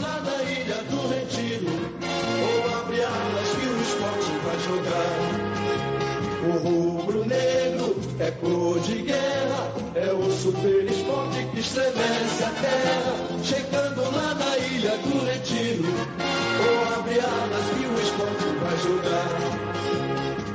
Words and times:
Lá 0.00 0.20
na 0.20 0.42
ilha 0.42 0.82
do 0.90 1.08
retiro, 1.08 1.66
ou 2.40 2.78
abre 2.78 3.02
alas 3.02 3.48
que 3.48 3.66
o 3.66 3.80
esporte 3.82 4.32
vai 4.44 4.58
jogar. 4.68 5.16
O 6.46 6.50
rubro-negro 6.62 7.96
é 8.20 8.30
cor 8.30 8.78
de 8.80 9.02
guerra, 9.02 9.72
é 9.94 10.12
o 10.12 10.30
super 10.30 10.84
esporte 10.84 11.46
que 11.52 11.60
estremece 11.60 12.44
a 12.44 12.50
terra. 12.50 13.14
Chegando 13.42 14.02
lá 14.02 14.34
na 14.34 14.56
ilha 14.58 14.96
do 14.98 15.24
retiro, 15.24 15.84
ou 16.64 16.78
abre 16.98 17.18
alas 17.18 17.66
que 17.76 17.86
o 17.86 18.00
esporte 18.00 18.46
vai 18.62 18.76
jogar. 18.86 19.38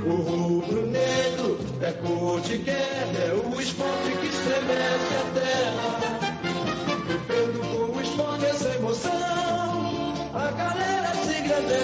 O 0.06 0.16
rubro-negro 0.22 1.58
é 1.82 1.92
cor 1.92 2.40
de 2.42 2.58
guerra, 2.60 3.18
é 3.20 3.34
o 3.34 3.60
esporte 3.60 4.12
que 4.22 4.28
estremece 4.28 5.16
a 5.16 5.24
terra. 5.34 6.33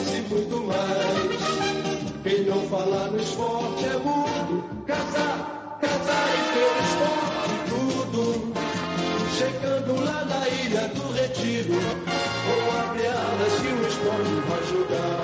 Engrandece 0.10 0.22
muito 0.30 0.58
mais. 0.66 1.40
Quem 2.24 2.44
não 2.46 2.62
fala 2.68 3.08
no 3.12 3.20
esporte 3.20 3.86
é 3.86 3.98
mudo. 3.98 4.64
Casar, 4.86 5.78
casar 5.82 6.30
e 6.36 6.42
ter 6.54 6.74
esporte, 6.84 7.56
tudo. 7.70 8.54
Chegando 9.38 10.04
lá 10.04 10.26
na 10.26 10.48
ilha 10.50 10.88
do 10.90 11.14
retiro, 11.14 11.74
ou 11.74 12.80
abre 12.80 13.08
alas 13.08 13.54
que 13.62 13.68
o 13.68 13.88
esporte 13.88 14.36
vai 14.48 14.64
jogar. 14.70 15.22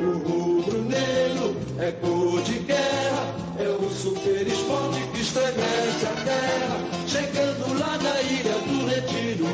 O 0.00 0.10
rubro-negro 0.28 1.56
é 1.78 1.92
cor 1.92 2.42
de 2.42 2.58
guerra, 2.60 3.34
é 3.58 3.68
o 3.68 3.90
super 3.90 4.46
esporte 4.46 5.00
que 5.12 5.20
estremece 5.20 6.06
a 6.06 6.24
terra. 6.24 6.78
Chegando 7.06 7.78
lá 7.78 7.98
na 7.98 8.22
ilha 8.22 8.58
do 8.66 8.86
retiro, 8.86 9.46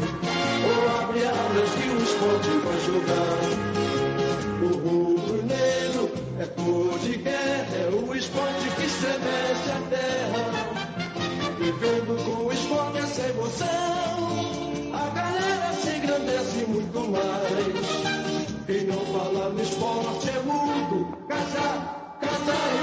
ou 0.65 1.01
abre 1.01 1.25
alas 1.25 1.71
que 1.71 1.89
o 1.89 2.03
esporte 2.03 2.49
vai 2.65 2.81
jogar. 2.87 3.52
Cor 6.57 6.99
de 6.99 7.17
guerra, 7.19 7.77
é 7.77 7.91
o 7.91 8.15
esporte 8.15 8.71
que 8.77 8.85
estremece 8.85 9.71
a 9.71 9.81
terra. 9.91 10.43
Vivendo 11.59 12.25
com 12.25 12.45
o 12.47 12.53
esporte 12.53 12.99
essa 12.99 13.29
emoção, 13.29 13.69
a 14.95 15.11
galera 15.15 15.73
se 15.75 15.97
engrandece 15.97 16.67
muito 16.67 17.01
mais. 17.11 18.67
Quem 18.67 18.85
não 18.87 19.01
fala 19.07 19.51
no 19.51 19.63
esporte 19.63 20.31
é 20.31 20.41
mudo, 20.43 21.19
casar, 21.29 22.19
casar 22.21 22.82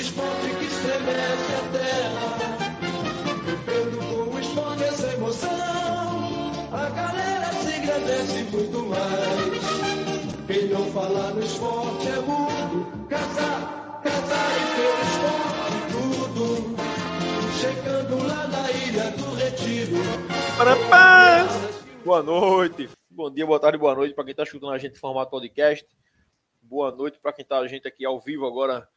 esporte 0.00 0.48
que 0.58 0.64
estremece 0.64 1.52
a 1.54 1.62
terra. 1.72 2.28
Vivendo 3.44 3.98
com 4.08 4.34
o 4.34 4.40
esporte 4.40 4.82
essa 4.84 5.12
emoção, 5.12 6.52
a 6.72 6.88
galera 6.90 7.52
se 7.52 7.78
engrandece 7.78 8.42
muito 8.44 8.86
mais. 8.86 9.60
Quem 10.46 10.68
não 10.68 10.90
fala 10.90 11.34
no 11.34 11.42
esporte 11.42 12.08
é 12.08 12.20
mudo, 12.20 13.06
casar, 13.08 14.00
casar 14.02 14.50
e 14.56 14.64
ter 14.76 14.96
esporte, 15.06 15.80
tudo. 15.92 16.76
Chegando 17.60 18.26
lá 18.26 18.48
na 18.48 18.70
ilha 18.70 19.10
do 19.10 19.34
retiro. 19.34 19.96
Boa 22.04 22.22
noite, 22.22 22.88
bom 23.10 23.30
dia, 23.30 23.46
boa 23.46 23.60
tarde, 23.60 23.76
boa 23.76 23.94
noite 23.94 24.14
para 24.14 24.24
quem 24.24 24.30
está 24.32 24.42
escutando 24.44 24.72
a 24.72 24.78
gente 24.78 24.96
em 24.96 24.98
formato 24.98 25.30
podcast. 25.30 25.86
Boa 26.62 26.90
noite 26.90 27.18
para 27.20 27.32
quem 27.32 27.42
está 27.42 27.58
a 27.58 27.68
gente 27.68 27.86
aqui 27.86 28.04
ao 28.04 28.18
vivo 28.18 28.46
agora 28.46 28.88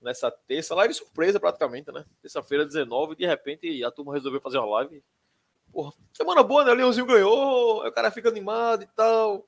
nessa 0.00 0.30
terça. 0.30 0.74
Live 0.74 0.94
surpresa 0.94 1.40
praticamente, 1.40 1.90
né? 1.92 2.04
Terça-feira, 2.22 2.64
19, 2.64 3.16
de 3.16 3.26
repente 3.26 3.84
a 3.84 3.90
turma 3.90 4.14
resolveu 4.14 4.40
fazer 4.40 4.58
uma 4.58 4.66
live. 4.76 5.02
Porra, 5.72 5.92
semana 6.12 6.42
boa, 6.42 6.64
né? 6.64 6.72
Leãozinho 6.72 7.06
ganhou, 7.06 7.86
o 7.86 7.92
cara 7.92 8.10
fica 8.10 8.28
animado 8.28 8.82
e 8.82 8.86
tal. 8.86 9.46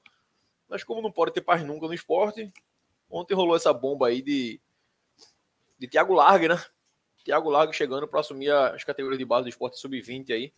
Mas 0.69 0.85
como 0.85 1.01
não 1.01 1.11
pode 1.11 1.33
ter 1.33 1.41
paz 1.41 1.65
nunca 1.65 1.87
no 1.87 1.95
esporte, 1.95 2.53
ontem 3.09 3.35
rolou 3.35 3.57
essa 3.57 3.73
bomba 3.73 4.09
aí 4.09 4.21
de, 4.21 4.61
de 5.79 5.89
Thiago 5.89 6.13
Largue, 6.13 6.49
né? 6.49 6.63
Thiago 7.25 7.51
Largue 7.51 7.75
chegando 7.75 8.07
para 8.07 8.21
assumir 8.21 8.51
as 8.51 8.85
categorias 8.85 9.19
de 9.19 9.25
base 9.25 9.45
do 9.45 9.49
esporte 9.49 9.79
sub-20 9.79 10.31
aí. 10.33 10.53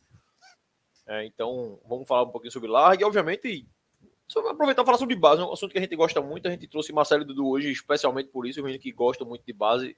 É, 1.07 1.25
então, 1.25 1.81
vamos 1.89 2.07
falar 2.07 2.23
um 2.23 2.31
pouquinho 2.31 2.53
sobre 2.53 2.69
Largue. 2.69 3.05
Obviamente, 3.05 3.67
só 4.31 4.47
aproveitar 4.49 4.83
e 4.83 4.85
falar 4.85 4.97
sobre 4.97 5.17
base, 5.17 5.43
é 5.43 5.45
um 5.45 5.53
assunto 5.53 5.73
que 5.73 5.79
a 5.79 5.81
gente 5.81 5.97
gosta 5.97 6.21
muito. 6.21 6.47
A 6.47 6.53
gente 6.53 6.69
trouxe 6.69 6.93
Marcelo 6.93 7.23
e 7.23 7.25
Dudu 7.25 7.49
hoje, 7.49 7.69
especialmente 7.73 8.29
por 8.29 8.47
isso. 8.47 8.61
O 8.61 8.63
menino 8.63 8.81
que 8.81 8.93
gosta 8.93 9.25
muito 9.25 9.43
de 9.45 9.53
base, 9.53 9.97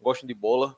gostam 0.00 0.26
de 0.26 0.32
bola. 0.32 0.74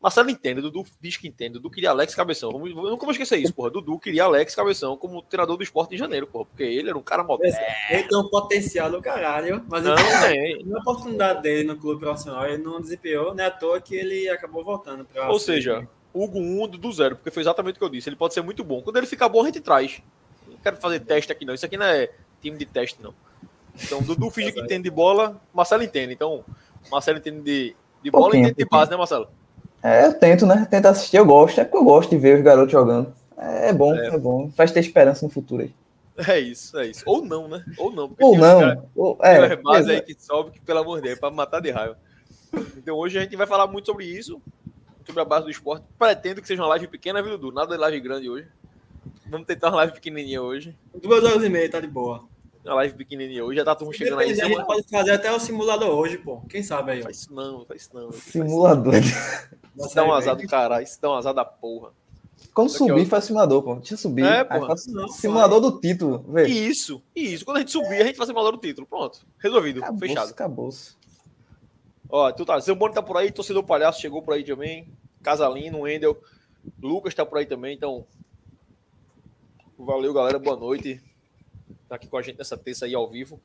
Marcelo 0.00 0.30
entende, 0.30 0.62
Dudu 0.62 0.82
diz 0.98 1.18
que 1.18 1.28
entende. 1.28 1.54
Dudu 1.54 1.70
queria 1.70 1.90
Alex 1.90 2.14
Cabeção. 2.14 2.50
Eu 2.52 2.58
nunca 2.58 3.04
vou 3.04 3.10
esquecer 3.12 3.36
isso, 3.36 3.52
porra. 3.52 3.68
Dudu 3.68 3.98
queria 3.98 4.24
Alex 4.24 4.54
Cabeção 4.54 4.96
como 4.96 5.20
treinador 5.20 5.58
do 5.58 5.62
esporte 5.62 5.94
em 5.94 5.98
janeiro, 5.98 6.26
porra. 6.26 6.46
Porque 6.46 6.62
ele 6.62 6.88
era 6.88 6.96
um 6.96 7.02
cara 7.02 7.22
moderno. 7.22 7.58
Ele 7.90 8.04
tem 8.04 8.18
um 8.18 8.30
potencial 8.30 8.90
do 8.90 9.02
caralho, 9.02 9.62
mas 9.68 9.84
Não, 9.84 9.94
ele, 10.30 10.64
na 10.64 10.78
oportunidade 10.78 11.42
dele 11.42 11.64
no 11.64 11.76
clube 11.76 12.00
profissional, 12.00 12.46
ele 12.46 12.62
não 12.62 12.80
desempenhou, 12.80 13.34
não 13.34 13.44
é 13.44 13.48
à 13.48 13.50
toa 13.50 13.78
que 13.78 13.94
ele 13.94 14.26
acabou 14.30 14.64
voltando 14.64 15.06
Ou 15.28 15.38
seja, 15.38 15.86
Hugo 16.14 16.38
1 16.38 16.68
do 16.68 16.92
zero, 16.92 17.16
porque 17.16 17.30
foi 17.30 17.42
exatamente 17.42 17.76
o 17.76 17.78
que 17.78 17.84
eu 17.84 17.90
disse. 17.90 18.08
Ele 18.08 18.16
pode 18.16 18.32
ser 18.32 18.40
muito 18.40 18.64
bom. 18.64 18.80
Quando 18.80 18.96
ele 18.96 19.06
ficar 19.06 19.28
bom, 19.28 19.42
a 19.42 19.46
gente 19.46 19.60
traz. 19.60 20.00
Não 20.66 20.72
quero 20.72 20.76
fazer 20.76 21.00
teste 21.00 21.30
aqui, 21.30 21.44
não. 21.44 21.54
Isso 21.54 21.64
aqui 21.64 21.76
não 21.76 21.86
é 21.86 22.10
time 22.40 22.56
de 22.56 22.66
teste, 22.66 23.00
não. 23.00 23.14
Então, 23.80 24.02
Dudu 24.02 24.30
finge 24.32 24.50
que 24.50 24.60
entende 24.60 24.84
de 24.84 24.90
bola, 24.90 25.40
Marcelo 25.54 25.84
entende. 25.84 26.12
Então, 26.12 26.44
Marcelo 26.90 27.18
entende 27.18 27.40
de, 27.42 27.76
de 28.02 28.10
bola 28.10 28.34
e 28.34 28.40
entende 28.40 28.56
de 28.56 28.64
base, 28.64 28.90
né, 28.90 28.96
Marcelo? 28.96 29.28
É, 29.82 30.06
eu 30.06 30.14
tento, 30.14 30.44
né? 30.44 30.66
Tento 30.68 30.86
assistir, 30.86 31.18
eu 31.18 31.26
gosto. 31.26 31.60
É 31.60 31.64
porque 31.64 31.76
eu 31.76 31.84
gosto 31.84 32.10
de 32.10 32.18
ver 32.18 32.38
os 32.38 32.42
garotos 32.42 32.72
jogando. 32.72 33.14
É, 33.38 33.68
é 33.68 33.72
bom, 33.72 33.94
é. 33.94 34.18
bom. 34.18 34.50
Faz 34.50 34.72
ter 34.72 34.80
esperança 34.80 35.24
no 35.24 35.30
futuro 35.30 35.62
aí. 35.62 35.72
É 36.26 36.40
isso, 36.40 36.76
é 36.78 36.86
isso. 36.86 37.04
Ou 37.06 37.24
não, 37.24 37.46
né? 37.46 37.62
Ou 37.78 37.92
não. 37.92 38.08
porque 38.08 38.24
Ou 38.24 38.32
tem 38.32 38.40
não. 38.40 38.60
caras- 38.60 38.84
Ou, 38.96 39.16
Tem 39.16 39.30
é, 39.30 39.56
bases 39.56 39.88
aí 39.88 40.00
que 40.00 40.16
sobe, 40.18 40.50
que 40.50 40.60
pelo 40.60 40.80
amor 40.80 40.96
de 40.96 41.02
Deus, 41.02 41.16
é 41.16 41.20
pra 41.20 41.30
matar 41.30 41.60
de 41.60 41.70
raiva. 41.70 41.96
Então 42.76 42.96
hoje 42.96 43.18
a 43.18 43.22
gente 43.22 43.36
vai 43.36 43.46
falar 43.46 43.66
muito 43.66 43.86
sobre 43.86 44.06
isso, 44.06 44.40
sobre 45.04 45.20
a 45.20 45.24
base 45.24 45.44
do 45.44 45.50
esporte. 45.50 45.84
Pretendo 45.98 46.40
que 46.40 46.48
seja 46.48 46.62
uma 46.62 46.68
live 46.68 46.88
pequena, 46.88 47.22
viu, 47.22 47.36
Dudu? 47.36 47.54
Nada 47.54 47.74
de 47.74 47.80
live 47.80 48.00
grande 48.00 48.30
hoje. 48.30 48.48
Vamos 49.28 49.46
tentar 49.46 49.68
uma 49.68 49.76
live 49.78 49.92
pequenininha 49.94 50.42
hoje. 50.42 50.76
Duas 51.02 51.24
horas 51.24 51.42
e 51.42 51.48
meia, 51.48 51.70
tá 51.70 51.80
de 51.80 51.86
boa. 51.86 52.24
Uma 52.64 52.74
live 52.74 52.94
pequenininha 52.94 53.44
hoje. 53.44 53.58
Já 53.58 53.64
tá 53.64 53.74
todo 53.74 53.86
mundo 53.86 53.96
chegando 53.96 54.20
aí. 54.20 54.30
A 54.30 54.34
gente 54.34 54.64
pode 54.64 54.88
fazer 54.88 55.12
até 55.12 55.32
o 55.32 55.38
simulador 55.40 55.90
hoje, 55.90 56.18
pô. 56.18 56.40
Quem 56.48 56.62
sabe 56.62 56.92
aí, 56.92 57.00
ó. 57.00 57.04
Faz 57.04 57.18
isso 57.20 57.34
não, 57.34 57.64
faz 57.64 57.82
isso 57.82 57.90
não. 57.94 58.12
Simulador. 58.12 58.94
Isso 58.94 59.94
dá 59.94 60.04
um 60.04 60.12
azar 60.12 60.36
do 60.36 60.46
caralho, 60.46 60.84
isso 60.84 61.00
dá 61.00 61.10
um 61.10 61.14
azar 61.14 61.34
da 61.34 61.44
porra. 61.44 61.90
Quando 62.52 62.68
Aqui, 62.68 62.78
subir, 62.78 63.02
ó. 63.02 63.06
faz 63.06 63.24
simulador, 63.24 63.62
pô. 63.62 63.74
Deixa 63.76 63.94
eu 63.94 63.98
subir. 63.98 64.24
É, 64.24 64.46
Não, 64.88 65.08
simulador 65.08 65.60
do 65.60 65.78
título. 65.80 66.24
Vê. 66.28 66.46
Isso, 66.46 67.02
isso. 67.14 67.44
Quando 67.44 67.58
a 67.58 67.60
gente 67.60 67.72
subir, 67.72 68.00
a 68.00 68.04
gente 68.04 68.16
faz 68.16 68.26
simulador 68.28 68.52
do 68.52 68.58
título. 68.58 68.86
Pronto. 68.86 69.26
Resolvido. 69.38 69.80
Acabou, 69.80 70.00
Fechado. 70.00 70.30
acabou. 70.30 70.70
Ó, 72.08 72.32
tu 72.32 72.44
tá. 72.44 72.58
Zamboni 72.58 72.94
tá 72.94 73.02
por 73.02 73.16
aí, 73.16 73.30
torcedor 73.30 73.62
palhaço 73.64 74.00
chegou 74.00 74.22
por 74.22 74.34
aí 74.34 74.44
também. 74.44 74.88
Casalino, 75.22 75.80
Wendel. 75.80 76.16
Lucas 76.82 77.14
tá 77.14 77.24
por 77.26 77.38
aí 77.38 77.46
também, 77.46 77.74
então. 77.76 78.06
Valeu, 79.78 80.12
galera. 80.12 80.38
Boa 80.38 80.56
noite. 80.56 81.00
Tá 81.88 81.96
aqui 81.96 82.08
com 82.08 82.16
a 82.16 82.22
gente 82.22 82.38
nessa 82.38 82.56
terça 82.56 82.86
aí 82.86 82.94
ao 82.94 83.08
vivo. 83.08 83.40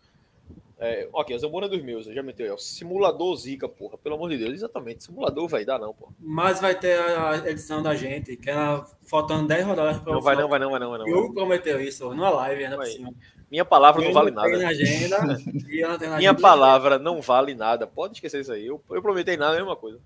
É, 0.80 1.08
ok, 1.14 1.36
a 1.36 1.38
Zamboni 1.38 1.68
é 1.68 1.70
dos 1.70 1.84
meus, 1.84 2.08
eu 2.08 2.14
já 2.14 2.24
meteu 2.24 2.52
aí. 2.52 2.60
Simulador 2.60 3.36
Zica, 3.36 3.70
porra. 3.70 4.00
Pelo 4.00 4.16
amor 4.16 4.32
de 4.32 4.38
Deus, 4.40 4.54
exatamente. 4.54 5.04
Simulador 5.04 5.48
vai 5.48 5.64
dar, 5.64 5.78
não, 5.78 5.94
porra. 5.94 6.12
Mas 6.20 6.60
vai 6.60 6.74
ter 6.74 7.00
a 7.00 7.38
edição 7.50 7.84
da 7.84 7.94
gente, 7.94 8.36
que 8.36 8.50
era 8.50 8.84
faltando 9.06 9.48
10 9.48 9.64
rodadas 9.64 10.00
para 10.00 10.14
Não 10.14 10.22
vai 10.22 10.36
não, 10.36 10.50
vai 10.50 10.58
não, 10.58 10.72
vai 10.72 10.80
não, 10.80 10.90
vai 10.90 11.00
não. 11.00 11.06
Hugo 11.06 11.36
prometeu 11.36 11.80
isso 11.80 12.10
numa 12.10 12.32
live, 12.32 12.64
ainda 12.64 12.78
por 12.78 12.88
cima. 12.88 13.14
Minha 13.52 13.64
palavra 13.64 14.02
não 14.02 14.08
Ele 14.08 14.14
vale 14.16 14.32
nada. 14.32 14.58
na 14.58 14.70
agenda, 14.70 15.18
eu 15.70 16.00
não 16.00 16.18
Minha 16.18 16.34
palavra 16.34 16.98
não 16.98 17.22
vale 17.22 17.54
nada. 17.54 17.86
Pode 17.86 18.16
esquecer 18.16 18.42
isso 18.42 18.52
aí. 18.52 18.66
Eu, 18.66 18.82
eu 18.90 19.02
prometei 19.04 19.38
nada, 19.38 19.54
é 19.54 19.58
a 19.58 19.60
mesma 19.60 19.76
coisa. 19.76 20.00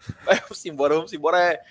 Vamos 0.26 0.66
embora, 0.66 0.94
vamos 0.96 1.12
embora. 1.12 1.38
É... 1.38 1.62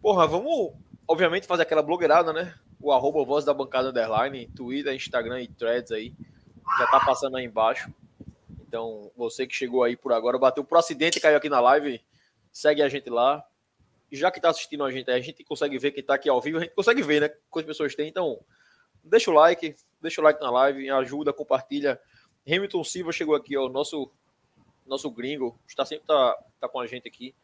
Porra, 0.00 0.24
vamos. 0.24 0.72
obviamente, 1.08 1.48
fazer 1.48 1.62
aquela 1.62 1.82
blogueirada, 1.82 2.32
né? 2.32 2.54
O 2.80 2.92
arroba 2.92 3.24
voz 3.24 3.44
da 3.44 3.54
bancada 3.54 3.88
underline, 3.88 4.46
Twitter, 4.48 4.94
Instagram 4.94 5.42
e 5.42 5.48
threads 5.48 5.92
aí. 5.92 6.12
Já 6.78 6.86
tá 6.86 7.00
passando 7.00 7.36
aí 7.36 7.44
embaixo. 7.44 7.92
Então, 8.66 9.10
você 9.16 9.46
que 9.46 9.54
chegou 9.54 9.82
aí 9.82 9.96
por 9.96 10.12
agora, 10.12 10.38
bateu 10.38 10.64
por 10.64 10.76
acidente 10.78 11.20
caiu 11.20 11.36
aqui 11.36 11.48
na 11.48 11.60
live, 11.60 12.00
segue 12.52 12.82
a 12.82 12.88
gente 12.88 13.08
lá. 13.08 13.44
E 14.10 14.16
já 14.16 14.30
que 14.30 14.40
tá 14.40 14.50
assistindo 14.50 14.84
a 14.84 14.90
gente, 14.90 15.10
a 15.10 15.20
gente 15.20 15.42
consegue 15.44 15.78
ver 15.78 15.92
quem 15.92 16.02
tá 16.02 16.14
aqui 16.14 16.28
ao 16.28 16.40
vivo, 16.40 16.58
a 16.58 16.60
gente 16.60 16.74
consegue 16.74 17.02
ver, 17.02 17.20
né? 17.20 17.28
Quantas 17.50 17.68
pessoas 17.68 17.94
tem. 17.94 18.08
Então, 18.08 18.40
deixa 19.02 19.30
o 19.30 19.34
like, 19.34 19.74
deixa 20.00 20.20
o 20.20 20.24
like 20.24 20.40
na 20.40 20.50
live, 20.50 20.90
ajuda, 20.90 21.32
compartilha. 21.32 22.00
Hamilton 22.46 22.84
Silva 22.84 23.12
chegou 23.12 23.34
aqui, 23.34 23.56
ó, 23.56 23.68
nosso 23.68 24.10
nosso 24.86 25.10
gringo, 25.10 25.58
está 25.66 25.84
sempre 25.84 26.06
tá, 26.06 26.38
tá 26.60 26.68
com 26.68 26.78
a 26.78 26.86
gente 26.86 27.08
aqui, 27.08 27.34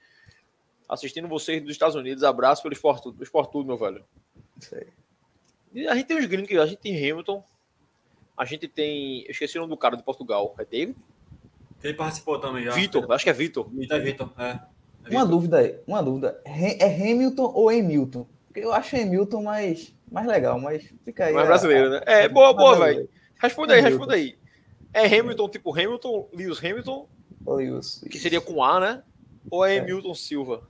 assistindo 0.89 1.27
vocês 1.27 1.61
dos 1.61 1.73
Estados 1.73 1.97
Unidos. 1.97 2.23
Abraço 2.23 2.63
pelo 2.63 2.73
esporte 2.73 3.09
esporte 3.21 3.51
tudo, 3.51 3.67
meu 3.67 3.77
velho. 3.77 4.05
A 5.89 5.95
gente 5.95 6.07
tem 6.07 6.19
os 6.19 6.27
gringos, 6.27 6.59
a 6.59 6.67
gente 6.67 6.79
tem 6.79 6.97
Hamilton, 6.97 7.45
a 8.37 8.45
gente 8.45 8.69
tem, 8.69 9.25
eu 9.25 9.31
esqueci 9.31 9.57
o 9.59 9.61
nome 9.63 9.71
do 9.71 9.77
cara 9.77 9.97
de 9.97 10.03
Portugal, 10.03 10.55
é 10.59 10.65
David? 10.65 10.97
Ele 11.83 11.95
participou 11.95 12.39
também 12.39 12.65
já. 12.65 12.73
Vitor, 12.73 13.11
acho 13.11 13.25
que 13.25 13.31
é 13.31 13.33
Vitor. 13.33 13.69
É 13.91 13.99
Vitor, 13.99 14.33
é. 14.39 14.61
é 15.05 15.11
uma 15.11 15.27
dúvida 15.27 15.59
aí, 15.59 15.79
uma 15.87 16.03
dúvida. 16.03 16.41
É 16.45 16.87
Hamilton 16.87 17.53
ou 17.55 17.69
Hamilton? 17.69 18.27
Eu 18.55 18.73
acho 18.73 18.97
Hamilton 18.97 19.43
mais, 19.43 19.95
mais 20.11 20.27
legal, 20.27 20.61
mas 20.61 20.85
fica 21.05 21.27
aí. 21.27 21.33
Mais 21.33 21.47
brasileiro, 21.47 21.91
né? 21.91 22.03
É, 22.07 22.29
boa, 22.29 22.53
boa, 22.53 22.79
velho. 22.79 23.09
Responde 23.41 23.73
aí, 23.73 23.81
responde 23.81 24.15
aí. 24.15 24.39
É 24.93 25.07
Hamilton, 25.07 25.49
tipo 25.49 25.73
Hamilton, 25.73 26.29
Lewis 26.33 26.59
Hamilton, 26.59 27.09
Lewis, 27.47 28.05
que 28.11 28.19
seria 28.19 28.41
com 28.41 28.63
A, 28.63 28.79
né? 28.79 29.03
Ou 29.51 29.65
é, 29.65 29.77
é. 29.77 29.81
Hamilton 29.81 30.15
Silva? 30.15 30.63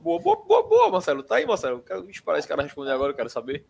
Boa, 0.00 0.18
boa, 0.18 0.36
boa, 0.36 0.62
boa, 0.62 0.90
Marcelo. 0.90 1.22
Tá 1.22 1.36
aí, 1.36 1.46
Marcelo. 1.46 1.82
Quero 1.82 2.08
esperar 2.08 2.38
esse 2.38 2.48
cara 2.48 2.62
responder 2.62 2.90
agora, 2.90 3.12
eu 3.12 3.16
quero 3.16 3.28
saber. 3.28 3.66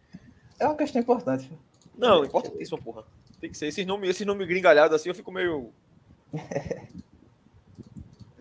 É 0.59 0.67
uma 0.67 0.77
questão 0.77 1.01
importante. 1.01 1.51
Não, 1.97 2.25
importantíssima, 2.25 2.79
porra. 2.79 3.05
Tem 3.41 3.51
que 3.51 3.57
ser. 3.57 3.67
Esses 3.67 3.85
nomes, 3.87 4.11
esses 4.11 4.27
nomes 4.27 4.47
gringalhados 4.47 4.95
assim, 4.95 5.09
eu 5.09 5.15
fico 5.15 5.33
meio. 5.33 5.73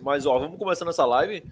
Mas, 0.01 0.25
ó, 0.25 0.37
vamos 0.37 0.57
começando 0.57 0.89
essa 0.89 1.05
live. 1.05 1.43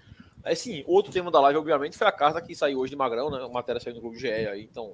Assim, 0.44 0.84
outro 0.88 1.12
tema 1.12 1.31
da 1.31 1.42
live, 1.42 1.60
obviamente, 1.60 1.98
foi 1.98 2.07
a 2.07 2.12
carta 2.12 2.42
que 2.42 2.56
saiu 2.56 2.80
hoje 2.80 2.92
de 2.92 2.95
Magrão, 2.95 3.30
né? 3.30 3.44
A 3.44 3.50
matéria 3.50 3.81
saiu 3.81 3.95
no 3.95 4.01
Globo 4.01 4.18
GE 4.18 4.30
aí, 4.30 4.63
então. 4.63 4.94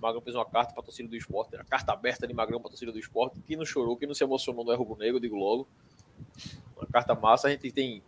Magrão 0.00 0.20
fez 0.20 0.36
uma 0.36 0.44
carta 0.44 0.74
para 0.74 0.82
a 0.82 0.84
torcida 0.84 1.08
do 1.08 1.16
esporte, 1.16 1.56
a 1.56 1.64
carta 1.64 1.92
aberta 1.92 2.26
de 2.26 2.34
Magrão 2.34 2.60
para 2.60 2.68
a 2.68 2.70
torcida 2.70 2.92
do 2.92 2.98
esporte. 2.98 3.40
Quem 3.40 3.56
não 3.56 3.64
chorou, 3.64 3.96
quem 3.96 4.06
não 4.06 4.14
se 4.14 4.22
emocionou 4.22 4.62
não 4.62 4.72
é 4.72 4.76
rubro 4.76 4.96
negro, 4.96 5.18
digo 5.18 5.34
logo. 5.34 5.66
Uma 6.76 6.86
carta 6.86 7.14
massa, 7.14 7.48
a 7.48 7.50
gente 7.50 7.72
tem. 7.72 8.02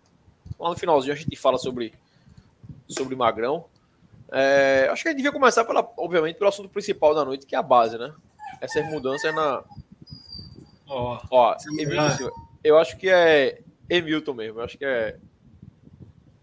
Lá 0.58 0.68
no 0.68 0.76
finalzinho 0.76 1.14
a 1.14 1.16
gente 1.16 1.34
fala 1.36 1.56
sobre, 1.56 1.94
sobre 2.88 3.16
Magrão. 3.16 3.66
É, 4.30 4.88
acho 4.90 5.02
que 5.02 5.08
a 5.08 5.10
gente 5.12 5.18
devia 5.18 5.32
começar, 5.32 5.64
pela, 5.64 5.88
obviamente, 5.96 6.36
pelo 6.36 6.48
assunto 6.48 6.68
principal 6.68 7.14
da 7.14 7.24
noite, 7.24 7.46
que 7.46 7.54
é 7.54 7.58
a 7.58 7.62
base, 7.62 7.96
né? 7.96 8.12
Essas 8.60 8.84
mudanças 8.86 9.34
na. 9.34 9.62
Oh, 10.88 11.18
Ó, 11.30 11.56
Emilton, 11.78 12.30
eu 12.62 12.78
acho 12.78 12.96
que 12.96 13.08
é 13.08 13.60
Emilton 13.88 14.34
mesmo. 14.34 14.60
Eu 14.60 14.64
acho 14.64 14.78
que 14.78 14.84
é. 14.84 15.18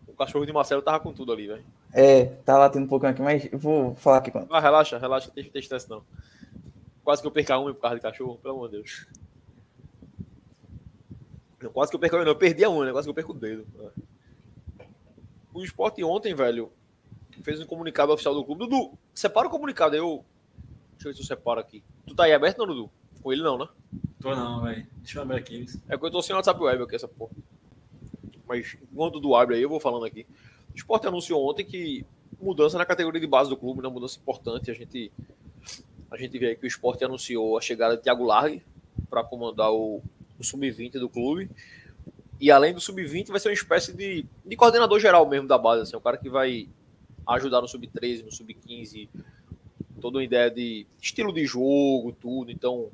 O 0.07 0.13
cachorro 0.13 0.45
de 0.45 0.53
Marcelo 0.53 0.81
tava 0.81 0.99
com 0.99 1.11
tudo 1.11 1.31
ali, 1.31 1.47
velho. 1.47 1.65
É, 1.93 2.25
tá 2.45 2.57
latendo 2.57 2.85
um 2.85 2.89
pouquinho 2.89 3.11
aqui, 3.11 3.21
mas 3.21 3.51
eu 3.51 3.59
vou 3.59 3.95
falar 3.95 4.17
aqui 4.17 4.31
com 4.31 4.47
Ah, 4.49 4.59
relaxa, 4.59 4.97
relaxa, 4.97 5.31
deixa 5.33 5.49
eu 5.49 5.53
ter 5.53 5.59
estresse 5.59 5.89
não. 5.89 6.03
Quase 7.03 7.21
que 7.21 7.27
eu 7.27 7.31
perca 7.31 7.57
um 7.59 7.65
por 7.73 7.81
causa 7.81 7.95
de 7.97 8.01
cachorro, 8.01 8.37
pelo 8.37 8.55
amor 8.55 8.69
de 8.69 8.77
Deus. 8.77 9.07
Quase 11.71 11.91
que 11.91 11.95
eu 11.95 11.99
perco, 11.99 12.17
não, 12.17 12.25
eu 12.25 12.35
perdi 12.35 12.63
a 12.63 12.69
unha, 12.69 12.85
né? 12.85 12.91
quase 12.91 13.05
que 13.05 13.09
eu 13.09 13.13
perco 13.13 13.31
o 13.31 13.35
dedo. 13.35 13.65
O 15.53 15.63
esporte 15.63 16.03
ontem, 16.03 16.33
velho, 16.33 16.71
fez 17.41 17.61
um 17.61 17.65
comunicado 17.65 18.11
oficial 18.11 18.33
do 18.33 18.43
clube. 18.43 18.65
Dudu, 18.67 18.97
separa 19.13 19.47
o 19.47 19.51
comunicado 19.51 19.95
eu. 19.95 20.25
Deixa 20.93 21.07
eu 21.07 21.11
ver 21.11 21.15
se 21.15 21.21
eu 21.21 21.25
separo 21.25 21.59
aqui. 21.59 21.83
Tu 22.07 22.15
tá 22.15 22.23
aí 22.23 22.33
aberto, 22.33 22.57
não, 22.57 22.67
Dudu? 22.67 22.89
Com 23.21 23.31
ele 23.31 23.43
não, 23.43 23.57
né? 23.57 23.67
Tô 24.19 24.35
não, 24.35 24.63
velho. 24.63 24.87
Deixa 24.97 25.19
eu 25.19 25.21
abrir 25.21 25.37
aqui. 25.37 25.65
É 25.87 25.97
que 25.97 26.05
eu 26.05 26.11
tô 26.11 26.21
sem 26.21 26.35
WhatsApp 26.35 26.61
web 26.61 26.83
aqui, 26.83 26.95
essa 26.95 27.07
porra. 27.07 27.31
Mas 28.47 28.77
enquanto 28.91 29.15
o 29.15 29.19
Dudu 29.19 29.35
abre 29.35 29.55
aí, 29.55 29.61
eu 29.61 29.69
vou 29.69 29.79
falando 29.79 30.05
aqui. 30.05 30.25
O 30.73 30.75
esporte 30.75 31.07
anunciou 31.07 31.47
ontem 31.47 31.63
que 31.65 32.05
mudança 32.41 32.77
na 32.77 32.85
categoria 32.85 33.21
de 33.21 33.27
base 33.27 33.49
do 33.49 33.57
clube, 33.57 33.79
uma 33.79 33.89
mudança 33.89 34.19
importante. 34.19 34.71
A 34.71 34.73
gente, 34.73 35.11
a 36.09 36.17
gente 36.17 36.37
vê 36.37 36.47
aí 36.47 36.55
que 36.55 36.65
o 36.65 36.67
esporte 36.67 37.03
anunciou 37.03 37.57
a 37.57 37.61
chegada 37.61 37.95
de 37.95 38.03
Thiago 38.03 38.23
Largue 38.23 38.63
para 39.09 39.23
comandar 39.23 39.71
o, 39.71 40.01
o 40.39 40.43
sub-20 40.43 40.93
do 40.93 41.09
clube. 41.09 41.49
E 42.39 42.51
além 42.51 42.73
do 42.73 42.81
sub-20, 42.81 43.29
vai 43.29 43.39
ser 43.39 43.49
uma 43.49 43.53
espécie 43.53 43.93
de, 43.93 44.25
de 44.45 44.55
coordenador 44.55 44.99
geral 44.99 45.27
mesmo 45.27 45.47
da 45.47 45.57
base. 45.57 45.83
Assim, 45.83 45.95
um 45.95 46.01
cara 46.01 46.17
que 46.17 46.29
vai 46.29 46.67
ajudar 47.27 47.61
no 47.61 47.67
sub-13, 47.67 48.25
no 48.25 48.31
sub-15, 48.31 49.07
toda 50.01 50.17
uma 50.17 50.23
ideia 50.23 50.51
de 50.51 50.85
estilo 51.01 51.31
de 51.31 51.45
jogo, 51.45 52.11
tudo. 52.11 52.51
Então, 52.51 52.89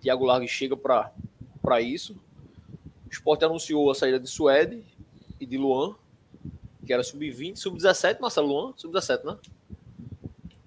Thiago 0.00 0.24
Largue 0.24 0.48
chega 0.48 0.76
para 0.76 1.80
isso. 1.80 2.16
O 3.06 3.10
esporte 3.10 3.44
anunciou 3.44 3.90
a 3.90 3.94
saída 3.94 4.18
de 4.18 4.28
Suede 4.28 4.82
e 5.40 5.46
de 5.46 5.56
Luan, 5.56 5.94
que 6.84 6.92
era 6.92 7.02
sub-20, 7.02 7.56
sub-17, 7.56 8.20
Marcelo 8.20 8.48
Luan, 8.48 8.72
sub-17, 8.76 9.24
né? 9.24 9.36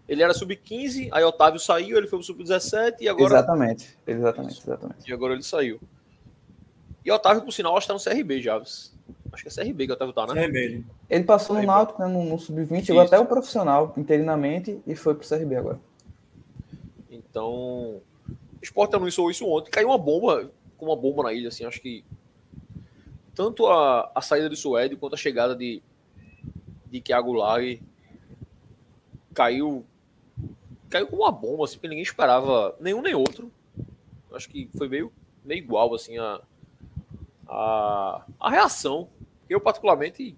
Ele 0.07 0.23
era 0.23 0.33
sub-15, 0.33 1.09
aí 1.11 1.23
Otávio 1.23 1.59
saiu, 1.59 1.97
ele 1.97 2.07
foi 2.07 2.17
pro 2.17 2.25
sub-17 2.25 2.95
e 3.01 3.07
agora. 3.07 3.35
Exatamente, 3.35 3.97
exatamente, 4.07 4.59
exatamente. 4.59 5.09
E 5.09 5.13
agora 5.13 5.33
ele 5.33 5.43
saiu. 5.43 5.79
E 7.03 7.11
Otávio, 7.11 7.43
por 7.43 7.51
sinal, 7.51 7.77
está 7.77 7.93
no 7.93 7.99
CRB, 7.99 8.41
Javes. 8.41 8.93
Acho 9.31 9.43
que 9.43 9.49
é 9.49 9.63
CRB 9.63 9.85
que 9.85 9.91
o 9.91 9.95
Otávio 9.95 10.13
tá, 10.13 10.27
né? 10.27 10.45
CRB. 10.45 10.83
Ele 11.09 11.23
passou 11.23 11.55
no 11.55 11.63
Náutico, 11.63 12.01
né, 12.01 12.07
no, 12.07 12.23
no 12.23 12.37
sub-20, 12.37 12.85
chegou 12.85 13.01
até 13.01 13.17
o 13.19 13.25
profissional, 13.25 13.93
interinamente, 13.97 14.81
e 14.85 14.95
foi 14.95 15.15
pro 15.15 15.27
CRB 15.27 15.55
agora. 15.55 15.79
Então, 17.09 18.01
o 18.01 18.01
Sport 18.61 18.93
anunciou 18.93 19.31
isso 19.31 19.47
ontem. 19.47 19.71
Caiu 19.71 19.89
uma 19.89 19.97
bomba, 19.97 20.51
com 20.77 20.85
uma 20.85 20.95
bomba 20.95 21.23
na 21.23 21.33
ilha, 21.33 21.49
assim, 21.49 21.65
acho 21.65 21.81
que 21.81 22.03
tanto 23.33 23.67
a, 23.67 24.11
a 24.13 24.21
saída 24.21 24.49
do 24.49 24.55
Suede 24.55 24.97
quanto 24.97 25.13
a 25.13 25.17
chegada 25.17 25.55
de, 25.55 25.81
de 26.87 26.99
Thiago 26.99 27.31
Lage 27.31 27.81
caiu 29.33 29.85
caiu 30.89 31.07
com 31.07 31.17
uma 31.17 31.31
bomba, 31.31 31.63
assim, 31.63 31.75
porque 31.75 31.87
ninguém 31.87 32.03
esperava 32.03 32.75
nenhum 32.79 33.01
nem 33.01 33.13
outro. 33.13 33.51
Acho 34.33 34.49
que 34.49 34.69
foi 34.77 34.89
meio, 34.89 35.11
meio 35.45 35.59
igual, 35.59 35.93
assim, 35.93 36.17
a, 36.17 36.41
a, 37.49 38.23
a 38.39 38.49
reação. 38.49 39.09
Eu, 39.49 39.59
particularmente, 39.59 40.37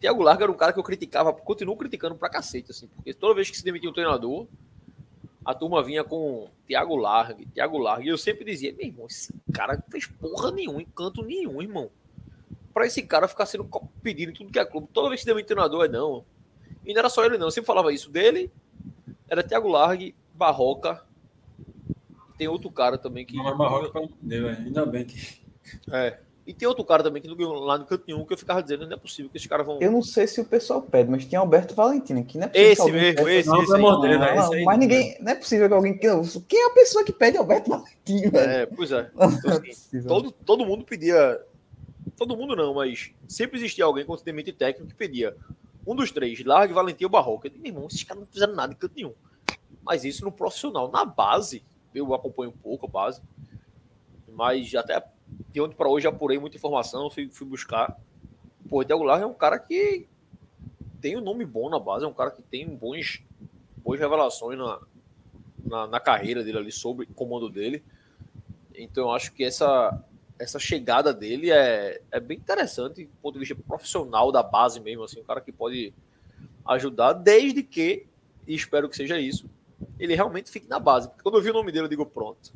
Thiago 0.00 0.22
Larga 0.22 0.44
era 0.44 0.52
um 0.52 0.56
cara 0.56 0.72
que 0.72 0.78
eu 0.78 0.84
criticava, 0.84 1.32
continuo 1.32 1.76
criticando 1.76 2.14
pra 2.14 2.28
cacete, 2.28 2.70
assim, 2.70 2.86
porque 2.86 3.12
toda 3.12 3.34
vez 3.34 3.50
que 3.50 3.56
se 3.56 3.64
demitia 3.64 3.90
um 3.90 3.92
treinador, 3.92 4.46
a 5.44 5.52
turma 5.52 5.82
vinha 5.82 6.04
com 6.04 6.48
Thiago 6.66 6.96
Largue, 6.96 7.46
Thiago 7.46 7.76
Largue, 7.78 8.06
e 8.06 8.10
eu 8.10 8.16
sempre 8.16 8.44
dizia, 8.44 8.72
meu 8.72 8.86
irmão, 8.86 9.06
esse 9.06 9.34
cara 9.52 9.74
não 9.74 9.84
fez 9.90 10.06
porra 10.06 10.52
nenhuma, 10.52 10.80
encanto 10.80 11.22
nenhum, 11.22 11.60
irmão. 11.60 11.90
Pra 12.72 12.86
esse 12.86 13.02
cara 13.02 13.28
ficar 13.28 13.46
sendo 13.46 13.68
pedido 14.02 14.30
em 14.30 14.34
tudo 14.34 14.52
que 14.52 14.58
é 14.58 14.64
clube, 14.64 14.88
toda 14.92 15.08
vez 15.08 15.20
que 15.20 15.24
se 15.24 15.26
demitia 15.26 15.54
um 15.54 15.56
treinador, 15.56 15.84
é 15.84 15.88
não. 15.88 16.24
E 16.84 16.92
não 16.92 16.98
era 16.98 17.08
só 17.08 17.24
ele, 17.24 17.38
não. 17.38 17.46
Eu 17.46 17.50
sempre 17.50 17.66
falava 17.66 17.92
isso 17.92 18.10
dele. 18.10 18.50
Era 19.28 19.42
Thiago 19.42 19.68
Largue, 19.68 20.14
Barroca. 20.34 21.02
Tem 22.36 22.48
outro 22.48 22.70
cara 22.70 22.98
também 22.98 23.24
que. 23.24 23.36
Não, 23.36 23.44
mas 23.44 23.56
Barroca 23.56 23.98
é. 23.98 24.36
ainda 24.36 24.84
bem 24.84 25.04
que. 25.04 25.43
É. 25.90 26.18
E 26.46 26.52
tem 26.52 26.68
outro 26.68 26.84
cara 26.84 27.02
também 27.02 27.22
que 27.22 27.28
não 27.28 27.36
ganhou 27.36 27.54
lá 27.54 27.78
no 27.78 27.86
canto 27.86 28.04
nenhum 28.06 28.24
que 28.26 28.34
eu 28.34 28.36
ficava 28.36 28.62
dizendo, 28.62 28.86
não 28.86 28.94
é 28.94 28.98
possível 28.98 29.30
que 29.30 29.36
esses 29.38 29.48
caras 29.48 29.64
vão. 29.64 29.78
Eu 29.80 29.90
não 29.90 30.02
sei 30.02 30.26
se 30.26 30.40
o 30.40 30.44
pessoal 30.44 30.82
pede, 30.82 31.10
mas 31.10 31.24
tinha 31.24 31.40
Alberto 31.40 31.74
Valentina, 31.74 32.22
que 32.22 32.36
não 32.36 32.44
é 32.44 32.48
possível. 32.48 32.72
Esse 32.72 32.92
mesmo, 32.92 33.28
esse, 33.28 33.48
não, 33.48 33.62
esse. 33.62 33.72
De 33.72 33.78
Deus, 33.78 34.20
não, 34.20 34.50
não, 34.50 34.64
mas 34.64 34.78
ninguém. 34.78 35.16
Não 35.20 35.32
é 35.32 35.34
possível 35.34 35.68
que 35.68 35.74
alguém. 35.74 35.98
Quem 35.98 36.62
é 36.62 36.66
a 36.66 36.74
pessoa 36.74 37.02
que 37.02 37.12
pede 37.12 37.38
Alberto 37.38 37.70
Valentina? 37.70 38.38
É, 38.40 38.66
pois 38.66 38.92
é. 38.92 39.10
Então, 39.14 39.52
assim, 39.52 40.02
todo, 40.02 40.30
todo 40.30 40.66
mundo 40.66 40.84
pedia. 40.84 41.40
Todo 42.14 42.36
mundo 42.36 42.54
não, 42.54 42.74
mas 42.74 43.10
sempre 43.26 43.58
existia 43.58 43.86
alguém 43.86 44.04
quando 44.04 44.18
se 44.18 44.24
demite 44.24 44.52
técnico 44.52 44.88
que 44.88 44.94
pedia 44.94 45.34
um 45.86 45.94
dos 45.94 46.10
três, 46.10 46.44
Largue, 46.44 46.74
Valentim 46.74 47.04
ou 47.04 47.10
Barroca. 47.10 47.46
Eu 47.46 47.52
disse, 47.52 47.62
meu 47.62 47.72
irmão, 47.72 47.86
esses 47.86 48.02
caras 48.02 48.20
não 48.22 48.28
fizeram 48.30 48.54
nada 48.54 48.74
de 48.74 48.78
canto 48.78 48.94
nenhum. 48.94 49.14
Mas 49.82 50.04
isso 50.04 50.24
no 50.24 50.30
profissional. 50.30 50.90
Na 50.90 51.06
base, 51.06 51.64
eu 51.94 52.12
acompanho 52.14 52.50
um 52.50 52.56
pouco 52.56 52.84
a 52.84 52.88
base. 52.88 53.22
Mas 54.28 54.74
até 54.74 55.02
de 55.50 55.60
ontem 55.60 55.74
para 55.74 55.88
hoje 55.88 56.06
apurei 56.06 56.38
muita 56.38 56.56
informação, 56.56 57.10
fui, 57.10 57.28
fui 57.28 57.46
buscar. 57.46 57.98
Pô, 58.68 58.80
o 58.80 58.84
Thiago 58.84 59.04
Largue 59.04 59.24
é 59.24 59.26
um 59.26 59.34
cara 59.34 59.58
que 59.58 60.06
tem 61.00 61.16
um 61.16 61.20
nome 61.20 61.44
bom 61.44 61.68
na 61.68 61.78
base, 61.78 62.04
é 62.04 62.08
um 62.08 62.14
cara 62.14 62.30
que 62.30 62.42
tem 62.42 62.68
bons, 62.68 63.22
boas 63.76 64.00
revelações 64.00 64.58
na, 64.58 64.80
na, 65.64 65.86
na 65.86 66.00
carreira 66.00 66.42
dele 66.42 66.58
ali, 66.58 66.72
sobre 66.72 67.06
o 67.06 67.14
comando 67.14 67.48
dele. 67.48 67.84
Então 68.74 69.04
eu 69.04 69.12
acho 69.12 69.32
que 69.32 69.44
essa, 69.44 70.02
essa 70.38 70.58
chegada 70.58 71.12
dele 71.12 71.50
é, 71.50 72.00
é 72.10 72.20
bem 72.20 72.38
interessante 72.38 73.04
do 73.04 73.16
ponto 73.22 73.34
de 73.34 73.40
vista 73.40 73.54
profissional 73.54 74.32
da 74.32 74.42
base 74.42 74.80
mesmo, 74.80 75.04
assim, 75.04 75.20
um 75.20 75.24
cara 75.24 75.40
que 75.40 75.52
pode 75.52 75.92
ajudar, 76.66 77.12
desde 77.12 77.62
que, 77.62 78.06
e 78.46 78.54
espero 78.54 78.88
que 78.88 78.96
seja 78.96 79.18
isso, 79.18 79.48
ele 79.98 80.14
realmente 80.14 80.50
fique 80.50 80.68
na 80.68 80.78
base. 80.78 81.08
Porque 81.08 81.22
quando 81.22 81.36
eu 81.36 81.42
vi 81.42 81.50
o 81.50 81.54
nome 81.54 81.70
dele, 81.70 81.84
eu 81.84 81.90
digo, 81.90 82.06
pronto. 82.06 82.52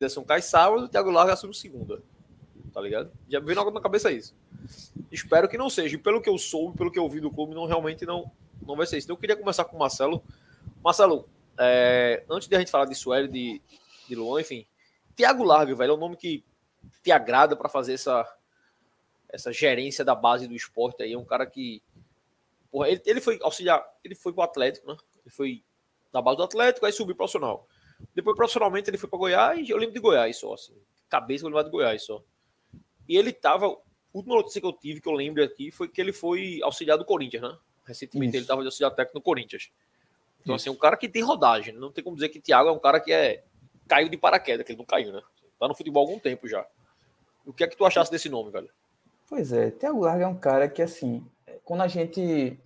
Anderson 0.00 0.22
cai 0.22 0.40
sábado, 0.40 0.84
o 0.84 0.88
Thiago 0.88 1.10
Larga 1.10 1.32
assume 1.32 1.54
segunda. 1.54 2.00
Tá 2.78 2.82
ligado? 2.82 3.10
Já 3.28 3.40
veio 3.40 3.72
na 3.72 3.80
cabeça 3.80 4.08
isso. 4.12 4.36
Espero 5.10 5.48
que 5.48 5.58
não 5.58 5.68
seja. 5.68 5.96
E 5.96 5.98
pelo 5.98 6.22
que 6.22 6.28
eu 6.28 6.38
soube, 6.38 6.78
pelo 6.78 6.92
que 6.92 6.98
eu 7.00 7.08
vi 7.08 7.18
do 7.18 7.28
clube, 7.28 7.52
não 7.52 7.66
realmente 7.66 8.06
não, 8.06 8.30
não 8.64 8.76
vai 8.76 8.86
ser 8.86 8.98
isso. 8.98 9.06
Então, 9.08 9.16
eu 9.16 9.20
queria 9.20 9.34
começar 9.34 9.64
com 9.64 9.74
o 9.74 9.80
Marcelo. 9.80 10.22
Marcelo, 10.80 11.28
é, 11.58 12.22
antes 12.30 12.46
de 12.46 12.54
a 12.54 12.58
gente 12.60 12.70
falar 12.70 12.84
de 12.84 12.94
Sueli, 12.94 13.26
de, 13.26 13.60
de 14.08 14.14
Luan, 14.14 14.40
enfim, 14.40 14.64
Tiago 15.16 15.42
Larga, 15.42 15.74
velho, 15.74 15.90
é 15.90 15.94
um 15.96 15.98
nome 15.98 16.16
que 16.16 16.44
te 17.02 17.10
agrada 17.10 17.56
para 17.56 17.68
fazer 17.68 17.94
essa, 17.94 18.24
essa 19.28 19.52
gerência 19.52 20.04
da 20.04 20.14
base 20.14 20.46
do 20.46 20.54
esporte 20.54 21.02
aí. 21.02 21.14
É 21.14 21.18
um 21.18 21.24
cara 21.24 21.46
que. 21.46 21.82
Porra, 22.70 22.90
ele, 22.90 23.02
ele 23.04 23.20
foi 23.20 23.40
auxiliar, 23.42 23.84
ele 24.04 24.14
foi 24.14 24.32
pro 24.32 24.42
Atlético, 24.42 24.86
né? 24.86 24.96
Ele 25.26 25.34
foi 25.34 25.64
da 26.12 26.22
base 26.22 26.36
do 26.36 26.44
Atlético, 26.44 26.86
aí 26.86 26.92
subiu 26.92 27.16
profissional. 27.16 27.66
Depois, 28.14 28.36
profissionalmente, 28.36 28.88
ele 28.88 28.98
foi 28.98 29.08
para 29.08 29.18
Goiás, 29.18 29.68
eu 29.68 29.76
lembro 29.76 29.94
de 29.94 30.00
Goiás 30.00 30.36
só, 30.36 30.54
assim. 30.54 30.76
Cabeça 31.08 31.44
eu 31.44 31.48
lembro 31.48 31.64
de 31.64 31.70
Goiás 31.70 32.04
só. 32.04 32.22
E 33.08 33.16
ele 33.16 33.32
tava. 33.32 33.66
A 33.66 33.76
última 34.12 34.36
notícia 34.36 34.60
que 34.60 34.66
eu 34.66 34.72
tive, 34.72 35.00
que 35.00 35.08
eu 35.08 35.12
lembro 35.12 35.42
aqui, 35.42 35.70
foi 35.70 35.88
que 35.88 36.00
ele 36.00 36.12
foi 36.12 36.60
auxiliar 36.62 36.98
do 36.98 37.04
Corinthians, 37.04 37.42
né? 37.42 37.56
Recentemente 37.84 38.30
Isso. 38.30 38.38
ele 38.38 38.46
tava 38.46 38.62
de 38.62 38.66
auxiliar 38.66 38.90
técnico 38.90 39.18
no 39.18 39.22
Corinthians. 39.22 39.70
Então, 40.40 40.56
Isso. 40.56 40.68
assim, 40.68 40.76
um 40.76 40.78
cara 40.78 40.96
que 40.96 41.08
tem 41.08 41.22
rodagem. 41.22 41.74
Não 41.74 41.92
tem 41.92 42.02
como 42.02 42.16
dizer 42.16 42.28
que 42.28 42.40
Thiago 42.40 42.68
é 42.68 42.72
um 42.72 42.78
cara 42.78 43.00
que 43.00 43.12
é. 43.12 43.44
Caiu 43.86 44.08
de 44.08 44.18
paraquedas, 44.18 44.66
que 44.66 44.72
ele 44.72 44.78
não 44.78 44.84
caiu, 44.84 45.12
né? 45.12 45.22
Tá 45.58 45.66
no 45.66 45.74
futebol 45.74 46.04
há 46.04 46.10
algum 46.10 46.20
tempo 46.20 46.46
já. 46.46 46.66
O 47.46 47.52
que 47.52 47.64
é 47.64 47.66
que 47.66 47.76
tu 47.76 47.86
achasse 47.86 48.10
desse 48.10 48.28
nome, 48.28 48.50
velho? 48.50 48.68
Pois 49.28 49.52
é, 49.52 49.70
Thiago 49.70 50.00
Larga 50.00 50.24
é 50.24 50.28
um 50.28 50.36
cara 50.36 50.68
que, 50.68 50.82
assim, 50.82 51.24
quando 51.64 51.82
a 51.82 51.88
gente. 51.88 52.58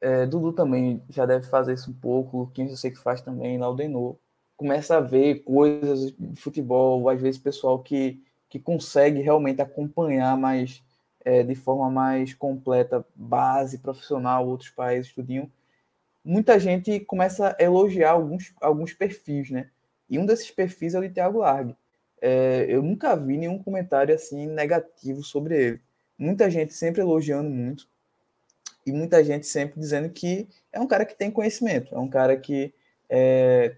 É, 0.00 0.26
Dudu 0.26 0.52
também 0.52 1.02
já 1.08 1.24
deve 1.24 1.46
fazer 1.46 1.72
isso 1.72 1.90
um 1.90 1.94
pouco, 1.94 2.38
Luquinhos 2.40 2.72
eu 2.72 2.76
sei 2.76 2.90
que 2.90 2.98
faz 2.98 3.22
também, 3.22 3.56
Laudenor. 3.56 4.16
Começa 4.56 4.98
a 4.98 5.00
ver 5.00 5.42
coisas 5.42 6.12
de 6.12 6.36
futebol, 6.36 7.08
às 7.08 7.20
vezes 7.20 7.40
pessoal 7.40 7.78
que, 7.82 8.22
que 8.48 8.58
consegue 8.58 9.20
realmente 9.20 9.60
acompanhar 9.60 10.36
mais 10.36 10.82
é, 11.24 11.42
de 11.42 11.54
forma 11.54 11.90
mais 11.90 12.34
completa, 12.34 13.04
base 13.14 13.78
profissional, 13.78 14.46
outros 14.46 14.70
países, 14.70 15.12
tudinho. 15.12 15.50
Muita 16.24 16.58
gente 16.58 17.00
começa 17.00 17.56
a 17.58 17.62
elogiar 17.62 18.12
alguns, 18.12 18.54
alguns 18.60 18.92
perfis, 18.92 19.50
né? 19.50 19.70
E 20.08 20.18
um 20.18 20.26
desses 20.26 20.50
perfis 20.50 20.94
é 20.94 20.98
o 20.98 21.02
de 21.02 21.10
Thiago 21.10 21.38
Largue 21.38 21.76
é, 22.24 22.64
eu 22.70 22.82
nunca 22.82 23.14
vi 23.14 23.36
nenhum 23.36 23.62
comentário 23.62 24.14
assim 24.14 24.46
negativo 24.46 25.22
sobre 25.22 25.62
ele. 25.62 25.80
Muita 26.16 26.50
gente 26.50 26.72
sempre 26.72 27.02
elogiando 27.02 27.50
muito 27.50 27.86
e 28.86 28.92
muita 28.92 29.22
gente 29.22 29.46
sempre 29.46 29.78
dizendo 29.78 30.08
que 30.08 30.48
é 30.72 30.80
um 30.80 30.86
cara 30.86 31.04
que 31.04 31.14
tem 31.14 31.30
conhecimento, 31.30 31.94
é 31.94 31.98
um 31.98 32.08
cara 32.08 32.34
que 32.34 32.72
é, 33.10 33.76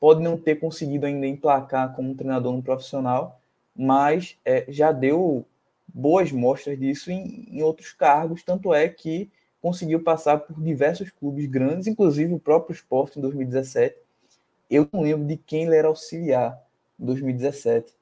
pode 0.00 0.22
não 0.22 0.38
ter 0.38 0.56
conseguido 0.56 1.04
ainda 1.04 1.26
emplacar 1.26 1.94
como 1.94 2.14
treinador 2.14 2.54
no 2.54 2.62
profissional, 2.62 3.41
mas 3.82 4.38
é, 4.44 4.64
já 4.68 4.92
deu 4.92 5.44
boas 5.88 6.30
mostras 6.30 6.78
disso 6.78 7.10
em, 7.10 7.48
em, 7.50 7.62
outros 7.62 7.92
cargos, 7.92 8.44
tanto 8.44 8.72
é 8.72 8.88
que 8.88 9.28
conseguiu 9.60 10.00
passar 10.04 10.38
por 10.38 10.62
diversos 10.62 11.10
clubes 11.10 11.46
grandes, 11.46 11.88
inclusive 11.88 12.32
o 12.32 12.38
próprio 12.38 12.74
Sport 12.74 13.16
em 13.16 13.20
2017. 13.20 13.96
Eu 14.70 14.88
não 14.92 15.02
lembro 15.02 15.26
de 15.26 15.36
quem 15.36 15.64
ele 15.64 15.74
era 15.74 15.88
auxiliar, 15.88 16.64
2017. 16.96 17.92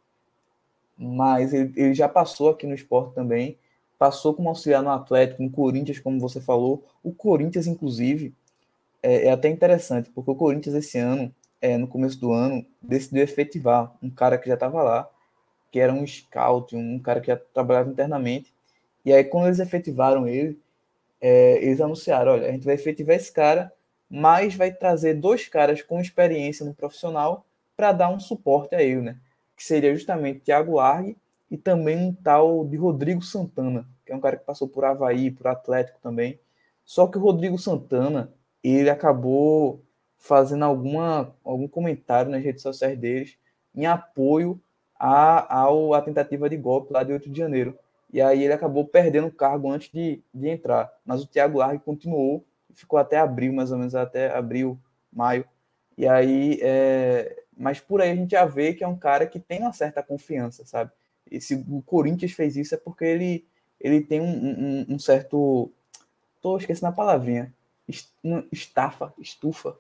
Mas 0.99 1.55
ele, 1.55 1.73
ele 1.75 1.95
já 1.95 2.09
passou 2.09 2.51
aqui 2.51 2.67
no 2.67 2.75
esporte 2.75 3.15
também, 3.15 3.57
passou 3.99 4.35
como 4.35 4.51
auxiliar 4.51 4.83
no 4.83 4.91
Atlético, 4.91 5.43
no 5.43 5.51
Corinthians, 5.51 5.99
como 5.99 6.21
você 6.21 6.43
falou. 6.43 6.85
O 7.03 7.11
Corinthians, 7.11 7.67
inclusive, 7.67 8.35
é, 9.03 9.29
é 9.29 9.31
até 9.31 9.49
interessante, 9.49 10.11
porque 10.11 10.31
o 10.31 10.35
Corinthians 10.35 10.77
esse 10.77 10.99
ano, 10.99 11.35
é, 11.59 11.79
no 11.79 11.89
começo 11.89 12.21
do 12.21 12.33
ano, 12.33 12.67
decidiu 12.83 13.23
efetivar 13.23 13.97
um 14.03 14.11
cara 14.11 14.37
que 14.37 14.47
já 14.47 14.55
estava 14.55 14.83
lá, 14.83 15.11
que 15.71 15.79
era 15.79 15.93
um 15.93 16.07
scout, 16.07 16.75
um 16.75 16.99
cara 16.99 17.21
que 17.21 17.35
trabalhava 17.53 17.91
internamente. 17.91 18.53
E 19.05 19.13
aí, 19.13 19.25
quando 19.25 19.47
eles 19.47 19.61
efetivaram 19.61 20.27
ele, 20.27 20.59
é, 21.21 21.63
eles 21.63 21.81
anunciaram: 21.81 22.33
olha, 22.33 22.49
a 22.49 22.53
gente 22.53 22.65
vai 22.65 22.75
efetivar 22.75 23.17
esse 23.17 23.33
cara, 23.33 23.73
mas 24.09 24.55
vai 24.55 24.73
trazer 24.73 25.15
dois 25.15 25.49
caras 25.49 25.83
com 25.83 26.01
experiência 26.01 26.65
no 26.67 26.75
profissional 26.75 27.45
para 27.77 27.93
dar 27.93 28.11
um 28.11 28.21
suporte 28.21 28.75
a 28.75 28.83
ele, 28.83 29.01
né? 29.03 29.17
Que 29.57 29.65
seria 29.65 29.95
justamente 29.95 30.41
Thiago 30.41 30.77
Largue 30.77 31.17
e 31.51 31.57
também 31.57 31.97
um 31.97 32.13
tal 32.13 32.65
de 32.65 32.77
Rodrigo 32.77 33.23
Santana, 33.23 33.87
que 34.05 34.13
é 34.13 34.17
um 34.17 34.21
cara 34.21 34.37
que 34.37 34.45
passou 34.45 34.69
por 34.69 34.85
Havaí, 34.85 35.31
por 35.31 35.47
Atlético 35.47 35.99
também. 36.03 36.39
Só 36.85 37.07
que 37.07 37.19
o 37.19 37.21
Rodrigo 37.21 37.59
Santana, 37.59 38.33
ele 38.63 38.91
acabou 38.91 39.83
fazendo 40.19 40.65
alguma, 40.65 41.35
algum 41.45 41.67
comentário 41.67 42.31
nas 42.31 42.43
redes 42.43 42.63
sociais 42.63 42.99
deles 42.99 43.39
em 43.75 43.87
apoio 43.87 44.61
à, 45.01 45.65
à, 45.97 46.03
tentativa 46.03 46.49
de 46.49 46.57
golpe 46.57 46.93
lá 46.93 47.03
de 47.03 47.13
8 47.13 47.31
de 47.31 47.39
janeiro. 47.39 47.77
E 48.13 48.21
aí 48.21 48.45
ele 48.45 48.53
acabou 48.53 48.85
perdendo 48.85 49.29
o 49.29 49.33
cargo 49.33 49.71
antes 49.71 49.91
de, 49.91 50.21
de 50.35 50.49
entrar. 50.49 50.93
Mas 51.05 51.23
o 51.23 51.27
Thiago 51.27 51.59
Largue 51.59 51.83
continuou, 51.83 52.45
ficou 52.75 52.99
até 52.99 53.19
abril, 53.19 53.53
mais 53.53 53.73
ou 53.73 53.79
menos 53.79 53.95
até 53.95 54.35
abril, 54.37 54.79
maio. 55.13 55.45
E 55.97 56.07
aí 56.07 56.59
é, 56.61 57.41
mas 57.61 57.79
por 57.79 58.01
aí 58.01 58.11
a 58.11 58.17
gente 58.17 58.31
já 58.31 58.47
vê 58.47 58.73
que 58.73 58.83
é 58.83 58.89
um 58.89 58.97
cara 58.97 59.27
que 59.27 59.39
tem 59.39 59.61
uma 59.61 59.73
certa 59.75 60.03
confiança, 60.03 60.65
sabe? 60.65 60.91
E 61.31 61.39
se 61.43 61.55
o 61.69 61.83
Corinthians 61.83 62.33
fez 62.33 62.57
isso 62.57 62.75
é 62.75 62.79
porque 62.79 63.05
ele, 63.05 63.47
ele 63.79 64.01
tem 64.01 64.19
um, 64.19 64.25
um, 64.25 64.95
um 64.95 64.99
certo. 64.99 65.71
Tô 66.41 66.57
esquecendo 66.57 66.87
a 66.89 66.93
palavrinha. 66.93 67.53
Estafa, 68.51 69.13
estufa. 69.19 69.77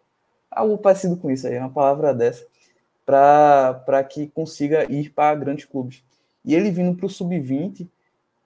Algo 0.51 0.77
parecido 0.77 1.17
com 1.17 1.31
isso 1.31 1.47
aí, 1.47 1.59
uma 1.59 1.71
palavra 1.71 2.13
dessa. 2.13 2.47
Para 3.11 4.05
que 4.05 4.29
consiga 4.29 4.91
ir 4.91 5.11
para 5.11 5.35
grandes 5.35 5.65
clubes. 5.65 6.03
E 6.45 6.55
ele 6.55 6.71
vindo 6.71 6.97
para 6.97 7.07
o 7.07 7.11
sub-20 7.11 7.87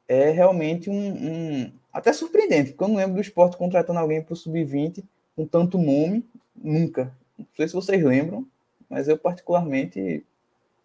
é 0.08 0.30
realmente 0.30 0.90
um, 0.90 0.94
um, 0.94 1.72
Até 1.92 2.12
surpreendente, 2.12 2.72
porque 2.72 2.84
eu 2.84 2.88
não 2.88 2.96
lembro 2.96 3.14
do 3.14 3.20
esporte 3.20 3.56
contratando 3.56 3.98
alguém 3.98 4.22
para 4.22 4.32
o 4.32 4.36
sub-20 4.36 5.04
com 5.36 5.46
tanto 5.46 5.78
nome, 5.78 6.24
nunca. 6.56 7.14
Não 7.38 7.46
sei 7.56 7.68
se 7.68 7.74
vocês 7.74 8.02
lembram, 8.02 8.46
mas 8.88 9.08
eu 9.08 9.18
particularmente 9.18 10.24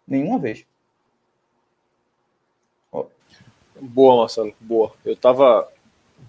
nenhuma 0.06 0.38
vez. 0.38 0.66
Boa, 3.80 4.16
Marcelo, 4.16 4.52
boa. 4.60 4.92
Eu 5.04 5.16
tava, 5.16 5.66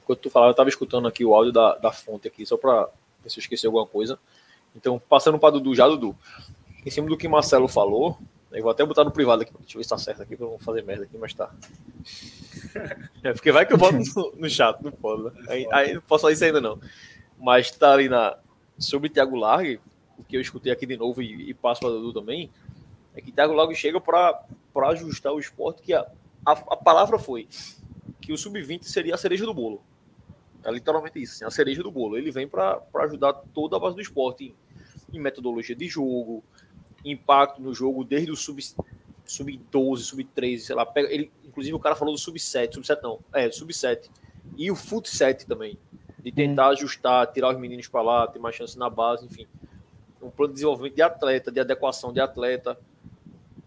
enquanto 0.01 0.19
tu 0.19 0.29
falava, 0.29 0.51
eu 0.51 0.55
tava 0.55 0.69
escutando 0.69 1.07
aqui 1.07 1.25
o 1.25 1.33
áudio 1.33 1.51
da, 1.51 1.75
da 1.75 1.91
fonte 1.91 2.27
aqui, 2.27 2.45
só 2.45 2.55
para 2.55 2.87
ver 3.21 3.29
se 3.29 3.39
eu 3.39 3.41
esqueci 3.41 3.65
alguma 3.65 3.85
coisa. 3.85 4.17
Então, 4.73 5.01
passando 5.09 5.37
para 5.37 5.51
Dudu 5.51 5.75
já, 5.75 5.87
Dudu, 5.87 6.15
em 6.85 6.89
cima 6.89 7.07
do 7.07 7.17
que 7.17 7.27
Marcelo 7.27 7.67
falou, 7.67 8.17
eu 8.51 8.63
vou 8.63 8.71
até 8.71 8.85
botar 8.85 9.03
no 9.03 9.11
privado 9.11 9.41
aqui, 9.41 9.51
deixa 9.59 9.77
eu 9.77 9.79
ver 9.79 9.83
se 9.83 9.89
tá 9.89 9.97
certo 9.97 10.21
aqui, 10.21 10.35
para 10.35 10.45
não 10.45 10.59
fazer 10.59 10.83
merda 10.83 11.03
aqui, 11.05 11.17
mas 11.17 11.33
tá. 11.33 11.51
É, 13.23 13.33
porque 13.33 13.51
vai 13.51 13.65
que 13.65 13.73
eu 13.73 13.77
boto 13.77 13.97
no, 13.97 14.33
no 14.35 14.49
chat, 14.49 14.81
não 14.81 14.91
pode, 14.91 15.23
né? 15.23 15.31
Aí, 15.47 15.67
aí 15.71 15.93
não 15.93 16.01
posso 16.01 16.21
falar 16.21 16.33
isso 16.33 16.43
ainda 16.43 16.61
não. 16.61 16.79
Mas 17.37 17.69
tá 17.71 17.93
ali 17.93 18.07
na, 18.07 18.37
sobre 18.77 19.09
Thiago 19.09 19.35
Largue, 19.35 19.79
o 20.17 20.23
que 20.23 20.37
eu 20.37 20.41
escutei 20.41 20.71
aqui 20.71 20.85
de 20.85 20.97
novo 20.97 21.21
e, 21.21 21.49
e 21.49 21.53
passo 21.53 21.81
para 21.81 21.89
Dudu 21.89 22.13
também, 22.13 22.49
é 23.15 23.21
que 23.21 23.31
Thiago 23.31 23.53
logo 23.53 23.73
chega 23.75 23.99
para 23.99 24.43
ajustar 24.89 25.33
o 25.33 25.39
esporte, 25.39 25.81
que 25.81 25.93
a, 25.93 26.07
a, 26.45 26.51
a 26.51 26.77
palavra 26.77 27.19
foi 27.19 27.47
que 28.21 28.31
o 28.31 28.37
sub-20 28.37 28.83
seria 28.83 29.15
a 29.15 29.17
cereja 29.17 29.45
do 29.45 29.53
bolo. 29.53 29.81
É 30.63 30.71
literalmente 30.71 31.21
isso, 31.21 31.33
assim, 31.33 31.45
a 31.45 31.49
cereja 31.49 31.81
do 31.81 31.91
bolo. 31.91 32.17
Ele 32.17 32.31
vem 32.31 32.47
para 32.47 32.81
ajudar 33.01 33.33
toda 33.53 33.75
a 33.75 33.79
base 33.79 33.95
do 33.95 34.01
esporte 34.01 34.53
em, 35.11 35.17
em, 35.17 35.19
metodologia 35.19 35.75
de 35.75 35.87
jogo, 35.87 36.43
impacto 37.03 37.61
no 37.61 37.73
jogo 37.73 38.03
desde 38.03 38.31
o 38.31 38.35
sub-12, 38.35 38.83
sub 39.25 39.59
sub-13, 39.97 40.59
sei 40.59 40.75
lá. 40.75 40.85
Pega, 40.85 41.11
ele, 41.11 41.31
inclusive 41.43 41.75
o 41.75 41.79
cara 41.79 41.95
falou 41.95 42.13
do 42.13 42.19
sub-7, 42.19 42.73
sub-7 42.73 43.01
não, 43.01 43.19
é, 43.33 43.49
sub-7. 43.51 44.09
E 44.57 44.69
o 44.69 44.75
fut 44.75 45.09
7 45.09 45.45
também. 45.45 45.77
De 46.19 46.31
tentar 46.31 46.67
hum. 46.67 46.71
ajustar, 46.71 47.27
tirar 47.31 47.49
os 47.49 47.59
meninos 47.59 47.87
para 47.87 48.01
lá, 48.01 48.27
ter 48.27 48.39
mais 48.39 48.55
chance 48.55 48.77
na 48.77 48.89
base, 48.89 49.25
enfim 49.25 49.47
um 50.21 50.29
plano 50.29 50.49
de 50.49 50.55
desenvolvimento 50.55 50.95
de 50.95 51.01
atleta, 51.01 51.51
de 51.51 51.59
adequação 51.59 52.13
de 52.13 52.19
atleta. 52.19 52.77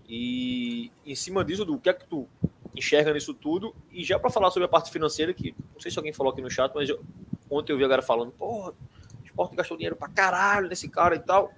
E 0.09 0.91
em 1.05 1.15
cima 1.15 1.45
disso, 1.45 1.65
do 1.65 1.79
que 1.79 1.89
é 1.89 1.93
que 1.93 2.07
tu 2.07 2.29
enxerga 2.75 3.13
nisso 3.13 3.35
tudo? 3.35 3.75
E 3.91 4.05
já 4.05 4.19
para 4.19 4.31
falar 4.31 4.51
sobre 4.51 4.67
a 4.67 4.69
parte 4.69 4.91
financeira, 4.91 5.33
que 5.35 5.55
não 5.73 5.81
sei 5.81 5.91
se 5.91 5.99
alguém 5.99 6.13
falou 6.13 6.33
aqui 6.33 6.43
no 6.43 6.51
chat, 6.51 6.73
mas 6.75 6.89
eu, 6.89 7.03
ontem 7.51 7.73
eu 7.73 7.77
vi 7.77 7.85
a 7.85 7.89
galera 7.89 8.03
falando, 8.03 8.31
porra, 8.33 8.71
o 8.71 9.25
esporte 9.25 9.57
gastou 9.57 9.77
dinheiro 9.77 9.97
pra 9.97 10.09
caralho 10.09 10.69
nesse 10.69 10.89
cara 10.89 11.17
e 11.17 11.21
tal. 11.21 11.53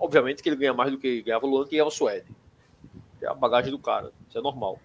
Obviamente 0.00 0.42
que 0.42 0.48
ele 0.48 0.56
ganha 0.56 0.72
mais 0.72 0.90
do 0.90 0.98
que 0.98 1.22
ganhava 1.22 1.46
o 1.46 1.48
Luan, 1.50 1.64
que 1.64 1.72
ganhava 1.72 1.88
o 1.88 1.92
Suede. 1.92 2.26
É 3.20 3.28
a 3.28 3.34
bagagem 3.34 3.70
do 3.70 3.78
cara, 3.78 4.10
isso 4.26 4.38
é 4.38 4.40
normal. 4.40 4.80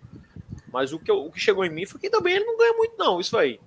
Mas 0.71 0.91
o 0.91 0.99
que, 0.99 1.09
eu, 1.09 1.25
o 1.25 1.31
que 1.31 1.39
chegou 1.39 1.63
em 1.63 1.69
mim 1.69 1.85
foi 1.85 2.01
que 2.01 2.09
também 2.09 2.35
ele 2.35 2.43
não 2.43 2.57
ganha 2.57 2.73
muito, 2.73 2.97
não, 2.97 3.19
isso 3.19 3.37
aí. 3.37 3.61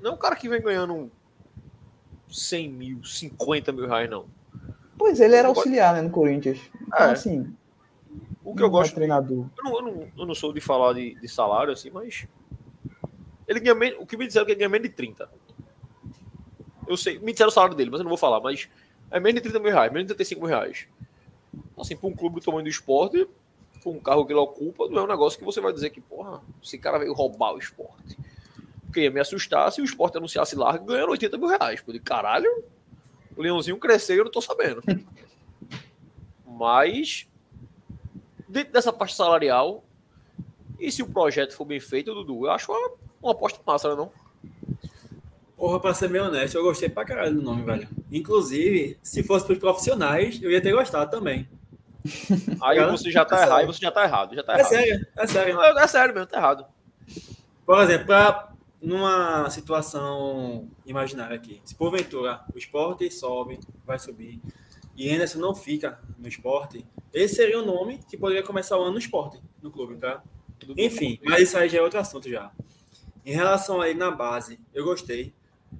Não 0.00 0.12
é 0.12 0.14
um 0.14 0.16
cara 0.16 0.34
que 0.34 0.48
vem 0.48 0.62
ganhando 0.62 1.10
100 2.30 2.68
mil, 2.70 3.04
50 3.04 3.70
mil 3.70 3.86
reais, 3.86 4.08
não. 4.08 4.26
Pois 4.96 5.20
ele 5.20 5.36
era 5.36 5.48
auxiliar, 5.48 5.94
né, 5.94 6.00
no 6.00 6.10
Corinthians. 6.10 6.58
Então, 6.80 7.06
é. 7.06 7.12
assim. 7.12 7.54
O 8.44 8.54
que 8.54 8.62
eu 8.62 8.70
gosto. 8.70 8.92
É 8.92 8.94
treinador. 8.94 9.46
Eu, 9.58 9.64
não, 9.64 9.74
eu, 9.74 9.82
não, 9.82 10.08
eu 10.18 10.26
não 10.26 10.34
sou 10.34 10.52
de 10.52 10.60
falar 10.60 10.94
de, 10.94 11.14
de 11.16 11.28
salário, 11.28 11.72
assim, 11.72 11.90
mas. 11.90 12.26
Ele 13.46 13.60
ganha 13.60 13.74
menos. 13.74 14.00
O 14.00 14.06
que 14.06 14.16
me 14.16 14.26
disseram 14.26 14.44
é 14.44 14.46
que 14.46 14.52
ele 14.52 14.58
ganha 14.60 14.68
menos 14.68 14.88
de 14.88 14.94
30. 14.94 15.28
Eu 16.86 16.96
sei. 16.96 17.18
Me 17.18 17.32
disseram 17.32 17.50
o 17.50 17.52
salário 17.52 17.76
dele, 17.76 17.90
mas 17.90 18.00
eu 18.00 18.04
não 18.04 18.10
vou 18.10 18.18
falar. 18.18 18.40
Mas 18.40 18.68
é 19.12 19.20
menos 19.20 19.34
de 19.34 19.48
30 19.48 19.58
mil 19.60 19.72
reais, 19.72 19.92
menos 19.92 20.08
de 20.08 20.14
35 20.14 20.40
mil 20.40 20.48
reais. 20.48 20.86
Assim, 21.78 21.96
para 21.96 22.08
um 22.08 22.14
clube 22.14 22.40
do 22.40 22.44
tamanho 22.44 22.64
do 22.64 22.68
esporte, 22.70 23.28
com 23.84 23.92
um 23.92 24.00
carro 24.00 24.24
que 24.24 24.32
ele 24.32 24.40
ocupa, 24.40 24.88
não 24.88 25.02
é 25.02 25.04
um 25.04 25.08
negócio 25.08 25.38
que 25.38 25.44
você 25.44 25.60
vai 25.60 25.72
dizer 25.72 25.90
que, 25.90 26.00
porra, 26.00 26.40
esse 26.62 26.78
cara 26.78 26.98
veio 26.98 27.12
roubar 27.12 27.54
o 27.54 27.58
esporte. 27.58 28.16
Porque 28.86 29.00
ia 29.00 29.10
me 29.10 29.20
assustar 29.20 29.70
se 29.70 29.80
o 29.80 29.84
esporte 29.84 30.16
anunciasse 30.16 30.56
larga 30.56 30.84
ganhando 30.84 31.10
80 31.10 31.38
mil 31.38 31.48
reais. 31.48 31.80
Pô, 31.80 31.92
de 31.92 32.00
caralho, 32.00 32.64
o 33.36 33.42
leãozinho 33.42 33.78
cresceu 33.78 34.16
e 34.16 34.18
eu 34.20 34.24
não 34.24 34.30
tô 34.30 34.40
sabendo. 34.40 34.82
Mas, 36.46 37.26
dentro 38.48 38.72
dessa 38.72 38.92
parte 38.92 39.14
salarial, 39.14 39.84
e 40.78 40.90
se 40.90 41.02
o 41.02 41.08
projeto 41.08 41.54
for 41.54 41.64
bem 41.64 41.80
feito, 41.80 42.14
Dudu, 42.14 42.46
eu 42.46 42.50
acho 42.50 42.70
uma, 42.70 42.92
uma 43.22 43.32
aposta 43.32 43.60
massa, 43.66 43.90
né, 43.90 43.96
não? 43.96 44.12
Porra, 45.62 45.78
pra 45.78 45.94
ser 45.94 46.10
meio 46.10 46.24
honesto, 46.24 46.56
eu 46.56 46.64
gostei 46.64 46.88
pra 46.88 47.04
caralho 47.04 47.36
do 47.36 47.40
nome, 47.40 47.62
velho. 47.62 47.88
Inclusive, 48.10 48.98
se 49.00 49.22
fosse 49.22 49.46
pros 49.46 49.60
profissionais, 49.60 50.42
eu 50.42 50.50
ia 50.50 50.60
ter 50.60 50.72
gostado 50.72 51.08
também. 51.08 51.48
Aí 52.60 52.78
Cara, 52.78 52.90
você 52.90 53.12
já 53.12 53.24
tá 53.24 53.36
é 53.36 53.42
errado, 53.42 53.52
sério. 53.58 53.72
você 53.72 53.80
já 53.80 53.92
tá 53.92 54.02
errado, 54.02 54.34
já 54.34 54.42
tá 54.42 54.54
É 54.54 54.58
errado. 54.58 54.68
sério, 54.68 55.06
é 55.16 55.26
sério. 55.28 55.54
Não, 55.54 55.78
É 55.78 55.86
sério 55.86 56.12
mesmo, 56.14 56.26
tá 56.26 56.38
errado. 56.38 56.66
Por 57.64 57.80
exemplo, 57.80 58.06
pra, 58.06 58.52
numa 58.82 59.48
situação 59.50 60.68
imaginária 60.84 61.36
aqui, 61.36 61.62
se 61.64 61.76
porventura 61.76 62.40
o 62.52 62.58
esporte 62.58 63.08
sobe, 63.08 63.60
vai 63.86 64.00
subir, 64.00 64.40
e 64.96 65.14
Anderson 65.14 65.38
não 65.38 65.54
fica 65.54 66.00
no 66.18 66.26
esporte, 66.26 66.84
esse 67.14 67.36
seria 67.36 67.60
o 67.60 67.64
nome 67.64 68.00
que 68.10 68.16
poderia 68.16 68.42
começar 68.42 68.76
o 68.78 68.82
ano 68.82 68.94
no 68.94 68.98
esporte, 68.98 69.40
no 69.62 69.70
clube, 69.70 69.94
tá? 69.94 70.24
Enfim, 70.76 71.20
mas 71.24 71.42
isso 71.42 71.56
aí 71.56 71.68
já 71.68 71.78
é 71.78 71.82
outro 71.82 72.00
assunto 72.00 72.28
já. 72.28 72.50
Em 73.24 73.32
relação 73.32 73.80
a 73.80 73.88
ele 73.88 74.00
na 74.00 74.10
base, 74.10 74.58
eu 74.74 74.84
gostei. 74.84 75.32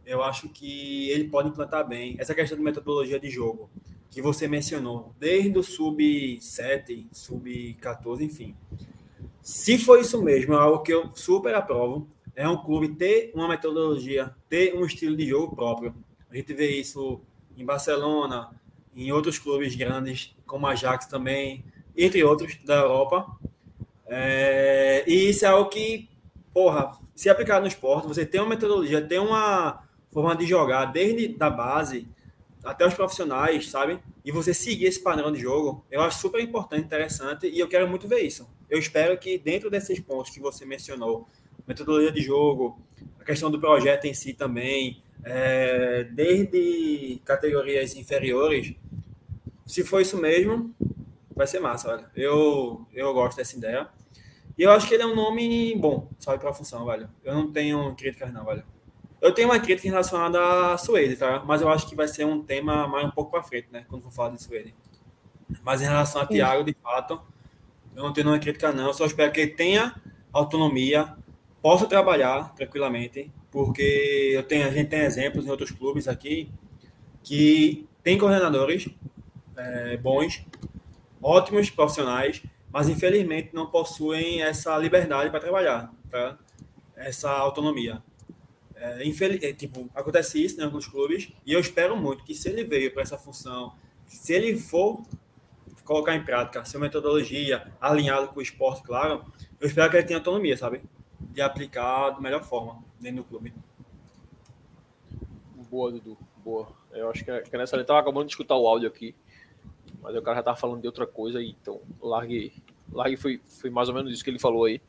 Eu 0.04 0.22
acho 0.22 0.48
que 0.48 1.08
ele 1.10 1.28
pode 1.28 1.48
implantar 1.48 1.86
bem 1.86 2.16
essa 2.18 2.34
questão 2.34 2.56
de 2.56 2.64
metodologia 2.64 3.18
de 3.18 3.30
jogo 3.30 3.70
que 4.10 4.20
você 4.20 4.46
mencionou, 4.46 5.14
desde 5.18 5.58
o 5.58 5.62
sub-7, 5.62 7.06
sub-14, 7.12 8.20
enfim. 8.20 8.54
Se 9.40 9.78
for 9.78 9.98
isso 9.98 10.22
mesmo, 10.22 10.52
é 10.52 10.58
algo 10.58 10.82
que 10.82 10.92
eu 10.92 11.10
super 11.14 11.54
aprovo. 11.54 12.06
É 12.36 12.46
um 12.48 12.62
clube 12.62 12.90
ter 12.90 13.32
uma 13.34 13.48
metodologia, 13.48 14.34
ter 14.48 14.74
um 14.74 14.84
estilo 14.84 15.16
de 15.16 15.26
jogo 15.26 15.56
próprio. 15.56 15.94
A 16.30 16.36
gente 16.36 16.52
vê 16.52 16.78
isso 16.78 17.20
em 17.56 17.64
Barcelona, 17.64 18.50
em 18.94 19.10
outros 19.12 19.38
clubes 19.38 19.74
grandes, 19.74 20.34
como 20.46 20.66
a 20.66 20.70
Ajax 20.70 21.06
também, 21.06 21.64
entre 21.96 22.22
outros 22.22 22.56
da 22.64 22.76
Europa. 22.76 23.26
É, 24.06 25.04
e 25.06 25.30
isso 25.30 25.44
é 25.46 25.48
algo 25.48 25.70
que, 25.70 26.08
porra, 26.52 26.98
se 27.14 27.28
aplicar 27.28 27.60
no 27.60 27.66
esporte, 27.66 28.08
você 28.08 28.24
tem 28.24 28.40
uma 28.40 28.50
metodologia, 28.50 29.00
tem 29.00 29.18
uma 29.18 29.82
forma 30.10 30.34
de 30.36 30.46
jogar 30.46 30.86
desde 30.86 31.28
da 31.28 31.50
base 31.50 32.08
até 32.64 32.86
os 32.86 32.94
profissionais, 32.94 33.68
sabe? 33.70 33.98
E 34.24 34.30
você 34.30 34.54
seguir 34.54 34.86
esse 34.86 35.02
padrão 35.02 35.32
de 35.32 35.40
jogo, 35.40 35.84
eu 35.90 36.00
acho 36.00 36.18
super 36.18 36.40
importante, 36.40 36.84
interessante, 36.84 37.48
e 37.48 37.58
eu 37.58 37.68
quero 37.68 37.88
muito 37.88 38.06
ver 38.06 38.20
isso. 38.20 38.48
Eu 38.70 38.78
espero 38.78 39.18
que 39.18 39.36
dentro 39.38 39.68
desses 39.68 39.98
pontos 40.00 40.30
que 40.30 40.40
você 40.40 40.64
mencionou, 40.64 41.26
metodologia 41.66 42.12
de 42.12 42.20
jogo, 42.20 42.80
a 43.20 43.24
questão 43.24 43.50
do 43.50 43.60
projeto 43.60 44.04
em 44.04 44.14
si 44.14 44.32
também, 44.32 45.02
é, 45.24 46.04
desde 46.04 47.20
categorias 47.24 47.94
inferiores, 47.96 48.74
se 49.66 49.84
for 49.84 50.00
isso 50.00 50.16
mesmo, 50.16 50.74
vai 51.34 51.46
ser 51.46 51.60
massa, 51.60 51.96
velho. 51.96 52.08
Eu, 52.14 52.86
eu 52.92 53.12
gosto 53.12 53.36
dessa 53.36 53.56
ideia. 53.56 53.88
E 54.56 54.62
eu 54.62 54.70
acho 54.70 54.86
que 54.86 54.94
ele 54.94 55.02
é 55.02 55.06
um 55.06 55.14
nome 55.14 55.74
bom, 55.76 56.08
sabe, 56.18 56.38
para 56.38 56.50
a 56.50 56.54
função, 56.54 56.84
velho. 56.84 57.08
Eu 57.24 57.34
não 57.34 57.50
tenho 57.50 57.94
críticas, 57.94 58.32
não, 58.32 58.44
velho. 58.44 58.64
Eu 59.20 59.32
tenho 59.32 59.48
uma 59.48 59.60
crítica 59.60 59.88
relacionada 59.88 60.72
a 60.72 60.78
Suede, 60.78 61.16
tá? 61.16 61.42
Mas 61.46 61.62
eu 61.62 61.68
acho 61.68 61.88
que 61.88 61.94
vai 61.94 62.08
ser 62.08 62.24
um 62.24 62.42
tema 62.42 62.88
mais 62.88 63.06
um 63.06 63.10
pouco 63.10 63.30
para 63.30 63.42
frente, 63.42 63.68
né? 63.70 63.84
Quando 63.88 64.02
for 64.02 64.12
falar 64.12 64.30
de 64.30 64.42
Suede. 64.42 64.74
Mas 65.62 65.80
em 65.80 65.84
relação 65.84 66.22
a 66.22 66.26
Thiago, 66.26 66.64
de 66.64 66.76
fato, 66.82 67.20
eu 67.94 68.02
não 68.02 68.12
tenho 68.12 68.26
nenhuma 68.26 68.42
crítica, 68.42 68.72
não. 68.72 68.88
Eu 68.88 68.94
só 68.94 69.06
espero 69.06 69.30
que 69.32 69.40
ele 69.40 69.52
tenha 69.52 69.94
autonomia, 70.32 71.14
possa 71.60 71.86
trabalhar 71.86 72.54
tranquilamente, 72.54 73.30
porque 73.50 74.32
eu 74.34 74.42
tenho, 74.42 74.66
a 74.66 74.70
gente 74.70 74.88
tem 74.88 75.00
exemplos 75.00 75.46
em 75.46 75.50
outros 75.50 75.70
clubes 75.70 76.08
aqui 76.08 76.50
que 77.22 77.86
tem 78.02 78.18
coordenadores 78.18 78.88
é, 79.56 79.96
bons, 79.98 80.44
ótimos 81.22 81.70
profissionais, 81.70 82.42
mas 82.72 82.88
infelizmente 82.88 83.54
não 83.54 83.66
possuem 83.66 84.42
essa 84.42 84.76
liberdade 84.78 85.30
para 85.30 85.40
trabalhar, 85.40 85.92
tá? 86.10 86.38
essa 86.96 87.30
autonomia. 87.30 88.02
É, 88.74 89.06
infeliz... 89.06 89.42
é, 89.42 89.52
tipo, 89.52 89.88
acontece 89.94 90.42
isso 90.42 90.60
em 90.60 90.64
alguns 90.64 90.86
clubes 90.86 91.32
e 91.46 91.52
eu 91.52 91.60
espero 91.60 91.96
muito 91.96 92.24
que 92.24 92.34
se 92.34 92.48
ele 92.48 92.64
veio 92.64 92.92
para 92.92 93.02
essa 93.02 93.18
função, 93.18 93.74
se 94.06 94.32
ele 94.32 94.58
for 94.58 95.02
colocar 95.84 96.14
em 96.14 96.24
prática 96.24 96.64
sua 96.64 96.80
metodologia 96.80 97.72
alinhado 97.80 98.28
com 98.28 98.40
o 98.40 98.42
esporte, 98.42 98.82
claro, 98.82 99.24
eu 99.60 99.66
espero 99.66 99.90
que 99.90 99.96
ele 99.96 100.06
tenha 100.06 100.18
autonomia, 100.18 100.56
sabe? 100.56 100.82
De 101.20 101.40
aplicar 101.40 102.10
da 102.10 102.20
melhor 102.20 102.42
forma 102.42 102.82
dentro 103.00 103.22
do 103.22 103.24
clube. 103.24 103.52
Boa, 105.70 105.90
Dudu. 105.90 106.18
Boa. 106.44 106.68
Eu 106.92 107.10
acho 107.10 107.24
que, 107.24 107.40
que 107.42 107.56
nessa 107.56 107.76
ele 107.76 107.84
tava 107.84 108.00
acabando 108.00 108.26
de 108.26 108.32
escutar 108.32 108.56
o 108.56 108.66
áudio 108.66 108.88
aqui. 108.88 109.14
Mas 110.02 110.16
o 110.16 110.22
cara 110.22 110.38
já 110.38 110.42
tava 110.42 110.56
falando 110.56 110.80
de 110.80 110.86
outra 110.86 111.06
coisa 111.06 111.38
aí, 111.38 111.56
então 111.60 111.80
largue. 112.00 112.52
Largue 112.92 113.16
foi, 113.16 113.40
foi 113.46 113.70
mais 113.70 113.88
ou 113.88 113.94
menos 113.94 114.12
isso 114.12 114.24
que 114.24 114.30
ele 114.30 114.38
falou 114.38 114.64
aí. 114.64 114.80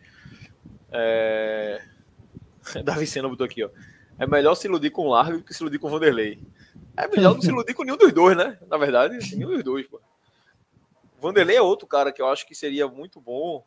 É... 0.91 1.81
Davi 2.83 3.05
Sena 3.05 3.29
botou 3.29 3.45
aqui, 3.45 3.63
ó. 3.63 3.69
É 4.17 4.27
melhor 4.27 4.55
se 4.55 4.67
iludir 4.67 4.91
com 4.91 5.07
o 5.07 5.09
Largo 5.09 5.37
do 5.37 5.43
que 5.43 5.53
se 5.53 5.61
iludir 5.63 5.79
com 5.79 5.87
o 5.87 5.89
Vanderlei. 5.89 6.39
É 6.95 7.07
melhor 7.07 7.33
não 7.33 7.41
se 7.41 7.49
iludir 7.49 7.73
com 7.73 7.83
nenhum 7.83 7.97
dos 7.97 8.11
dois, 8.11 8.37
né? 8.37 8.57
Na 8.67 8.77
verdade, 8.77 9.17
nenhum 9.35 9.49
dos 9.49 9.63
dois, 9.63 9.87
pô. 9.87 9.99
Vanderlei 11.19 11.55
é 11.55 11.61
outro 11.61 11.87
cara 11.87 12.11
que 12.11 12.21
eu 12.21 12.27
acho 12.27 12.45
que 12.45 12.53
seria 12.53 12.87
muito 12.87 13.19
bom. 13.19 13.65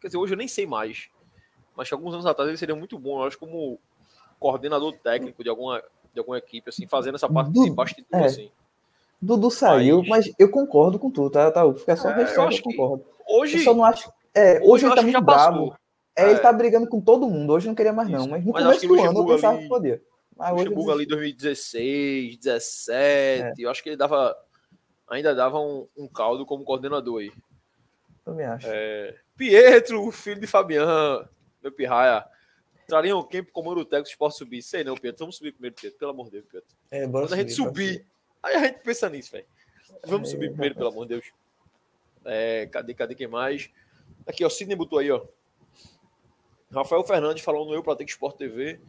Quer 0.00 0.08
dizer, 0.08 0.18
hoje 0.18 0.32
eu 0.32 0.38
nem 0.38 0.48
sei 0.48 0.66
mais. 0.66 1.08
Mas 1.76 1.88
que 1.88 1.94
alguns 1.94 2.14
anos 2.14 2.26
atrás 2.26 2.48
ele 2.48 2.58
seria 2.58 2.74
muito 2.74 2.98
bom, 2.98 3.20
eu 3.20 3.26
acho, 3.26 3.38
como 3.38 3.78
coordenador 4.38 4.92
técnico 4.98 5.42
de 5.42 5.48
alguma, 5.48 5.82
de 6.12 6.18
alguma 6.18 6.38
equipe, 6.38 6.68
assim, 6.68 6.86
fazendo 6.86 7.14
essa 7.14 7.28
parte 7.28 7.52
de 7.52 7.70
bastidor, 7.70 8.20
é. 8.20 8.24
assim. 8.24 8.50
Dudu 9.20 9.50
saiu, 9.50 9.98
Mas- 10.00 10.26
mas 10.26 10.34
eu 10.38 10.50
concordo 10.50 10.98
com 10.98 11.10
tu, 11.10 11.30
tá? 11.30 11.50
tá 11.50 11.62
fica 11.74 11.96
só 11.96 12.10
É, 12.10 12.22
eu 12.22 12.50
eu 12.50 12.62
concordo. 12.62 13.04
Hoje, 13.28 13.56
Eu 13.58 13.64
só 13.64 13.74
não 13.74 13.84
acho. 13.84 14.12
É, 14.34 14.58
hoje, 14.58 14.68
hoje 14.68 14.84
eu 14.84 14.88
ele 14.90 14.96
tá 14.96 15.02
muito 15.02 15.20
bravo. 15.22 15.58
passou. 15.70 15.76
É, 16.16 16.22
ele 16.24 16.34
É. 16.34 16.38
tá 16.38 16.52
brigando 16.52 16.88
com 16.88 17.00
todo 17.00 17.28
mundo. 17.28 17.52
Hoje 17.52 17.66
não 17.66 17.74
queria 17.74 17.92
mais, 17.92 18.08
não. 18.08 18.20
Isso. 18.20 18.28
Mas 18.30 18.44
no 18.44 18.52
Mas 18.52 18.62
começo 18.64 18.86
do 18.88 18.94
ano 19.00 19.18
eu 19.20 19.26
pensava 19.26 19.54
ali- 19.54 19.62
que 19.62 19.68
podia. 19.68 20.02
Mas 20.36 20.52
hoje 20.52 20.62
Luxemburgo 20.64 20.90
eu 20.90 20.94
ali 20.94 21.06
2016, 21.06 22.36
17, 22.36 23.62
eu 23.62 23.70
acho 23.70 23.82
que 23.82 23.88
ele 23.90 23.96
dava 23.96 24.36
ainda 25.08 25.34
dava 25.34 25.58
um, 25.60 25.86
um 25.96 26.08
caldo 26.08 26.44
como 26.44 26.64
coordenador 26.64 27.20
aí. 27.20 27.32
também 28.24 28.46
acho. 28.46 28.66
É, 28.68 29.14
Pietro, 29.36 30.10
filho 30.10 30.40
de 30.40 30.46
Fabian, 30.46 31.26
meu 31.62 31.70
pirraia. 31.72 32.24
Trariam 32.86 33.22
quem 33.22 33.42
pro 33.42 33.52
comando 33.52 33.80
o 33.80 33.84
técnico 33.84 34.18
pode 34.18 34.36
subir? 34.36 34.60
Sei 34.62 34.84
não, 34.84 34.94
Pietro. 34.94 35.20
Vamos 35.20 35.36
subir 35.36 35.52
primeiro, 35.52 35.74
Pietro. 35.76 35.98
Pelo 35.98 36.10
amor 36.10 36.26
de 36.26 36.32
Deus, 36.32 36.44
Pietro. 36.46 36.68
É, 36.90 37.06
bora 37.06 37.26
Quando 37.26 37.32
a 37.34 37.36
gente 37.36 37.52
subir, 37.52 37.68
subir, 37.94 38.06
aí 38.44 38.56
a 38.56 38.60
gente 38.66 38.80
pensa 38.80 39.08
nisso, 39.08 39.32
velho. 39.32 39.46
Vamos 40.06 40.28
É, 40.28 40.32
subir 40.32 40.50
primeiro, 40.50 40.74
pelo 40.74 40.88
amor 40.88 41.06
de 41.06 41.14
Deus. 41.14 41.32
É, 42.24 42.66
cadê, 42.66 42.94
cadê 42.94 43.14
quem 43.14 43.26
mais? 43.26 43.70
Aqui, 44.26 44.44
ó, 44.44 44.48
Sidney 44.48 44.76
botou 44.76 44.98
aí, 44.98 45.10
ó. 45.10 45.24
Rafael 46.72 47.04
Fernandes 47.04 47.42
falando 47.42 47.66
no 47.66 47.74
Eu 47.74 47.82
Pratique 47.82 48.10
Sport 48.10 48.36
TV 48.36 48.80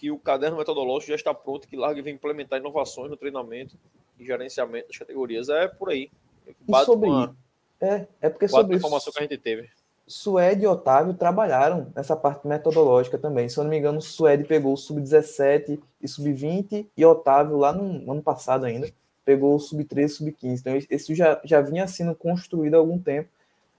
que 0.00 0.10
o 0.10 0.18
caderno 0.18 0.56
metodológico 0.56 1.10
já 1.10 1.16
está 1.16 1.34
pronto, 1.34 1.68
que 1.68 1.76
Largue 1.76 2.00
vem 2.00 2.14
implementar 2.14 2.58
inovações 2.58 3.10
no 3.10 3.18
treinamento 3.18 3.76
e 4.18 4.24
gerenciamento 4.24 4.88
das 4.88 4.96
categorias. 4.96 5.50
É 5.50 5.68
por 5.68 5.90
aí. 5.90 6.10
E 6.46 6.84
sobre 6.84 7.10
com 7.10 7.16
a, 7.16 7.24
isso? 7.24 7.36
É, 7.82 8.06
é 8.22 8.30
porque 8.30 8.48
com 8.48 8.56
a 8.56 8.60
sobre 8.60 8.76
informação 8.76 9.10
isso, 9.10 9.12
que 9.12 9.18
a 9.18 9.22
gente 9.22 9.36
teve. 9.36 9.70
Suede 10.10 10.64
e 10.64 10.66
Otávio 10.66 11.14
trabalharam 11.14 11.92
nessa 11.94 12.16
parte 12.16 12.44
metodológica 12.44 13.16
também. 13.16 13.48
Se 13.48 13.58
eu 13.58 13.62
não 13.62 13.70
me 13.70 13.78
engano, 13.78 14.02
Suede 14.02 14.42
pegou 14.42 14.72
o 14.72 14.76
sub-17 14.76 15.80
e 16.02 16.08
sub-20 16.08 16.84
e 16.96 17.06
Otávio 17.06 17.56
lá 17.56 17.72
no 17.72 18.10
ano 18.10 18.20
passado 18.20 18.64
ainda 18.64 18.90
pegou 19.24 19.54
o 19.54 19.60
sub-13 19.60 20.04
e 20.04 20.08
sub-15. 20.08 20.58
Então 20.58 20.76
isso 20.90 21.14
já, 21.14 21.40
já 21.44 21.60
vinha 21.60 21.86
sendo 21.86 22.12
construído 22.12 22.74
há 22.74 22.78
algum 22.78 22.98
tempo. 22.98 23.28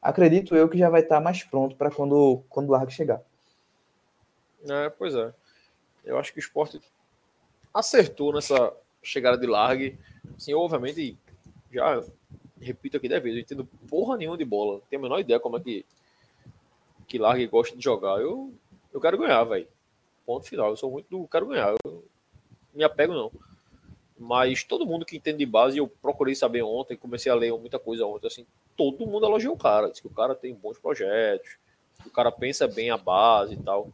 Acredito 0.02 0.56
eu 0.56 0.70
que 0.70 0.78
já 0.78 0.90
vai 0.90 1.02
estar 1.02 1.20
mais 1.20 1.44
pronto 1.44 1.76
para 1.76 1.92
quando, 1.92 2.42
quando 2.48 2.70
o 2.70 2.72
Largue 2.72 2.94
chegar. 2.94 3.22
É, 4.70 4.90
pois 4.90 5.14
é. 5.14 5.34
Eu 6.06 6.18
acho 6.18 6.32
que 6.32 6.40
o 6.40 6.42
esporte 6.42 6.82
acertou 7.74 8.34
nessa 8.34 8.72
chegada 9.04 9.38
de 9.38 9.46
Largue. 9.46 10.00
Assim, 10.38 10.54
obviamente, 10.54 11.18
já 11.70 12.02
repito 12.62 12.96
aqui 12.96 13.10
10 13.10 13.22
vezes, 13.22 13.38
eu 13.38 13.42
entendo 13.42 13.70
porra 13.90 14.16
nenhuma 14.16 14.38
de 14.38 14.46
bola. 14.46 14.80
Tenho 14.90 15.02
a 15.02 15.04
menor 15.04 15.20
ideia 15.20 15.42
como 15.42 15.58
é 15.58 15.60
que, 15.60 15.86
que 17.12 17.18
Largue 17.18 17.46
gosta 17.46 17.76
de 17.76 17.84
jogar. 17.84 18.22
Eu, 18.22 18.54
eu 18.94 19.02
quero 19.02 19.18
ganhar, 19.18 19.44
velho. 19.44 19.68
Ponto 20.26 20.48
final. 20.48 20.70
Eu 20.70 20.78
sou 20.78 20.90
muito 20.90 21.10
do 21.10 21.28
quero 21.28 21.46
ganhar. 21.48 21.76
Eu 21.84 22.06
me 22.74 22.86
apego, 22.86 23.14
não. 23.14 23.30
Mas 24.18 24.64
todo 24.64 24.86
mundo 24.86 25.06
que 25.06 25.18
entende 25.18 25.40
de 25.40 25.46
base, 25.46 25.78
eu 25.78 25.90
procurei 25.90 26.34
saber 26.36 26.62
ontem, 26.62 26.96
comecei 26.96 27.30
a 27.30 27.36
ler 27.36 27.52
muita 27.60 27.78
coisa 27.78 28.06
ontem, 28.06 28.28
assim, 28.28 28.46
todo 28.78 29.06
mundo 29.06 29.26
elogiou 29.26 29.56
o 29.56 29.58
cara. 29.58 29.90
Diz 29.90 30.00
que 30.00 30.08
o 30.08 30.12
cara 30.12 30.34
tem 30.34 30.54
bons 30.54 30.80
projetos, 30.80 31.58
que 32.02 32.08
o 32.08 32.12
cara 32.12 32.32
pensa 32.32 32.66
bem 32.66 32.90
a 32.92 32.98
base 32.98 33.56
e 33.56 33.58
tal. 33.58 33.92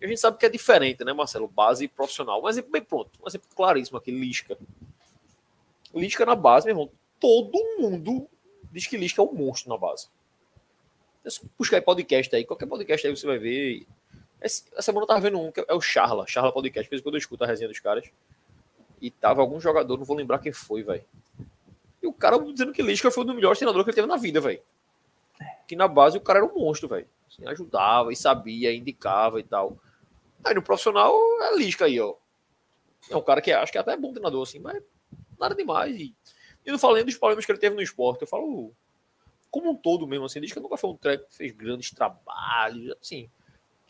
E 0.00 0.04
a 0.04 0.08
gente 0.08 0.18
sabe 0.18 0.36
que 0.36 0.46
é 0.46 0.48
diferente, 0.48 1.04
né, 1.04 1.12
Marcelo? 1.12 1.46
Base 1.46 1.86
profissional. 1.86 2.42
Um 2.42 2.48
exemplo 2.48 2.72
bem 2.72 2.82
pronto, 2.82 3.10
um 3.22 3.28
exemplo 3.28 3.46
claríssimo 3.54 3.98
aqui, 3.98 4.10
Lisca. 4.10 4.58
Lisca 5.94 6.26
na 6.26 6.34
base, 6.34 6.66
meu 6.66 6.72
irmão, 6.72 6.90
todo 7.20 7.56
mundo 7.78 8.26
diz 8.72 8.86
que 8.86 8.96
Lisca 8.96 9.22
é 9.22 9.24
um 9.24 9.32
monstro 9.32 9.68
na 9.70 9.76
base. 9.76 10.08
É 11.24 11.30
só 11.30 11.42
buscar 11.58 11.76
aí 11.76 11.82
podcast 11.82 12.34
aí, 12.34 12.44
qualquer 12.44 12.66
podcast 12.66 13.06
aí 13.06 13.16
você 13.16 13.26
vai 13.26 13.38
ver. 13.38 13.86
Essa 14.40 14.82
semana 14.82 15.04
eu 15.04 15.08
tava 15.08 15.20
vendo 15.20 15.38
um, 15.38 15.52
que 15.52 15.64
é 15.66 15.74
o 15.74 15.80
Charla, 15.80 16.26
Charla 16.26 16.52
Podcast, 16.52 16.88
fez 16.88 17.00
quando 17.00 17.14
eu 17.14 17.18
escuto 17.18 17.44
a 17.44 17.46
resenha 17.46 17.68
dos 17.68 17.78
caras. 17.78 18.10
E 19.00 19.10
tava 19.10 19.40
algum 19.40 19.60
jogador, 19.60 19.96
não 19.96 20.04
vou 20.04 20.16
lembrar 20.16 20.38
quem 20.38 20.52
foi, 20.52 20.82
velho. 20.82 21.04
E 22.02 22.06
o 22.06 22.12
cara 22.12 22.38
dizendo 22.38 22.72
que 22.72 22.82
Lisca 22.82 23.10
foi 23.10 23.22
um 23.22 23.26
dos 23.26 23.36
melhores 23.36 23.58
treinadores 23.58 23.84
que 23.84 23.90
ele 23.90 23.94
teve 23.94 24.08
na 24.08 24.16
vida, 24.16 24.40
velho. 24.40 24.60
Que 25.68 25.76
na 25.76 25.86
base 25.86 26.18
o 26.18 26.20
cara 26.20 26.40
era 26.40 26.46
um 26.46 26.58
monstro, 26.58 26.88
velho. 26.88 27.06
Assim, 27.28 27.46
ajudava 27.46 28.12
e 28.12 28.16
sabia, 28.16 28.74
indicava 28.74 29.38
e 29.38 29.44
tal. 29.44 29.78
Aí 30.44 30.54
no 30.54 30.62
profissional 30.62 31.16
é 31.42 31.56
Lisca 31.56 31.84
aí, 31.84 32.00
ó. 32.00 32.14
É 33.08 33.16
um 33.16 33.22
cara 33.22 33.40
que 33.40 33.52
acho 33.52 33.70
que 33.70 33.78
é 33.78 33.80
até 33.80 33.96
bom 33.96 34.12
treinador, 34.12 34.42
assim, 34.42 34.58
mas 34.58 34.82
nada 35.38 35.54
demais. 35.54 35.94
E, 35.96 36.14
e 36.66 36.70
não 36.70 36.78
falando 36.78 37.04
dos 37.04 37.16
problemas 37.16 37.46
que 37.46 37.52
ele 37.52 37.58
teve 37.58 37.76
no 37.76 37.82
esporte, 37.82 38.22
eu 38.22 38.28
falo 38.28 38.72
como 39.52 39.70
um 39.70 39.76
todo 39.76 40.06
mesmo, 40.06 40.24
assim. 40.24 40.40
Lisca 40.40 40.58
nunca 40.58 40.78
foi 40.78 40.90
um 40.90 40.96
treco 40.96 41.28
que 41.28 41.36
fez 41.36 41.52
grandes 41.52 41.90
trabalhos, 41.90 42.96
assim. 43.00 43.28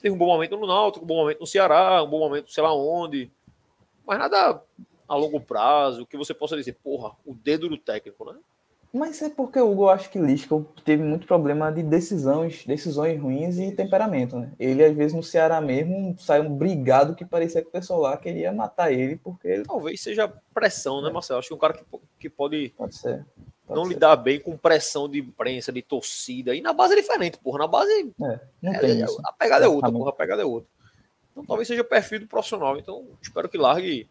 Teve 0.03 0.13
um 0.13 0.19
bom 0.19 0.27
momento 0.27 0.57
no 0.57 0.67
Náutico, 0.67 1.05
um 1.05 1.09
bom 1.09 1.17
momento 1.17 1.41
no 1.41 1.47
Ceará, 1.47 2.03
um 2.03 2.11
bom 2.11 2.19
momento 2.19 2.51
sei 2.51 2.63
lá 2.63 2.75
onde. 2.75 3.31
Mas 4.05 4.19
nada 4.19 4.61
a 5.09 5.17
longo 5.17 5.41
prazo, 5.41 6.05
que 6.05 6.17
você 6.17 6.35
possa 6.35 6.57
dizer, 6.57 6.77
porra, 6.83 7.13
o 7.25 7.35
dedo 7.35 7.69
do 7.69 7.79
técnico, 7.79 8.31
né? 8.33 8.39
Mas 8.93 9.23
é 9.23 9.31
porque 9.31 9.59
o 9.59 9.71
Hugo, 9.71 9.89
acho 9.89 10.11
que 10.11 10.19
Lisca 10.19 10.55
teve 10.85 11.03
muito 11.03 11.27
problema 11.27 11.73
de 11.73 11.83
decisões, 11.83 12.67
decisões 12.67 13.19
ruins 13.19 13.59
e 13.59 13.73
temperamento, 13.73 14.37
né? 14.37 14.53
Ele, 14.59 14.85
às 14.85 14.95
vezes, 14.95 15.15
no 15.15 15.23
Ceará 15.23 15.63
mesmo, 15.63 16.15
saiu 16.19 16.43
um 16.43 16.55
brigado 16.55 17.15
que 17.15 17.25
parecia 17.25 17.63
que 17.63 17.69
o 17.69 17.73
pessoal 17.73 18.01
lá 18.01 18.17
queria 18.19 18.53
matar 18.53 18.93
ele, 18.93 19.17
porque... 19.17 19.49
Ele... 19.49 19.65
Talvez 19.65 20.03
seja 20.03 20.31
pressão, 20.53 21.01
né, 21.01 21.11
Marcelo? 21.11 21.39
Acho 21.39 21.49
que 21.49 21.55
um 21.55 21.59
cara 21.59 21.73
que, 21.73 21.85
que 22.19 22.29
pode... 22.29 22.75
Pode 22.77 22.95
ser. 22.95 23.25
Pode 23.67 23.79
não 23.79 23.87
ser. 23.87 23.95
lidar 23.95 24.17
bem 24.17 24.41
com 24.41 24.57
pressão 24.57 25.09
de 25.09 25.21
imprensa, 25.21 25.73
de 25.73 25.83
torcida. 25.83 26.55
E 26.55 26.61
na 26.61 26.73
base 26.73 26.95
é 26.95 27.01
diferente, 27.01 27.39
porra. 27.39 27.61
Na 27.61 27.67
base... 27.67 28.13
É, 28.23 28.41
é, 28.65 29.01
é, 29.01 29.07
a 29.25 29.33
pegada 29.33 29.65
é 29.65 29.69
outra, 29.69 29.91
porra. 29.91 30.11
A 30.11 30.13
pegada 30.13 30.43
é 30.43 30.45
outra. 30.45 30.69
Então 31.31 31.45
talvez 31.45 31.67
seja 31.69 31.83
o 31.83 31.85
perfil 31.85 32.21
do 32.21 32.27
profissional. 32.27 32.77
Então 32.79 33.07
espero 33.21 33.49
que 33.49 33.57
largue, 33.57 34.09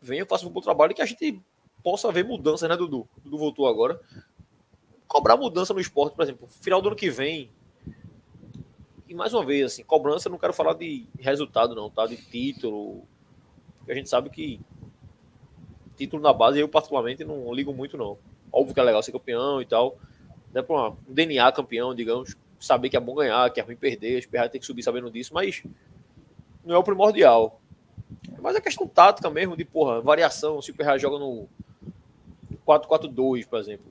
venha, 0.00 0.26
faça 0.26 0.46
um 0.46 0.50
bom 0.50 0.60
trabalho 0.60 0.92
e 0.92 0.94
que 0.94 1.02
a 1.02 1.06
gente 1.06 1.40
possa 1.82 2.10
ver 2.10 2.24
mudanças, 2.24 2.68
né, 2.68 2.76
Dudu? 2.76 3.08
Dudu 3.22 3.38
voltou 3.38 3.66
agora. 3.66 4.00
Cobrar 5.06 5.36
mudança 5.36 5.72
no 5.72 5.80
esporte, 5.80 6.14
por 6.14 6.22
exemplo, 6.22 6.48
final 6.48 6.82
do 6.82 6.88
ano 6.88 6.96
que 6.96 7.10
vem. 7.10 7.50
E 9.08 9.14
mais 9.14 9.32
uma 9.32 9.44
vez, 9.44 9.66
assim, 9.66 9.84
cobrança, 9.84 10.26
eu 10.26 10.32
não 10.32 10.38
quero 10.38 10.52
falar 10.52 10.74
de 10.74 11.06
resultado, 11.20 11.76
não, 11.76 11.88
tá? 11.88 12.06
De 12.06 12.16
título. 12.16 13.06
Porque 13.78 13.92
a 13.92 13.94
gente 13.94 14.08
sabe 14.08 14.30
que 14.30 14.60
título 15.96 16.20
na 16.20 16.32
base, 16.32 16.58
eu 16.58 16.68
particularmente 16.68 17.24
não 17.24 17.54
ligo 17.54 17.72
muito, 17.72 17.96
não. 17.96 18.18
Óbvio 18.56 18.72
que 18.72 18.80
é 18.80 18.82
legal 18.82 19.02
ser 19.02 19.12
campeão 19.12 19.60
e 19.60 19.66
tal. 19.66 19.98
Dá 20.50 20.62
pra 20.62 20.88
um 20.88 20.96
DNA 21.08 21.52
campeão, 21.52 21.94
digamos, 21.94 22.34
saber 22.58 22.88
que 22.88 22.96
é 22.96 23.00
bom 23.00 23.14
ganhar, 23.14 23.50
que 23.50 23.60
é 23.60 23.62
ruim 23.62 23.76
perder, 23.76 24.18
os 24.18 24.24
PRA 24.24 24.48
tem 24.48 24.58
que 24.58 24.66
subir 24.66 24.82
sabendo 24.82 25.10
disso, 25.10 25.34
mas 25.34 25.62
não 26.64 26.74
é 26.74 26.78
o 26.78 26.82
primordial. 26.82 27.60
Mas 28.40 28.56
é 28.56 28.60
questão 28.62 28.88
tática 28.88 29.28
mesmo, 29.28 29.58
de 29.58 29.64
porra, 29.64 30.00
variação. 30.00 30.62
Se 30.62 30.70
o 30.70 30.74
PRA 30.74 30.96
joga 30.96 31.18
no 31.18 31.46
4-4-2, 32.66 33.46
por 33.46 33.58
exemplo, 33.58 33.84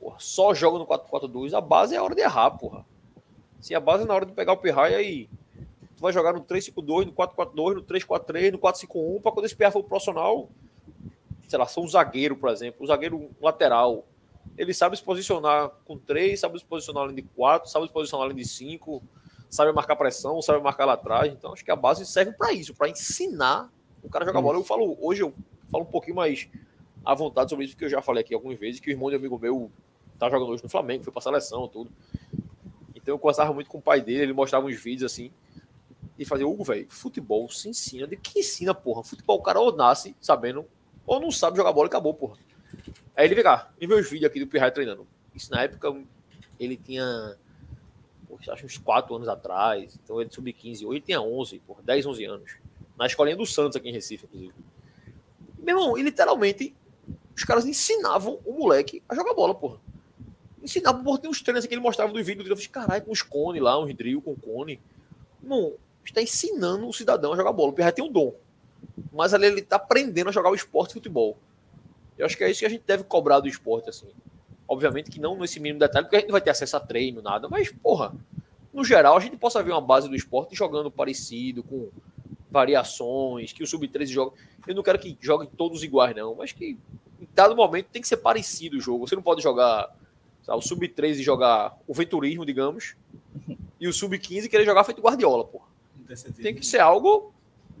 porra, 0.00 0.16
só 0.18 0.52
joga 0.52 0.80
no 0.80 0.86
4-4-2, 0.86 1.56
a 1.56 1.60
base 1.60 1.94
é 1.94 1.98
a 1.98 2.02
hora 2.02 2.16
de 2.16 2.22
errar, 2.22 2.50
porra. 2.50 2.84
Se 3.60 3.72
a 3.72 3.78
base 3.78 4.02
é 4.02 4.06
na 4.06 4.14
hora 4.14 4.26
de 4.26 4.32
pegar 4.32 4.52
o 4.52 4.56
PRA, 4.56 4.90
e 4.90 4.94
aí 4.96 5.30
tu 5.96 6.00
vai 6.00 6.12
jogar 6.12 6.32
no 6.32 6.40
3-5-2, 6.40 7.06
no 7.06 7.12
4-4-2, 7.12 7.74
no 7.74 7.82
3-4-3, 7.82 8.50
no 8.50 8.58
4-5-1, 8.58 9.22
para 9.22 9.30
quando 9.30 9.46
esse 9.46 9.54
PRA 9.54 9.70
for 9.70 9.84
profissional, 9.84 10.48
sei 11.48 11.58
lá, 11.58 11.66
são 11.66 11.82
um 11.82 11.88
zagueiro, 11.88 12.36
por 12.36 12.50
exemplo, 12.50 12.84
um 12.84 12.86
zagueiro 12.86 13.30
lateral. 13.40 14.06
Ele 14.56 14.72
sabe 14.74 14.96
se 14.96 15.02
posicionar 15.02 15.70
com 15.84 15.98
3, 15.98 16.38
sabe 16.38 16.58
se 16.58 16.64
posicionar 16.64 17.04
além 17.04 17.16
de 17.16 17.22
4, 17.22 17.68
sabe 17.68 17.86
se 17.86 17.92
posicionar 17.92 18.26
além 18.26 18.36
de 18.36 18.46
5, 18.46 19.02
sabe 19.48 19.72
marcar 19.72 19.96
pressão, 19.96 20.40
sabe 20.42 20.62
marcar 20.62 20.84
lá 20.84 20.92
atrás. 20.92 21.32
Então, 21.32 21.52
acho 21.52 21.64
que 21.64 21.70
a 21.70 21.76
base 21.76 22.04
serve 22.04 22.32
para 22.32 22.52
isso, 22.52 22.74
para 22.74 22.88
ensinar 22.88 23.72
o 24.02 24.08
cara 24.08 24.24
a 24.24 24.28
jogar 24.28 24.42
bola. 24.42 24.58
Eu 24.58 24.64
falo, 24.64 24.96
hoje 25.00 25.22
eu 25.22 25.34
falo 25.70 25.84
um 25.84 25.90
pouquinho 25.90 26.16
mais 26.16 26.48
à 27.04 27.14
vontade 27.14 27.50
sobre 27.50 27.64
isso, 27.64 27.76
que 27.76 27.84
eu 27.84 27.88
já 27.88 28.02
falei 28.02 28.22
aqui 28.22 28.34
algumas 28.34 28.58
vezes, 28.58 28.78
que 28.78 28.90
o 28.90 28.92
irmão 28.92 29.08
de 29.08 29.16
amigo 29.16 29.38
meu 29.38 29.70
tá 30.18 30.28
jogando 30.28 30.50
hoje 30.50 30.62
no 30.62 30.68
Flamengo, 30.68 31.02
foi 31.02 31.12
pra 31.12 31.22
seleção, 31.22 31.66
tudo. 31.66 31.90
Então 32.94 33.14
eu 33.14 33.18
conversava 33.18 33.54
muito 33.54 33.70
com 33.70 33.78
o 33.78 33.82
pai 33.82 34.02
dele, 34.02 34.24
ele 34.24 34.32
mostrava 34.34 34.66
uns 34.66 34.78
vídeos 34.78 35.10
assim, 35.10 35.32
e 36.18 36.24
fazia, 36.24 36.46
Hugo, 36.46 36.64
velho, 36.64 36.86
futebol 36.90 37.48
se 37.48 37.68
ensina. 37.68 38.06
De 38.06 38.16
que 38.16 38.40
ensina, 38.40 38.74
porra? 38.74 39.04
Futebol 39.04 39.38
o 39.38 39.42
cara 39.42 39.60
ou 39.60 39.74
nasce 39.74 40.16
sabendo, 40.20 40.66
ou 41.08 41.20
não 41.20 41.30
sabe 41.30 41.56
jogar 41.56 41.72
bola 41.72 41.86
e 41.86 41.88
acabou, 41.88 42.12
porra. 42.12 42.36
Aí 43.16 43.26
ele 43.26 43.34
vem 43.34 43.42
cá, 43.42 43.72
me 43.80 43.86
vê 43.86 43.94
os 43.94 44.08
vídeos 44.08 44.30
aqui 44.30 44.38
do 44.38 44.46
Pirraia 44.46 44.70
treinando. 44.70 45.06
Isso 45.34 45.50
na 45.50 45.62
época 45.62 45.96
ele 46.60 46.76
tinha, 46.76 47.36
poxa, 48.28 48.52
acho 48.52 48.66
uns 48.66 48.76
4 48.76 49.16
anos 49.16 49.26
atrás, 49.26 49.98
então 50.02 50.20
ele 50.20 50.30
subiu 50.30 50.52
15, 50.52 50.84
hoje 50.84 50.98
ele 50.98 51.04
tinha 51.04 51.20
11, 51.20 51.58
porra, 51.60 51.82
10, 51.82 52.06
11 52.06 52.24
anos. 52.24 52.56
Na 52.96 53.06
escolinha 53.06 53.36
do 53.36 53.46
Santos 53.46 53.76
aqui 53.76 53.88
em 53.88 53.92
Recife, 53.92 54.26
inclusive. 54.26 54.52
Meu 55.58 55.78
irmão, 55.78 55.98
e 55.98 56.02
literalmente 56.02 56.76
os 57.34 57.44
caras 57.44 57.64
ensinavam 57.64 58.38
o 58.44 58.52
moleque 58.52 59.02
a 59.08 59.14
jogar 59.14 59.32
bola, 59.34 59.54
porra. 59.54 59.80
Ensinavam, 60.62 61.02
porra, 61.02 61.18
tem 61.18 61.30
uns 61.30 61.40
treinos 61.40 61.60
assim 61.60 61.68
que 61.68 61.74
ele 61.74 61.80
mostrava 61.80 62.12
no 62.12 62.22
vídeo, 62.22 62.46
eu 62.46 62.56
falei, 62.56 62.68
caralho, 62.68 63.04
com 63.04 63.12
os 63.12 63.22
cone 63.22 63.60
lá, 63.60 63.80
uns 63.80 63.94
drill 63.94 64.20
com 64.20 64.36
cone. 64.36 64.80
Irmão, 65.42 65.74
está 66.04 66.20
ensinando 66.20 66.86
o 66.86 66.92
cidadão 66.92 67.32
a 67.32 67.36
jogar 67.36 67.52
bola. 67.52 67.70
O 67.70 67.72
Pirra 67.72 67.92
tem 67.92 68.04
um 68.04 68.12
dom. 68.12 68.34
Mas 69.12 69.34
ali 69.34 69.46
ele 69.46 69.60
está 69.60 69.76
aprendendo 69.76 70.28
a 70.28 70.32
jogar 70.32 70.50
o 70.50 70.54
esporte 70.54 70.94
futebol. 70.94 71.36
Eu 72.16 72.26
acho 72.26 72.36
que 72.36 72.44
é 72.44 72.50
isso 72.50 72.60
que 72.60 72.66
a 72.66 72.70
gente 72.70 72.84
deve 72.86 73.04
cobrar 73.04 73.40
do 73.40 73.48
esporte, 73.48 73.88
assim. 73.88 74.08
Obviamente 74.66 75.10
que 75.10 75.20
não 75.20 75.38
nesse 75.38 75.60
mínimo 75.60 75.80
detalhe, 75.80 76.04
porque 76.04 76.16
a 76.16 76.18
gente 76.20 76.28
não 76.28 76.32
vai 76.32 76.40
ter 76.40 76.50
acesso 76.50 76.76
a 76.76 76.80
treino, 76.80 77.22
nada, 77.22 77.48
mas, 77.48 77.70
porra, 77.70 78.12
no 78.72 78.84
geral, 78.84 79.16
a 79.16 79.20
gente 79.20 79.36
possa 79.36 79.62
ver 79.62 79.72
uma 79.72 79.80
base 79.80 80.08
do 80.08 80.16
esporte 80.16 80.54
jogando 80.54 80.90
parecido, 80.90 81.62
com 81.62 81.88
variações, 82.50 83.52
que 83.52 83.62
o 83.62 83.66
Sub-13 83.66 84.06
joga. 84.06 84.36
Eu 84.66 84.74
não 84.74 84.82
quero 84.82 84.98
que 84.98 85.16
joguem 85.20 85.48
todos 85.56 85.82
iguais, 85.82 86.14
não, 86.14 86.34
mas 86.34 86.52
que 86.52 86.78
em 87.20 87.28
dado 87.34 87.56
momento 87.56 87.86
tem 87.86 88.02
que 88.02 88.08
ser 88.08 88.18
parecido 88.18 88.76
o 88.76 88.80
jogo. 88.80 89.06
Você 89.06 89.14
não 89.14 89.22
pode 89.22 89.42
jogar 89.42 89.94
sabe, 90.42 90.58
o 90.58 90.62
Sub-13 90.62 91.18
e 91.18 91.22
jogar 91.22 91.78
o 91.86 91.94
venturismo, 91.94 92.44
digamos, 92.44 92.94
e 93.80 93.86
o 93.86 93.92
Sub-15 93.92 94.48
querer 94.48 94.64
jogar 94.64 94.84
feito 94.84 95.00
Guardiola, 95.00 95.44
porra. 95.44 95.66
Tem 96.42 96.54
que 96.54 96.64
ser 96.64 96.80
algo 96.80 97.32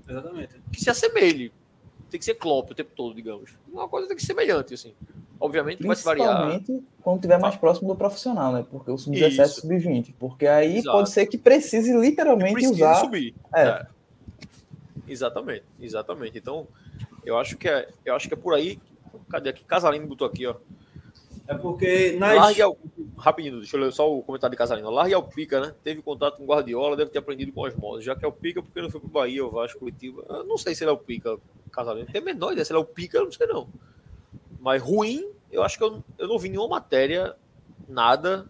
Exatamente. 0.08 0.54
que 0.72 0.80
se 0.80 0.90
assemelhe. 0.90 1.52
Tem 2.10 2.18
que 2.18 2.24
ser 2.24 2.34
Klopp 2.34 2.70
o 2.70 2.74
tempo 2.74 2.90
todo, 2.96 3.14
digamos. 3.14 3.50
Uma 3.70 3.86
coisa 3.86 4.08
tem 4.08 4.16
que 4.16 4.22
ser 4.22 4.28
semelhante, 4.28 4.72
assim. 4.72 4.94
Obviamente 5.38 5.86
vai 5.86 5.94
se 5.94 6.04
variar. 6.04 6.48
Principalmente 6.48 6.86
quando 7.02 7.16
estiver 7.16 7.38
mais 7.38 7.54
próximo 7.56 7.88
do 7.88 7.94
profissional, 7.94 8.52
né? 8.52 8.66
Porque 8.70 8.90
o 8.90 8.96
sub-17 8.96 9.44
Isso. 9.44 9.60
sub-20. 9.60 10.14
Porque 10.18 10.46
aí 10.46 10.78
Exato. 10.78 10.96
pode 10.96 11.10
ser 11.10 11.26
que 11.26 11.36
precise 11.36 11.92
literalmente 11.96 12.54
Precisa 12.54 12.72
usar. 12.74 12.94
subir. 12.96 13.34
É. 13.54 13.62
É. 13.62 13.86
Exatamente, 15.06 15.64
exatamente. 15.80 16.36
Então, 16.38 16.66
eu 17.24 17.38
acho 17.38 17.56
que 17.56 17.68
é, 17.68 17.88
eu 18.04 18.14
acho 18.14 18.28
que 18.28 18.34
é 18.34 18.36
por 18.36 18.54
aí. 18.54 18.78
Cadê 19.30 19.50
aqui? 19.50 19.64
Casalino 19.64 20.06
botou 20.06 20.26
aqui, 20.26 20.46
ó. 20.46 20.54
É 21.48 21.54
porque 21.54 22.12
nas. 22.12 22.36
Largue 22.36 22.60
ao... 22.60 22.76
Rapidinho, 23.16 23.56
deixa 23.56 23.74
eu 23.74 23.80
ler 23.80 23.90
só 23.90 24.14
o 24.14 24.22
comentário 24.22 24.52
de 24.52 24.58
Casalino. 24.58 24.90
Largue 24.90 25.14
ao 25.14 25.22
Pica, 25.22 25.60
né? 25.60 25.74
Teve 25.82 26.02
contato 26.02 26.36
com 26.36 26.44
Guardiola, 26.44 26.94
deve 26.94 27.10
ter 27.10 27.18
aprendido 27.18 27.50
com 27.52 27.62
osmose. 27.62 28.04
Já 28.04 28.14
que 28.14 28.22
é 28.22 28.28
o 28.28 28.32
Pica, 28.32 28.62
porque 28.62 28.82
não 28.82 28.90
foi 28.90 29.00
pro 29.00 29.08
Bahia, 29.08 29.44
o 29.44 29.50
Vasco, 29.50 29.78
Curitiba. 29.78 30.24
Eu 30.28 30.44
não 30.44 30.58
sei 30.58 30.74
se 30.74 30.84
ele 30.84 30.90
é 30.90 30.92
o 30.92 30.98
Pica, 30.98 31.38
Casalino. 31.72 32.06
Tem 32.06 32.20
a 32.20 32.24
menor 32.24 32.52
ideia 32.52 32.64
se 32.66 32.72
ele 32.72 32.78
é 32.78 32.82
o 32.82 32.84
Pica, 32.84 33.16
eu 33.16 33.24
não 33.24 33.32
sei 33.32 33.46
não. 33.46 33.66
Mas 34.60 34.82
ruim, 34.82 35.26
eu 35.50 35.62
acho 35.62 35.78
que 35.78 35.84
eu, 35.84 36.04
eu 36.18 36.28
não 36.28 36.38
vi 36.38 36.50
nenhuma 36.50 36.68
matéria, 36.68 37.34
nada 37.88 38.46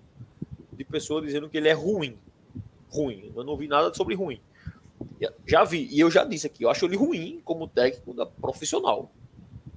de 0.72 0.82
pessoa 0.82 1.22
dizendo 1.22 1.48
que 1.48 1.56
ele 1.56 1.68
é 1.68 1.72
ruim. 1.72 2.18
Ruim. 2.90 3.32
Eu 3.34 3.44
não 3.44 3.56
vi 3.56 3.68
nada 3.68 3.94
sobre 3.94 4.16
ruim. 4.16 4.40
Já 5.46 5.62
vi, 5.62 5.88
e 5.88 6.00
eu 6.00 6.10
já 6.10 6.24
disse 6.24 6.48
aqui, 6.48 6.64
eu 6.64 6.70
acho 6.70 6.84
ele 6.84 6.96
ruim 6.96 7.40
como 7.44 7.68
técnico 7.68 8.12
da 8.12 8.26
profissional. 8.26 9.12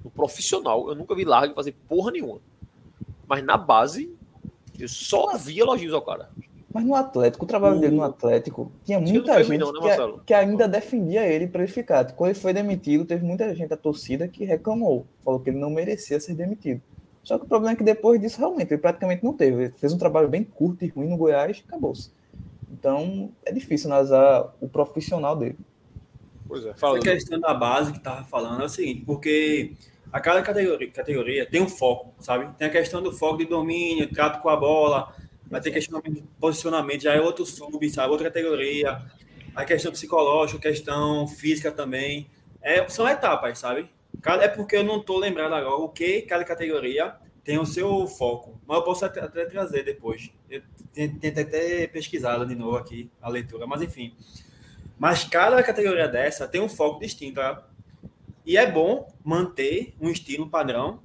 No 0.02 0.10
profissional, 0.10 0.88
eu 0.88 0.96
nunca 0.96 1.14
vi 1.14 1.24
Largue 1.24 1.54
fazer 1.54 1.76
porra 1.88 2.10
nenhuma. 2.10 2.40
Mas 3.26 3.44
na 3.44 3.56
base, 3.56 4.14
eu 4.78 4.88
só 4.88 5.36
vi 5.36 5.58
elogios 5.60 5.92
ao 5.94 6.02
cara. 6.02 6.30
Mas 6.74 6.84
no 6.86 6.94
Atlético, 6.94 7.44
o 7.44 7.48
trabalho 7.48 7.76
O- 7.76 7.80
dele 7.80 7.96
no 7.96 8.02
Atlético, 8.02 8.72
tinha 8.84 8.98
muita 8.98 9.44
gente 9.44 9.58
não, 9.58 9.72
né, 9.74 9.96
que, 9.96 10.20
que 10.26 10.34
ainda 10.34 10.66
defendia 10.66 11.26
ele 11.26 11.46
para 11.46 11.62
ele 11.62 11.70
ficar. 11.72 12.10
Quando 12.12 12.30
ele 12.30 12.38
foi 12.38 12.54
demitido, 12.54 13.04
teve 13.04 13.24
muita 13.24 13.54
gente 13.54 13.68
da 13.68 13.76
torcida 13.76 14.26
que 14.26 14.44
reclamou. 14.44 15.06
Falou 15.22 15.38
que 15.38 15.50
ele 15.50 15.58
não 15.58 15.68
merecia 15.70 16.18
ser 16.18 16.34
demitido. 16.34 16.80
Só 17.22 17.38
que 17.38 17.44
o 17.44 17.48
problema 17.48 17.74
é 17.74 17.76
que 17.76 17.84
depois 17.84 18.18
disso, 18.20 18.38
realmente, 18.38 18.72
ele 18.72 18.80
praticamente 18.80 19.22
não 19.22 19.34
teve. 19.34 19.64
Ele 19.64 19.72
fez 19.74 19.92
um 19.92 19.98
trabalho 19.98 20.28
bem 20.28 20.42
curto 20.42 20.84
e 20.84 20.88
ruim 20.88 21.08
no 21.08 21.16
Goiás 21.16 21.58
e 21.58 21.64
acabou-se. 21.68 22.10
Então, 22.72 23.30
é 23.44 23.52
difícil 23.52 23.90
analisar 23.92 24.52
o 24.60 24.66
profissional 24.66 25.36
dele. 25.36 25.56
Pois 26.48 26.64
é, 26.64 26.74
fala. 26.74 26.98
Essa 26.98 27.10
questão 27.12 27.38
da 27.38 27.54
base 27.54 27.92
que 27.92 28.00
tava 28.00 28.24
falando 28.24 28.62
é 28.62 28.64
o 28.64 28.68
seguinte, 28.68 29.04
porque 29.04 29.72
a 30.12 30.20
cada 30.20 30.42
categoria, 30.42 30.90
categoria 30.90 31.46
tem 31.46 31.62
um 31.62 31.68
foco, 31.68 32.14
sabe? 32.20 32.54
Tem 32.58 32.68
a 32.68 32.70
questão 32.70 33.02
do 33.02 33.10
foco 33.10 33.38
de 33.38 33.46
domínio, 33.46 34.12
trato 34.12 34.42
com 34.42 34.50
a 34.50 34.56
bola, 34.56 35.14
vai 35.46 35.60
ter 35.60 35.70
questão 35.70 36.00
de 36.00 36.22
posicionamento, 36.38 37.02
já 37.02 37.14
é 37.14 37.20
outro 37.20 37.46
sub, 37.46 37.88
sabe? 37.88 38.10
Outra 38.10 38.28
categoria. 38.30 39.00
A 39.54 39.64
questão 39.64 39.90
psicológica, 39.90 40.58
questão 40.58 41.26
física 41.26 41.72
também. 41.72 42.30
É, 42.60 42.86
são 42.88 43.08
etapas, 43.08 43.58
sabe? 43.58 43.90
É 44.40 44.48
porque 44.48 44.76
eu 44.76 44.84
não 44.84 45.02
tô 45.02 45.18
lembrado 45.18 45.54
agora 45.54 45.76
o 45.76 45.88
que 45.88 46.22
cada 46.22 46.44
categoria 46.44 47.14
tem 47.42 47.58
o 47.58 47.66
seu 47.66 48.06
foco. 48.06 48.60
Mas 48.66 48.78
eu 48.78 48.84
posso 48.84 49.04
até, 49.04 49.26
trazer 49.46 49.82
depois. 49.82 50.30
Eu 50.48 50.62
tento 50.94 51.40
até 51.40 51.86
pesquisado 51.86 52.46
de 52.46 52.54
novo 52.54 52.76
aqui 52.76 53.10
a 53.20 53.28
leitura, 53.28 53.66
mas 53.66 53.82
enfim. 53.82 54.14
Mas 54.98 55.24
cada 55.24 55.62
categoria 55.62 56.06
dessa 56.06 56.46
tem 56.46 56.60
um 56.60 56.68
foco 56.68 57.00
distinto. 57.00 57.36
Tá? 57.36 57.66
E 58.44 58.56
é 58.56 58.70
bom 58.70 59.08
manter 59.24 59.94
um 60.00 60.08
estilo 60.08 60.48
padrão 60.48 61.00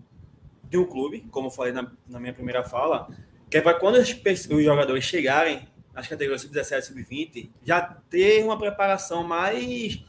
de 0.63 0.77
um 0.77 0.85
clube, 0.85 1.25
como 1.31 1.49
falei 1.49 1.71
na, 1.71 1.91
na 2.07 2.19
minha 2.19 2.33
primeira 2.33 2.63
fala, 2.63 3.07
que 3.49 3.57
é 3.57 3.61
para 3.61 3.73
quando 3.79 3.95
os, 3.95 4.09
os 4.09 4.63
jogadores 4.63 5.03
chegarem 5.03 5.67
nas 5.93 6.07
categorias 6.07 6.41
sub-17 6.41 6.81
sub-20, 6.81 7.49
já 7.63 7.81
ter 8.09 8.43
uma 8.43 8.57
preparação 8.57 9.23
mais. 9.23 10.03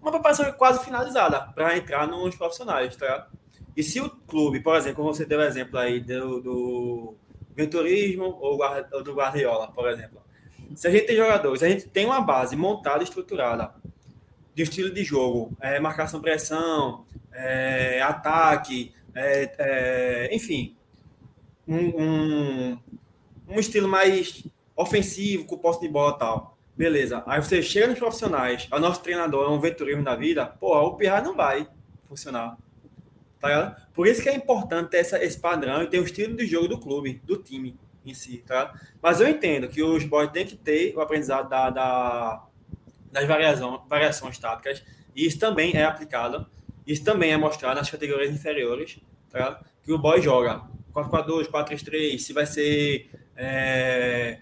Uma 0.00 0.10
preparação 0.10 0.50
quase 0.52 0.82
finalizada 0.84 1.40
para 1.54 1.76
entrar 1.76 2.06
nos 2.06 2.34
profissionais, 2.34 2.96
tá? 2.96 3.28
E 3.76 3.82
se 3.82 4.00
o 4.00 4.08
clube, 4.08 4.60
por 4.60 4.74
exemplo, 4.76 4.96
como 4.96 5.14
você 5.14 5.24
deu 5.24 5.38
o 5.38 5.42
exemplo 5.42 5.78
aí 5.78 6.00
do, 6.00 6.40
do 6.40 7.14
Venturismo 7.54 8.38
ou 8.40 8.58
do 9.04 9.14
Guardiola, 9.14 9.70
por 9.72 9.88
exemplo. 9.88 10.20
Se 10.74 10.88
a 10.88 10.90
gente 10.90 11.06
tem 11.06 11.16
jogadores, 11.16 11.62
a 11.62 11.68
gente 11.68 11.88
tem 11.88 12.06
uma 12.06 12.20
base 12.20 12.56
montada, 12.56 13.02
estruturada, 13.02 13.74
de 14.60 14.70
estilo 14.70 14.90
de 14.90 15.02
jogo, 15.02 15.56
é, 15.60 15.80
marcação-pressão, 15.80 17.04
é, 17.32 18.02
ataque, 18.02 18.92
é, 19.14 19.52
é, 19.58 20.34
enfim, 20.34 20.76
um, 21.66 21.78
um, 21.78 22.78
um, 23.48 23.58
estilo 23.58 23.88
mais 23.88 24.44
ofensivo, 24.76 25.46
com 25.46 25.56
posse 25.56 25.80
de 25.80 25.88
bola 25.88 26.18
tal. 26.18 26.58
Beleza. 26.76 27.22
Aí 27.26 27.40
você 27.40 27.62
chega 27.62 27.86
nos 27.86 27.98
profissionais, 27.98 28.68
o 28.70 28.78
nosso 28.78 29.02
treinador 29.02 29.46
é 29.46 29.48
um 29.48 29.60
venturismo 29.60 30.02
da 30.02 30.14
vida, 30.14 30.46
pô, 30.46 30.76
o 30.78 30.96
Pirra 30.96 31.20
não 31.20 31.34
vai 31.34 31.66
funcionar. 32.04 32.56
Tá 33.38 33.76
Por 33.94 34.06
isso 34.06 34.22
que 34.22 34.28
é 34.28 34.34
importante 34.34 34.90
ter 34.90 34.98
essa, 34.98 35.22
esse 35.22 35.38
padrão 35.38 35.82
e 35.82 35.86
ter 35.86 35.98
o 35.98 36.04
estilo 36.04 36.36
de 36.36 36.46
jogo 36.46 36.68
do 36.68 36.78
clube, 36.78 37.22
do 37.24 37.38
time 37.38 37.78
em 38.04 38.12
si, 38.12 38.44
tá? 38.46 38.74
Mas 39.00 39.20
eu 39.20 39.28
entendo 39.28 39.68
que 39.68 39.82
os 39.82 40.04
boys 40.04 40.30
têm 40.30 40.44
que 40.44 40.56
ter 40.56 40.94
o 40.94 41.00
aprendizado 41.00 41.48
da, 41.48 41.70
da 41.70 42.42
das 43.10 43.26
variação, 43.26 43.84
variações 43.88 44.38
táticas, 44.38 44.82
e 45.14 45.26
isso 45.26 45.38
também 45.38 45.74
é 45.74 45.84
aplicado, 45.84 46.46
isso 46.86 47.04
também 47.04 47.32
é 47.32 47.36
mostrado 47.36 47.76
nas 47.76 47.90
categorias 47.90 48.32
inferiores, 48.32 48.98
tá? 49.28 49.60
que 49.82 49.92
o 49.92 49.98
boy 49.98 50.20
joga 50.20 50.62
4-4-2, 50.94 51.48
4-3-3, 51.48 52.18
se 52.18 52.32
vai 52.32 52.46
ser 52.46 53.10
é, 53.36 54.40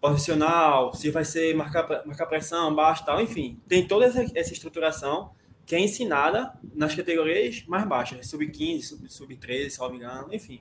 posicional, 0.00 0.94
se 0.94 1.10
vai 1.10 1.24
ser 1.24 1.54
marcar, 1.54 2.04
marcar 2.06 2.26
pressão, 2.26 2.74
baixo 2.74 3.04
tal, 3.04 3.20
enfim, 3.20 3.60
tem 3.68 3.86
toda 3.86 4.06
essa, 4.06 4.24
essa 4.34 4.52
estruturação 4.52 5.32
que 5.66 5.74
é 5.74 5.78
ensinada 5.78 6.52
nas 6.74 6.94
categorias 6.94 7.64
mais 7.66 7.86
baixas, 7.86 8.26
sub-15, 8.26 9.08
sub-13, 9.08 9.10
sub 9.10 9.70
se 9.70 9.78
não 9.78 9.90
me 9.90 9.96
engano, 9.98 10.34
enfim. 10.34 10.60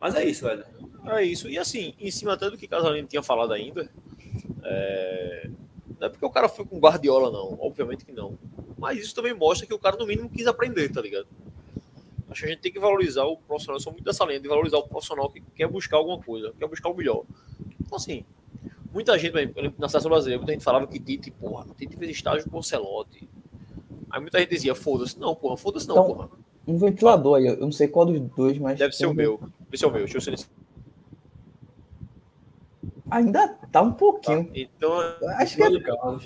Mas 0.00 0.14
é 0.14 0.24
isso, 0.24 0.44
velho. 0.44 0.64
É 1.06 1.22
isso. 1.22 1.48
E 1.48 1.58
assim, 1.58 1.94
em 1.98 2.10
cima 2.10 2.34
até 2.34 2.50
do 2.50 2.56
que 2.56 2.66
Casalino 2.66 3.06
tinha 3.06 3.22
falado 3.22 3.52
ainda, 3.52 3.90
é... 4.64 5.50
Não 5.98 6.06
é 6.06 6.10
porque 6.10 6.24
o 6.24 6.30
cara 6.30 6.48
foi 6.48 6.64
com 6.64 6.78
Guardiola, 6.78 7.30
não. 7.30 7.58
Obviamente 7.60 8.04
que 8.04 8.12
não. 8.12 8.38
Mas 8.76 8.98
isso 8.98 9.14
também 9.14 9.34
mostra 9.34 9.66
que 9.66 9.74
o 9.74 9.78
cara, 9.78 9.96
no 9.96 10.06
mínimo, 10.06 10.28
quis 10.28 10.46
aprender, 10.46 10.90
tá 10.90 11.00
ligado? 11.00 11.26
Acho 12.30 12.40
que 12.40 12.46
a 12.46 12.50
gente 12.50 12.60
tem 12.60 12.72
que 12.72 12.78
valorizar 12.78 13.24
o 13.24 13.36
profissional. 13.36 13.78
Eu 13.78 13.82
sou 13.82 13.92
muito 13.92 14.04
dessa 14.04 14.24
linha 14.24 14.38
de 14.38 14.48
valorizar 14.48 14.78
o 14.78 14.86
profissional 14.86 15.30
que 15.30 15.40
quer 15.54 15.66
buscar 15.66 15.96
alguma 15.96 16.20
coisa, 16.20 16.52
quer 16.58 16.68
buscar 16.68 16.90
o 16.90 16.94
melhor. 16.94 17.24
Então, 17.80 17.96
assim, 17.96 18.24
muita 18.92 19.18
gente, 19.18 19.32
na 19.78 19.88
seleção 19.88 20.10
brasileira, 20.10 20.38
muita 20.38 20.52
gente 20.52 20.64
falava 20.64 20.86
que 20.86 21.00
Tite, 21.00 21.30
porra, 21.30 21.66
Tite 21.76 21.96
fez 21.96 22.10
estágio 22.10 22.48
com 22.50 22.58
o 22.58 22.62
Celote. 22.62 23.28
Aí 24.10 24.20
muita 24.20 24.38
gente 24.38 24.50
dizia, 24.50 24.74
foda-se. 24.74 25.18
Não, 25.18 25.34
porra, 25.34 25.56
foda-se 25.56 25.88
não, 25.88 25.94
então, 25.94 26.06
porra. 26.06 26.30
Um 26.66 26.76
ventilador 26.76 27.38
aí, 27.38 27.46
eu 27.46 27.56
não 27.56 27.72
sei 27.72 27.88
qual 27.88 28.04
dos 28.04 28.20
dois, 28.36 28.58
mas. 28.58 28.78
Deve 28.78 28.94
ser 28.94 29.06
o 29.06 29.14
meu. 29.14 29.40
Deve 29.60 29.78
ser 29.78 29.86
o 29.86 29.90
meu. 29.90 30.04
Deixa 30.04 30.18
eu 30.18 30.20
ser 30.20 30.48
Ainda 33.10 33.48
tá 33.72 33.82
um 33.82 33.92
pouquinho. 33.92 34.44
Tá. 34.44 34.50
Então, 34.54 35.00
acho 35.38 35.56
que 35.56 35.62
é. 35.62 35.68
Então, 35.68 36.20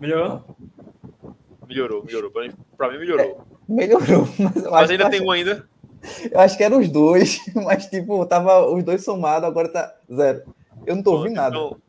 melhorou? 0.00 0.44
Melhorou, 1.68 2.04
melhorou. 2.04 2.32
Pra 2.76 2.90
mim, 2.90 2.98
melhorou. 2.98 3.24
É, 3.24 3.72
melhorou, 3.72 4.28
mas, 4.38 4.64
mas 4.64 4.90
ainda 4.90 5.08
tem 5.08 5.22
um 5.22 5.30
ainda. 5.30 5.68
Eu 6.30 6.40
acho 6.40 6.56
que 6.56 6.64
eram 6.64 6.80
os 6.80 6.88
dois, 6.88 7.40
mas 7.54 7.86
tipo, 7.86 8.24
tava 8.26 8.66
os 8.66 8.82
dois 8.82 9.04
somados, 9.04 9.48
agora 9.48 9.68
tá 9.68 9.94
zero. 10.12 10.42
Eu 10.86 10.96
não 10.96 11.02
tô 11.02 11.12
ouvindo 11.12 11.36
nada. 11.36 11.56
Então, 11.56 11.80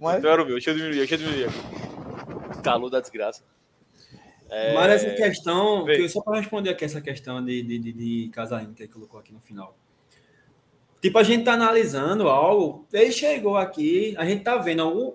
mas... 0.00 0.18
então 0.18 0.30
era 0.30 0.42
o 0.42 0.44
meu, 0.44 0.54
deixa 0.56 0.70
eu 0.70 0.74
diminuir, 0.74 0.98
deixa 0.98 1.14
eu 1.14 1.18
diminuir 1.18 1.44
aqui. 1.44 2.62
Calor 2.62 2.90
da 2.90 3.00
desgraça. 3.00 3.42
É... 4.50 4.74
Mas 4.74 5.02
essa 5.02 5.14
questão, 5.14 5.86
que, 5.86 6.08
só 6.08 6.20
para 6.20 6.38
responder 6.38 6.70
aqui 6.70 6.84
essa 6.84 7.00
questão 7.00 7.42
de, 7.42 7.62
de, 7.62 7.78
de, 7.78 7.92
de 7.92 8.30
que 8.74 8.82
ele 8.82 8.92
colocou 8.92 9.18
aqui 9.18 9.32
no 9.32 9.40
final. 9.40 9.74
Tipo, 11.02 11.18
a 11.18 11.24
gente 11.24 11.44
tá 11.44 11.54
analisando 11.54 12.28
algo, 12.28 12.86
ele 12.92 13.10
chegou 13.10 13.56
aqui, 13.56 14.14
a 14.16 14.24
gente 14.24 14.44
tá 14.44 14.56
vendo 14.56 14.82
algum, 14.82 15.14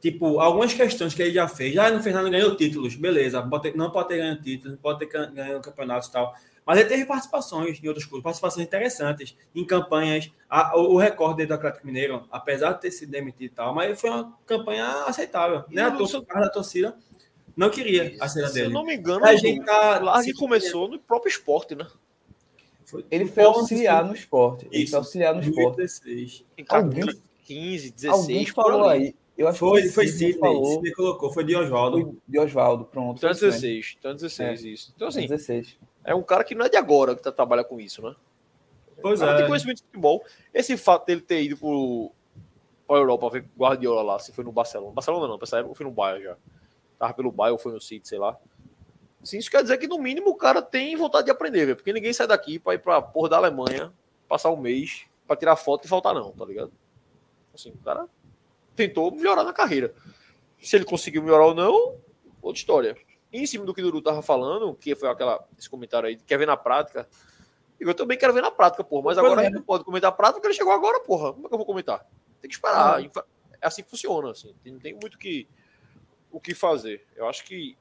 tipo, 0.00 0.40
algumas 0.40 0.74
questões 0.74 1.14
que 1.14 1.22
ele 1.22 1.32
já 1.32 1.46
fez. 1.46 1.72
Já 1.72 1.86
ah, 1.86 1.90
no 1.92 2.02
Fernando 2.02 2.28
ganhou 2.28 2.56
títulos, 2.56 2.96
beleza, 2.96 3.40
pode, 3.40 3.76
não 3.76 3.92
pode 3.92 4.08
ter 4.08 4.16
ganhado 4.16 4.42
títulos, 4.42 4.76
pode 4.82 4.98
ter 4.98 5.06
ganhado 5.06 5.60
campeonatos 5.60 6.08
e 6.08 6.12
tal. 6.12 6.34
Mas 6.66 6.80
ele 6.80 6.88
teve 6.88 7.04
participações 7.04 7.80
em 7.80 7.86
outros 7.86 8.06
clubes, 8.06 8.24
participações 8.24 8.66
interessantes, 8.66 9.36
em 9.54 9.64
campanhas. 9.64 10.32
A, 10.50 10.76
o, 10.76 10.94
o, 10.94 10.96
recorde 10.96 11.46
do 11.46 11.54
Atlético 11.54 11.86
Mineiro, 11.86 12.26
apesar 12.28 12.72
de 12.72 12.80
ter 12.80 12.90
sido 12.90 13.12
demitido 13.12 13.52
e 13.52 13.54
tal, 13.54 13.72
mas 13.72 14.00
foi 14.00 14.10
uma 14.10 14.36
campanha 14.44 15.04
aceitável. 15.06 15.62
Né? 15.70 15.82
A 15.82 15.92
torcida, 15.92 16.24
a 16.28 16.48
torcida 16.48 16.96
não 17.56 17.70
queria 17.70 18.16
a 18.20 18.28
cena 18.28 18.48
dele. 18.48 18.66
Se 18.66 18.70
eu 18.70 18.70
não 18.70 18.84
me 18.84 18.96
engano, 18.96 19.24
a 19.24 19.36
gente 19.36 19.64
tá, 19.64 20.00
Largue 20.00 20.32
começou 20.32 20.88
no 20.88 20.98
próprio 20.98 21.30
esporte, 21.30 21.76
né? 21.76 21.86
Foi, 22.94 23.04
ele 23.10 23.26
foi 23.26 23.42
auxiliar 23.42 24.04
no 24.04 24.14
esporte. 24.14 24.68
Ele 24.70 24.86
foi 24.86 24.98
auxiliar 25.00 25.34
no 25.34 25.40
esporte. 25.40 25.78
16. 25.78 26.44
Alguém, 26.68 27.04
15, 27.44 27.90
16. 27.90 28.12
Alguém 28.12 28.46
falou 28.46 28.88
aí. 28.88 29.16
Eu 29.36 29.48
acho 29.48 29.58
foi, 29.58 29.82
que 29.82 29.88
foi 29.88 30.06
Sidney, 30.06 30.38
falou. 30.38 30.74
Sidney 30.74 30.92
colocou, 30.92 31.32
foi 31.32 31.42
de 31.42 31.56
Oswaldo. 31.56 32.16
De 32.28 32.38
Oswaldo, 32.38 32.84
pronto. 32.84 33.16
Então 33.16 33.30
é 33.30 33.32
16, 33.32 33.96
então 33.98 34.12
é 34.12 34.14
16, 34.14 34.64
é. 34.64 34.68
isso. 34.68 34.92
Então 34.94 35.08
assim, 35.08 35.26
16. 35.26 35.76
é 36.04 36.14
um 36.14 36.22
cara 36.22 36.44
que 36.44 36.54
não 36.54 36.64
é 36.64 36.68
de 36.68 36.76
agora 36.76 37.16
que 37.16 37.22
tá, 37.22 37.32
trabalha 37.32 37.64
com 37.64 37.80
isso, 37.80 38.00
né? 38.00 38.14
Pois 39.02 39.20
é. 39.20 39.36
tem 39.36 39.48
conhecimento 39.48 39.78
de 39.78 39.82
futebol. 39.82 40.24
Esse 40.52 40.76
fato 40.76 41.06
dele 41.06 41.20
ter 41.20 41.42
ido 41.42 41.56
pro, 41.56 42.12
pra 42.86 42.96
Europa 42.98 43.28
ver 43.28 43.44
Guardiola 43.58 44.02
lá, 44.02 44.18
se 44.20 44.30
foi 44.30 44.44
no 44.44 44.52
Barcelona. 44.52 44.92
Barcelona 44.92 45.26
não, 45.26 45.36
pra 45.36 45.58
época 45.58 45.74
foi 45.74 45.84
no 45.84 45.92
Bayern 45.92 46.22
já. 46.22 46.36
Tava 46.96 47.14
pelo 47.14 47.32
Bayern 47.32 47.54
ou 47.54 47.58
foi 47.58 47.72
no 47.72 47.80
City, 47.80 48.06
sei 48.06 48.20
lá. 48.20 48.38
Sim, 49.24 49.38
isso 49.38 49.50
quer 49.50 49.62
dizer 49.62 49.78
que 49.78 49.86
no 49.86 49.98
mínimo 49.98 50.30
o 50.30 50.36
cara 50.36 50.60
tem 50.60 50.94
vontade 50.96 51.24
de 51.24 51.30
aprender, 51.30 51.64
véio, 51.64 51.76
porque 51.76 51.92
ninguém 51.92 52.12
sai 52.12 52.26
daqui 52.26 52.58
para 52.58 52.74
ir 52.74 52.78
para 52.78 53.00
porra 53.00 53.30
da 53.30 53.36
Alemanha, 53.38 53.92
passar 54.28 54.50
um 54.50 54.56
mês 54.56 55.06
para 55.26 55.36
tirar 55.36 55.56
foto 55.56 55.86
e 55.86 55.88
faltar 55.88 56.14
não, 56.14 56.30
tá 56.32 56.44
ligado? 56.44 56.72
Assim, 57.54 57.70
o 57.70 57.78
cara 57.78 58.06
tentou 58.76 59.10
melhorar 59.10 59.42
na 59.42 59.52
carreira. 59.52 59.94
Se 60.60 60.76
ele 60.76 60.84
conseguiu 60.84 61.22
melhorar 61.22 61.46
ou 61.46 61.54
não, 61.54 61.96
outra 62.42 62.58
história. 62.58 62.96
E 63.32 63.40
em 63.40 63.46
cima 63.46 63.64
do 63.64 63.72
que 63.72 63.80
o 63.80 63.84
Duru 63.84 64.02
tava 64.02 64.22
falando, 64.22 64.74
que 64.74 64.94
foi 64.94 65.08
aquela 65.08 65.42
esse 65.58 65.70
comentário 65.70 66.08
aí, 66.08 66.16
quer 66.16 66.38
ver 66.38 66.46
na 66.46 66.56
prática. 66.56 67.08
Eu 67.80 67.94
também 67.94 68.16
quero 68.16 68.32
ver 68.32 68.42
na 68.42 68.50
prática, 68.50 68.84
porra, 68.84 69.06
mas 69.06 69.18
agora 69.18 69.40
a 69.40 69.44
gente 69.44 69.54
não 69.54 69.62
pode 69.62 69.84
comentar 69.84 70.10
a 70.10 70.12
prática, 70.12 70.46
ele 70.46 70.54
chegou 70.54 70.72
agora, 70.72 71.00
porra. 71.00 71.32
Como 71.32 71.46
é 71.46 71.48
que 71.48 71.54
eu 71.54 71.58
vou 71.58 71.66
comentar? 71.66 72.06
Tem 72.40 72.48
que 72.48 72.54
esperar. 72.54 73.02
É 73.02 73.66
assim 73.66 73.82
que 73.82 73.90
funciona, 73.90 74.30
assim. 74.30 74.54
Não 74.66 74.78
tem 74.78 74.94
muito 74.94 75.18
que, 75.18 75.48
o 76.30 76.40
que 76.40 76.54
fazer. 76.54 77.06
Eu 77.16 77.28
acho 77.28 77.44
que 77.44 77.76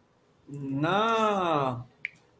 na, 0.48 1.84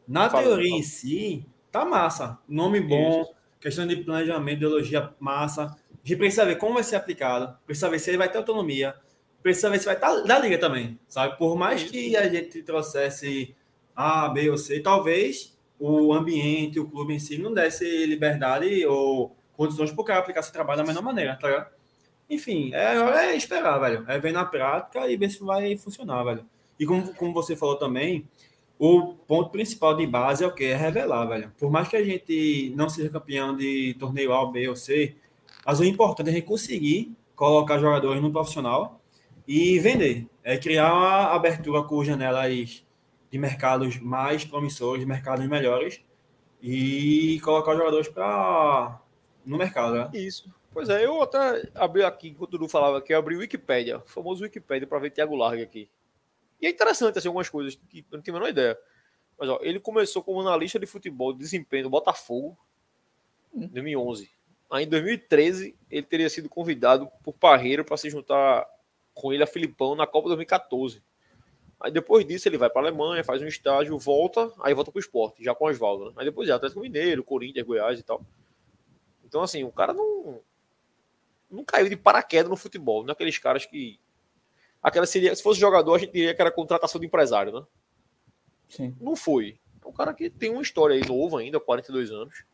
na 0.06 0.28
teoria 0.28 0.76
em 0.76 0.82
si, 0.82 1.46
tá 1.70 1.84
massa. 1.84 2.38
Nome 2.48 2.80
bom, 2.80 3.22
Isso. 3.22 3.34
questão 3.60 3.86
de 3.86 3.96
planejamento, 3.96 4.58
ideologia 4.58 5.12
massa. 5.18 5.64
A 5.64 6.06
gente 6.06 6.18
precisa 6.18 6.44
ver 6.44 6.56
como 6.56 6.74
vai 6.74 6.84
ser 6.84 6.96
aplicado, 6.96 7.56
precisa 7.66 7.88
ver 7.88 7.98
se 7.98 8.10
ele 8.10 8.18
vai 8.18 8.30
ter 8.30 8.38
autonomia, 8.38 8.94
precisa 9.42 9.70
ver 9.70 9.78
se 9.78 9.86
vai 9.86 9.94
estar 9.94 10.12
da 10.22 10.38
liga 10.38 10.58
também, 10.58 10.98
sabe? 11.08 11.36
Por 11.38 11.56
mais 11.56 11.82
que 11.82 12.16
a 12.16 12.28
gente 12.28 12.62
trouxesse 12.62 13.54
A, 13.94 14.28
B 14.28 14.50
ou 14.50 14.58
C, 14.58 14.80
talvez 14.80 15.56
o 15.78 16.12
ambiente, 16.12 16.78
o 16.78 16.88
clube 16.88 17.14
em 17.14 17.18
si 17.18 17.38
não 17.38 17.52
desse 17.52 18.06
liberdade 18.06 18.86
ou 18.86 19.34
condições 19.56 19.90
para 19.92 20.02
o 20.02 20.04
cara 20.04 20.20
aplicar 20.20 20.40
esse 20.40 20.52
trabalho 20.52 20.78
da 20.78 20.86
melhor 20.86 21.02
maneira, 21.02 21.36
tá 21.36 21.48
ligado? 21.48 21.74
Enfim, 22.28 22.72
é, 22.72 22.96
é 22.96 23.36
esperar, 23.36 23.78
velho. 23.78 24.04
É 24.08 24.18
ver 24.18 24.32
na 24.32 24.44
prática 24.44 25.06
e 25.08 25.16
ver 25.16 25.28
se 25.28 25.40
vai 25.40 25.76
funcionar, 25.76 26.24
velho. 26.24 26.46
E 26.84 26.86
como, 26.86 27.14
como 27.14 27.32
você 27.32 27.56
falou 27.56 27.76
também, 27.76 28.28
o 28.78 29.14
ponto 29.26 29.48
principal 29.48 29.96
de 29.96 30.06
base 30.06 30.44
é 30.44 30.46
o 30.46 30.54
que? 30.54 30.64
É 30.64 30.76
revelar, 30.76 31.24
velho. 31.24 31.50
Por 31.58 31.70
mais 31.70 31.88
que 31.88 31.96
a 31.96 32.04
gente 32.04 32.74
não 32.76 32.90
seja 32.90 33.08
campeão 33.08 33.56
de 33.56 33.96
torneio 33.98 34.34
A, 34.34 34.44
B 34.50 34.68
ou 34.68 34.76
C, 34.76 35.16
mas 35.64 35.80
o 35.80 35.84
importante 35.84 36.28
é 36.28 36.40
conseguir 36.42 37.16
colocar 37.34 37.78
jogadores 37.78 38.20
no 38.20 38.30
profissional 38.30 39.00
e 39.48 39.78
vender. 39.78 40.28
É 40.42 40.58
criar 40.58 40.92
uma 40.92 41.34
abertura 41.34 41.82
com 41.82 42.04
janelas 42.04 42.84
de 43.30 43.38
mercados 43.38 43.98
mais 43.98 44.44
promissores, 44.44 45.06
mercados 45.06 45.48
melhores 45.48 46.02
e 46.62 47.40
colocar 47.42 47.74
jogadores 47.74 48.08
para 48.08 49.00
no 49.44 49.56
mercado, 49.56 49.94
né? 49.94 50.10
Isso. 50.12 50.52
Pois 50.70 50.90
é, 50.90 51.06
eu 51.06 51.22
até 51.22 51.66
abri 51.74 52.02
aqui, 52.02 52.28
enquanto 52.28 52.54
o 52.54 52.58
Dudu 52.58 52.68
falava 52.68 53.00
que 53.00 53.14
eu 53.14 53.18
abri 53.18 53.36
o 53.36 53.38
Wikipedia, 53.38 53.98
o 53.98 54.08
famoso 54.08 54.42
Wikipedia, 54.42 54.86
para 54.86 54.98
ver 54.98 55.10
Thiago 55.10 55.34
Larga 55.34 55.62
aqui. 55.62 55.88
E 56.60 56.66
é 56.66 56.70
interessante, 56.70 57.18
assim, 57.18 57.28
algumas 57.28 57.48
coisas 57.48 57.74
que 57.88 57.98
eu 58.10 58.16
não 58.16 58.22
tenho 58.22 58.36
a 58.36 58.40
menor 58.40 58.50
ideia. 58.50 58.78
Mas, 59.38 59.48
ó, 59.48 59.58
ele 59.62 59.80
começou 59.80 60.22
como 60.22 60.40
analista 60.40 60.78
de 60.78 60.86
futebol 60.86 61.32
de 61.32 61.38
desempenho 61.38 61.84
do 61.84 61.90
Botafogo 61.90 62.56
em 63.52 63.66
2011. 63.68 64.30
Aí, 64.70 64.84
em 64.84 64.88
2013, 64.88 65.76
ele 65.90 66.06
teria 66.06 66.30
sido 66.30 66.48
convidado 66.48 67.08
por 67.22 67.32
Parreira 67.32 67.84
para 67.84 67.96
se 67.96 68.08
juntar 68.08 68.66
com 69.12 69.32
ele 69.32 69.42
a 69.42 69.46
Filipão 69.46 69.94
na 69.94 70.06
Copa 70.06 70.28
2014. 70.28 71.02
Aí 71.80 71.90
depois 71.90 72.26
disso 72.26 72.48
ele 72.48 72.56
vai 72.56 72.70
para 72.70 72.80
a 72.80 72.84
Alemanha, 72.84 73.22
faz 73.22 73.42
um 73.42 73.46
estágio, 73.46 73.98
volta, 73.98 74.50
aí 74.60 74.72
volta 74.72 74.90
para 74.90 74.98
o 74.98 75.00
esporte, 75.00 75.44
já 75.44 75.54
com 75.54 75.66
as 75.66 75.76
válvulas. 75.76 76.16
Aí 76.16 76.24
depois 76.24 76.48
já 76.48 76.56
Atlético 76.56 76.80
Mineiro, 76.80 77.22
Corinthians, 77.22 77.66
Goiás 77.66 78.00
e 78.00 78.02
tal. 78.02 78.24
Então, 79.24 79.42
assim, 79.42 79.64
o 79.64 79.70
cara 79.70 79.92
não, 79.92 80.40
não 81.50 81.64
caiu 81.64 81.88
de 81.88 81.96
paraquedas 81.96 82.48
no 82.48 82.56
futebol. 82.56 83.02
Não 83.02 83.10
é 83.10 83.12
aqueles 83.12 83.36
caras 83.36 83.66
que. 83.66 84.00
Aquela 84.84 85.06
seria, 85.06 85.34
se 85.34 85.42
fosse 85.42 85.58
jogador, 85.58 85.94
a 85.94 85.98
gente 85.98 86.12
diria 86.12 86.34
que 86.34 86.42
era 86.42 86.52
contratação 86.52 87.00
de 87.00 87.06
empresário, 87.06 87.50
né? 87.50 87.66
Sim. 88.68 88.94
Não 89.00 89.16
foi. 89.16 89.58
É 89.82 89.88
um 89.88 89.92
cara 89.92 90.12
que 90.12 90.28
tem 90.28 90.50
uma 90.50 90.60
história 90.60 90.94
aí 90.94 91.08
novo 91.08 91.38
ainda, 91.38 91.58
42 91.58 92.12
anos. 92.12 92.44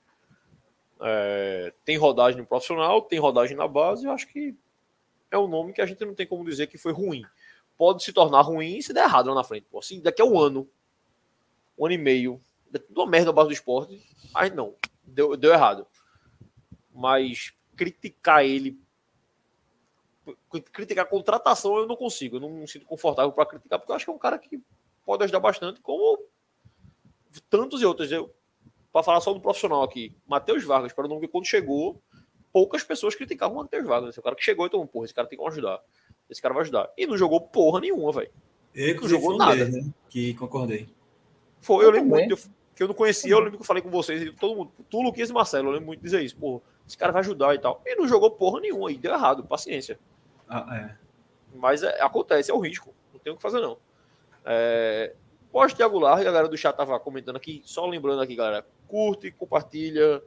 É, 1.01 1.73
tem 1.85 1.97
rodagem 1.97 2.41
no 2.41 2.47
profissional, 2.47 3.03
tem 3.03 3.19
rodagem 3.19 3.57
na 3.57 3.67
base. 3.67 4.07
Eu 4.07 4.13
acho 4.13 4.29
que 4.29 4.55
é 5.29 5.37
um 5.37 5.49
nome 5.49 5.73
que 5.73 5.83
a 5.83 5.87
gente 5.87 6.05
não 6.05 6.15
tem 6.15 6.25
como 6.25 6.45
dizer 6.45 6.69
que 6.69 6.79
foi 6.79 6.93
ruim. 6.93 7.25
Pode 7.77 8.05
se 8.05 8.13
tornar 8.13 8.43
ruim 8.43 8.81
se 8.81 8.93
der 8.93 9.05
errado 9.07 9.27
lá 9.27 9.35
na 9.35 9.43
frente. 9.43 9.67
Pô. 9.69 9.81
Assim, 9.81 10.01
daqui 10.01 10.23
a 10.23 10.25
um 10.25 10.39
ano, 10.39 10.71
um 11.77 11.87
ano 11.87 11.95
e 11.95 11.99
meio, 11.99 12.41
uma 12.91 13.07
merda 13.07 13.31
a 13.31 13.33
base 13.33 13.49
do 13.49 13.55
esporte, 13.55 14.01
aí 14.33 14.51
não, 14.51 14.77
deu, 15.03 15.37
deu 15.37 15.53
errado. 15.53 15.85
Mas 16.95 17.53
criticar 17.75 18.45
ele, 18.45 18.79
criticar 20.73 21.05
a 21.05 21.09
contratação 21.09 21.77
eu 21.77 21.87
não 21.87 21.97
consigo, 21.97 22.37
eu 22.37 22.41
não 22.41 22.51
me 22.51 22.69
sinto 22.69 22.87
confortável 22.87 23.33
para 23.33 23.47
criticar, 23.47 23.79
porque 23.79 23.93
eu 23.93 23.97
acho 23.97 24.05
que 24.05 24.11
é 24.11 24.15
um 24.15 24.19
cara 24.19 24.39
que 24.39 24.61
pode 25.05 25.23
ajudar 25.25 25.41
bastante, 25.41 25.81
como 25.81 26.19
tantos 27.49 27.81
e 27.81 27.87
outros. 27.87 28.11
Eu, 28.11 28.35
para 28.93 29.03
falar 29.03 29.21
só 29.21 29.33
do 29.33 29.41
profissional 29.41 29.83
aqui, 29.83 30.17
Matheus 30.27 30.65
Vargas, 30.65 30.93
para 30.93 31.07
não 31.07 31.21
ver 31.21 31.29
quando 31.29 31.47
chegou, 31.47 32.03
poucas 32.53 32.83
pessoas 32.83 33.15
criticavam 33.15 33.57
o 33.57 33.61
Matheus 33.61 33.87
Vargas. 33.87 34.11
Esse 34.11 34.23
cara 34.23 34.35
que 34.35 34.43
chegou 34.43 34.67
e 34.67 34.71
tomou, 34.71 34.87
porra, 34.87 35.05
esse 35.05 35.15
cara 35.15 35.29
tem 35.29 35.39
que 35.39 35.47
ajudar. 35.47 35.81
Esse 36.29 36.43
cara 36.43 36.55
vai 36.55 36.63
ajudar. 36.63 36.91
E 36.97 37.07
não 37.07 37.17
jogou 37.17 37.41
porra 37.41 37.81
nenhuma, 37.81 38.13
velho. 38.13 38.31
Não 39.01 39.09
jogou 39.09 39.37
nada. 39.37 39.69
né? 39.69 39.93
Que 40.09 40.35
concordei. 40.35 40.89
Foi, 41.61 41.85
eu, 41.85 41.89
eu 41.89 41.91
lembro 41.91 42.09
muito, 42.09 42.37
que 42.75 42.83
eu 42.83 42.89
não 42.89 42.95
conhecia, 42.95 43.31
eu 43.31 43.39
lembro 43.39 43.59
que 43.59 43.63
eu 43.63 43.67
falei 43.67 43.83
com 43.83 43.91
vocês, 43.91 44.33
todo 44.41 44.57
mundo, 44.57 44.73
tu, 44.89 45.03
Luquinhas 45.03 45.29
e 45.29 45.33
Marcelo, 45.33 45.69
eu 45.69 45.73
lembro 45.73 45.87
muito 45.87 46.01
de 46.01 46.05
dizer 46.05 46.23
isso, 46.23 46.37
porra, 46.37 46.63
esse 46.87 46.97
cara 46.97 47.13
vai 47.13 47.21
ajudar 47.21 47.55
e 47.55 47.59
tal. 47.59 47.83
E 47.85 47.95
não 47.95 48.09
jogou 48.09 48.31
porra 48.31 48.61
nenhuma 48.61 48.89
aí, 48.89 48.97
deu 48.97 49.13
errado, 49.13 49.45
paciência. 49.45 49.99
Ah, 50.51 50.67
é. 50.77 50.97
Mas 51.55 51.85
é, 51.85 52.03
acontece, 52.03 52.51
é 52.51 52.55
o 52.55 52.59
risco, 52.59 52.93
não 53.13 53.21
tem 53.21 53.33
o 53.33 53.37
que 53.37 53.43
fazer 53.43 53.61
não. 53.61 53.79
É, 54.45 55.15
Pós 55.53 55.73
Thiago 55.73 56.05
a 56.05 56.23
galera 56.23 56.49
do 56.49 56.57
chat 56.57 56.77
tava 56.77 56.99
comentando 56.99 57.37
aqui, 57.37 57.63
só 57.65 57.87
lembrando 57.87 58.21
aqui, 58.21 58.35
galera, 58.35 58.67
curte, 58.89 59.31
compartilha, 59.31 60.23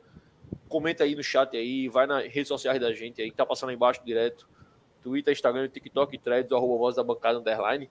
comenta 0.70 1.04
aí 1.04 1.14
no 1.14 1.24
chat 1.24 1.56
aí, 1.58 1.90
vai 1.90 2.08
nas 2.08 2.24
redes 2.24 2.48
sociais 2.48 2.80
da 2.80 2.94
gente 2.94 3.22
aí, 3.22 3.32
tá 3.32 3.46
passando 3.46 3.70
aí 3.70 3.76
embaixo 3.76 4.02
direto, 4.06 4.48
Twitter, 5.02 5.34
Instagram, 5.34 5.68
TikTok, 5.68 6.18
Threads, 6.18 6.52
arroba 6.52 6.78
voz 6.78 6.96
da 6.96 7.04
bancada, 7.04 7.40
underline. 7.40 7.90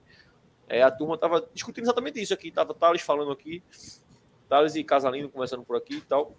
É, 0.67 0.81
a 0.81 0.89
turma 0.89 1.17
tava 1.17 1.47
discutindo 1.53 1.83
exatamente 1.85 2.19
isso 2.19 2.33
aqui, 2.33 2.51
tava 2.51 2.73
Thales 2.73 3.01
falando 3.01 3.31
aqui, 3.31 3.61
Thales 4.49 4.75
e 4.75 4.83
Casalino 4.83 5.29
conversando 5.29 5.63
por 5.63 5.75
aqui 5.75 5.97
e 5.97 6.01
tal. 6.01 6.33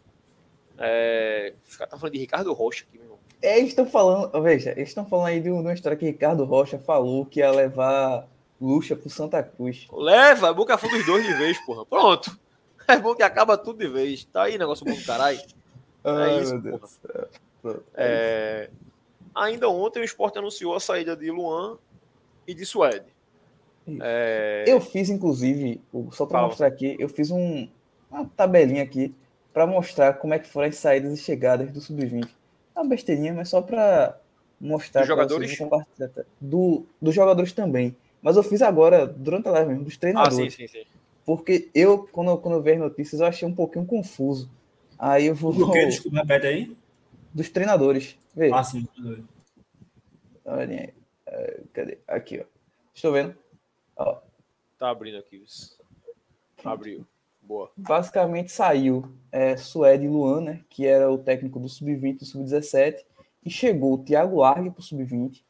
É, 0.76 1.54
os 1.64 1.76
caras 1.76 1.92
tá 1.92 1.98
falando 1.98 2.14
de 2.14 2.18
Ricardo 2.18 2.52
Rocha 2.52 2.84
aqui, 2.88 2.98
meu. 2.98 3.13
É, 3.44 3.58
eles 3.58 3.70
estão 3.70 3.86
falando, 3.86 4.42
veja, 4.42 4.70
eles 4.72 4.88
estão 4.88 5.04
falando 5.04 5.26
aí 5.26 5.40
de 5.40 5.50
uma 5.50 5.72
história 5.72 5.98
que 5.98 6.06
Ricardo 6.06 6.44
Rocha 6.44 6.78
falou 6.78 7.26
que 7.26 7.40
ia 7.40 7.50
levar 7.50 8.26
Luxa 8.60 8.96
pro 8.96 9.10
Santa 9.10 9.42
Cruz. 9.42 9.86
Leva, 9.92 10.48
é 10.48 10.72
afunda 10.72 10.96
os 10.96 11.06
dois 11.06 11.26
de 11.26 11.34
vez, 11.34 11.58
porra. 11.64 11.84
Pronto. 11.86 12.38
É 12.86 12.98
bom 12.98 13.14
que 13.14 13.22
acaba 13.22 13.56
tudo 13.56 13.78
de 13.78 13.88
vez. 13.88 14.24
Tá 14.24 14.42
aí, 14.42 14.58
negócio 14.58 14.84
bom 14.84 14.92
do 14.92 15.02
caralho. 15.06 15.40
Ai, 16.04 16.38
É 16.38 16.42
isso, 16.42 16.52
meu 16.52 16.60
Deus 16.60 16.98
porra. 17.00 17.28
Pronto. 17.62 17.84
É, 17.94 18.68
Ainda 19.34 19.68
ontem 19.68 20.00
o 20.00 20.04
Sport 20.04 20.36
anunciou 20.36 20.74
a 20.74 20.80
saída 20.80 21.16
de 21.16 21.30
Luan 21.30 21.76
e 22.46 22.54
de 22.54 22.64
Suede. 22.64 23.06
Isso. 23.86 23.98
É, 24.02 24.64
Eu 24.66 24.80
fiz, 24.80 25.10
inclusive, 25.10 25.82
só 26.12 26.24
para 26.24 26.42
mostrar 26.42 26.68
aqui, 26.68 26.96
eu 26.98 27.08
fiz 27.08 27.30
um, 27.30 27.68
uma 28.10 28.26
tabelinha 28.36 28.82
aqui 28.82 29.14
para 29.52 29.66
mostrar 29.66 30.14
como 30.14 30.34
é 30.34 30.38
que 30.38 30.48
foram 30.48 30.68
as 30.68 30.76
saídas 30.76 31.12
e 31.12 31.16
chegadas 31.16 31.70
do 31.72 31.80
Sub-20. 31.80 32.28
É 32.76 32.80
uma 32.80 32.88
besteirinha, 32.88 33.32
mas 33.34 33.48
só 33.48 33.62
para 33.62 34.18
mostrar 34.60 35.02
Dos 35.02 35.08
jogadores? 35.08 35.48
vocês, 35.48 35.58
vou 35.58 35.68
compartilhar, 35.70 36.08
tá? 36.08 36.24
do, 36.40 36.84
dos 37.00 37.14
jogadores 37.14 37.52
também. 37.52 37.96
Mas 38.20 38.36
eu 38.36 38.42
fiz 38.42 38.62
agora, 38.62 39.06
durante 39.06 39.46
a 39.48 39.50
live 39.52 39.70
mesmo, 39.70 39.84
dos 39.84 39.94
Ah, 39.96 40.00
treinadores. 40.00 40.54
sim, 40.54 40.66
sim, 40.66 40.78
sim. 40.80 40.84
Porque 41.26 41.70
eu, 41.74 42.06
quando, 42.08 42.30
eu- 42.30 42.38
quando 42.38 42.54
eu 42.54 42.62
vi 42.62 42.72
as 42.72 42.78
notícias, 42.78 43.20
eu 43.20 43.26
achei 43.26 43.46
um 43.46 43.54
pouquinho 43.54 43.86
confuso. 43.86 44.50
Aí 44.98 45.26
eu 45.26 45.34
vou. 45.34 45.52
O 45.52 45.72
quê? 45.72 45.86
Desculpa, 45.86 46.18
repete 46.18 46.46
aí. 46.46 46.76
Dos 47.32 47.48
treinadores. 47.48 48.16
Vê, 48.34 48.50
Ah, 48.52 48.62
sim. 48.64 48.86
olhem 50.44 50.78
aí. 50.78 50.94
É, 51.26 51.60
cadê? 51.72 51.98
Aqui, 52.06 52.40
ó. 52.40 52.44
Estou 52.94 53.12
vendo. 53.12 53.34
Ó, 53.96 54.18
Tá 54.78 54.90
abrindo 54.90 55.18
aqui. 55.18 55.42
Abriu. 56.64 57.06
Boa. 57.46 57.70
basicamente 57.76 58.50
saiu 58.50 59.04
é, 59.30 59.56
Suede 59.56 60.04
e 60.04 60.08
Luan, 60.08 60.40
né, 60.40 60.60
que 60.70 60.86
era 60.86 61.10
o 61.10 61.18
técnico 61.18 61.60
do 61.60 61.68
Sub-20 61.68 62.04
e 62.04 62.12
do 62.14 62.24
Sub-17, 62.24 63.04
e 63.44 63.50
chegou 63.50 63.94
o 63.94 63.98
Thiago 63.98 64.38
Largue 64.38 64.70
para 64.70 64.80
o 64.80 64.82
Sub-20, 64.82 65.42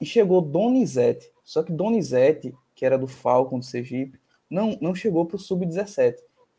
e 0.00 0.06
chegou 0.06 0.40
Donizete. 0.40 1.30
Só 1.44 1.62
que 1.62 1.72
Donizete, 1.72 2.54
que 2.74 2.84
era 2.84 2.98
do 2.98 3.06
Falcon 3.06 3.58
do 3.58 3.64
Sergipe, 3.64 4.18
não, 4.48 4.76
não 4.80 4.94
chegou 4.94 5.26
para 5.26 5.36
o 5.36 5.38
Sub-17. 5.38 6.16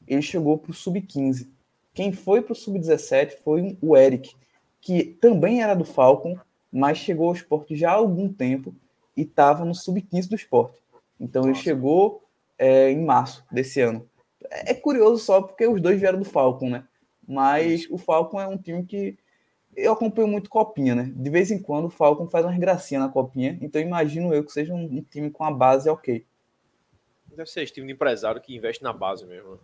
Ele 0.07 0.21
chegou 0.21 0.57
para 0.57 0.71
o 0.71 0.73
Sub-15. 0.73 1.49
Quem 1.93 2.11
foi 2.11 2.41
para 2.41 2.53
o 2.53 2.55
Sub-17 2.55 3.37
foi 3.43 3.77
o 3.81 3.97
Eric, 3.97 4.35
que 4.79 5.03
também 5.03 5.61
era 5.61 5.73
do 5.73 5.83
Falcon, 5.83 6.37
mas 6.71 6.97
chegou 6.97 7.27
ao 7.27 7.35
esporte 7.35 7.75
já 7.75 7.91
há 7.91 7.95
algum 7.95 8.31
tempo 8.31 8.73
e 9.15 9.23
estava 9.23 9.65
no 9.65 9.75
Sub-15 9.75 10.29
do 10.29 10.35
esporte. 10.35 10.81
Então 11.19 11.43
ele 11.43 11.51
Nossa. 11.51 11.63
chegou 11.63 12.23
é, 12.57 12.91
em 12.91 13.03
março 13.03 13.43
desse 13.51 13.81
ano. 13.81 14.07
É 14.51 14.73
curioso 14.73 15.23
só 15.23 15.41
porque 15.41 15.65
os 15.65 15.81
dois 15.81 15.99
vieram 15.99 16.19
do 16.19 16.25
Falcon, 16.25 16.69
né? 16.69 16.87
Mas 17.27 17.87
o 17.89 17.97
Falcon 17.97 18.39
é 18.39 18.47
um 18.47 18.57
time 18.57 18.85
que 18.85 19.17
eu 19.75 19.93
acompanho 19.93 20.27
muito 20.27 20.49
Copinha, 20.49 20.93
né? 20.93 21.11
De 21.15 21.29
vez 21.29 21.49
em 21.49 21.61
quando 21.61 21.85
o 21.85 21.89
Falcon 21.89 22.27
faz 22.27 22.45
umas 22.45 22.57
gracinhas 22.57 23.03
na 23.03 23.09
Copinha, 23.09 23.57
então 23.61 23.81
imagino 23.81 24.33
eu 24.33 24.43
que 24.43 24.51
seja 24.51 24.73
um, 24.73 24.83
um 24.83 25.01
time 25.01 25.31
com 25.31 25.43
a 25.45 25.51
base 25.51 25.89
ok. 25.89 26.25
Deve 27.27 27.49
ser 27.49 27.63
esse 27.63 27.73
time 27.73 27.87
de 27.87 27.93
empresário 27.93 28.41
que 28.41 28.53
investe 28.55 28.83
na 28.83 28.91
base 28.91 29.25
mesmo. 29.25 29.57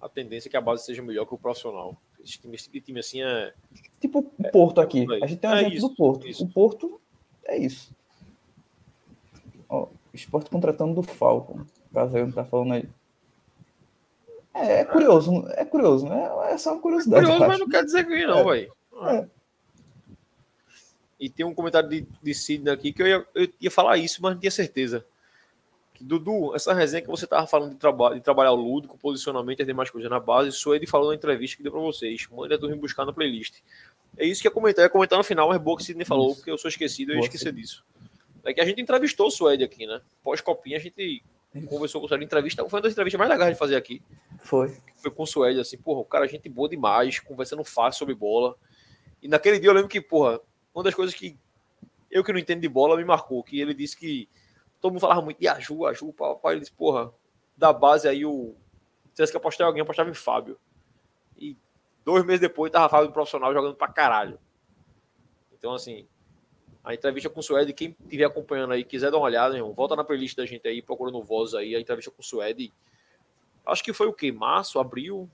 A 0.00 0.08
tendência 0.08 0.48
é 0.48 0.50
que 0.50 0.56
a 0.56 0.60
base 0.60 0.84
seja 0.84 1.00
melhor 1.00 1.24
que 1.26 1.34
o 1.34 1.38
profissional. 1.38 1.96
Esse 2.24 2.40
time, 2.40 2.56
esse 2.56 2.80
time 2.80 2.98
assim 2.98 3.22
é. 3.22 3.54
Tipo 4.00 4.18
o 4.18 4.50
Porto 4.50 4.80
aqui. 4.80 5.06
A 5.22 5.26
gente 5.28 5.38
tem 5.38 5.48
um 5.48 5.54
É 5.54 5.60
exemplo 5.60 5.76
isso, 5.76 5.88
do 5.88 5.94
Porto. 5.94 6.26
isso. 6.26 6.44
O 6.44 6.48
Porto 6.48 7.00
é 7.44 7.56
isso. 7.56 7.94
Ó, 9.68 9.86
esporte 10.12 10.50
contratando 10.50 10.94
do 10.94 11.02
Falcon. 11.02 11.64
Caso 11.94 12.16
eu 12.16 12.26
não 12.26 12.32
tá 12.32 12.44
falando 12.44 12.74
aí. 12.74 12.88
É, 14.54 14.80
é 14.80 14.84
curioso, 14.84 15.44
é 15.50 15.64
curioso, 15.64 16.06
né? 16.06 16.30
É 16.50 16.58
só 16.58 16.72
uma 16.72 16.80
curiosidade. 16.80 17.24
Curioso, 17.24 17.44
eu 17.44 17.48
mas 17.48 17.58
não 17.58 17.68
quer 17.68 17.84
dizer 17.84 18.06
que 18.06 18.26
não, 18.26 18.44
velho. 18.44 18.72
É. 19.02 19.26
E 21.18 21.30
tem 21.30 21.46
um 21.46 21.54
comentário 21.54 21.88
de, 21.88 22.06
de 22.22 22.34
Sidney 22.34 22.72
aqui 22.72 22.92
que 22.92 23.02
eu 23.02 23.06
ia, 23.06 23.26
eu 23.34 23.48
ia 23.60 23.70
falar 23.70 23.96
isso, 23.96 24.20
mas 24.20 24.32
não 24.32 24.40
tinha 24.40 24.50
certeza. 24.50 25.06
Que, 25.94 26.02
Dudu, 26.04 26.54
essa 26.54 26.74
resenha 26.74 27.00
que 27.00 27.08
você 27.08 27.26
tava 27.26 27.46
falando 27.46 27.70
de, 27.70 27.76
traba 27.76 28.14
de 28.14 28.20
trabalhar 28.20 28.52
o 28.52 28.56
lúdico, 28.56 28.98
posicionamento 28.98 29.60
e 29.60 29.64
demais 29.64 29.88
coisas 29.88 30.10
na 30.10 30.18
base, 30.18 30.48
isso 30.48 30.74
ele 30.74 30.86
falou 30.86 31.10
na 31.10 31.14
entrevista 31.14 31.56
que 31.56 31.62
deu 31.62 31.72
pra 31.72 31.80
vocês. 31.80 32.26
Manda 32.30 32.58
tu 32.58 32.76
buscar 32.76 33.06
na 33.06 33.12
playlist. 33.12 33.60
É 34.16 34.26
isso 34.26 34.42
que 34.42 34.48
ia 34.48 34.50
comentar, 34.50 34.82
eu 34.82 34.86
ia 34.86 34.90
comentar 34.90 35.16
no 35.16 35.24
final, 35.24 35.48
mas 35.48 35.60
boa 35.60 35.76
que 35.76 35.84
Sidney 35.84 36.04
falou, 36.04 36.34
porque 36.34 36.50
eu 36.50 36.58
sou 36.58 36.68
esquecido, 36.68 37.12
eu 37.12 37.16
ia 37.16 37.22
esquecer 37.22 37.52
disso. 37.52 37.84
É 38.44 38.52
que 38.52 38.60
a 38.60 38.64
gente 38.64 38.82
entrevistou 38.82 39.28
o 39.28 39.30
Suede 39.30 39.62
aqui, 39.62 39.86
né? 39.86 40.00
Pós-copinha, 40.22 40.76
a 40.76 40.80
gente 40.80 41.22
conversou 41.66 42.00
com 42.00 42.06
o 42.06 42.08
Suede, 42.08 42.24
entrevista, 42.24 42.66
foi 42.68 42.78
uma 42.78 42.82
das 42.82 42.92
entrevistas 42.92 43.18
mais 43.18 43.30
legais 43.30 43.52
de 43.52 43.58
fazer 43.58 43.76
aqui 43.76 44.02
Foi. 44.38 44.74
foi 44.96 45.10
com 45.10 45.22
o 45.22 45.26
Suede, 45.26 45.60
assim, 45.60 45.76
porra, 45.76 46.00
o 46.00 46.04
cara 46.04 46.24
é 46.24 46.28
gente 46.28 46.48
boa 46.48 46.68
demais, 46.68 47.18
conversando 47.18 47.62
fácil 47.62 47.98
sobre 47.98 48.14
bola. 48.14 48.56
E 49.22 49.28
naquele 49.28 49.58
dia 49.58 49.68
eu 49.68 49.74
lembro 49.74 49.88
que, 49.88 50.00
porra, 50.00 50.40
uma 50.74 50.82
das 50.82 50.94
coisas 50.94 51.14
que 51.14 51.38
eu 52.10 52.22
que 52.22 52.32
não 52.32 52.38
entendo 52.38 52.60
de 52.60 52.68
bola 52.68 52.96
me 52.96 53.04
marcou, 53.04 53.42
que 53.42 53.60
ele 53.60 53.72
disse 53.72 53.96
que 53.96 54.28
todo 54.80 54.92
mundo 54.92 55.00
falava 55.00 55.22
muito 55.22 55.38
de 55.38 55.48
Aju, 55.48 55.86
Aju, 55.86 56.12
pau. 56.12 56.40
Ele 56.46 56.60
disse, 56.60 56.72
porra, 56.72 57.12
da 57.56 57.72
base 57.72 58.08
aí 58.08 58.26
o. 58.26 58.54
Se 59.08 59.16
tivesse 59.16 59.32
que 59.32 59.36
apostar 59.38 59.64
em 59.64 59.68
alguém, 59.68 59.82
apostava 59.82 60.10
em 60.10 60.14
Fábio. 60.14 60.58
E 61.38 61.56
dois 62.04 62.24
meses 62.24 62.40
depois 62.40 62.70
tava 62.70 62.88
Fábio 62.88 63.12
profissional 63.12 63.52
jogando 63.52 63.76
pra 63.76 63.88
caralho. 63.88 64.38
Então, 65.52 65.74
assim, 65.74 66.06
a 66.84 66.92
entrevista 66.94 67.30
com 67.30 67.40
o 67.40 67.42
Suede, 67.42 67.72
quem 67.72 67.94
estiver 68.04 68.24
acompanhando 68.24 68.72
aí, 68.72 68.84
quiser 68.84 69.10
dar 69.10 69.18
uma 69.18 69.26
olhada, 69.26 69.54
irmão, 69.56 69.72
volta 69.72 69.94
na 69.94 70.02
playlist 70.02 70.36
da 70.36 70.44
gente 70.44 70.66
aí, 70.66 70.82
procurando 70.82 71.22
voz 71.22 71.54
aí, 71.54 71.76
a 71.76 71.80
entrevista 71.80 72.10
com 72.10 72.20
o 72.20 72.24
Suede. 72.24 72.72
Acho 73.64 73.84
que 73.84 73.92
foi 73.92 74.08
o 74.08 74.12
quê? 74.12 74.32
Março, 74.32 74.80
abril? 74.80 75.28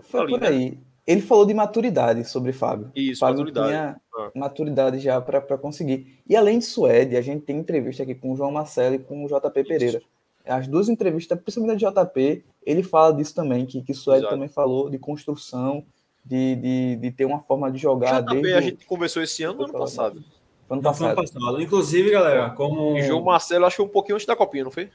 Foi 0.00 0.20
Ali, 0.20 0.30
por 0.30 0.40
né? 0.40 0.48
aí. 0.48 0.78
Ele 1.06 1.20
falou 1.20 1.46
de 1.46 1.54
maturidade 1.54 2.24
sobre 2.24 2.52
Fábio. 2.52 2.90
Isso, 2.94 3.20
Fábio 3.20 3.38
maturidade. 3.40 3.68
tinha 3.68 4.00
Ah. 4.16 4.30
maturidade 4.34 4.98
já 4.98 5.20
para 5.20 5.58
conseguir. 5.58 6.18
E 6.26 6.34
além 6.34 6.58
de 6.58 6.64
Suede, 6.64 7.16
a 7.16 7.20
gente 7.20 7.42
tem 7.44 7.58
entrevista 7.58 8.02
aqui 8.02 8.14
com 8.14 8.32
o 8.32 8.36
João 8.36 8.50
Marcelo 8.50 8.96
e 8.96 8.98
com 8.98 9.24
o 9.24 9.28
JP 9.28 9.64
Pereira. 9.64 10.02
As 10.44 10.66
duas 10.66 10.88
entrevistas, 10.88 11.38
principalmente 11.38 11.84
a 11.84 11.90
JP, 11.90 12.44
ele 12.64 12.82
fala 12.82 13.12
disso 13.12 13.34
também, 13.34 13.66
que, 13.66 13.82
que 13.82 13.92
Suede 13.92 14.20
Exato. 14.20 14.34
também 14.34 14.48
falou 14.48 14.88
de 14.88 14.98
construção, 14.98 15.84
de, 16.24 16.56
de, 16.56 16.96
de 16.96 17.10
ter 17.12 17.24
uma 17.24 17.40
forma 17.40 17.70
de 17.70 17.78
jogar 17.78 18.22
JP, 18.22 18.34
desde 18.40 18.52
a 18.54 18.60
gente 18.60 18.84
conversou 18.86 19.22
esse 19.22 19.44
ano 19.44 19.58
ou 19.60 19.64
ano 19.64 19.72
passado? 19.74 20.24
Foi 20.68 20.76
ano 20.76 20.82
Não, 20.82 20.94
foi 20.94 21.06
ano 21.06 21.16
passado. 21.16 21.40
passado. 21.40 21.62
Inclusive, 21.62 22.10
galera, 22.10 22.50
como. 22.50 22.96
E 22.98 23.02
João 23.02 23.22
Marcelo, 23.22 23.66
acho 23.66 23.76
que 23.76 23.82
um 23.82 23.88
pouquinho 23.88 24.16
antes 24.16 24.26
da 24.26 24.34
copinha, 24.36 24.64
não 24.64 24.70
foi? 24.70 24.90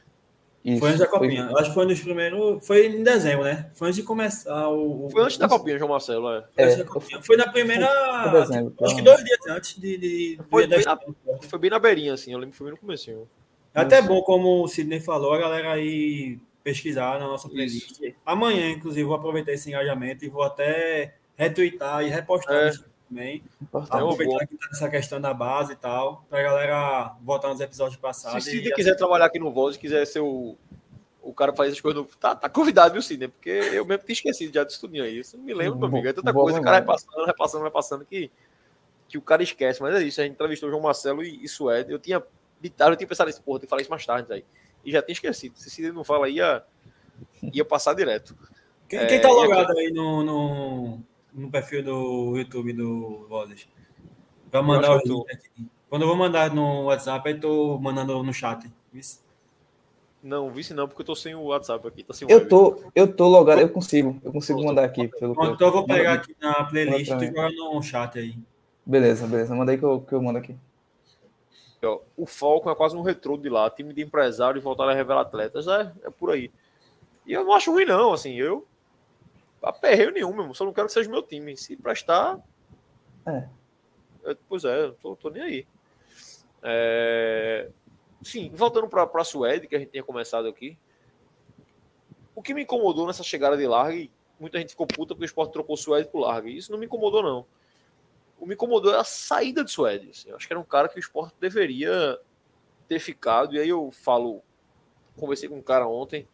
Isso, 0.64 0.80
Foi 0.80 0.90
antes 0.90 1.00
da 1.00 1.08
foi- 1.10 1.20
copinha. 1.20 1.50
Acho 1.58 1.70
que 1.70 1.74
foi 1.74 1.86
nos 1.88 2.00
primeiros. 2.02 2.68
Foi 2.68 2.86
em 2.86 3.02
dezembro, 3.04 3.44
né? 3.46 3.72
Foi 3.74 3.88
antes 3.88 4.00
de 4.00 4.04
começar 4.04 4.70
o. 4.70 5.10
Foi 5.12 5.24
antes 5.24 5.38
da 5.38 5.48
copinha, 5.50 5.78
João 5.80 5.90
Marcelo, 5.90 6.30
é. 6.32 6.44
Foi 6.54 6.64
antes 6.66 6.76
É, 6.76 6.84
da 6.84 6.90
copinha. 6.90 7.22
Foi 7.24 7.36
na 7.36 7.48
primeira. 7.52 7.88
Foi 8.30 8.42
dezembro, 8.42 8.74
Acho 8.84 8.96
que 8.96 9.02
dois 9.02 9.24
dias 9.24 9.40
antes 9.50 9.80
de. 9.80 9.98
de, 9.98 10.40
Foi 10.52 10.68
bem 10.68 10.84
na- 10.86 10.94
estreia. 10.94 11.40
Foi 11.50 11.58
bem 11.60 11.70
na 11.72 11.80
beirinha, 11.80 12.14
assim, 12.14 12.32
eu 12.32 12.38
lembro 12.38 12.52
que 12.52 12.58
foi 12.58 12.66
bem 12.68 12.76
no 12.76 12.80
comecinho. 12.80 13.28
É 13.74 13.82
até 13.82 14.02
bom, 14.04 14.22
como 14.22 14.64
o 14.64 14.68
Sidney 14.68 15.00
falou, 15.00 15.34
a 15.34 15.40
galera 15.40 15.72
aí 15.72 16.38
pesquisar 16.64 17.20
na 17.20 17.26
nossa 17.28 17.50
playlist. 17.50 18.00
Amanhã, 18.24 18.70
inclusive, 18.70 19.04
vou 19.04 19.16
aproveitar 19.16 19.54
esse 19.54 19.68
engajamento 19.70 20.24
e 20.26 20.30
vou 20.30 20.44
até 20.44 21.16
retweetar 21.36 22.04
e 22.04 22.10
repostar 22.10 22.56
É. 22.56 22.72
isso 23.12 23.22
também. 23.22 23.44
Importante. 23.62 23.94
É 23.94 24.04
Aproveitar 24.04 24.48
que 24.48 24.58
tá 24.58 24.68
essa 24.72 24.90
questão 24.90 25.22
da 25.22 25.34
base 25.34 25.74
e 25.74 25.76
tal, 25.76 26.26
pra 26.30 26.42
galera 26.42 27.16
voltar 27.22 27.50
nos 27.50 27.60
episódios 27.60 27.96
Se 27.96 28.02
passados. 28.02 28.46
o 28.46 28.50
e 28.50 28.52
Sidney 28.52 28.74
quiser 28.74 28.96
trabalhar 28.96 29.26
aqui 29.26 29.40
no 29.40 29.52
Voz, 29.52 29.78
quiser 29.78 30.06
ser 30.06 30.22
o, 30.22 30.58
o 31.22 31.34
cara 31.34 31.52
que 31.52 31.58
faz 31.58 31.74
as 31.74 31.82
coisas, 31.82 32.02
no... 32.02 32.08
tá, 32.20 32.36
tá 32.36 32.50
convidado, 32.50 32.94
viu, 32.94 33.02
Sidney? 33.02 33.28
Porque 33.28 33.50
eu 33.50 33.86
mesmo 33.86 34.04
tinha 34.06 34.14
esquecido 34.14 34.54
já 34.54 34.64
disso 34.64 34.82
tudinho 34.82 35.04
aí. 35.04 35.20
Isso 35.20 35.38
não 35.38 35.44
me 35.44 35.54
lembro, 35.54 35.78
meu 35.78 35.88
amigo. 35.88 36.08
É 36.08 36.14
tanta 36.14 36.34
Boa 36.34 36.46
coisa, 36.46 36.60
o 36.60 36.64
cara 36.64 36.80
memória. 36.80 37.00
repassando, 37.02 37.26
repassando, 37.26 37.64
repassando, 37.64 38.06
que, 38.06 38.32
que 39.08 39.18
o 39.18 39.22
cara 39.22 39.44
esquece. 39.44 39.82
Mas 39.82 39.96
é 39.96 40.04
isso, 40.04 40.20
a 40.20 40.24
gente 40.24 40.34
entrevistou 40.34 40.68
o 40.70 40.72
João 40.72 40.84
Marcelo 40.84 41.24
e, 41.24 41.44
e 41.44 41.48
Suede. 41.48 41.92
Eu 41.92 42.00
tinha 42.00 42.24
ditado, 42.60 42.94
eu 42.94 42.98
tinha 42.98 43.08
pensado 43.08 43.28
nisso, 43.28 43.42
porra, 43.42 43.60
tem 43.60 43.66
que 43.66 43.70
falar 43.70 43.82
isso 43.82 43.92
mais 43.92 44.06
tarde 44.06 44.32
aí. 44.32 44.46
E 44.84 44.92
já 44.92 45.02
tinha 45.02 45.14
esquecido. 45.14 45.58
Se 45.58 45.70
Sidney 45.70 45.92
não 45.92 46.04
fala, 46.04 46.30
ia, 46.30 46.64
ia 47.54 47.66
passar 47.66 47.94
direto. 47.94 48.36
Quem, 48.90 49.00
É, 49.00 49.06
quem 49.06 49.22
tá 49.22 49.30
e 49.30 49.32
logado 49.32 49.78
aí 49.78 49.92
no, 49.92 50.24
no, 50.24 51.00
no 51.34 51.50
perfil 51.50 51.84
do 51.84 52.38
YouTube 52.38 52.74
do 52.74 53.26
Vozes? 53.28 53.68
Pra 54.50 54.62
mandar 54.62 54.90
Eu 54.90 54.98
o 54.98 55.00
link 55.04 55.32
aqui. 55.32 55.68
Quando 55.90 56.04
eu 56.04 56.08
vou 56.08 56.18
mandar 56.18 56.54
no 56.54 56.84
WhatsApp, 56.86 57.28
aí 57.28 57.40
tô 57.40 57.78
mandando 57.78 58.22
no 58.24 58.34
chat. 58.34 58.72
Isso. 58.94 59.22
Não, 60.24 60.52
vice 60.52 60.74
não, 60.74 60.88
porque 60.88 61.02
eu 61.02 61.06
tô 61.06 61.16
sem 61.16 61.34
o 61.34 61.46
WhatsApp 61.46 61.86
aqui. 61.88 62.04
Tá 62.04 62.14
sem 62.14 62.30
Eu 62.30 62.38
web. 62.38 62.50
tô, 62.50 62.84
eu 62.94 63.12
tô 63.12 63.28
logado, 63.28 63.60
eu 63.60 63.70
consigo, 63.70 64.20
eu 64.24 64.32
consigo 64.32 64.64
mandar 64.64 64.84
aqui 64.84 65.08
pelo 65.08 65.34
então 65.34 65.68
eu 65.68 65.74
vou 65.74 65.86
pegar 65.86 66.14
aqui 66.14 66.36
na 66.40 66.64
playlist 66.64 67.08
e 67.08 67.14
Manda 67.14 67.28
tu 67.28 67.34
pra 67.34 67.50
joga 67.50 67.76
no 67.76 67.84
chat 67.84 68.20
aí. 68.20 68.38
Beleza, 68.86 69.26
beleza. 69.28 69.56
Manda 69.56 69.72
aí 69.72 69.78
que 69.78 69.84
eu, 69.84 70.02
que 70.02 70.14
eu 70.14 70.22
mando 70.22 70.38
aqui. 70.38 70.56
Ó, 71.84 72.00
O 72.16 72.26
Falcon 72.28 72.70
é 72.70 72.76
quase 72.76 72.96
um 72.96 73.02
retrô 73.02 73.36
de 73.36 73.50
lá, 73.50 73.70
time 73.70 73.94
de 73.94 74.04
empresários 74.04 74.64
voltaram 74.64 74.92
a 74.92 74.96
revelar 74.96 75.22
atletas, 75.22 75.68
é, 75.68 75.92
é 76.04 76.10
por 76.12 76.30
aí. 76.30 76.52
E 77.26 77.34
eu 77.34 77.44
não 77.44 77.54
acho 77.54 77.72
ruim, 77.72 77.86
não, 77.86 78.14
assim, 78.14 78.36
eu 78.36 78.68
aperreio 79.62 80.12
nenhum, 80.12 80.32
meu 80.32 80.42
irmão, 80.42 80.54
só 80.54 80.66
não 80.66 80.74
quero 80.74 80.88
que 80.88 80.94
seja 80.94 81.10
meu 81.10 81.22
time. 81.24 81.56
Se 81.58 81.76
prestar. 81.76 82.40
É. 83.26 83.48
eu- 84.24 84.38
pois 84.50 84.64
é, 84.66 84.86
eu 84.86 84.94
tô, 84.96 85.16
tô 85.16 85.30
nem 85.30 85.44
aí. 85.44 85.68
É, 86.64 87.70
Sim, 88.24 88.52
voltando 88.54 88.88
para 88.88 89.10
a 89.14 89.24
Suede, 89.24 89.68
que 89.68 89.76
a 89.76 89.80
gente 89.80 89.90
tinha 89.92 90.04
começado 90.04 90.48
aqui. 90.48 90.78
O 92.36 92.42
que 92.42 92.54
me 92.54 92.62
incomodou 92.64 93.08
nessa 93.08 93.24
chegada 93.24 93.58
de 93.58 93.66
Largue, 93.66 94.12
muita 94.40 94.60
gente 94.60 94.70
ficou 94.70 94.86
puta 94.86 95.16
porque 95.16 95.24
o 95.24 95.26
esporte 95.26 95.52
trocou 95.54 95.76
Suede 95.76 96.08
por 96.08 96.20
Largue. 96.22 96.56
Isso 96.56 96.72
não 96.72 96.78
me 96.78 96.86
incomodou, 96.86 97.24
não. 97.24 97.46
O 98.38 98.44
que 98.44 98.48
me 98.48 98.54
incomodou 98.54 98.94
é 98.94 98.98
a 99.00 99.04
saída 99.04 99.64
de 99.64 99.72
Suede. 99.72 100.10
assim. 100.12 100.30
Eu 100.30 100.36
acho 100.36 100.46
que 100.48 100.54
era 100.54 100.60
um 100.60 100.64
cara 100.64 100.88
que 100.88 100.98
o 100.98 101.00
esporte 101.00 101.36
deveria 101.40 102.20
ter 102.88 103.00
ficado. 103.00 103.56
E 103.56 103.60
aí 103.60 103.70
eu 103.70 103.90
falo, 103.92 104.44
conversei 105.18 105.50
com 105.50 105.58
um 105.58 105.62
cara 105.64 105.88
ontem, 105.88 106.28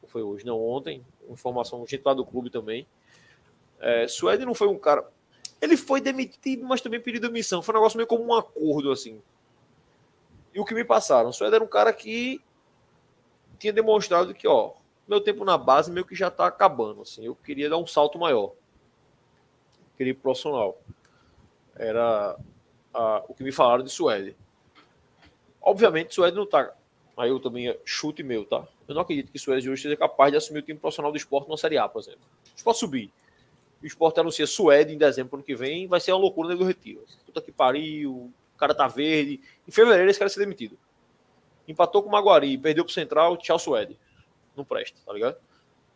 ou 0.00 0.08
foi 0.08 0.22
hoje, 0.22 0.46
não, 0.46 0.60
ontem, 0.60 1.04
informação 1.28 1.86
gente 1.86 2.02
lá 2.04 2.14
do 2.14 2.24
clube 2.24 2.50
também. 2.50 2.86
É, 3.80 4.06
Suede 4.06 4.44
não 4.44 4.54
foi 4.54 4.68
um 4.68 4.78
cara. 4.78 5.08
Ele 5.60 5.76
foi 5.76 6.00
demitido, 6.00 6.64
mas 6.64 6.80
também 6.80 7.00
pediu 7.00 7.20
demissão. 7.20 7.62
Foi 7.62 7.74
um 7.74 7.78
negócio 7.78 7.96
meio 7.96 8.06
como 8.06 8.24
um 8.24 8.34
acordo, 8.34 8.90
assim. 8.90 9.20
E 10.54 10.60
o 10.60 10.64
que 10.64 10.74
me 10.74 10.84
passaram? 10.84 11.32
Suede 11.32 11.54
era 11.54 11.64
um 11.64 11.68
cara 11.68 11.92
que 11.92 12.40
tinha 13.58 13.72
demonstrado 13.72 14.34
que, 14.34 14.46
ó, 14.46 14.72
meu 15.06 15.20
tempo 15.20 15.44
na 15.44 15.56
base 15.56 15.90
meio 15.90 16.06
que 16.06 16.14
já 16.14 16.30
tá 16.30 16.46
acabando, 16.46 17.02
assim. 17.02 17.24
Eu 17.24 17.34
queria 17.34 17.70
dar 17.70 17.78
um 17.78 17.86
salto 17.86 18.18
maior. 18.18 18.52
Queria 19.96 20.10
ir 20.10 20.14
pro 20.14 20.22
profissional. 20.22 20.80
Era 21.76 22.36
ah, 22.92 23.22
o 23.28 23.34
que 23.34 23.42
me 23.42 23.52
falaram 23.52 23.84
de 23.84 23.90
Suede. 23.90 24.36
Obviamente, 25.60 26.14
Suede 26.14 26.36
não 26.36 26.46
tá. 26.46 26.72
Aí 27.16 27.30
eu 27.30 27.40
também 27.40 27.76
chute 27.84 28.22
meu, 28.22 28.44
tá? 28.44 28.66
Eu 28.92 28.94
não 28.94 29.02
acredito 29.02 29.32
que 29.32 29.38
Suede 29.38 29.70
hoje 29.70 29.82
seja 29.82 29.96
capaz 29.96 30.30
de 30.30 30.36
assumir 30.36 30.60
o 30.60 30.62
time 30.62 30.78
profissional 30.78 31.10
do 31.10 31.16
esporte 31.16 31.48
na 31.48 31.56
Série 31.56 31.78
A, 31.78 31.88
por 31.88 32.00
exemplo. 32.00 32.20
O 32.20 32.56
esporte 32.56 32.78
subir. 32.78 33.10
O 33.82 33.86
esporte 33.86 34.20
anuncia 34.20 34.46
Suede 34.46 34.92
em 34.92 34.98
dezembro 34.98 35.36
ano 35.36 35.42
que 35.42 35.56
vem, 35.56 35.88
vai 35.88 35.98
ser 35.98 36.12
uma 36.12 36.20
loucura 36.20 36.50
no 36.50 36.56
do 36.56 36.64
retiro. 36.64 37.04
Puta 37.24 37.40
que 37.40 37.50
pariu, 37.50 38.30
o 38.54 38.58
cara 38.58 38.74
tá 38.74 38.86
verde. 38.86 39.40
Em 39.66 39.70
fevereiro 39.72 40.10
esse 40.10 40.18
cara 40.18 40.28
vai 40.28 40.34
ser 40.34 40.40
demitido. 40.40 40.78
Empatou 41.66 42.02
com 42.02 42.10
o 42.10 42.12
Maguari, 42.12 42.58
perdeu 42.58 42.84
pro 42.84 42.92
Central, 42.92 43.36
tchau 43.38 43.58
Suede. 43.58 43.98
Não 44.54 44.64
presta, 44.64 44.98
tá 45.06 45.12
ligado? 45.12 45.36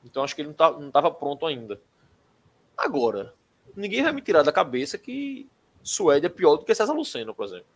Então 0.03 0.24
acho 0.24 0.34
que 0.34 0.40
ele 0.40 0.49
não, 0.49 0.55
tá, 0.55 0.70
não 0.70 0.90
tava 0.90 1.11
pronto 1.11 1.44
ainda. 1.44 1.78
Agora, 2.76 3.34
ninguém 3.76 4.03
vai 4.03 4.12
me 4.12 4.22
tirar 4.22 4.42
da 4.42 4.53
cabeça 4.53 4.97
que 4.97 5.47
Suede 5.82 6.26
é 6.26 6.30
pior 6.30 6.57
do 6.57 6.64
que 6.64 6.74
César 6.74 6.94
Lucena, 6.94 7.34
por 7.34 7.44
exemplo. 7.44 7.66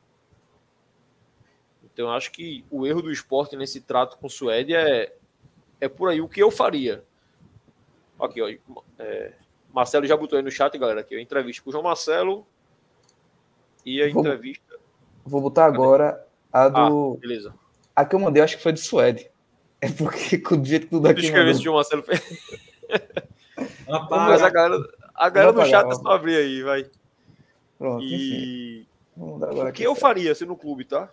Então 1.93 2.07
eu 2.07 2.13
acho 2.13 2.31
que 2.33 2.65
o 2.71 2.87
erro 2.87 3.03
do 3.03 3.11
esporte 3.13 3.57
nesse 3.57 3.81
trato 3.81 4.17
com 4.19 4.29
Suede 4.29 4.75
é, 4.75 5.13
é 5.81 5.89
por 5.89 6.09
aí 6.09 6.21
o 6.21 6.29
que 6.29 6.43
eu 6.43 6.51
faria. 6.51 7.05
Aqui, 8.21 8.41
ó. 8.43 8.49
é, 8.99 9.33
Marcelo 9.73 10.07
já 10.07 10.17
botou 10.17 10.37
aí 10.37 10.43
no 10.45 10.51
chat, 10.51 10.77
galera, 10.79 11.01
aqui, 11.01 11.15
a 11.15 11.21
entrevista 11.21 11.63
com 11.63 11.71
o 11.71 11.73
João 11.73 11.85
Marcelo 11.85 12.47
e 13.85 14.03
a 14.03 14.11
Vou- 14.11 14.21
entrevista. 14.23 14.79
Vou 15.25 15.41
botar 15.41 15.67
agora 15.67 16.27
a 16.53 16.69
do. 16.69 17.17
Beleza. 17.21 17.55
A 17.95 18.05
que 18.05 18.15
eu 18.15 18.19
mandei, 18.21 18.41
eu 18.41 18.45
acho 18.45 18.57
que 18.57 18.63
foi 18.63 18.73
de 18.73 18.81
Suede. 18.81 19.31
É 19.81 19.89
porque 19.91 20.39
com 20.39 20.57
o 20.57 20.65
jeito 20.65 20.85
que 20.85 20.91
tudo 20.91 21.03
Deixa 21.03 21.13
eu 21.13 21.19
aqui. 21.19 21.27
escrever 21.27 21.47
mandou- 21.47 21.55
se 21.55 21.61
o 21.61 21.65
João 21.65 21.77
Marcelo 21.77 22.03
fez. 22.03 22.21
Rapaz, 23.89 24.29
Mas 24.31 24.43
a 24.43 24.51
galera, 24.51 24.83
a 25.15 25.29
galera 25.29 25.53
no 25.53 25.67
chat 25.67 25.87
é 25.91 25.95
só 25.95 26.09
abrir 26.11 26.37
aí, 26.37 26.63
vai. 26.63 26.91
Pronto, 27.79 28.05
enfim. 28.05 28.15
E 28.15 28.87
o 29.17 29.39
que 29.39 29.61
aqui. 29.61 29.83
eu 29.83 29.95
faria 29.95 30.33
assim 30.33 30.45
no 30.45 30.57
clube, 30.57 30.85
tá? 30.85 31.11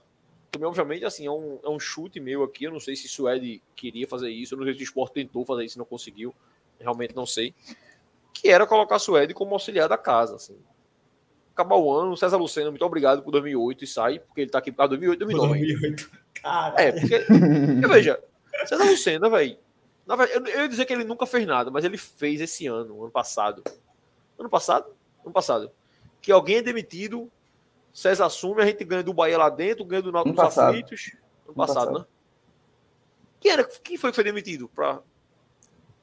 Também, 0.51 0.67
obviamente, 0.67 1.05
assim, 1.05 1.25
é 1.25 1.31
um, 1.31 1.59
é 1.63 1.69
um 1.69 1.79
chute 1.79 2.19
meu 2.19 2.43
aqui. 2.43 2.65
Eu 2.65 2.71
não 2.71 2.79
sei 2.79 2.95
se 2.95 3.07
Suede 3.07 3.61
queria 3.75 4.07
fazer 4.07 4.29
isso. 4.29 4.53
Eu 4.53 4.57
não 4.57 4.65
sei 4.65 4.73
se 4.75 4.81
o 4.81 4.83
Sport 4.83 5.13
tentou 5.13 5.45
fazer 5.45 5.65
isso 5.65 5.77
não 5.77 5.85
conseguiu. 5.85 6.33
Realmente 6.79 7.15
não 7.15 7.25
sei. 7.25 7.53
Que 8.33 8.49
era 8.49 8.65
colocar 8.65 8.99
Suede 8.99 9.33
como 9.33 9.53
auxiliar 9.53 9.89
da 9.89 9.97
casa, 9.97 10.35
assim. 10.35 10.57
Acabar 11.53 11.75
o 11.75 11.91
ano, 11.91 12.15
César 12.15 12.37
Lucena, 12.37 12.69
muito 12.69 12.85
obrigado 12.85 13.23
por 13.23 13.31
2008 13.31 13.83
e 13.83 13.87
sai, 13.87 14.19
porque 14.19 14.41
ele 14.41 14.51
tá 14.51 14.59
aqui 14.59 14.71
por 14.71 14.83
de 14.83 14.97
2008 14.97 15.19
2009. 15.19 15.59
2008. 15.59 16.11
Cara, 16.35 16.81
É, 16.81 16.91
porque. 16.91 17.19
porque, 17.25 17.87
veja, 17.87 18.23
César 18.65 18.83
Lucena, 18.83 19.29
velho. 19.29 19.57
Eu, 20.07 20.45
eu 20.45 20.61
ia 20.61 20.69
dizer 20.69 20.85
que 20.85 20.93
ele 20.93 21.03
nunca 21.03 21.25
fez 21.25 21.45
nada, 21.45 21.69
mas 21.71 21.83
ele 21.83 21.97
fez 21.97 22.39
esse 22.39 22.67
ano, 22.67 23.01
ano 23.01 23.11
passado. 23.11 23.63
Ano 24.37 24.49
passado? 24.49 24.85
Ano 25.25 25.33
passado. 25.33 25.71
Que 26.21 26.31
alguém 26.31 26.57
é 26.57 26.61
demitido, 26.61 27.29
César 27.97 28.27
assume, 28.27 28.61
a 28.61 28.65
gente 28.67 28.85
ganha 28.85 29.01
do 29.01 29.11
Bahia 29.11 29.39
lá 29.39 29.49
dentro, 29.49 29.83
ganha 29.83 30.03
do 30.03 30.11
Náutico 30.11 30.35
passado. 30.35 30.69
aflitos. 30.69 31.15
Ano 31.47 31.55
passado, 31.55 31.75
passado. 31.77 31.99
né? 31.99 32.05
Quem, 33.39 33.51
era, 33.51 33.63
quem 33.63 33.97
foi 33.97 34.11
que 34.11 34.15
foi 34.15 34.23
demitido? 34.23 34.69
Pra... 34.69 35.01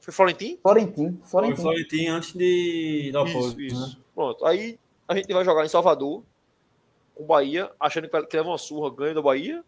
Foi 0.01 0.13
Florentin? 0.13 0.59
Florentim, 0.61 1.17
foi 1.21 1.29
Florentim. 1.29 1.61
Florentino 1.61 2.13
antes 2.15 2.33
de 2.33 3.11
dar 3.13 3.21
o 3.21 3.25
Isso, 3.27 3.61
isso. 3.61 3.79
né? 3.87 3.95
Pronto. 4.13 4.45
Aí 4.45 4.77
a 5.07 5.15
gente 5.15 5.33
vai 5.33 5.45
jogar 5.45 5.63
em 5.63 5.69
Salvador, 5.69 6.21
com 7.15 7.23
o 7.23 7.25
Bahia, 7.25 7.71
achando 7.79 8.09
que 8.09 8.35
leva 8.35 8.49
uma 8.49 8.57
surra, 8.57 8.93
ganha 8.93 9.13
do 9.13 9.23
Bahia. 9.23 9.63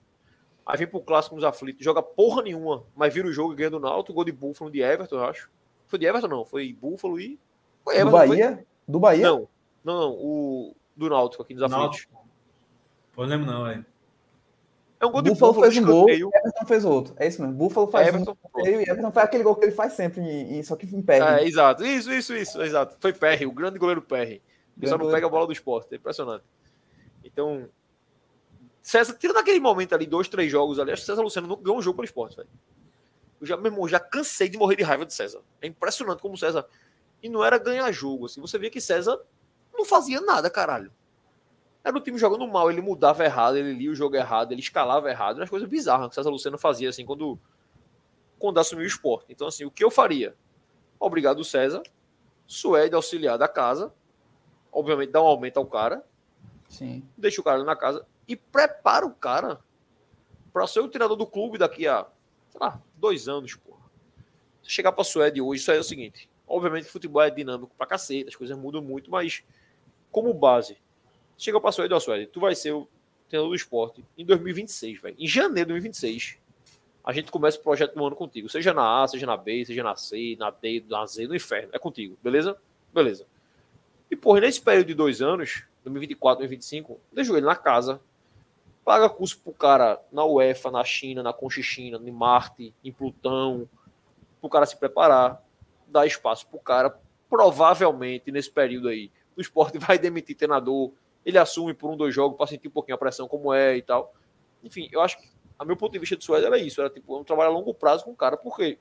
Aí 0.65 0.77
vem 0.77 0.85
pro 0.87 0.99
clássico 0.99 1.33
nos 1.33 1.45
aflitos, 1.45 1.81
joga 1.81 2.03
porra 2.03 2.41
nenhuma, 2.43 2.83
mas 2.93 3.13
vira 3.13 3.29
o 3.29 3.31
jogo 3.31 3.53
e 3.53 3.55
ganha 3.55 3.69
do 3.69 3.79
Náutico, 3.79 4.11
gol 4.13 4.25
de 4.25 4.33
Búfalo 4.33 4.69
de 4.69 4.81
Everton, 4.81 5.15
eu 5.15 5.23
acho. 5.23 5.49
Foi 5.85 5.97
de 5.97 6.05
Everton 6.05 6.27
não, 6.27 6.43
foi 6.43 6.73
Búfalo 6.73 7.21
e 7.21 7.39
foi 7.85 7.93
Do 7.95 8.01
Everton, 8.01 8.17
foi? 8.17 8.27
Bahia? 8.27 8.65
Do 8.85 8.99
Bahia? 8.99 9.27
Não, 9.27 9.47
não, 9.81 9.99
não, 10.01 10.11
o 10.11 10.75
do 10.97 11.09
Náutico 11.09 11.43
aqui 11.43 11.53
nos 11.53 11.63
aflitos. 11.63 11.83
Náutico. 11.83 12.27
Pô, 13.13 13.21
não 13.23 13.29
lembro 13.29 13.45
não, 13.51 13.63
velho. 13.65 13.85
É 14.99 15.05
um 15.05 15.11
gol 15.11 15.21
de 15.21 15.29
Búfalo 15.29 15.53
Búfalo, 15.53 15.71
fez 15.71 15.83
um 15.83 15.85
gol. 15.87 16.09
Everton 16.09 16.65
fez 16.65 16.83
outro. 16.85 17.13
É 17.17 17.27
isso 17.27 17.39
mesmo. 17.41 17.55
Búfalo 17.55 17.87
faz 17.87 18.07
Everton, 18.07 18.35
um 18.55 18.65
e 18.65 18.81
Everton 18.81 19.11
faz 19.11 19.27
aquele 19.27 19.43
gol 19.43 19.55
que 19.55 19.65
ele 19.65 19.71
faz 19.71 19.93
sempre, 19.93 20.21
em- 20.21 20.57
em- 20.57 20.63
só 20.63 20.75
que 20.75 20.87
em 20.87 21.01
pé. 21.03 21.19
É, 21.19 21.45
exato, 21.47 21.85
isso, 21.85 22.11
isso, 22.11 22.35
isso, 22.35 22.61
exato. 22.63 22.95
Foi 22.99 23.13
Perry, 23.13 23.45
o 23.45 23.51
grande 23.51 23.77
goleiro 23.77 24.01
Perry. 24.01 24.41
O 24.75 24.79
pessoal 24.79 24.97
não 24.97 25.05
goleiro. 25.05 25.17
pega 25.17 25.27
a 25.27 25.29
bola 25.29 25.45
do 25.45 25.53
esporte, 25.53 25.93
é 25.93 25.97
impressionante. 25.97 26.43
Então, 27.23 27.69
César, 28.81 29.13
tira 29.19 29.33
naquele 29.33 29.59
momento 29.59 29.93
ali, 29.93 30.05
dois, 30.07 30.27
três 30.27 30.51
jogos 30.51 30.79
ali, 30.79 30.91
acho 30.91 31.01
que 31.03 31.05
César 31.07 31.21
Luciano 31.21 31.47
nunca 31.47 31.61
ganhou 31.61 31.77
um 31.77 31.81
jogo 31.81 31.97
pelo 31.97 32.05
esporte, 32.05 32.35
velho. 32.37 32.49
Eu 33.39 33.45
já, 33.45 33.55
meu 33.55 33.67
irmão, 33.71 33.87
já 33.87 33.99
cansei 33.99 34.49
de 34.49 34.57
morrer 34.57 34.77
de 34.77 34.83
raiva 34.83 35.05
de 35.05 35.13
César. 35.13 35.41
É 35.61 35.67
impressionante 35.67 36.21
como 36.21 36.35
César. 36.37 36.65
E 37.21 37.29
não 37.29 37.43
era 37.43 37.57
ganhar 37.59 37.91
jogo, 37.91 38.25
assim. 38.25 38.41
Você 38.41 38.57
via 38.57 38.69
que 38.71 38.81
César 38.81 39.19
não 39.77 39.85
fazia 39.85 40.19
nada, 40.21 40.49
caralho. 40.49 40.91
Era 41.83 41.97
o 41.97 42.01
time 42.01 42.17
jogando 42.17 42.45
mal, 42.47 42.69
ele 42.69 42.81
mudava 42.81 43.23
errado, 43.23 43.55
ele 43.55 43.73
lia 43.73 43.91
o 43.91 43.95
jogo 43.95 44.15
errado, 44.15 44.51
ele 44.51 44.59
escalava 44.59 45.09
errado. 45.09 45.41
As 45.41 45.49
coisas 45.49 45.69
bizarras 45.69 46.09
que 46.09 46.15
César 46.15 46.29
Luciano 46.29 46.57
fazia, 46.57 46.89
assim, 46.89 47.05
quando, 47.05 47.39
quando 48.37 48.59
assumiu 48.59 48.83
o 48.83 48.87
esporte. 48.87 49.31
Então, 49.31 49.47
assim, 49.47 49.63
o 49.63 49.71
que 49.71 49.83
eu 49.83 49.89
faria? 49.89 50.35
Obrigado, 50.99 51.43
César. 51.43 51.81
Suede 52.45 52.93
auxiliar 52.95 53.37
da 53.37 53.47
casa. 53.47 53.93
Obviamente, 54.71 55.11
dá 55.11 55.21
um 55.21 55.27
aumento 55.27 55.57
ao 55.57 55.65
cara. 55.65 56.03
Sim. 56.67 57.07
deixa 57.17 57.39
o 57.39 57.43
cara 57.43 57.63
na 57.63 57.75
casa 57.75 58.05
e 58.27 58.35
prepara 58.35 59.05
o 59.05 59.11
cara 59.11 59.59
para 60.51 60.67
ser 60.67 60.81
o 60.81 60.89
treinador 60.89 61.15
do 61.15 61.25
clube 61.25 61.57
daqui 61.57 61.87
a, 61.87 62.05
sei 62.49 62.59
lá, 62.59 62.81
dois 62.95 63.27
anos, 63.27 63.55
porra. 63.55 63.85
Se 64.61 64.71
chegar 64.71 64.91
pra 64.91 65.03
Suede 65.03 65.41
hoje, 65.41 65.61
isso 65.61 65.71
aí 65.71 65.77
é 65.77 65.79
o 65.79 65.83
seguinte. 65.83 66.29
Obviamente, 66.45 66.89
futebol 66.89 67.21
é 67.21 67.29
dinâmico 67.29 67.73
pra 67.77 67.87
cacete, 67.87 68.27
as 68.27 68.35
coisas 68.35 68.57
mudam 68.57 68.81
muito, 68.81 69.09
mas 69.09 69.43
como 70.17 70.33
base, 70.33 70.79
chega 71.37 71.61
pra 71.61 71.71
Suede, 71.71 71.93
ó, 71.93 71.99
Suede, 71.99 72.25
tu 72.25 72.39
vai 72.39 72.55
ser 72.55 72.71
o 72.71 72.87
treinador 73.29 73.51
do 73.51 73.55
esporte 73.55 74.03
em 74.17 74.25
2026, 74.25 74.99
velho. 74.99 75.15
Em 75.19 75.27
janeiro 75.27 75.67
de 75.67 75.73
2026, 75.73 76.39
a 77.03 77.13
gente 77.13 77.29
começa 77.29 77.59
o 77.59 77.61
projeto 77.61 77.93
do 77.93 78.03
ano 78.03 78.15
contigo. 78.15 78.49
Seja 78.49 78.73
na 78.73 79.03
A, 79.03 79.07
seja 79.07 79.27
na 79.27 79.37
B, 79.37 79.63
seja 79.63 79.83
na 79.83 79.95
C, 79.95 80.35
na 80.39 80.49
D, 80.49 80.83
na 80.89 81.05
Z, 81.05 81.27
no 81.27 81.35
inferno. 81.35 81.69
É 81.71 81.77
contigo, 81.77 82.17
beleza? 82.23 82.57
Beleza. 82.91 83.27
E, 84.09 84.15
porra, 84.15 84.41
nesse 84.41 84.59
período 84.59 84.87
de 84.87 84.95
dois 84.95 85.21
anos, 85.21 85.65
2024, 85.83 86.39
2025, 86.39 86.99
deixa 87.13 87.31
ele 87.33 87.45
na 87.45 87.55
casa, 87.55 88.01
paga 88.83 89.07
curso 89.07 89.37
pro 89.37 89.53
cara 89.53 90.01
na 90.11 90.25
UEFA, 90.25 90.71
na 90.71 90.83
China, 90.83 91.21
na 91.21 91.31
Conchichina, 91.31 91.99
em 92.03 92.11
Marte, 92.11 92.73
em 92.83 92.91
Plutão, 92.91 93.69
pro 94.41 94.49
cara 94.49 94.65
se 94.65 94.75
preparar, 94.75 95.45
dá 95.85 96.07
espaço 96.07 96.47
pro 96.47 96.57
cara. 96.57 96.97
Provavelmente, 97.29 98.31
nesse 98.31 98.49
período 98.49 98.87
aí, 98.87 99.11
o 99.37 99.41
esporte 99.41 99.77
vai 99.79 99.97
demitir 99.97 100.35
treinador, 100.35 100.91
ele 101.25 101.37
assume 101.37 101.73
por 101.73 101.89
um, 101.89 101.95
dois 101.95 102.13
jogos 102.13 102.37
para 102.37 102.47
sentir 102.47 102.67
um 102.67 102.71
pouquinho 102.71 102.95
a 102.95 102.97
pressão 102.97 103.27
como 103.27 103.53
é 103.53 103.77
e 103.77 103.81
tal. 103.81 104.13
Enfim, 104.63 104.89
eu 104.91 105.01
acho 105.01 105.17
que, 105.17 105.29
a 105.57 105.63
meu 105.63 105.77
ponto 105.77 105.93
de 105.93 105.99
vista 105.99 106.15
de 106.15 106.23
Suécia 106.23 106.47
era 106.47 106.57
isso, 106.57 106.81
era 106.81 106.89
tipo 106.89 107.17
um 107.17 107.23
trabalho 107.23 107.51
a 107.51 107.53
longo 107.53 107.73
prazo 107.73 108.03
com 108.03 108.11
o 108.11 108.15
cara, 108.15 108.35
por 108.35 108.55
quê? 108.55 108.79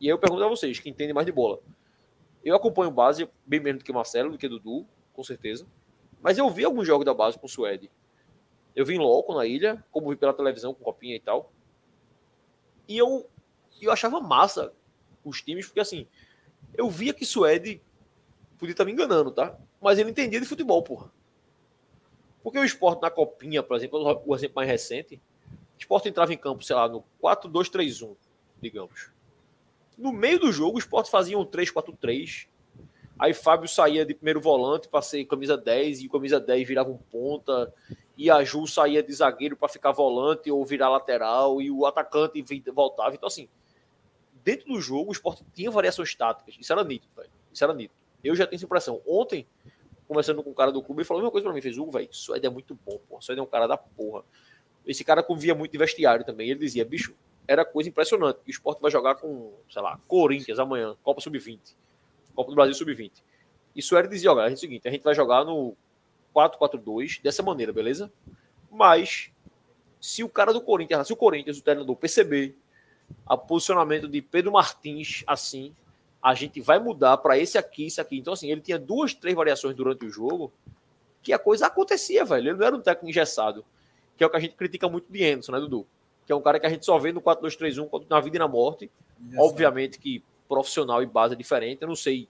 E 0.00 0.06
aí 0.06 0.10
eu 0.10 0.18
pergunto 0.18 0.42
a 0.42 0.48
vocês, 0.48 0.78
que 0.78 0.88
entendem 0.88 1.12
mais 1.12 1.26
de 1.26 1.32
bola. 1.32 1.60
Eu 2.42 2.56
acompanho 2.56 2.90
base 2.90 3.28
bem 3.44 3.60
menos 3.60 3.82
do 3.82 3.84
que 3.84 3.92
Marcelo, 3.92 4.30
do 4.30 4.38
que 4.38 4.48
Dudu, 4.48 4.86
com 5.12 5.22
certeza. 5.22 5.66
Mas 6.22 6.38
eu 6.38 6.48
vi 6.48 6.64
alguns 6.64 6.86
jogos 6.86 7.04
da 7.04 7.12
base 7.12 7.38
com 7.38 7.46
o 7.46 7.48
Suede. 7.48 7.90
Eu 8.74 8.86
vi 8.86 8.94
em 8.94 8.98
loco 8.98 9.34
na 9.34 9.44
ilha, 9.44 9.84
como 9.90 10.08
vi 10.08 10.16
pela 10.16 10.32
televisão 10.32 10.72
com 10.72 10.82
copinha 10.82 11.16
e 11.16 11.20
tal. 11.20 11.52
E 12.88 12.96
eu, 12.96 13.28
eu 13.80 13.92
achava 13.92 14.20
massa 14.20 14.72
os 15.24 15.42
times, 15.42 15.66
porque 15.66 15.80
assim, 15.80 16.06
eu 16.74 16.88
via 16.88 17.12
que 17.12 17.26
Suede 17.26 17.82
podia 18.58 18.72
estar 18.72 18.84
me 18.84 18.92
enganando, 18.92 19.30
tá? 19.30 19.58
Mas 19.80 19.98
ele 19.98 20.10
entendia 20.10 20.40
de 20.40 20.46
futebol, 20.46 20.82
porra. 20.82 21.10
Porque 22.42 22.58
o 22.58 22.64
esporte 22.64 23.02
na 23.02 23.10
copinha, 23.10 23.62
por 23.62 23.76
exemplo, 23.76 24.22
o 24.26 24.34
exemplo 24.34 24.56
mais 24.56 24.68
recente, 24.68 25.20
o 25.76 25.78
esporte 25.78 26.08
entrava 26.08 26.32
em 26.32 26.38
campo, 26.38 26.64
sei 26.64 26.76
lá, 26.76 26.88
no 26.88 27.04
4-2-3-1, 27.22 28.16
digamos. 28.60 29.10
No 29.96 30.12
meio 30.12 30.38
do 30.38 30.50
jogo, 30.50 30.76
o 30.76 30.78
esporte 30.78 31.10
fazia 31.10 31.38
um 31.38 31.44
3-4-3. 31.44 32.48
Aí 33.18 33.34
Fábio 33.34 33.68
saía 33.68 34.06
de 34.06 34.14
primeiro 34.14 34.40
volante 34.40 34.88
para 34.88 35.02
ser 35.02 35.22
camisa 35.26 35.54
10 35.54 36.00
e 36.00 36.06
o 36.06 36.10
camisa 36.10 36.40
10 36.40 36.66
virava 36.66 36.90
um 36.90 36.96
ponta. 36.96 37.72
E 38.16 38.30
a 38.30 38.42
Ju 38.42 38.66
saía 38.66 39.02
de 39.02 39.12
zagueiro 39.12 39.56
para 39.56 39.68
ficar 39.68 39.92
volante 39.92 40.50
ou 40.50 40.64
virar 40.64 40.88
lateral. 40.88 41.60
E 41.60 41.70
o 41.70 41.84
atacante 41.84 42.42
voltava. 42.72 43.14
Então, 43.14 43.26
assim, 43.26 43.46
dentro 44.42 44.72
do 44.72 44.80
jogo, 44.80 45.10
o 45.10 45.12
esporte 45.12 45.44
tinha 45.52 45.70
variações 45.70 46.14
táticas. 46.14 46.56
Isso 46.58 46.72
era 46.72 46.82
nítido, 46.82 47.12
velho. 47.14 47.30
Isso 47.52 47.62
era 47.62 47.74
nítido. 47.74 47.94
Eu 48.24 48.34
já 48.34 48.46
tenho 48.46 48.56
essa 48.56 48.64
impressão. 48.64 49.02
Ontem, 49.06 49.46
conversando 50.10 50.42
com 50.42 50.50
um 50.50 50.54
cara 50.54 50.72
do 50.72 50.82
clube, 50.82 51.02
ele 51.02 51.06
falou 51.06 51.20
a 51.20 51.22
mesma 51.22 51.30
coisa 51.30 51.44
para 51.44 51.54
mim. 51.54 51.60
Fez, 51.62 51.78
Hugo, 51.78 51.92
velho, 51.92 52.08
Suede 52.10 52.44
é 52.44 52.50
muito 52.50 52.76
bom, 52.84 52.98
porra. 53.08 53.22
Suede 53.22 53.38
é 53.38 53.42
um 53.42 53.46
cara 53.46 53.68
da 53.68 53.76
porra. 53.76 54.24
Esse 54.84 55.04
cara 55.04 55.22
convia 55.22 55.54
muito 55.54 55.70
de 55.70 55.78
vestiário 55.78 56.24
também. 56.24 56.50
Ele 56.50 56.58
dizia, 56.58 56.84
bicho, 56.84 57.14
era 57.46 57.64
coisa 57.64 57.88
impressionante. 57.88 58.40
O 58.44 58.50
esporte 58.50 58.82
vai 58.82 58.90
jogar 58.90 59.14
com, 59.14 59.52
sei 59.70 59.80
lá, 59.80 60.00
Corinthians 60.08 60.58
amanhã, 60.58 60.96
Copa 61.04 61.20
Sub-20, 61.20 61.60
Copa 62.34 62.50
do 62.50 62.56
Brasil 62.56 62.74
Sub-20. 62.74 63.12
Isso 63.76 63.96
era 63.96 64.08
dizer, 64.08 64.28
olha, 64.28 64.50
é 64.50 64.52
o 64.52 64.56
seguinte, 64.56 64.88
a 64.88 64.90
gente 64.90 65.04
vai 65.04 65.14
jogar 65.14 65.44
no 65.44 65.76
4-4-2 66.34 67.22
dessa 67.22 67.40
maneira, 67.40 67.72
beleza? 67.72 68.12
Mas 68.68 69.30
se 70.00 70.24
o 70.24 70.28
cara 70.28 70.52
do 70.52 70.60
Corinthians, 70.60 71.06
se 71.06 71.12
o 71.12 71.16
Corinthians, 71.16 71.58
o 71.58 71.62
treinador 71.62 71.94
perceber 71.94 72.56
o 73.28 73.38
posicionamento 73.38 74.08
de 74.08 74.20
Pedro 74.20 74.50
Martins 74.50 75.22
assim, 75.24 75.72
a 76.22 76.34
gente 76.34 76.60
vai 76.60 76.78
mudar 76.78 77.16
para 77.16 77.38
esse 77.38 77.56
aqui, 77.56 77.86
esse 77.86 78.00
aqui. 78.00 78.18
Então, 78.18 78.32
assim, 78.32 78.50
ele 78.50 78.60
tinha 78.60 78.78
duas, 78.78 79.14
três 79.14 79.34
variações 79.34 79.74
durante 79.74 80.04
o 80.04 80.10
jogo 80.10 80.52
que 81.22 81.32
a 81.32 81.38
coisa 81.38 81.66
acontecia, 81.66 82.24
velho. 82.24 82.50
Ele 82.50 82.58
não 82.58 82.66
era 82.66 82.76
um 82.76 82.80
técnico 82.80 83.08
engessado, 83.08 83.64
que 84.16 84.24
é 84.24 84.26
o 84.26 84.30
que 84.30 84.36
a 84.36 84.40
gente 84.40 84.54
critica 84.54 84.88
muito 84.88 85.10
de 85.10 85.24
Anderson, 85.24 85.52
né, 85.52 85.60
Dudu? 85.60 85.86
Que 86.26 86.32
é 86.32 86.36
um 86.36 86.40
cara 86.40 86.60
que 86.60 86.66
a 86.66 86.70
gente 86.70 86.84
só 86.84 86.98
vê 86.98 87.12
no 87.12 87.20
4-2-3-1 87.20 88.06
na 88.08 88.20
vida 88.20 88.36
e 88.36 88.38
na 88.38 88.48
morte. 88.48 88.90
Obviamente 89.36 89.98
que 89.98 90.22
profissional 90.48 91.02
e 91.02 91.06
base 91.06 91.34
é 91.34 91.36
diferente. 91.36 91.82
Eu 91.82 91.88
não 91.88 91.96
sei, 91.96 92.28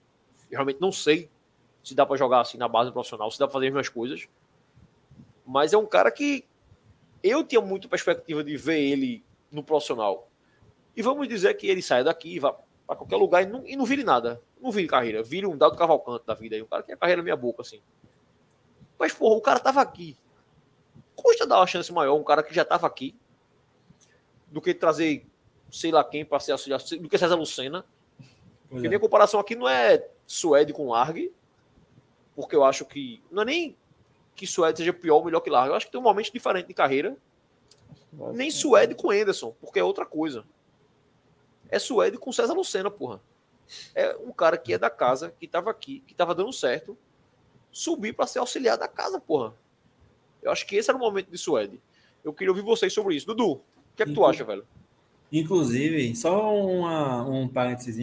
eu 0.49 0.57
realmente 0.57 0.79
não 0.79 0.91
sei 0.91 1.29
se 1.83 1.95
dá 1.95 2.05
para 2.05 2.17
jogar 2.17 2.41
assim 2.41 2.57
na 2.57 2.67
base 2.67 2.91
profissional, 2.91 3.29
se 3.31 3.39
dá 3.39 3.47
para 3.47 3.53
fazer 3.53 3.67
as 3.67 3.73
mesmas 3.73 3.89
coisas. 3.89 4.27
Mas 5.45 5.73
é 5.73 5.77
um 5.77 5.85
cara 5.85 6.11
que 6.11 6.45
eu 7.23 7.43
tinha 7.43 7.61
muito 7.61 7.89
perspectiva 7.89 8.43
de 8.43 8.55
ver 8.55 8.79
ele 8.79 9.23
no 9.51 9.63
profissional. 9.63 10.27
E 10.95 11.01
vamos 11.01 11.27
dizer 11.27 11.53
que 11.55 11.67
ele 11.67 11.81
saia 11.81 12.03
daqui, 12.03 12.39
vá 12.39 12.55
para 12.91 12.97
qualquer 12.97 13.15
lugar 13.15 13.41
e 13.41 13.45
não, 13.45 13.65
e 13.65 13.77
não 13.77 13.85
vire 13.85 14.03
nada. 14.03 14.41
Não 14.59 14.69
vire 14.69 14.85
carreira. 14.85 15.23
Vire 15.23 15.47
um 15.47 15.55
dado 15.55 15.77
cavalcante 15.77 16.25
da 16.25 16.33
vida 16.33 16.57
aí. 16.57 16.61
Um 16.61 16.65
cara 16.65 16.83
que 16.83 16.91
é 16.91 16.95
carreira 16.97 17.23
minha 17.23 17.37
boca, 17.37 17.61
assim. 17.61 17.79
Mas, 18.99 19.13
porra, 19.13 19.37
o 19.37 19.41
cara 19.41 19.61
tava 19.61 19.79
aqui. 19.79 20.17
Custa 21.15 21.47
dar 21.47 21.59
uma 21.59 21.67
chance 21.67 21.89
maior 21.93 22.15
um 22.15 22.23
cara 22.23 22.43
que 22.43 22.53
já 22.53 22.65
tava 22.65 22.85
aqui 22.85 23.15
do 24.47 24.59
que 24.59 24.73
trazer 24.73 25.25
sei 25.71 25.89
lá 25.89 26.03
quem 26.03 26.25
para 26.25 26.41
ser 26.41 26.51
auxiliar, 26.51 26.81
do 26.81 27.07
que 27.07 27.17
César 27.17 27.35
Lucena. 27.35 27.85
Porque 28.69 28.87
é. 28.87 28.89
minha 28.89 28.99
comparação 28.99 29.39
aqui 29.39 29.55
não 29.55 29.69
é 29.69 30.05
Suede 30.27 30.73
com 30.73 30.89
Largue, 30.89 31.31
porque 32.35 32.57
eu 32.57 32.65
acho 32.65 32.83
que. 32.83 33.23
Não 33.31 33.43
é 33.43 33.45
nem 33.45 33.77
que 34.35 34.45
Suede 34.45 34.79
seja 34.79 34.91
pior 34.91 35.15
ou 35.15 35.23
melhor 35.25 35.39
que 35.39 35.49
Largue. 35.49 35.69
Eu 35.69 35.75
acho 35.75 35.85
que 35.85 35.93
tem 35.93 36.01
um 36.01 36.03
momento 36.03 36.33
diferente 36.33 36.67
de 36.67 36.73
carreira. 36.73 37.15
Nem 38.33 38.51
Suede 38.51 38.95
com 38.95 39.11
Anderson, 39.11 39.55
porque 39.61 39.79
é 39.79 39.83
outra 39.83 40.05
coisa. 40.05 40.43
É 41.71 41.79
Suede 41.79 42.17
com 42.17 42.31
César 42.31 42.53
Lucena, 42.53 42.91
porra. 42.91 43.21
É 43.95 44.15
um 44.17 44.31
cara 44.31 44.57
que 44.57 44.73
é 44.73 44.77
da 44.77 44.89
casa, 44.89 45.33
que 45.39 45.45
estava 45.45 45.71
aqui, 45.71 46.03
que 46.05 46.13
estava 46.13 46.35
dando 46.35 46.51
certo, 46.51 46.97
subir 47.71 48.13
para 48.13 48.27
ser 48.27 48.39
auxiliar 48.39 48.77
da 48.77 48.87
casa, 48.87 49.19
porra. 49.19 49.55
Eu 50.43 50.51
acho 50.51 50.67
que 50.67 50.75
esse 50.75 50.89
era 50.89 50.97
o 50.97 51.01
momento 51.01 51.31
de 51.31 51.37
Suede. 51.37 51.81
Eu 52.23 52.33
queria 52.33 52.51
ouvir 52.51 52.63
vocês 52.63 52.93
sobre 52.93 53.15
isso. 53.15 53.25
Dudu, 53.25 53.53
o 53.53 53.61
que 53.95 54.03
é 54.03 54.05
que 54.05 54.13
tu 54.13 54.25
acha, 54.25 54.43
velho? 54.43 54.67
Inclusive, 55.31 56.13
só 56.15 56.53
uma, 56.53 57.23
um 57.23 57.47
parênteses, 57.47 57.97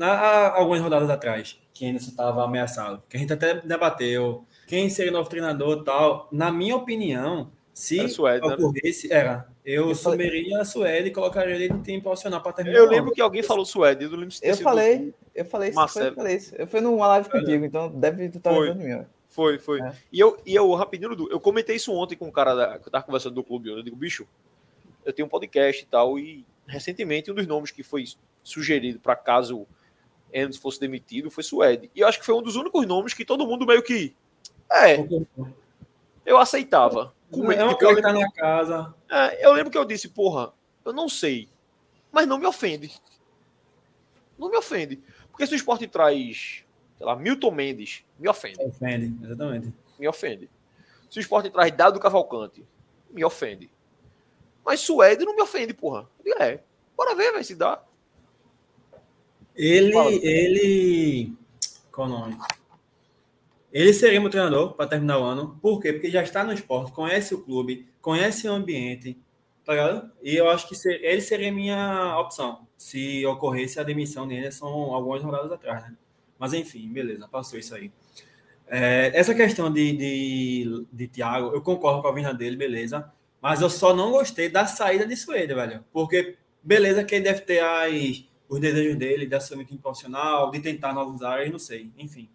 há 0.00 0.58
algumas 0.58 0.80
rodadas 0.80 1.08
atrás, 1.08 1.58
que 1.72 1.86
ainda 1.86 1.98
estava 1.98 2.44
ameaçado, 2.44 3.02
que 3.08 3.16
a 3.16 3.20
gente 3.20 3.32
até 3.32 3.60
debateu 3.60 4.44
quem 4.66 4.90
seria 4.90 5.12
o 5.12 5.14
novo 5.14 5.28
treinador 5.28 5.84
tal. 5.84 6.28
Na 6.32 6.50
minha 6.50 6.74
opinião, 6.74 7.52
se 7.74 7.98
era 7.98 8.08
Suede, 8.08 8.46
né? 8.46 8.54
ocorresse, 8.54 9.08
né? 9.08 9.14
era. 9.16 9.48
Eu, 9.64 9.88
eu 9.88 9.94
sumeria 9.94 10.60
a 10.60 10.64
Suede 10.64 11.08
e 11.08 11.10
colocaria 11.10 11.54
ele 11.56 11.68
no 11.68 11.82
time 11.82 12.00
profissional 12.00 12.40
para 12.40 12.52
terminar. 12.52 12.78
Eu 12.78 12.88
lembro 12.88 13.12
que 13.12 13.20
alguém 13.20 13.42
falou 13.42 13.66
Suede, 13.66 14.04
eu 14.04 14.10
não 14.10 14.18
lembro 14.18 14.32
se 14.32 14.46
Eu 14.46 14.56
falei, 14.56 15.12
eu 15.34 15.44
falei 15.44 15.70
isso, 15.70 15.76
Marcelo. 15.76 16.06
eu 16.06 16.14
falei 16.14 16.36
isso. 16.36 16.54
Eu 16.56 16.66
fui 16.68 16.80
numa 16.80 17.08
live 17.08 17.28
contigo, 17.28 17.64
então 17.64 17.90
deve 17.90 18.26
estar 18.26 18.52
lembrando 18.52 18.78
mim. 18.78 19.04
Foi, 19.28 19.58
foi. 19.58 19.80
É. 19.80 19.92
E, 20.12 20.20
eu, 20.20 20.38
e 20.46 20.54
eu, 20.54 20.72
rapidinho, 20.74 21.28
eu 21.28 21.40
comentei 21.40 21.74
isso 21.74 21.92
ontem 21.92 22.14
com 22.14 22.26
um 22.26 22.30
cara 22.30 22.54
da, 22.54 22.78
que 22.78 22.86
eu 22.86 22.92
tava 22.92 23.04
conversando 23.04 23.34
do 23.34 23.42
clube. 23.42 23.68
Eu 23.68 23.82
digo, 23.82 23.96
bicho, 23.96 24.24
eu 25.04 25.12
tenho 25.12 25.26
um 25.26 25.28
podcast 25.28 25.82
e 25.82 25.86
tal, 25.86 26.16
e 26.16 26.46
recentemente 26.68 27.32
um 27.32 27.34
dos 27.34 27.46
nomes 27.46 27.72
que 27.72 27.82
foi 27.82 28.04
sugerido 28.44 29.00
para 29.00 29.16
caso 29.16 29.66
Enzo 30.32 30.60
fosse 30.60 30.78
demitido 30.78 31.30
foi 31.30 31.42
Suede. 31.42 31.90
E 31.94 32.00
eu 32.00 32.06
acho 32.06 32.20
que 32.20 32.26
foi 32.26 32.34
um 32.34 32.42
dos 32.42 32.54
únicos 32.54 32.86
nomes 32.86 33.14
que 33.14 33.24
todo 33.24 33.46
mundo 33.46 33.66
meio 33.66 33.82
que. 33.82 34.14
É. 34.70 34.96
Eu 36.24 36.38
aceitava. 36.38 37.12
Uma 37.34 37.76
coisa 37.76 37.96
que 37.96 38.02
tá 38.02 38.12
na 38.12 38.30
casa. 38.32 38.94
É, 39.10 39.46
eu 39.46 39.52
lembro 39.52 39.70
que 39.70 39.78
eu 39.78 39.84
disse, 39.84 40.08
porra, 40.08 40.52
eu 40.84 40.92
não 40.92 41.08
sei. 41.08 41.48
Mas 42.10 42.26
não 42.26 42.38
me 42.38 42.46
ofende. 42.46 42.92
Não 44.38 44.50
me 44.50 44.56
ofende. 44.56 45.02
Porque 45.30 45.46
se 45.46 45.54
o 45.54 45.56
esporte 45.56 45.86
traz, 45.86 46.64
sei 46.96 47.06
lá, 47.06 47.16
Milton 47.16 47.50
Mendes, 47.50 48.04
me 48.18 48.28
ofende. 48.28 48.58
Ofende, 48.60 49.24
exatamente. 49.24 49.74
Me 49.98 50.08
ofende. 50.08 50.50
Se 51.10 51.18
o 51.18 51.20
esporte 51.20 51.50
traz 51.50 51.72
Dado 51.72 52.00
Cavalcante, 52.00 52.64
me 53.10 53.24
ofende. 53.24 53.70
Mas 54.64 54.80
Suede 54.80 55.24
não 55.24 55.34
me 55.34 55.42
ofende, 55.42 55.74
porra. 55.74 56.08
É, 56.38 56.60
bora 56.96 57.14
ver, 57.14 57.32
vai 57.32 57.44
se 57.44 57.54
dá. 57.54 57.82
Ele, 59.54 59.96
ele. 60.22 61.32
Qual 61.92 62.08
o 62.08 62.10
nome? 62.10 62.36
Ele 63.74 63.92
seria 63.92 64.20
meu 64.20 64.30
treinador 64.30 64.74
para 64.74 64.86
terminar 64.86 65.18
o 65.18 65.24
ano. 65.24 65.58
Por 65.60 65.80
quê? 65.80 65.92
Porque 65.92 66.10
já 66.10 66.22
está 66.22 66.44
no 66.44 66.52
esporte, 66.52 66.92
conhece 66.92 67.34
o 67.34 67.42
clube, 67.42 67.88
conhece 68.00 68.48
o 68.48 68.52
ambiente, 68.52 69.18
tá 69.64 69.72
ligado? 69.72 70.10
E 70.22 70.36
eu 70.36 70.48
acho 70.48 70.68
que 70.68 70.74
ser, 70.76 71.04
ele 71.04 71.20
seria 71.20 71.52
minha 71.52 72.16
opção 72.18 72.66
se 72.76 73.24
ocorresse 73.24 73.80
a 73.80 73.82
demissão 73.82 74.28
dele, 74.28 74.52
são 74.52 74.68
algumas 74.68 75.22
rodadas 75.22 75.50
atrás, 75.50 75.82
né? 75.82 75.96
Mas 76.38 76.52
enfim, 76.52 76.86
beleza, 76.92 77.26
passou 77.26 77.58
isso 77.58 77.74
aí. 77.74 77.90
É, 78.66 79.10
essa 79.14 79.34
questão 79.34 79.72
de, 79.72 79.96
de, 79.96 80.86
de 80.92 81.08
Thiago, 81.08 81.54
eu 81.54 81.62
concordo 81.62 82.02
com 82.02 82.08
a 82.08 82.12
vinda 82.12 82.34
dele, 82.34 82.56
beleza. 82.56 83.10
Mas 83.40 83.60
eu 83.60 83.70
só 83.70 83.94
não 83.94 84.10
gostei 84.10 84.48
da 84.48 84.66
saída 84.66 85.06
de 85.06 85.16
Suede, 85.16 85.54
velho. 85.54 85.84
Porque, 85.92 86.36
beleza, 86.62 87.04
que 87.04 87.14
ele 87.14 87.24
deve 87.24 87.40
ter 87.40 87.60
as, 87.60 88.24
os 88.48 88.60
desejos 88.60 88.96
dele 88.96 89.26
de 89.26 89.34
assumir 89.34 89.64
time 89.64 89.78
profissional, 89.78 90.50
de 90.50 90.60
tentar 90.60 90.92
novos 90.92 91.22
áreas, 91.22 91.50
não 91.50 91.58
sei. 91.58 91.90
Enfim. 91.96 92.28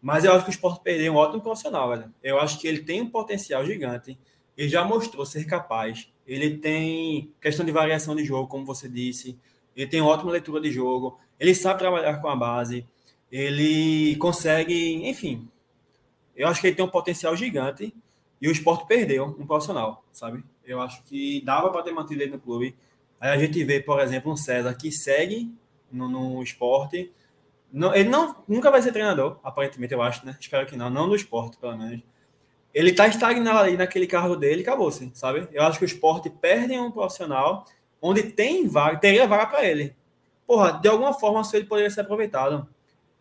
Mas 0.00 0.24
eu 0.24 0.32
acho 0.32 0.44
que 0.44 0.50
o 0.50 0.52
Sport 0.52 0.82
perdeu 0.82 1.12
um 1.12 1.16
ótimo 1.16 1.42
profissional, 1.42 1.90
velho. 1.90 2.12
Eu 2.22 2.40
acho 2.40 2.58
que 2.58 2.66
ele 2.66 2.82
tem 2.82 3.02
um 3.02 3.10
potencial 3.10 3.64
gigante. 3.64 4.18
Ele 4.56 4.68
já 4.68 4.84
mostrou 4.84 5.24
ser 5.26 5.44
capaz. 5.44 6.10
Ele 6.26 6.56
tem 6.58 7.32
questão 7.40 7.64
de 7.64 7.72
variação 7.72 8.16
de 8.16 8.24
jogo, 8.24 8.48
como 8.48 8.64
você 8.64 8.88
disse. 8.88 9.38
Ele 9.76 9.86
tem 9.86 10.00
ótima 10.00 10.32
leitura 10.32 10.60
de 10.60 10.70
jogo. 10.70 11.18
Ele 11.38 11.54
sabe 11.54 11.78
trabalhar 11.78 12.20
com 12.20 12.28
a 12.28 12.36
base. 12.36 12.86
Ele 13.30 14.16
consegue, 14.16 15.08
enfim. 15.08 15.48
Eu 16.34 16.48
acho 16.48 16.60
que 16.60 16.68
ele 16.68 16.76
tem 16.76 16.84
um 16.84 16.90
potencial 16.90 17.36
gigante. 17.36 17.94
E 18.40 18.48
o 18.48 18.52
esporte 18.52 18.86
perdeu 18.86 19.36
um 19.38 19.46
profissional, 19.46 20.02
sabe? 20.12 20.42
Eu 20.64 20.80
acho 20.80 21.02
que 21.04 21.42
dava 21.42 21.70
para 21.70 21.82
ter 21.82 21.92
mantido 21.92 22.22
ele 22.22 22.32
no 22.32 22.40
clube. 22.40 22.74
Aí 23.20 23.30
a 23.30 23.38
gente 23.38 23.62
vê, 23.64 23.80
por 23.80 24.00
exemplo, 24.00 24.32
um 24.32 24.36
César 24.36 24.72
que 24.74 24.90
segue 24.90 25.52
no, 25.92 26.08
no 26.08 26.42
esporte. 26.42 27.12
Não, 27.72 27.94
ele 27.94 28.08
não, 28.08 28.42
nunca 28.48 28.70
vai 28.70 28.82
ser 28.82 28.92
treinador, 28.92 29.38
aparentemente, 29.42 29.94
eu 29.94 30.02
acho, 30.02 30.26
né? 30.26 30.36
Espero 30.40 30.66
que 30.66 30.76
não. 30.76 30.90
Não 30.90 31.06
no 31.06 31.14
esporte, 31.14 31.56
pelo 31.56 31.76
menos. 31.76 32.02
Ele 32.72 32.92
tá 32.92 33.06
estagnado 33.06 33.58
ali 33.58 33.76
naquele 33.76 34.06
carro 34.06 34.36
dele 34.36 34.60
e 34.60 34.62
acabou-se, 34.62 35.10
sabe? 35.14 35.48
Eu 35.52 35.62
acho 35.62 35.78
que 35.78 35.84
o 35.84 35.86
esporte 35.86 36.30
perde 36.30 36.78
um 36.78 36.90
profissional 36.90 37.64
onde 38.00 38.22
tem 38.22 38.66
vaga, 38.66 38.98
teria 38.98 39.26
vaga 39.26 39.46
para 39.46 39.64
ele. 39.64 39.94
Porra, 40.46 40.72
de 40.72 40.88
alguma 40.88 41.12
forma 41.12 41.42
ele 41.52 41.64
poderia 41.64 41.90
ser 41.90 42.00
aproveitado. 42.02 42.68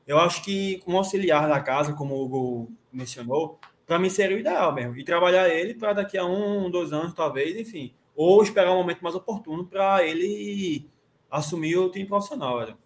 Eu 0.07 0.17
acho 0.17 0.43
que 0.43 0.81
um 0.87 0.97
auxiliar 0.97 1.47
da 1.47 1.59
casa, 1.59 1.93
como 1.93 2.15
o 2.15 2.23
Hugo 2.23 2.71
mencionou, 2.91 3.59
para 3.85 3.99
mim 3.99 4.09
seria 4.09 4.37
o 4.37 4.39
ideal 4.39 4.73
mesmo. 4.73 4.97
E 4.97 5.03
trabalhar 5.03 5.47
ele 5.49 5.73
para 5.73 5.93
daqui 5.93 6.17
a 6.17 6.25
um, 6.25 6.69
dois 6.69 6.91
anos, 6.93 7.13
talvez, 7.13 7.55
enfim. 7.57 7.93
Ou 8.15 8.41
esperar 8.41 8.71
um 8.71 8.77
momento 8.77 9.01
mais 9.01 9.15
oportuno 9.15 9.65
para 9.65 10.03
ele 10.03 10.89
assumir 11.29 11.77
o 11.77 11.89
time 11.89 12.05
profissional, 12.05 12.59
velho. 12.59 12.77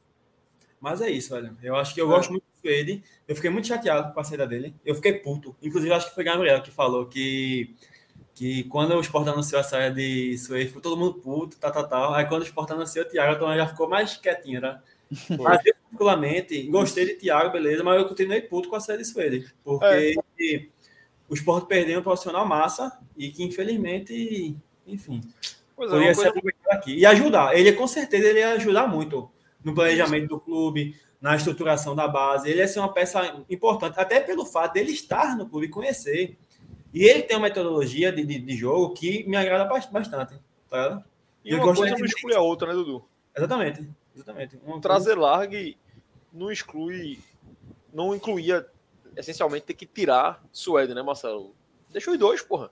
Mas 0.83 0.99
é 0.99 1.09
isso, 1.09 1.33
velho. 1.33 1.57
Eu 1.63 1.77
acho 1.77 1.93
que 1.93 2.01
eu 2.01 2.07
é. 2.07 2.09
gosto 2.09 2.29
muito 2.29 2.43
do 2.43 2.59
Suede. 2.59 3.01
Eu 3.25 3.37
fiquei 3.37 3.49
muito 3.49 3.69
chateado 3.69 4.13
com 4.13 4.19
a 4.19 4.23
saída 4.25 4.45
dele. 4.45 4.75
Eu 4.85 4.93
fiquei 4.95 5.13
puto. 5.13 5.55
Inclusive, 5.61 5.93
acho 5.93 6.09
que 6.09 6.13
foi 6.13 6.25
Gabriel 6.25 6.61
que 6.61 6.71
falou 6.71 7.05
que 7.05 7.73
que 8.35 8.63
quando 8.65 8.93
o 8.95 8.99
Sport 8.99 9.29
anunciou 9.29 9.61
a 9.61 9.63
saída 9.63 9.95
de 9.95 10.37
Suede, 10.37 10.67
ficou 10.67 10.81
todo 10.81 10.97
mundo 10.97 11.13
puto, 11.13 11.57
tal, 11.57 11.71
tal, 11.71 11.87
tal. 11.87 12.13
Aí 12.13 12.25
quando 12.25 12.41
o 12.41 12.45
Sport 12.45 12.71
anunciou 12.71 13.05
o 13.05 13.07
Thiago, 13.07 13.35
então 13.35 13.55
já 13.55 13.65
ficou 13.65 13.87
mais 13.87 14.17
quietinho, 14.17 14.59
né? 14.59 14.81
Mas 15.39 15.65
eu, 15.65 15.73
particularmente, 15.83 16.63
gostei 16.63 17.05
de 17.05 17.13
Thiago, 17.13 17.53
beleza, 17.53 17.81
mas 17.81 18.01
eu 18.01 18.09
continuei 18.09 18.41
puto 18.41 18.67
com 18.67 18.75
a 18.75 18.81
saída 18.81 19.03
de 19.03 19.07
Suede. 19.07 19.53
Porque 19.63 20.17
é. 20.41 20.65
o 21.29 21.33
Sport 21.33 21.65
perdeu 21.67 22.01
um 22.01 22.03
profissional 22.03 22.45
massa 22.45 22.99
e 23.15 23.29
que, 23.29 23.41
infelizmente, 23.41 24.53
enfim, 24.85 25.21
pois 25.77 25.89
é, 25.89 25.93
poderia 25.93 26.15
ser 26.15 26.27
aproveitado 26.27 26.75
aqui. 26.75 26.97
E 26.97 27.05
ajudar. 27.05 27.57
Ele, 27.57 27.71
com 27.71 27.87
certeza, 27.87 28.27
ele 28.27 28.39
ia 28.39 28.53
ajudar 28.55 28.85
muito 28.85 29.31
no 29.63 29.73
planejamento 29.73 30.27
do 30.27 30.39
clube, 30.39 30.95
na 31.21 31.35
estruturação 31.35 31.95
da 31.95 32.07
base. 32.07 32.49
Ele 32.49 32.59
ia 32.59 32.67
ser 32.67 32.79
uma 32.79 32.93
peça 32.93 33.43
importante, 33.49 33.99
até 33.99 34.19
pelo 34.19 34.45
fato 34.45 34.73
dele 34.73 34.91
estar 34.91 35.37
no 35.37 35.47
clube 35.47 35.67
e 35.67 35.69
conhecer. 35.69 36.37
E 36.93 37.03
ele 37.03 37.23
tem 37.23 37.37
uma 37.37 37.47
metodologia 37.47 38.11
de, 38.11 38.23
de, 38.25 38.39
de 38.39 38.55
jogo 38.55 38.93
que 38.93 39.23
me 39.23 39.35
agrada 39.35 39.65
bastante. 39.65 40.39
Tá? 40.69 41.03
E 41.43 41.51
eu 41.51 41.57
uma 41.57 41.73
coisa 41.73 41.97
não 41.97 42.05
exclui 42.05 42.35
a 42.35 42.41
outra, 42.41 42.67
né, 42.67 42.73
Dudu? 42.73 43.03
Exatamente. 43.35 43.89
exatamente. 44.15 44.59
Um 44.65 44.79
Trazer 44.79 45.17
largue 45.17 45.77
não 46.31 46.51
exclui, 46.51 47.19
não 47.93 48.15
incluía 48.15 48.67
essencialmente 49.15 49.65
ter 49.65 49.73
que 49.73 49.85
tirar 49.85 50.43
Suede, 50.51 50.93
né, 50.93 51.01
Marcelo? 51.01 51.55
Deixa 51.89 52.11
os 52.11 52.17
dois, 52.17 52.41
porra. 52.41 52.69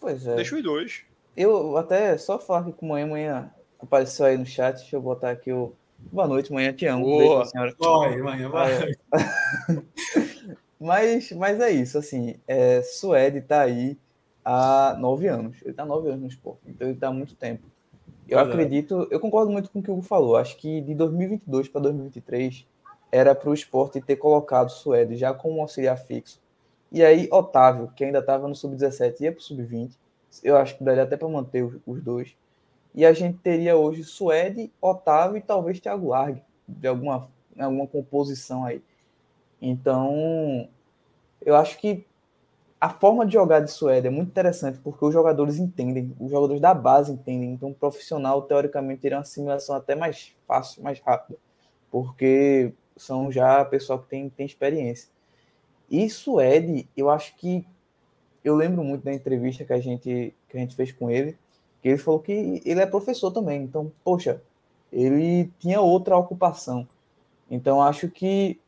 Pois 0.00 0.26
é. 0.26 0.36
Deixa 0.36 0.56
os 0.56 0.62
dois. 0.62 1.02
Eu 1.36 1.76
até 1.76 2.16
só 2.18 2.38
falar 2.38 2.64
que 2.64 2.72
com 2.72 2.88
manhã, 2.88 3.06
manhã 3.06 3.54
apareceu 3.78 4.26
aí 4.26 4.36
no 4.36 4.46
chat, 4.46 4.76
deixa 4.76 4.96
eu 4.96 5.00
botar 5.00 5.30
aqui 5.30 5.52
o 5.52 5.72
Boa 5.98 6.26
noite, 6.26 6.52
manhã, 6.52 6.72
te 6.72 6.86
amo. 6.86 7.04
Boa. 7.04 7.44
Senhora. 7.44 7.74
Oi, 7.78 8.22
manhã, 8.22 8.48
vai. 8.48 8.92
mas, 10.80 11.32
mas 11.32 11.60
é 11.60 11.70
isso, 11.70 11.98
assim, 11.98 12.36
é, 12.46 12.80
Suede 12.82 13.40
tá 13.40 13.62
aí 13.62 13.98
há 14.44 14.96
nove 14.98 15.26
anos. 15.26 15.56
Ele 15.62 15.74
tá 15.74 15.84
nove 15.84 16.08
anos 16.08 16.20
no 16.20 16.28
esporte, 16.28 16.62
então 16.66 16.88
ele 16.88 16.98
tá 16.98 17.08
há 17.08 17.12
muito 17.12 17.34
tempo. 17.34 17.64
Eu 18.28 18.38
é. 18.38 18.42
acredito, 18.42 19.08
eu 19.10 19.18
concordo 19.18 19.50
muito 19.50 19.70
com 19.70 19.80
o 19.80 19.82
que 19.82 19.90
o 19.90 19.94
Hugo 19.94 20.02
falou. 20.02 20.36
Acho 20.36 20.56
que 20.56 20.80
de 20.80 20.94
2022 20.94 21.68
para 21.68 21.80
2023 21.80 22.66
era 23.10 23.34
para 23.34 23.50
o 23.50 23.54
esporte 23.54 24.00
ter 24.00 24.16
colocado 24.16 24.70
Suede 24.70 25.16
já 25.16 25.32
como 25.32 25.60
auxiliar 25.60 25.98
fixo. 25.98 26.40
E 26.92 27.02
aí, 27.02 27.28
Otávio, 27.30 27.92
que 27.94 28.04
ainda 28.04 28.18
estava 28.18 28.48
no 28.48 28.54
sub-17, 28.54 29.20
ia 29.20 29.32
para 29.32 29.40
o 29.40 29.42
sub-20. 29.42 29.92
Eu 30.42 30.56
acho 30.56 30.76
que 30.76 30.84
daria 30.84 31.02
até 31.02 31.16
para 31.16 31.28
manter 31.28 31.64
os, 31.64 31.76
os 31.86 32.02
dois. 32.02 32.34
E 32.94 33.04
a 33.04 33.12
gente 33.12 33.38
teria 33.38 33.76
hoje 33.76 34.02
Suede, 34.04 34.72
Otávio 34.80 35.36
e 35.36 35.42
talvez 35.42 35.78
Thiago 35.80 36.08
Largue, 36.08 36.42
de 36.66 36.88
alguma, 36.88 37.28
alguma 37.58 37.86
composição 37.86 38.64
aí. 38.64 38.82
Então, 39.60 40.68
eu 41.40 41.54
acho 41.56 41.78
que 41.78 42.06
a 42.80 42.88
forma 42.88 43.26
de 43.26 43.32
jogar 43.32 43.60
de 43.60 43.70
Suede 43.70 44.06
é 44.06 44.10
muito 44.10 44.28
interessante 44.28 44.78
porque 44.78 45.04
os 45.04 45.12
jogadores 45.12 45.58
entendem, 45.58 46.14
os 46.18 46.30
jogadores 46.30 46.60
da 46.60 46.72
base 46.72 47.12
entendem. 47.12 47.52
Então, 47.52 47.70
o 47.70 47.74
profissional, 47.74 48.42
teoricamente, 48.42 49.00
teria 49.00 49.18
uma 49.18 49.22
assimilação 49.22 49.74
até 49.74 49.94
mais 49.94 50.32
fácil, 50.46 50.82
mais 50.82 51.00
rápida, 51.00 51.38
porque 51.90 52.72
são 52.96 53.30
já 53.30 53.64
pessoal 53.64 53.98
que 53.98 54.08
tem, 54.08 54.28
tem 54.28 54.46
experiência. 54.46 55.10
E 55.90 56.08
Suede, 56.08 56.88
eu 56.96 57.10
acho 57.10 57.36
que 57.36 57.66
eu 58.44 58.54
lembro 58.54 58.84
muito 58.84 59.04
da 59.04 59.12
entrevista 59.12 59.64
que 59.64 59.72
a 59.72 59.80
gente, 59.80 60.34
que 60.48 60.56
a 60.56 60.60
gente 60.60 60.76
fez 60.76 60.92
com 60.92 61.10
ele 61.10 61.36
ele 61.82 61.98
falou 61.98 62.20
que 62.20 62.62
ele 62.64 62.80
é 62.80 62.86
professor 62.86 63.30
também. 63.30 63.62
Então, 63.62 63.92
poxa, 64.02 64.42
ele 64.92 65.50
tinha 65.58 65.80
outra 65.80 66.16
ocupação. 66.16 66.86
Então, 67.50 67.82
acho 67.82 68.08
que 68.08 68.58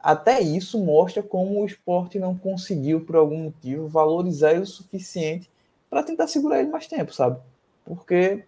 até 0.00 0.40
isso 0.40 0.78
mostra 0.78 1.22
como 1.22 1.60
o 1.60 1.66
esporte 1.66 2.18
não 2.18 2.36
conseguiu, 2.36 3.00
por 3.00 3.16
algum 3.16 3.44
motivo, 3.44 3.88
valorizar 3.88 4.52
ele 4.52 4.60
o 4.60 4.66
suficiente 4.66 5.50
para 5.90 6.02
tentar 6.02 6.28
segurar 6.28 6.60
ele 6.60 6.70
mais 6.70 6.86
tempo, 6.86 7.12
sabe? 7.12 7.40
Porque, 7.84 8.44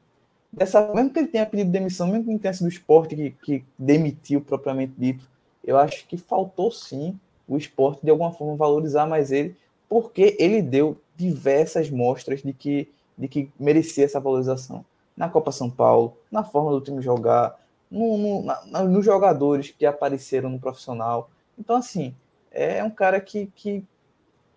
dessa, 0.53 0.93
mesmo 0.95 1.11
que 1.11 1.19
ele 1.19 1.29
tenha 1.29 1.47
pedido 1.47 1.71
demissão, 1.71 2.07
mesmo 2.07 2.25
que 2.25 2.31
não 2.31 2.39
tenha 2.39 2.55
sido 2.55 2.67
o 2.67 2.69
esporte 2.69 3.17
que, 3.17 3.31
que 3.43 3.65
demitiu 3.79 4.41
propriamente 4.41 4.93
dito, 4.97 5.29
eu 5.65 5.77
acho 5.77 6.07
que 6.07 6.17
faltou 6.17 6.71
sim 6.71 7.19
o 7.47 7.57
esporte 7.57 8.05
de 8.05 8.11
alguma 8.11 8.33
forma 8.33 8.57
valorizar 8.57 9.07
mais 9.07 9.33
ele, 9.33 9.57
porque 9.89 10.37
ele 10.39 10.63
deu 10.63 10.97
diversas 11.17 11.91
mostras 11.91 12.43
de 12.43 12.53
que 12.53 12.89
de 13.19 13.29
que 13.29 13.51
merecia 13.59 14.05
essa 14.05 14.21
valorização. 14.21 14.85
Na 15.17 15.29
Copa 15.29 15.51
São 15.51 15.69
Paulo, 15.69 16.17
na 16.31 16.45
forma 16.45 16.71
do 16.71 16.81
time 16.81 17.03
jogar, 17.03 17.59
no, 17.91 18.17
no, 18.17 18.43
na, 18.45 18.85
nos 18.85 19.05
jogadores 19.05 19.75
que 19.77 19.85
apareceram 19.85 20.49
no 20.49 20.61
profissional. 20.61 21.29
Então, 21.59 21.77
assim, 21.77 22.15
é 22.53 22.83
um 22.85 22.91
cara 22.91 23.21
que, 23.21 23.51
que 23.57 23.85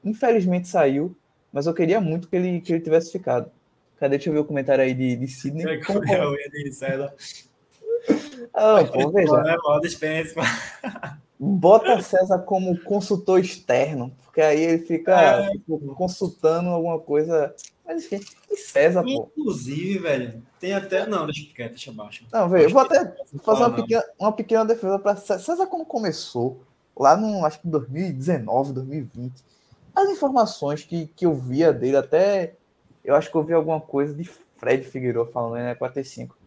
infelizmente 0.03 0.67
saiu, 0.67 1.15
mas 1.51 1.65
eu 1.65 1.73
queria 1.73 1.99
muito 1.99 2.27
que 2.27 2.35
ele, 2.35 2.61
que 2.61 2.73
ele 2.73 2.83
tivesse 2.83 3.11
ficado. 3.11 3.51
Cadê? 3.99 4.17
Deixa 4.17 4.29
eu 4.29 4.33
ver 4.33 4.39
o 4.39 4.45
comentário 4.45 4.83
aí 4.83 4.93
de, 4.93 5.15
de 5.15 5.27
Sidney. 5.27 5.65
É 5.65 5.83
como... 5.83 6.01
Ah, 8.53 8.83
pô, 8.83 9.11
veja. 9.11 9.31
Bota 11.43 12.01
César 12.01 12.39
como 12.39 12.79
consultor 12.83 13.39
externo, 13.39 14.15
porque 14.23 14.41
aí 14.41 14.61
ele 14.61 14.85
fica 14.85 15.41
é. 15.43 15.49
consultando 15.95 16.69
alguma 16.69 16.99
coisa 16.99 17.53
mas 17.91 18.05
enfim, 18.05 18.19
e 18.49 18.55
César, 18.55 19.03
pô. 19.03 19.29
Inclusive, 19.35 19.99
velho, 19.99 20.41
tem 20.59 20.73
até. 20.73 21.05
Não, 21.05 21.25
deixa 21.25 21.41
eu 21.57 21.69
deixa 21.69 21.91
abaixo. 21.91 22.25
Não, 22.31 22.47
velho, 22.47 22.65
eu 22.65 22.69
vou 22.69 22.81
até 22.81 23.13
fazer 23.43 23.63
uma 23.63 23.73
pequena, 23.73 24.03
uma 24.17 24.31
pequena 24.31 24.65
defesa 24.65 24.99
para 24.99 25.15
César 25.15 25.67
quando 25.67 25.85
começou, 25.85 26.61
lá 26.97 27.17
no, 27.17 27.45
acho 27.45 27.59
que 27.59 27.67
2019, 27.67 28.73
2020. 28.73 29.43
As 29.93 30.09
informações 30.09 30.85
que, 30.85 31.07
que 31.07 31.25
eu 31.25 31.33
via 31.35 31.73
dele, 31.73 31.97
até 31.97 32.53
eu 33.03 33.13
acho 33.13 33.29
que 33.29 33.35
eu 33.35 33.43
vi 33.43 33.53
alguma 33.53 33.81
coisa 33.81 34.13
de 34.13 34.23
Fred 34.23 34.85
Figueiredo 34.85 35.25
falando 35.25 35.55
né, 35.55 35.75
45. 35.75 36.37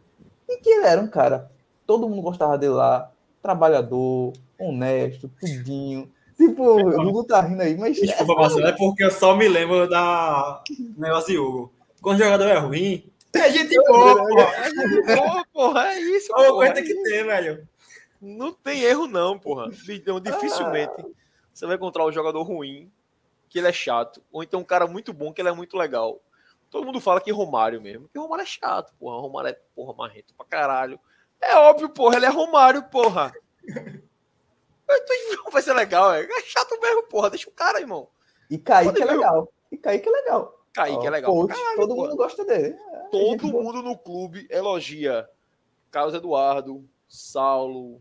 E 0.48 0.56
que 0.58 0.70
ele 0.70 0.86
era 0.86 1.00
um 1.00 1.08
cara, 1.08 1.50
todo 1.86 2.08
mundo 2.08 2.22
gostava 2.22 2.56
dele 2.56 2.72
lá, 2.72 3.10
trabalhador, 3.42 4.32
honesto, 4.58 5.30
tudinho. 5.40 6.10
Tipo, 6.36 6.62
o 6.62 7.08
Hugo 7.08 7.24
tá 7.24 7.40
rindo 7.40 7.62
aí, 7.62 7.76
mas. 7.76 7.96
Desculpa, 7.96 8.32
é 8.32 8.36
Marcelo, 8.36 8.66
é 8.66 8.72
porque 8.72 9.04
eu 9.04 9.10
só 9.10 9.36
me 9.36 9.48
lembro 9.48 9.88
da 9.88 10.62
negócio 10.96 11.32
de 11.32 11.38
Hugo. 11.38 11.72
Quando 12.02 12.20
o 12.20 12.24
jogador 12.24 12.48
é 12.48 12.58
ruim, 12.58 13.04
é 13.34 13.50
gente 13.50 13.74
boa, 13.74 14.16
porra. 14.16 14.42
É 14.42 15.16
boa, 15.16 15.46
porra, 15.52 15.86
é 15.88 16.00
isso. 16.00 16.32
Olha 16.34 16.52
coisa 16.52 16.82
que 16.82 17.02
tem, 17.02 17.24
velho. 17.24 17.68
Não 18.20 18.52
tem 18.52 18.82
erro, 18.82 19.06
não, 19.06 19.38
porra. 19.38 19.70
Então, 19.88 20.20
dificilmente 20.20 20.94
ah. 20.98 21.04
você 21.52 21.66
vai 21.66 21.76
encontrar 21.76 22.06
um 22.06 22.12
jogador 22.12 22.42
ruim, 22.42 22.90
que 23.48 23.58
ele 23.58 23.68
é 23.68 23.72
chato, 23.72 24.22
ou 24.32 24.42
então 24.42 24.60
um 24.60 24.64
cara 24.64 24.86
muito 24.86 25.12
bom, 25.12 25.32
que 25.32 25.42
ele 25.42 25.48
é 25.48 25.52
muito 25.52 25.76
legal. 25.76 26.20
Todo 26.70 26.86
mundo 26.86 27.00
fala 27.00 27.20
que 27.20 27.30
Romário 27.30 27.80
mesmo, 27.80 28.08
que 28.08 28.18
Romário 28.18 28.42
é 28.42 28.46
chato, 28.46 28.92
porra. 28.98 29.20
Romário 29.20 29.50
é, 29.50 29.58
porra, 29.74 29.94
marrento 29.94 30.32
pra 30.34 30.46
caralho. 30.46 30.98
É 31.40 31.56
óbvio, 31.56 31.88
porra, 31.88 32.16
ele 32.16 32.26
é 32.26 32.30
Romário, 32.30 32.82
porra. 32.84 33.32
Vai 35.50 35.62
ser 35.62 35.72
legal, 35.74 36.12
é. 36.12 36.22
é 36.22 36.40
chato 36.42 36.78
mesmo, 36.80 37.04
porra. 37.04 37.30
Deixa 37.30 37.48
o 37.48 37.52
cara, 37.52 37.80
irmão. 37.80 38.08
E 38.50 38.58
Kaique 38.58 39.02
é 39.02 39.04
legal. 39.04 39.52
E 39.70 39.76
Kaique 39.76 40.08
é 40.08 40.12
legal. 40.12 40.64
Kaique 40.72 41.06
é 41.06 41.10
legal. 41.10 41.32
Coach, 41.32 41.54
caralho, 41.54 41.76
todo 41.76 41.94
porra. 41.94 42.08
mundo 42.08 42.16
gosta 42.16 42.44
dele. 42.44 42.76
É, 42.92 42.98
todo 43.10 43.46
mundo 43.48 43.82
no 43.82 43.96
clube 43.96 44.46
elogia 44.50 45.28
Carlos 45.90 46.14
Eduardo, 46.14 46.84
Saulo, 47.08 48.00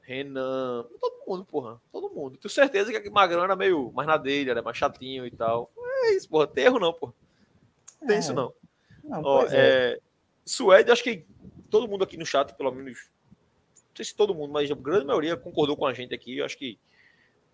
Renan, 0.00 0.84
todo 1.00 1.22
mundo, 1.28 1.44
porra. 1.44 1.80
Todo 1.92 2.10
mundo. 2.10 2.38
Tenho 2.38 2.50
certeza 2.50 2.98
que 3.00 3.10
Magrão 3.10 3.44
era 3.44 3.54
meio 3.54 3.92
mais 3.92 4.08
na 4.08 4.16
dele, 4.16 4.50
era 4.50 4.62
mais 4.62 4.76
chatinho 4.76 5.26
e 5.26 5.30
tal. 5.30 5.70
É 6.04 6.12
isso, 6.14 6.28
porra. 6.28 6.46
Tem 6.46 6.64
erro 6.64 6.80
não, 6.80 6.92
porra. 6.92 7.12
Tem 8.06 8.16
É. 8.16 8.18
isso 8.18 8.32
não. 8.32 8.52
Não, 9.04 9.22
Ó, 9.22 9.42
é. 9.44 9.48
é, 9.52 10.00
Suede, 10.44 10.90
acho 10.90 11.02
que 11.02 11.24
todo 11.70 11.86
mundo 11.88 12.02
aqui 12.04 12.16
no 12.16 12.26
chat, 12.26 12.52
pelo 12.54 12.72
menos. 12.72 13.10
Não 13.92 13.96
sei 13.96 14.06
se 14.06 14.14
todo 14.14 14.34
mundo, 14.34 14.50
mas 14.52 14.70
a 14.70 14.74
grande 14.74 15.04
maioria 15.04 15.36
concordou 15.36 15.76
com 15.76 15.84
a 15.84 15.92
gente 15.92 16.14
aqui. 16.14 16.38
Eu 16.38 16.46
acho 16.46 16.56
que, 16.56 16.78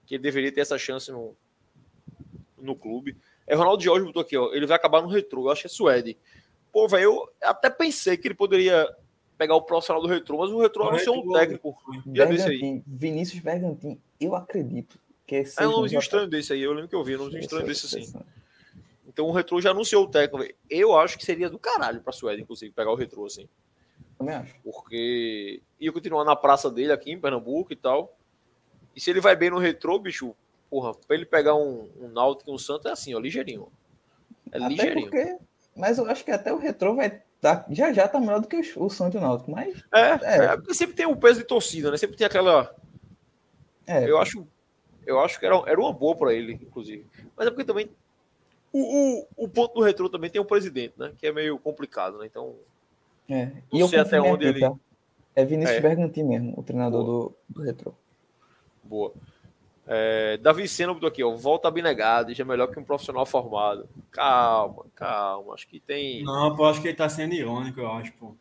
que 0.07 0.15
ele 0.15 0.23
deveria 0.23 0.53
ter 0.53 0.61
essa 0.61 0.79
chance 0.79 1.11
no, 1.11 1.35
no 2.57 2.77
clube. 2.77 3.17
É 3.45 3.57
o 3.57 3.59
Ronaldo 3.59 3.83
Jorge 3.83 4.07
botou 4.07 4.23
aqui, 4.23 4.37
ó. 4.37 4.55
Ele 4.55 4.67
vai 4.67 4.77
acabar 4.77 5.03
no 5.03 5.09
retrô. 5.09 5.47
Eu 5.47 5.51
acho 5.51 5.63
que 5.63 5.67
é 5.67 5.71
Suede. 5.71 6.17
Pô, 6.73 6.87
velho, 6.87 7.03
eu 7.03 7.33
até 7.43 7.69
pensei 7.69 8.17
que 8.17 8.29
ele 8.29 8.35
poderia 8.35 8.89
pegar 9.37 9.57
o 9.57 9.63
profissional 9.63 10.01
do 10.01 10.09
retrô, 10.09 10.39
mas 10.39 10.51
o 10.51 10.61
retrô 10.61 10.85
O 10.85 10.89
anunciou 10.89 11.25
um 11.25 11.33
técnico. 11.33 11.77
Já 12.15 12.25
aí. 12.25 12.37
Bergantin, 12.37 12.85
Vinícius 12.87 13.43
Bergantin, 13.43 14.01
eu 14.21 14.37
acredito 14.37 14.97
que 15.27 15.37
esse 15.37 15.61
É 15.61 15.67
um 15.67 15.73
nomezinho 15.73 15.99
estranho 15.99 16.29
desse 16.29 16.53
aí. 16.53 16.63
Eu 16.63 16.73
lembro 16.73 16.89
que 16.89 16.95
eu 16.95 17.03
vi, 17.03 17.17
um 17.17 17.19
nomezinho 17.19 17.41
estranho 17.41 17.67
desse 17.67 17.89
sim. 17.89 18.01
assim. 18.01 18.19
Então 19.07 19.27
o 19.27 19.33
retrô 19.33 19.61
já 19.61 19.71
anunciou 19.71 20.05
o 20.05 20.09
técnico. 20.09 20.55
Eu 20.71 20.97
acho 20.97 21.19
que 21.19 21.25
seria 21.25 21.51
do 21.51 21.59
caralho 21.59 22.01
pra 22.01 22.13
Suede, 22.13 22.43
inclusive, 22.43 22.73
pegar 22.73 22.93
o 22.93 22.95
retrô 22.95 23.27
assim. 23.27 23.49
Também 24.19 24.35
acho. 24.35 24.55
porque 24.65 25.63
ia 25.79 25.93
continuar 25.93 26.25
na 26.25 26.35
praça 26.35 26.71
dele 26.71 26.93
aqui 26.93 27.13
em 27.13 27.21
Pernambuco 27.21 27.73
e 27.73 27.77
tal. 27.77 28.17
E 28.95 29.01
se 29.01 29.11
ele 29.11 29.21
vai 29.21 29.37
bem 29.37 29.51
no 29.51 29.59
retrô, 29.59 29.99
bicho, 29.99 30.35
porra, 30.69 30.93
pra 30.93 31.17
ele 31.17 31.25
pegar 31.25 31.55
um, 31.55 31.89
um 32.01 32.09
Náutico 32.09 32.51
e 32.51 32.55
um 32.55 32.59
Santos 32.59 32.87
é 32.87 32.91
assim, 32.93 33.15
ó, 33.15 33.19
ligeirinho. 33.21 33.69
É 34.51 34.59
Até 34.59 34.69
ligeirinho. 34.69 35.11
porque. 35.11 35.39
Mas 35.77 35.99
eu 35.99 36.07
acho 36.11 36.25
que 36.25 36.33
até 36.33 36.53
o 36.53 36.59
retrô 36.59 36.97
vai. 36.97 37.23
Tá, 37.41 37.65
já 37.71 37.93
já 37.93 38.09
tá 38.09 38.19
melhor 38.19 38.41
do 38.41 38.49
que 38.49 38.57
o, 38.57 38.85
o 38.85 38.91
Santos 38.91 39.15
e 39.15 39.19
o 39.19 39.21
Náutico. 39.21 39.53
Mas. 39.53 39.81
É, 39.95 40.01
É. 40.01 40.45
é, 40.47 40.57
porque 40.57 40.75
sempre 40.75 40.97
tem 40.97 41.07
o 41.07 41.15
peso 41.17 41.39
de 41.39 41.47
torcida, 41.47 41.91
né? 41.91 41.97
Sempre 41.97 42.17
tem 42.17 42.27
aquela. 42.27 42.75
É, 43.87 44.11
Eu 44.11 44.19
acho, 44.19 44.45
eu 45.07 45.21
acho 45.21 45.39
que 45.39 45.47
era, 45.47 45.55
era 45.67 45.81
uma 45.81 45.93
boa 45.93 46.17
pra 46.17 46.35
ele, 46.35 46.55
inclusive. 46.55 47.07
Mas 47.37 47.47
é 47.47 47.51
porque 47.51 47.65
também. 47.65 47.89
O, 48.73 49.21
o, 49.21 49.45
o 49.45 49.49
ponto 49.49 49.75
do 49.75 49.81
retrô 49.83 50.11
também 50.11 50.29
tem 50.29 50.41
o 50.41 50.45
presidente, 50.45 50.95
né? 50.99 51.13
Que 51.17 51.29
é 51.29 51.33
meio 51.33 51.57
complicado, 51.59 52.19
né? 52.19 52.27
Então. 52.27 52.57
É. 53.29 53.47
não 53.47 53.53
E 53.73 53.81
eu 53.81 53.89
sei 53.89 53.99
até 53.99 54.21
onde 54.21 54.47
aqui, 54.49 54.59
ele- 54.59 54.61
tá? 54.61 54.75
É 55.35 55.45
Vinícius 55.45 55.77
É. 55.79 55.81
Bergantin 55.81 56.25
mesmo, 56.25 56.55
o 56.57 56.63
treinador 56.65 57.05
do, 57.05 57.35
do 57.49 57.63
retrô. 57.63 57.95
Boa. 58.83 59.13
É, 59.87 60.37
Davi 60.39 60.67
Sena 60.69 60.93
botou 60.93 61.09
aqui, 61.09 61.23
ó. 61.23 61.35
Volta 61.35 61.69
abnegado, 61.69 62.35
já 62.35 62.43
é 62.43 62.47
melhor 62.47 62.67
que 62.67 62.79
um 62.79 62.85
profissional 62.85 63.25
formado. 63.25 63.89
Calma, 64.11 64.85
calma. 64.95 65.55
Acho 65.55 65.67
que 65.69 65.81
tem. 65.81 66.23
Não, 66.25 66.55
pô, 66.57 66.67
acho 66.67 66.83
que 66.83 66.89
ele 66.89 66.97
tá 66.97 67.09
sendo 67.09 67.35
irônico, 67.35 67.81
eu 67.81 67.91
acho, 67.93 68.13
pô. 68.15 68.35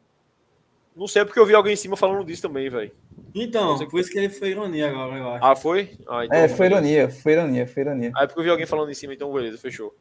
Não 0.96 1.08
sei 1.08 1.24
porque 1.24 1.40
eu 1.40 1.46
vi 1.46 1.54
alguém 1.54 1.74
em 1.74 1.78
cima 1.78 1.96
falando 1.96 2.26
disso 2.26 2.42
também, 2.42 2.68
velho. 2.70 2.92
Então, 3.36 3.78
por 3.88 4.00
isso 4.00 4.10
que 4.10 4.18
ele 4.18 4.30
foi 4.30 4.50
ironia 4.50 4.90
agora, 4.90 5.16
eu 5.16 5.30
acho. 5.30 5.46
Ah, 5.46 5.56
foi? 5.56 5.96
Ah, 6.08 6.26
então, 6.26 6.38
É, 6.38 6.48
foi 6.50 6.66
ironia, 6.66 7.10
foi 7.10 7.32
ironia, 7.34 7.68
foi 7.68 7.82
ironia. 7.84 8.12
Ah, 8.16 8.24
é 8.24 8.28
porque 8.28 8.40
eu 8.40 8.44
vi 8.44 8.50
alguém 8.50 8.66
falando 8.66 8.90
em 8.90 8.96
cima, 8.96 9.14
então 9.14 9.32
beleza, 9.32 9.60
fechou. 9.60 9.96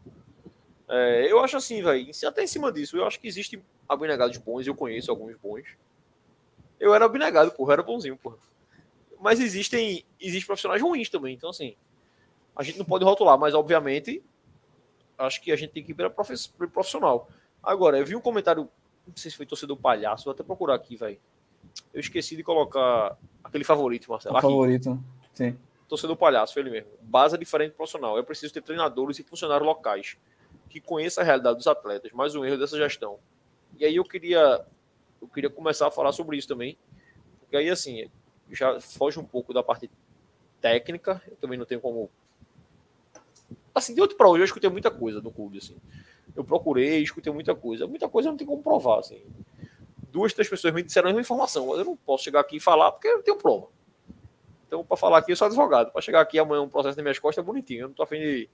É, 0.89 1.31
eu 1.31 1.41
acho 1.41 1.57
assim, 1.57 1.83
velho, 1.83 2.11
até 2.27 2.45
em 2.45 2.47
cima 2.47 2.71
disso, 2.71 2.97
eu 2.97 3.05
acho 3.05 3.19
que 3.19 3.27
existem 3.27 3.63
abnegados 3.89 4.37
bons, 4.39 4.67
eu 4.67 4.75
conheço 4.75 5.11
alguns 5.11 5.37
bons. 5.37 5.65
Eu 6.79 6.95
era 6.95 7.05
abnegado, 7.05 7.51
porra, 7.53 7.75
era 7.75 7.83
bonzinho, 7.83 8.17
porra. 8.17 8.37
Mas 9.21 9.41
existem, 9.41 10.05
existem 10.21 10.47
profissionais 10.47 10.83
ruins 10.83 11.09
também, 11.09 11.35
então 11.35 11.51
assim, 11.51 11.75
a 12.55 12.63
gente 12.63 12.79
não 12.79 12.85
pode 12.85 13.05
rotular, 13.05 13.39
mas 13.39 13.55
obviamente, 13.55 14.23
acho 15.19 15.41
que 15.41 15.51
a 15.51 15.57
gente 15.57 15.71
tem 15.73 15.83
que 15.83 15.93
ir 15.93 15.95
para 15.95 16.11
profissional. 16.11 17.29
Agora, 17.63 17.99
eu 17.99 18.07
vi 18.07 18.15
um 18.15 18.21
comentário, 18.21 18.69
não 19.07 19.17
sei 19.17 19.31
se 19.31 19.37
foi 19.37 19.47
torcedor 19.47 19.77
palhaço, 19.77 20.25
vou 20.25 20.33
até 20.33 20.45
procurar 20.45 20.75
aqui, 20.75 20.97
velho. 20.97 21.19
Eu 21.93 22.01
esqueci 22.01 22.37
de 22.37 22.45
colocar 22.45 23.19
aquele 23.43 23.65
favorito, 23.65 24.11
Marcelo. 24.11 24.41
Favorito. 24.41 25.03
Sim. 25.35 25.59
torcedor 25.89 26.17
palhaço, 26.17 26.55
foi 26.55 26.63
ele 26.63 26.71
mesmo. 26.71 26.91
Base 27.03 27.35
é 27.35 27.39
diferente 27.39 27.73
do 27.73 27.77
profissional. 27.77 28.19
É 28.19 28.23
preciso 28.23 28.55
ter 28.55 28.63
treinadores 28.63 29.19
e 29.19 29.23
funcionários 29.23 29.67
locais 29.67 30.17
que 30.69 30.81
conheçam 30.81 31.23
a 31.23 31.25
realidade 31.25 31.57
dos 31.57 31.67
atletas, 31.67 32.13
mais 32.13 32.35
um 32.35 32.45
erro 32.45 32.59
dessa 32.59 32.77
gestão. 32.77 33.19
E 33.79 33.85
aí 33.85 33.97
eu 33.97 34.05
queria 34.05 34.65
eu 35.21 35.29
queria 35.29 35.51
começar 35.51 35.87
a 35.87 35.91
falar 35.91 36.13
sobre 36.13 36.37
isso 36.37 36.49
também, 36.49 36.77
porque 37.41 37.57
aí 37.57 37.71
assim, 37.71 38.11
já 38.51 38.81
foge 38.81 39.19
um 39.19 39.25
pouco 39.25 39.53
da 39.53 39.63
parte 39.63 39.91
técnica, 40.61 41.23
eu 41.29 41.37
também 41.37 41.59
não 41.59 41.67
tenho 41.67 41.81
como 41.81 42.11
assim, 43.75 43.95
de 43.95 44.01
outro 44.01 44.17
para 44.17 44.29
hoje 44.29 44.43
eu 44.43 44.47
escutei 44.47 44.71
muita 44.71 44.91
coisa 44.91 45.21
no 45.21 45.31
clube 45.31 45.59
assim. 45.59 45.77
Eu 46.37 46.45
procurei, 46.45 47.03
escutei 47.03 47.33
muita 47.33 47.55
coisa. 47.55 47.87
Muita 47.87 48.09
coisa 48.09 48.29
não 48.29 48.37
tem 48.37 48.47
como 48.47 48.63
provar 48.63 48.99
assim. 48.99 49.23
Duas, 50.13 50.35
três 50.35 50.49
pessoas 50.49 50.75
me 50.75 50.83
disseram 50.83 51.07
a 51.07 51.09
mesma 51.09 51.23
informação. 51.23 51.75
Eu 51.75 51.85
não 51.85 51.97
posso 51.97 52.25
chegar 52.25 52.41
aqui 52.41 52.57
e 52.57 52.61
falar 52.61 52.93
porque 52.93 53.09
eu 53.09 53.17
não 53.17 53.23
tenho 53.23 53.39
prova. 53.39 53.69
Então, 54.67 54.85
para 54.85 54.97
falar 54.97 55.19
aqui, 55.19 55.33
eu 55.33 55.37
sou 55.37 55.47
advogado. 55.47 55.91
Para 55.93 56.03
chegar 56.03 56.21
aqui 56.21 56.39
amanhã 56.39 56.61
um 56.63 56.69
processo 56.69 56.97
nas 56.97 57.03
minhas 57.03 57.19
costas 57.19 57.43
é 57.43 57.47
bonitinho. 57.47 57.83
Eu 57.83 57.89
não 57.89 57.95
tô 57.95 58.03
afim 58.03 58.19
de. 58.19 58.51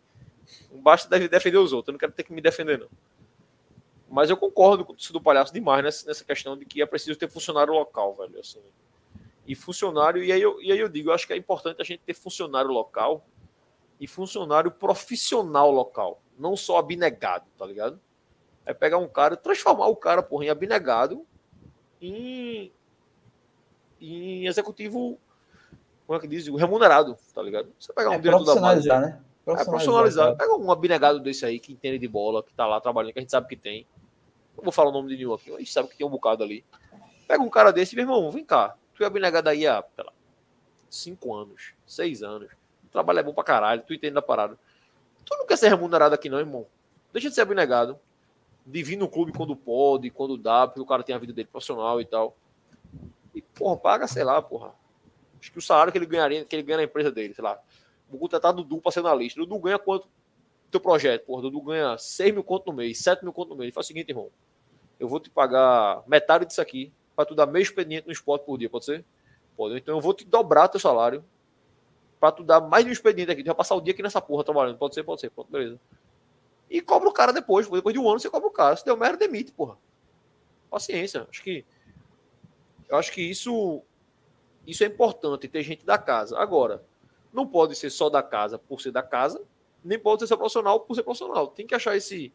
Não 0.70 0.80
basta 0.80 1.18
de- 1.18 1.28
defender 1.28 1.58
os 1.58 1.72
outros. 1.72 1.88
Eu 1.88 1.92
não 1.92 1.98
quero 1.98 2.12
ter 2.12 2.24
que 2.24 2.32
me 2.32 2.40
defender, 2.40 2.78
não. 2.78 2.88
Mas 4.08 4.28
eu 4.28 4.36
concordo 4.36 4.84
com 4.84 4.92
o 4.92 4.96
torcedor 4.96 5.20
do 5.20 5.24
palhaço 5.24 5.52
demais 5.52 5.82
nessa, 5.82 6.06
nessa 6.06 6.24
questão 6.24 6.56
de 6.56 6.64
que 6.66 6.82
é 6.82 6.86
preciso 6.86 7.18
ter 7.18 7.28
funcionário 7.30 7.72
local, 7.72 8.14
velho. 8.14 8.38
Assim. 8.38 8.60
E 9.46 9.54
funcionário, 9.54 10.22
e 10.22 10.30
aí, 10.30 10.40
eu, 10.40 10.60
e 10.62 10.70
aí 10.70 10.78
eu 10.78 10.88
digo, 10.88 11.10
eu 11.10 11.14
acho 11.14 11.26
que 11.26 11.32
é 11.32 11.36
importante 11.36 11.80
a 11.80 11.84
gente 11.84 12.00
ter 12.00 12.14
funcionário 12.14 12.70
local 12.70 13.24
e 13.98 14.06
funcionário 14.06 14.70
profissional 14.70 15.70
local. 15.70 16.20
Não 16.38 16.56
só 16.56 16.78
abnegado, 16.78 17.46
tá 17.56 17.64
ligado? 17.66 17.98
É 18.64 18.72
pegar 18.74 18.98
um 18.98 19.08
cara, 19.08 19.36
transformar 19.36 19.86
o 19.86 19.96
cara, 19.96 20.22
porra, 20.22 20.44
em 20.44 20.50
abnegado 20.50 21.26
em, 22.00 22.72
em 24.00 24.46
executivo 24.46 25.18
como 26.06 26.18
é 26.18 26.20
que 26.20 26.28
diz? 26.28 26.46
Remunerado, 26.48 27.16
tá 27.34 27.40
ligado? 27.42 27.72
Você 27.78 27.92
pegar 27.92 28.10
um 28.10 28.14
É 28.14 28.18
diretor 28.18 28.44
da 28.44 28.54
base. 28.60 28.60
profissionalizar, 28.86 29.24
né? 29.46 29.54
É 29.60 29.64
profissionalizado. 29.64 30.36
Pega 30.36 30.56
um 30.56 30.70
abnegado 30.70 31.20
desse 31.20 31.44
aí 31.44 31.58
que 31.58 31.72
entende 31.72 31.98
de 31.98 32.08
bola, 32.08 32.42
que 32.42 32.52
tá 32.54 32.66
lá 32.66 32.80
trabalhando, 32.80 33.12
que 33.12 33.18
a 33.18 33.22
gente 33.22 33.30
sabe 33.30 33.48
que 33.48 33.56
tem. 33.56 33.86
Não 34.56 34.64
vou 34.64 34.72
falar 34.72 34.90
o 34.90 34.92
nome 34.92 35.08
de 35.08 35.16
nenhum 35.16 35.34
aqui, 35.34 35.50
mas 35.50 35.56
a 35.56 35.58
gente 35.60 35.72
sabe 35.72 35.88
que 35.88 35.96
tem 35.96 36.06
um 36.06 36.10
bocado 36.10 36.42
ali. 36.42 36.64
Pega 37.26 37.42
um 37.42 37.48
cara 37.48 37.72
desse 37.72 37.94
meu 37.96 38.04
irmão, 38.04 38.30
vem 38.30 38.44
cá. 38.44 38.76
Tu 38.94 39.02
é 39.02 39.06
abnegado 39.06 39.48
aí 39.48 39.66
há, 39.66 39.82
sei 39.94 40.04
lá, 40.04 40.12
cinco 40.90 41.34
anos, 41.34 41.72
seis 41.86 42.22
anos. 42.22 42.50
O 42.84 42.88
trabalho 42.92 43.18
é 43.20 43.22
bom 43.22 43.32
pra 43.32 43.42
caralho, 43.42 43.82
tu 43.86 43.94
entende 43.94 44.14
da 44.14 44.22
parada. 44.22 44.58
Tu 45.24 45.36
não 45.36 45.46
quer 45.46 45.56
ser 45.56 45.68
remunerado 45.68 46.14
aqui, 46.14 46.28
não, 46.28 46.38
irmão. 46.38 46.66
Deixa 47.12 47.28
de 47.28 47.34
ser 47.34 47.42
abnegado. 47.42 47.98
De 48.64 48.82
vir 48.82 48.96
no 48.96 49.08
clube 49.08 49.32
quando 49.32 49.56
pode, 49.56 50.10
quando 50.10 50.36
dá, 50.36 50.68
porque 50.68 50.80
o 50.80 50.86
cara 50.86 51.02
tem 51.02 51.14
a 51.14 51.18
vida 51.18 51.32
dele 51.32 51.48
profissional 51.50 52.00
e 52.00 52.04
tal. 52.04 52.36
E, 53.34 53.40
porra, 53.40 53.76
paga, 53.76 54.06
sei 54.06 54.22
lá, 54.22 54.40
porra. 54.40 54.72
Acho 55.40 55.50
que 55.50 55.58
o 55.58 55.62
salário 55.62 55.90
que 55.90 55.98
ele 55.98 56.06
ganharia, 56.06 56.44
que 56.44 56.54
ele 56.54 56.62
ganha 56.62 56.76
na 56.76 56.84
empresa 56.84 57.10
dele, 57.10 57.34
sei 57.34 57.42
lá. 57.42 57.58
Vou 58.12 58.20
contratar 58.20 58.52
Dudu 58.52 58.78
pra 58.78 58.92
ser 58.92 59.02
na 59.02 59.14
lista. 59.14 59.40
Dudu 59.40 59.58
ganha 59.58 59.78
quanto? 59.78 60.06
Teu 60.70 60.78
projeto, 60.78 61.24
porra. 61.24 61.42
Dudu 61.42 61.62
ganha 61.62 61.96
6 61.96 62.34
mil 62.34 62.44
conto 62.44 62.66
no 62.66 62.74
mês, 62.74 62.98
7 62.98 63.22
mil 63.22 63.32
conto 63.32 63.48
no 63.48 63.56
mês. 63.56 63.68
Ele 63.68 63.72
faz 63.72 63.86
o 63.86 63.88
seguinte, 63.88 64.10
irmão. 64.10 64.30
Eu 65.00 65.08
vou 65.08 65.18
te 65.18 65.30
pagar 65.30 66.02
metade 66.06 66.44
disso 66.44 66.60
aqui 66.60 66.92
pra 67.16 67.24
tu 67.24 67.34
dar 67.34 67.46
meio 67.46 67.62
expediente 67.62 68.06
no 68.06 68.12
esporte 68.12 68.44
por 68.44 68.58
dia, 68.58 68.68
pode 68.68 68.84
ser? 68.84 69.04
Pode. 69.56 69.76
Então 69.76 69.96
eu 69.96 70.00
vou 70.00 70.12
te 70.12 70.24
dobrar 70.24 70.68
teu 70.68 70.78
salário 70.78 71.24
pra 72.20 72.30
tu 72.30 72.44
dar 72.44 72.60
mais 72.60 72.84
de 72.84 72.90
um 72.90 72.92
expediente 72.92 73.30
aqui. 73.30 73.42
Tu 73.42 73.46
vai 73.46 73.54
passar 73.54 73.74
o 73.74 73.80
dia 73.80 73.92
aqui 73.92 74.02
nessa 74.02 74.20
porra 74.20 74.44
trabalhando. 74.44 74.76
Pode 74.76 74.94
ser, 74.94 75.02
pode 75.02 75.20
ser. 75.20 75.30
Pronto, 75.30 75.50
beleza. 75.50 75.80
E 76.70 76.80
cobra 76.80 77.08
o 77.08 77.12
cara 77.12 77.32
depois. 77.32 77.68
Depois 77.68 77.92
de 77.92 77.98
um 77.98 78.08
ano 78.08 78.20
você 78.20 78.30
cobra 78.30 78.48
o 78.48 78.52
cara. 78.52 78.76
Se 78.76 78.84
deu 78.84 78.96
merda, 78.96 79.16
demite, 79.16 79.52
porra. 79.52 79.76
Paciência. 80.70 81.26
Acho 81.28 81.42
que. 81.42 81.64
Eu 82.88 82.96
acho 82.96 83.10
que 83.10 83.22
isso. 83.22 83.82
Isso 84.66 84.84
é 84.84 84.86
importante, 84.86 85.48
ter 85.48 85.62
gente 85.62 85.84
da 85.84 85.98
casa. 85.98 86.38
Agora, 86.38 86.84
não 87.32 87.46
pode 87.46 87.74
ser 87.74 87.90
só 87.90 88.10
da 88.10 88.22
casa 88.22 88.58
por 88.58 88.80
ser 88.80 88.90
da 88.90 89.02
casa, 89.02 89.42
nem 89.84 89.98
pode 89.98 90.20
ser 90.20 90.26
só 90.26 90.36
profissional 90.36 90.80
por 90.80 90.94
ser 90.94 91.02
profissional. 91.02 91.48
Tem 91.48 91.66
que 91.66 91.74
achar 91.74 91.96
esse. 91.96 92.32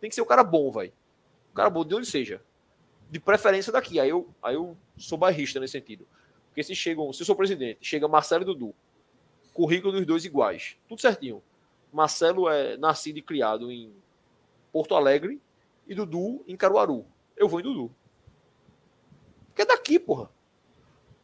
Tem 0.00 0.08
que 0.08 0.14
ser 0.14 0.22
o 0.22 0.26
cara 0.26 0.44
bom, 0.44 0.70
vai. 0.70 0.92
O 1.50 1.54
cara 1.54 1.70
bom 1.70 1.84
de 1.84 1.94
onde 1.94 2.06
seja. 2.06 2.42
De 3.10 3.18
preferência 3.18 3.72
daqui. 3.72 3.98
Aí 3.98 4.08
eu, 4.08 4.28
aí 4.42 4.54
eu 4.54 4.76
sou 4.96 5.16
bairrista 5.16 5.58
nesse 5.58 5.72
sentido. 5.72 6.06
Porque 6.48 6.62
se 6.62 6.74
chegam, 6.74 7.12
se 7.12 7.22
eu 7.22 7.26
sou 7.26 7.34
presidente, 7.34 7.78
chega 7.80 8.06
Marcelo 8.06 8.42
e 8.42 8.46
Dudu, 8.46 8.74
currículo 9.52 9.92
dos 9.92 10.06
dois 10.06 10.24
iguais, 10.24 10.76
tudo 10.88 11.00
certinho. 11.00 11.42
Marcelo 11.92 12.48
é 12.48 12.76
nascido 12.76 13.18
e 13.18 13.22
criado 13.22 13.72
em 13.72 13.92
Porto 14.72 14.94
Alegre 14.94 15.40
e 15.86 15.94
Dudu 15.94 16.44
em 16.46 16.56
Caruaru. 16.56 17.04
Eu 17.36 17.48
vou 17.48 17.60
em 17.60 17.62
Dudu. 17.62 17.94
Porque 19.48 19.62
é 19.62 19.66
daqui, 19.66 19.98
porra. 19.98 20.30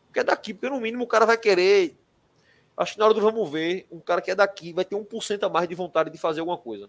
Porque 0.07 0.21
é 0.21 0.25
daqui, 0.25 0.55
porque 0.55 0.69
no 0.69 0.81
mínimo 0.81 1.05
o 1.05 1.07
cara 1.07 1.27
vai 1.27 1.37
querer. 1.37 1.97
Acho 2.81 2.95
que 2.95 2.99
na 2.99 3.05
hora 3.05 3.13
do 3.13 3.21
vamos 3.21 3.51
ver, 3.51 3.87
um 3.93 4.01
cara 4.01 4.23
que 4.23 4.31
é 4.31 4.35
daqui 4.35 4.73
vai 4.73 4.87
ter 4.87 4.97
1% 4.97 5.43
a 5.43 5.51
mais 5.51 5.69
de 5.69 5.75
vontade 5.75 6.09
de 6.09 6.17
fazer 6.17 6.41
alguma 6.41 6.57
coisa. 6.57 6.89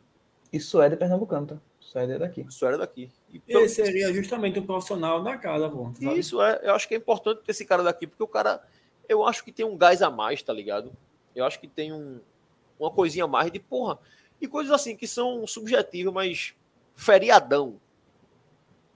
Isso 0.51 0.81
é 0.81 0.87
de 0.87 0.95
Pernambucano, 0.95 1.45
tá? 1.45 1.57
Isso 1.81 1.99
é 1.99 2.17
daqui. 2.17 2.45
Isso 2.47 2.65
era 2.65 2.77
daqui. 2.77 3.11
E, 3.29 3.41
Ele 3.45 3.67
seria 3.67 4.13
justamente 4.13 4.57
um 4.57 4.65
profissional 4.65 5.21
da 5.21 5.37
casa, 5.37 5.69
pô. 5.69 5.91
sabe? 5.93 6.17
Isso 6.17 6.41
é, 6.41 6.61
eu 6.63 6.73
acho 6.75 6.87
que 6.87 6.93
é 6.93 6.97
importante 6.97 7.41
ter 7.43 7.51
esse 7.51 7.65
cara 7.65 7.83
daqui, 7.83 8.07
porque 8.07 8.23
o 8.23 8.27
cara, 8.27 8.63
eu 9.09 9.27
acho 9.27 9.43
que 9.43 9.51
tem 9.51 9.65
um 9.65 9.75
gás 9.75 10.01
a 10.01 10.09
mais, 10.09 10.41
tá 10.41 10.53
ligado? 10.53 10.93
Eu 11.35 11.43
acho 11.43 11.59
que 11.59 11.67
tem 11.67 11.91
um, 11.91 12.21
uma 12.79 12.89
coisinha 12.89 13.25
a 13.25 13.27
mais 13.27 13.51
de 13.51 13.59
porra. 13.59 13.99
E 14.39 14.47
coisas 14.47 14.71
assim 14.71 14.95
que 14.95 15.05
são 15.05 15.45
subjetivas, 15.45 16.13
mas 16.13 16.55
feriadão. 16.95 17.75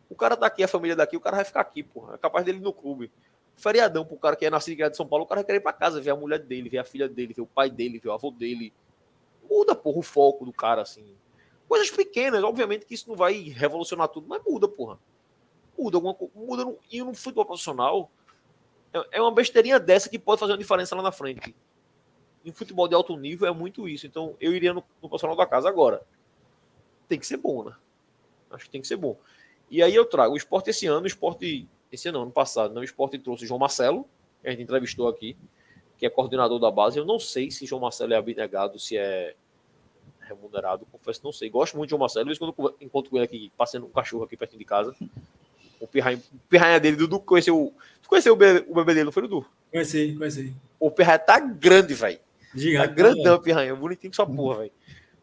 O 0.09 0.15
cara 0.15 0.37
daqui, 0.37 0.63
a 0.63 0.67
família 0.67 0.95
daqui, 0.95 1.17
o 1.17 1.19
cara 1.19 1.35
vai 1.35 1.45
ficar 1.45 1.59
aqui, 1.59 1.83
porra. 1.83 2.15
É 2.15 2.17
capaz 2.17 2.45
dele 2.45 2.59
ir 2.59 2.61
no 2.61 2.71
clube. 2.71 3.11
Feriadão 3.55 4.05
pro 4.05 4.17
cara 4.17 4.35
que 4.35 4.45
é 4.45 4.49
nascido 4.49 4.81
em 4.81 4.93
São 4.93 5.07
Paulo, 5.07 5.25
o 5.25 5.27
cara 5.27 5.43
quer 5.43 5.55
ir 5.55 5.59
pra 5.59 5.73
casa, 5.73 6.01
ver 6.01 6.11
a 6.11 6.15
mulher 6.15 6.39
dele, 6.39 6.69
ver 6.69 6.79
a 6.79 6.83
filha 6.83 7.07
dele, 7.07 7.33
ver 7.33 7.41
o 7.41 7.47
pai 7.47 7.69
dele, 7.69 7.99
ver 7.99 8.09
o 8.09 8.13
avô 8.13 8.31
dele. 8.31 8.73
Muda, 9.49 9.75
porra, 9.75 9.99
o 9.99 10.01
foco 10.01 10.45
do 10.45 10.53
cara, 10.53 10.81
assim. 10.81 11.15
Coisas 11.67 11.89
pequenas, 11.89 12.43
obviamente 12.43 12.85
que 12.85 12.93
isso 12.93 13.09
não 13.09 13.15
vai 13.15 13.33
revolucionar 13.49 14.07
tudo, 14.07 14.27
mas 14.27 14.41
muda, 14.43 14.67
porra. 14.67 14.99
Muda 15.77 15.97
alguma 15.97 16.13
coisa. 16.13 16.33
Muda 16.35 16.65
no, 16.65 16.77
e 16.91 17.01
no 17.01 17.13
futebol 17.13 17.45
profissional. 17.45 18.11
É, 18.93 19.17
é 19.17 19.21
uma 19.21 19.31
besteirinha 19.33 19.79
dessa 19.79 20.09
que 20.09 20.19
pode 20.19 20.39
fazer 20.39 20.53
uma 20.53 20.57
diferença 20.57 20.95
lá 20.95 21.01
na 21.01 21.11
frente. 21.11 21.55
Em 22.43 22.51
futebol 22.51 22.87
de 22.87 22.95
alto 22.95 23.17
nível 23.17 23.47
é 23.47 23.51
muito 23.51 23.87
isso. 23.87 24.05
Então 24.05 24.35
eu 24.39 24.55
iria 24.55 24.73
no, 24.73 24.83
no 25.01 25.09
profissional 25.09 25.35
da 25.35 25.45
casa 25.45 25.67
agora. 25.67 26.05
Tem 27.07 27.19
que 27.19 27.27
ser 27.27 27.37
bom, 27.37 27.63
né? 27.63 27.75
Acho 28.51 28.65
que 28.65 28.71
tem 28.71 28.81
que 28.81 28.87
ser 28.87 28.97
bom. 28.97 29.17
E 29.69 29.81
aí 29.81 29.93
eu 29.93 30.05
trago 30.05 30.33
o 30.33 30.37
esporte 30.37 30.69
esse 30.69 30.85
ano, 30.85 31.03
o 31.03 31.07
esporte. 31.07 31.67
Esse 31.95 32.09
ano, 32.09 32.21
ano 32.21 32.31
passado, 32.31 32.73
não, 32.73 32.81
o 32.81 32.85
esporte 32.85 33.17
trouxe 33.17 33.47
João 33.47 33.59
Marcelo, 33.59 34.05
que 34.41 34.47
a 34.49 34.51
gente 34.51 34.63
entrevistou 34.63 35.07
aqui, 35.07 35.35
que 35.97 36.05
é 36.05 36.09
coordenador 36.09 36.59
da 36.59 36.69
base. 36.69 36.99
Eu 36.99 37.05
não 37.05 37.17
sei 37.17 37.49
se 37.49 37.65
João 37.65 37.81
Marcelo 37.81 38.13
é 38.13 38.17
abnegado, 38.17 38.77
se 38.77 38.97
é 38.97 39.33
remunerado, 40.19 40.85
confesso 40.91 41.21
não 41.23 41.31
sei. 41.31 41.49
Gosto 41.49 41.77
muito 41.77 41.87
de 41.87 41.91
João 41.91 42.01
Marcelo, 42.01 42.25
vezes 42.25 42.37
quando 42.37 42.75
encontro 42.81 43.09
com 43.09 43.17
ele 43.17 43.25
aqui, 43.25 43.51
passando 43.57 43.85
um 43.85 43.89
cachorro 43.89 44.25
aqui 44.25 44.35
perto 44.35 44.57
de 44.57 44.65
casa. 44.65 44.95
O 45.79 45.87
pirrainha, 45.87 46.21
o 46.33 46.49
pirrainha 46.49 46.79
dele, 46.79 46.97
Dudu, 46.97 47.19
conheceu. 47.19 47.73
Tu 48.01 48.09
conheceu 48.09 48.33
o 48.33 48.35
bebê, 48.35 48.65
o 48.69 48.75
bebê 48.75 48.93
dele, 48.93 49.05
não 49.05 49.11
foi, 49.11 49.23
Dudu? 49.23 49.45
Conheci, 49.71 50.15
conheci. 50.17 50.53
O 50.79 50.91
pirrainha 50.91 51.19
tá 51.19 51.39
grande, 51.39 51.93
velho. 51.93 52.19
Tá 52.77 52.85
grandão, 52.87 53.41
pirrainha, 53.41 53.75
bonitinho 53.75 54.11
que 54.11 54.15
sua 54.15 54.27
porra, 54.27 54.59
velho. 54.59 54.71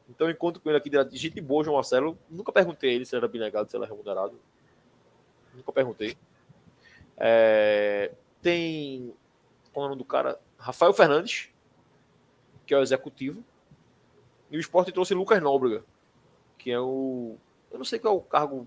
Então 0.08 0.26
eu 0.26 0.32
encontro 0.32 0.60
com 0.60 0.70
ele 0.70 0.78
aqui 0.78 0.88
de 0.88 1.16
gente 1.18 1.40
boa, 1.40 1.64
João 1.64 1.76
Marcelo. 1.76 2.16
Nunca 2.30 2.50
perguntei 2.50 2.90
a 2.90 2.92
ele 2.94 3.04
se 3.04 3.14
era 3.14 3.26
abnegado, 3.26 3.70
se 3.70 3.76
ele 3.76 3.84
era 3.84 3.92
remunerado. 3.92 4.38
Nunca 5.54 5.72
perguntei. 5.72 6.16
É, 7.24 8.10
tem. 8.42 9.14
Qual 9.72 9.84
é 9.84 9.86
o 9.86 9.90
nome 9.90 9.98
do 10.00 10.04
cara? 10.04 10.40
Rafael 10.58 10.92
Fernandes, 10.92 11.48
que 12.66 12.74
é 12.74 12.78
o 12.78 12.82
executivo. 12.82 13.44
E 14.50 14.56
o 14.56 14.60
esporte 14.60 14.90
trouxe 14.90 15.14
Lucas 15.14 15.40
Nóbrega, 15.40 15.84
que 16.58 16.70
é 16.72 16.80
o. 16.80 17.36
Eu 17.70 17.78
não 17.78 17.84
sei 17.84 18.00
qual 18.00 18.14
é 18.14 18.16
o 18.16 18.20
cargo. 18.20 18.66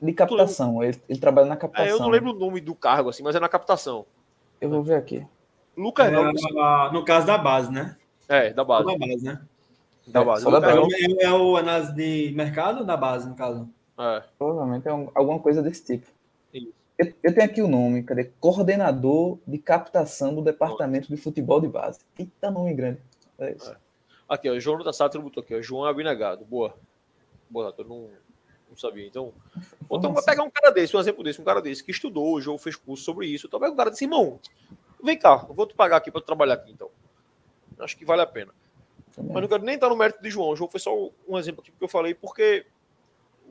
De 0.00 0.12
captação, 0.14 0.82
ele, 0.82 1.00
ele 1.08 1.20
trabalha 1.20 1.46
na 1.48 1.56
captação. 1.56 1.86
É, 1.86 1.92
eu 1.92 2.00
não 2.00 2.08
lembro 2.08 2.30
o 2.30 2.38
nome 2.38 2.60
do 2.62 2.74
cargo, 2.74 3.10
assim, 3.10 3.22
mas 3.22 3.36
é 3.36 3.40
na 3.40 3.48
captação. 3.48 4.04
Eu 4.60 4.70
vou 4.70 4.82
ver 4.82 4.94
aqui. 4.96 5.24
Lucas 5.76 6.06
É, 6.08 6.10
Nóbrega. 6.10 6.90
no 6.92 7.04
caso 7.04 7.26
da 7.26 7.38
base, 7.38 7.70
né? 7.70 7.96
É, 8.28 8.52
da 8.52 8.64
base. 8.64 8.86
Da 8.86 8.98
base, 8.98 9.24
né? 9.24 9.42
Da 10.08 10.24
base. 10.24 10.42
só 10.42 10.50
da 10.50 10.74
Lucas 10.74 10.90
base. 11.00 11.16
É, 11.20 11.24
é 11.26 11.32
o 11.32 11.56
análise 11.56 11.94
de 11.94 12.32
mercado 12.34 12.84
da 12.84 12.96
base, 12.96 13.28
no 13.28 13.36
caso? 13.36 13.68
é. 13.98 14.22
Provavelmente 14.38 14.88
é 14.88 14.92
um- 14.94 15.10
alguma 15.14 15.38
coisa 15.38 15.62
desse 15.62 15.84
tipo. 15.84 16.06
Eu, 17.02 17.12
eu 17.20 17.34
tenho 17.34 17.46
aqui 17.46 17.60
o 17.60 17.66
nome, 17.66 18.04
cadê? 18.04 18.30
Coordenador 18.38 19.38
de 19.44 19.58
captação 19.58 20.32
do 20.32 20.40
Departamento 20.40 21.08
de 21.08 21.16
Futebol 21.16 21.60
de 21.60 21.66
Base. 21.66 21.98
Eita, 22.16 22.48
nome 22.48 22.72
grande. 22.74 23.00
É 23.40 23.52
isso. 23.52 23.76
Aqui, 24.28 24.48
ó, 24.48 24.56
João 24.60 24.84
da 24.84 24.92
Sátiro 24.92 25.24
botou 25.24 25.42
aqui, 25.42 25.52
ó, 25.52 25.60
João 25.60 25.84
Abnegado. 25.84 26.44
Boa. 26.44 26.76
Boa, 27.50 27.74
eu 27.76 27.84
não, 27.84 28.08
não 28.70 28.76
sabia. 28.76 29.04
Então, 29.04 29.32
ou 29.88 29.98
então 29.98 30.12
vai 30.12 30.22
pegar 30.22 30.44
um 30.44 30.50
cara 30.50 30.70
desse, 30.70 30.96
um 30.96 31.00
exemplo 31.00 31.24
desse, 31.24 31.40
um 31.40 31.44
cara 31.44 31.60
desse 31.60 31.82
que 31.82 31.90
estudou, 31.90 32.34
o 32.34 32.40
João 32.40 32.56
fez 32.56 32.76
curso 32.76 33.02
sobre 33.02 33.26
isso. 33.26 33.48
Então, 33.48 33.58
pega 33.58 33.72
um 33.72 33.76
cara 33.76 33.90
desse, 33.90 34.04
irmão, 34.04 34.38
vem 35.02 35.18
cá, 35.18 35.44
eu 35.48 35.54
vou 35.54 35.66
te 35.66 35.74
pagar 35.74 35.96
aqui 35.96 36.10
para 36.10 36.20
trabalhar 36.20 36.54
aqui, 36.54 36.70
então. 36.70 36.88
Acho 37.80 37.96
que 37.96 38.04
vale 38.04 38.22
a 38.22 38.26
pena. 38.26 38.54
Também. 39.12 39.32
Mas 39.32 39.42
não 39.42 39.48
quero 39.48 39.64
nem 39.64 39.74
estar 39.74 39.88
no 39.88 39.96
mérito 39.96 40.22
de 40.22 40.30
João. 40.30 40.50
O 40.50 40.56
João 40.56 40.70
foi 40.70 40.78
só 40.78 41.10
um 41.28 41.36
exemplo 41.36 41.62
aqui 41.62 41.72
que 41.72 41.84
eu 41.84 41.88
falei, 41.88 42.14
porque 42.14 42.64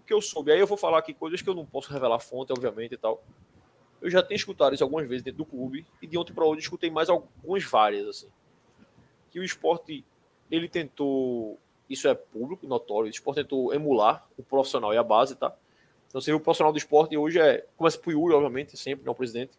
o 0.02 0.06
que 0.06 0.14
eu 0.14 0.22
soube. 0.22 0.52
Aí 0.52 0.60
eu 0.60 0.68
vou 0.68 0.78
falar 0.78 0.98
aqui 0.98 1.14
coisas 1.14 1.42
que 1.42 1.50
eu 1.50 1.56
não 1.56 1.66
posso 1.66 1.92
revelar 1.92 2.20
fonte, 2.20 2.52
obviamente, 2.52 2.94
e 2.94 2.98
tal. 2.98 3.24
Eu 4.02 4.10
já 4.10 4.22
tenho 4.24 4.36
escutado 4.36 4.74
isso 4.74 4.84
algumas 4.84 5.08
vezes 5.08 5.24
dentro 5.24 5.40
do 5.40 5.46
clube, 5.46 5.86
e 6.02 6.08
de 6.08 6.18
ontem 6.18 6.34
para 6.34 6.44
hoje 6.46 6.62
escutei 6.62 6.90
mais 6.90 7.10
algumas 7.10 7.64
várias, 7.64 8.08
assim. 8.08 8.28
Que 9.30 9.40
o 9.40 9.44
esporte, 9.44 10.04
ele 10.50 10.68
tentou. 10.68 11.60
Isso 11.90 12.08
é 12.08 12.16
público, 12.16 12.66
notório. 12.68 13.08
O 13.08 13.10
esporte 13.10 13.42
tentou 13.42 13.74
emular 13.74 14.28
o 14.38 14.44
profissional 14.44 14.94
e 14.94 14.98
a 14.98 15.04
base, 15.04 15.36
tá? 15.36 15.56
Então, 16.08 16.20
seria 16.20 16.36
o 16.36 16.40
profissional 16.40 16.74
do 16.74 16.78
esporte 16.78 17.16
hoje 17.16 17.40
é. 17.40 17.66
Começa 17.78 17.98
por 17.98 18.12
Yuri, 18.12 18.34
obviamente, 18.34 18.76
sempre, 18.76 19.06
não 19.06 19.14
o 19.14 19.16
presidente. 19.16 19.52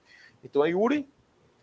Então 0.45 0.64
é 0.64 0.70
Yuri, 0.70 1.09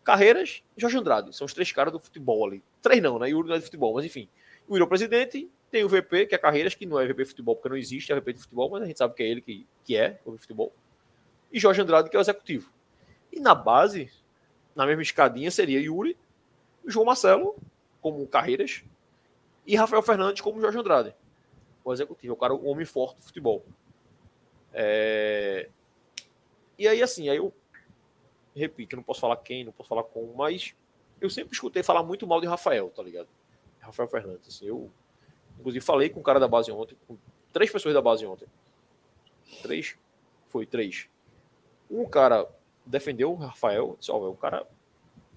Carreiras 0.04 0.64
e 0.76 0.82
Jorge 0.82 0.98
Andrade. 0.98 1.36
São 1.36 1.46
os 1.46 1.54
três 1.54 1.72
caras 1.72 1.92
do 1.92 2.00
futebol 2.00 2.48
ali. 2.48 2.64
Três 2.82 3.02
não, 3.02 3.20
né? 3.20 3.30
Yuri 3.30 3.48
não 3.48 3.56
é 3.56 3.60
de 3.60 3.66
futebol, 3.66 3.94
mas 3.94 4.06
enfim. 4.06 4.30
Yuri 4.70 4.82
é 4.82 4.86
o 4.86 4.88
presidente, 4.88 5.50
tem 5.70 5.84
o 5.84 5.90
VP, 5.90 6.28
que 6.28 6.36
é 6.36 6.38
Carreiras, 6.38 6.74
que 6.74 6.86
não 6.86 7.00
é 7.00 7.08
VP 7.08 7.24
de 7.24 7.30
futebol, 7.30 7.56
porque 7.56 7.70
não 7.70 7.78
existe 7.78 8.12
a 8.12 8.20
VP 8.20 8.34
de 8.34 8.40
futebol, 8.42 8.70
mas 8.70 8.84
a 8.84 8.86
gente 8.86 8.98
sabe 8.98 9.14
que 9.14 9.24
é 9.24 9.28
ele 9.28 9.42
que, 9.42 9.68
que 9.84 9.96
é 9.96 10.20
o 10.26 10.38
futebol. 10.38 10.74
E 11.52 11.60
Jorge 11.60 11.82
Andrade, 11.82 12.10
que 12.10 12.16
é 12.16 12.20
o 12.20 12.22
executivo. 12.22 12.72
E 13.32 13.40
na 13.40 13.54
base, 13.54 14.12
na 14.76 14.86
mesma 14.86 15.02
escadinha, 15.02 15.52
seria 15.52 15.80
Yuri, 15.80 16.18
João 16.86 17.06
Marcelo, 17.06 17.56
como 18.02 18.26
Carreiras, 18.28 18.84
e 19.66 19.76
Rafael 19.76 20.02
Fernandes 20.02 20.42
como 20.42 20.60
Jorge 20.60 20.80
Andrade. 20.80 21.16
O 21.84 21.94
executivo, 21.94 22.34
o 22.34 22.38
cara, 22.38 22.54
o 22.54 22.66
homem 22.66 22.86
forte 22.86 23.18
do 23.18 23.24
futebol. 23.24 23.64
É... 24.74 25.70
E 26.78 26.88
aí, 26.88 27.02
assim, 27.02 27.30
aí 27.30 27.38
eu 27.38 27.54
repito, 28.56 28.96
não 28.96 29.04
posso 29.04 29.22
falar 29.22 29.38
quem, 29.38 29.64
não 29.64 29.72
posso 29.72 29.90
falar 29.90 30.04
como, 30.04 30.34
mas 30.36 30.74
eu 31.22 31.30
sempre 31.30 31.54
escutei 31.54 31.84
falar 31.84 32.04
muito 32.04 32.26
mal 32.26 32.42
de 32.42 32.48
Rafael, 32.48 32.90
tá 32.90 33.04
ligado? 33.04 33.28
Rafael 33.80 34.10
Fernandes, 34.10 34.48
assim, 34.48 34.66
eu 34.66 34.92
inclusive 35.60 35.84
falei 35.84 36.10
com 36.10 36.20
o 36.20 36.24
cara 36.24 36.40
da 36.40 36.48
base 36.48 36.72
ontem, 36.72 36.98
com 37.08 37.18
três 37.52 37.72
pessoas 37.72 37.94
da 37.94 38.02
base 38.02 38.26
ontem. 38.26 38.48
Três? 39.62 39.96
Foi 40.48 40.66
três. 40.66 41.08
Um 41.90 42.06
cara 42.06 42.48
defendeu 42.86 43.32
o 43.32 43.36
Rafael, 43.36 43.96
disse, 44.00 44.12
ó, 44.12 44.20
velho, 44.20 44.32
o 44.32 44.38
cara 44.38 44.66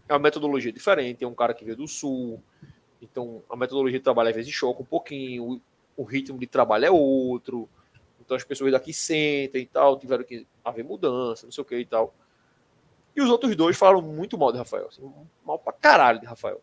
é 0.09 0.13
uma 0.13 0.19
metodologia 0.19 0.73
diferente, 0.73 1.25
é 1.25 1.27
um 1.27 1.35
cara 1.35 1.55
que 1.55 1.65
veio 1.65 1.77
do 1.77 1.89
sul, 1.89 2.43
então 3.01 3.43
a 3.49 3.57
metodologia 3.57 3.99
de 3.99 4.05
trabalho 4.05 4.29
às 4.29 4.37
vezes 4.37 4.53
choca 4.53 4.83
um 4.83 4.87
pouquinho, 4.87 5.45
o, 5.45 5.61
o 5.97 6.05
ritmo 6.05 6.39
de 6.39 6.47
trabalho 6.47 6.87
é 6.87 6.91
outro, 6.91 7.69
então 8.21 8.37
as 8.37 8.45
pessoas 8.45 8.73
daqui 8.73 8.93
sentem 8.93 9.63
e 9.63 9.67
tal, 9.67 9.99
tiveram 9.99 10.25
que 10.25 10.47
haver 10.65 10.85
mudança, 10.85 11.47
não 11.47 11.53
sei 11.53 11.63
o 11.63 11.65
que 11.65 11.77
e 11.77 11.87
tal. 11.87 12.15
E 13.15 13.21
os 13.21 13.29
outros 13.29 13.55
dois 13.55 13.77
falaram 13.77 14.01
muito 14.01 14.39
mal 14.39 14.53
de 14.53 14.59
Rafael. 14.59 14.87
Assim, 14.89 15.13
mal 15.45 15.59
pra 15.59 15.73
caralho 15.73 16.19
de 16.19 16.27
Rafael. 16.27 16.61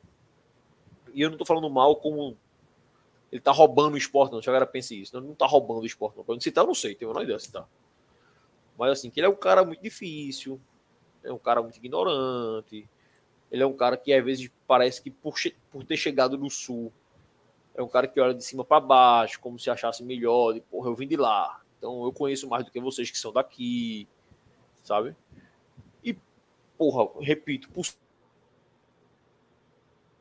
E 1.14 1.22
eu 1.22 1.30
não 1.30 1.38
tô 1.38 1.46
falando 1.46 1.70
mal 1.70 1.96
como 1.96 2.36
ele 3.32 3.42
tá 3.42 3.52
roubando 3.52 3.94
o 3.94 3.98
esporte, 3.98 4.32
não. 4.32 4.42
Se 4.42 4.50
a 4.50 4.54
galera 4.54 4.70
pense 4.70 5.00
isso. 5.00 5.16
Não, 5.16 5.30
não 5.30 5.36
tá 5.36 5.46
roubando 5.46 5.82
o 5.82 5.86
esporte, 5.86 6.18
não. 6.18 6.24
Pra 6.24 6.40
citar, 6.40 6.64
eu 6.64 6.68
não 6.68 6.76
sei, 6.76 6.96
tenho 6.96 7.12
a 7.12 7.14
menor 7.14 7.24
ideia 7.24 7.40
se 7.40 7.52
tá. 7.52 7.66
Mas 8.78 8.92
assim, 8.92 9.10
que 9.10 9.20
ele 9.20 9.28
é 9.28 9.30
um 9.30 9.36
cara 9.36 9.64
muito 9.64 9.82
difícil, 9.82 10.60
é 11.24 11.32
um 11.32 11.38
cara 11.38 11.62
muito 11.62 11.78
ignorante. 11.78 12.88
Ele 13.52 13.64
é 13.64 13.66
um 13.66 13.74
cara 13.74 13.98
que 13.98 14.14
às 14.14 14.24
vezes 14.24 14.50
parece 14.68 15.02
que 15.02 15.12
por, 15.12 15.36
por 15.72 15.84
ter 15.84 15.98
chegado 15.98 16.38
no 16.38 16.50
sul, 16.50 16.92
é 17.76 17.84
um 17.84 17.88
cara 17.88 18.08
que 18.08 18.20
olha 18.20 18.34
de 18.34 18.44
cima 18.44 18.64
para 18.64 18.80
baixo, 18.80 19.40
como 19.40 19.60
se 19.60 19.70
achasse 19.70 20.04
melhor, 20.04 20.54
de 20.54 20.62
porra, 20.62 20.90
eu 20.90 20.96
vim 20.96 21.08
de 21.08 21.18
lá. 21.18 21.62
Então 21.78 22.04
eu 22.04 22.12
conheço 22.12 22.48
mais 22.48 22.64
do 22.66 22.72
que 22.72 22.80
vocês 22.80 23.10
que 23.10 23.18
são 23.18 23.32
daqui, 23.32 24.08
sabe? 24.84 25.16
E, 26.04 26.16
porra, 26.78 27.10
repito, 27.22 27.70
por 27.70 27.86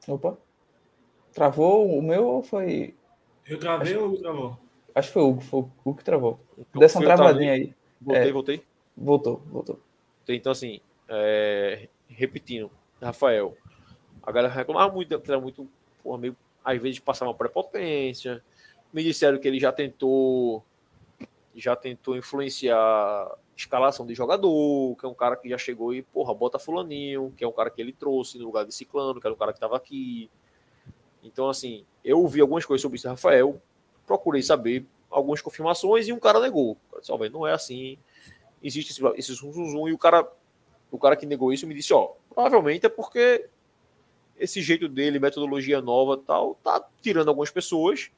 Opa. 0.09 0.38
Travou 1.39 1.97
o 1.97 2.03
meu 2.03 2.26
ou 2.26 2.43
foi. 2.43 2.97
Eu 3.47 3.61
travei 3.61 3.97
ou 3.97 4.16
travou? 4.18 4.59
Acho 4.93 5.09
que 5.09 5.14
foi 5.14 5.22
o 5.22 5.28
Hugo, 5.28 5.41
foi 5.41 5.61
o 5.61 5.70
Hugo 5.84 5.99
que 5.99 6.05
travou. 6.05 6.41
Então, 6.59 6.80
Dessa 6.80 7.01
travadinha 7.01 7.53
aí. 7.53 7.72
Voltei, 8.01 8.28
É. 8.28 8.32
voltei. 8.32 8.64
Voltou, 8.97 9.43
voltou. 9.47 9.80
Então, 10.28 10.51
assim, 10.51 10.80
é, 11.09 11.89
repetindo, 12.09 12.68
Rafael, 13.01 13.57
a 14.20 14.32
galera 14.32 14.53
reclamava 14.53 14.93
muito, 14.93 15.18
que 15.20 15.30
era 15.30 15.41
muito, 15.41 15.68
porra, 16.03 16.18
meio, 16.18 16.36
às 16.64 16.82
vezes 16.82 16.99
passava 16.99 17.30
uma 17.30 17.36
prepotência. 17.36 18.43
Me 18.93 19.05
disseram 19.05 19.39
que 19.39 19.47
ele 19.47 19.61
já 19.61 19.70
tentou, 19.70 20.64
já 21.55 21.76
tentou 21.76 22.16
influenciar 22.16 23.30
escalação 23.57 24.05
de 24.05 24.14
jogador, 24.14 24.97
que 24.97 25.07
é 25.07 25.09
um 25.09 25.14
cara 25.14 25.36
que 25.36 25.49
já 25.49 25.57
chegou 25.59 25.95
e, 25.95 26.03
porra, 26.03 26.34
bota 26.34 26.59
fulaninho, 26.59 27.32
que 27.36 27.45
é 27.45 27.49
um 27.49 27.53
cara 27.53 27.70
que 27.70 27.80
ele 27.80 27.93
trouxe 27.93 28.39
no 28.39 28.45
lugar 28.47 28.64
de 28.66 28.74
Ciclano, 28.74 29.20
que 29.20 29.26
era 29.26 29.34
um 29.34 29.39
cara 29.39 29.53
que 29.53 29.59
estava 29.59 29.76
aqui. 29.76 30.28
Então, 31.23 31.49
assim, 31.49 31.85
eu 32.05 32.21
ouvi 32.21 32.41
algumas 32.41 32.64
coisas 32.64 32.83
sobre 32.83 32.97
isso, 32.97 33.09
Rafael, 33.09 33.61
procurei 34.07 34.43
saber 34.43 34.87
algumas 35.11 35.41
confirmações 35.41 36.09
e 36.09 36.12
um 36.12 36.19
cara 36.19 36.41
negou. 36.41 36.77
Eu 36.93 37.01
disse, 37.01 37.12
ó, 37.12 37.16
velho, 37.16 37.33
não 37.33 37.47
é 37.47 37.53
assim, 37.53 37.99
existe 38.62 38.93
esse, 38.93 39.03
esse 39.16 39.33
zum, 39.35 39.53
zum, 39.53 39.89
e 39.89 39.93
o 39.93 39.99
cara, 39.99 40.27
o 40.91 40.99
cara 40.99 41.16
que 41.16 41.27
negou 41.27 41.53
isso 41.53 41.66
me 41.66 41.75
disse, 41.75 41.93
ó, 41.93 42.12
provavelmente 42.31 42.87
é 42.87 42.89
porque 42.89 43.49
esse 44.39 44.62
jeito 44.62 44.89
dele, 44.89 45.19
metodologia 45.19 45.81
nova 45.81 46.16
tal, 46.16 46.55
tá 46.57 46.87
tirando 47.03 47.29
algumas 47.29 47.51
pessoas, 47.51 48.11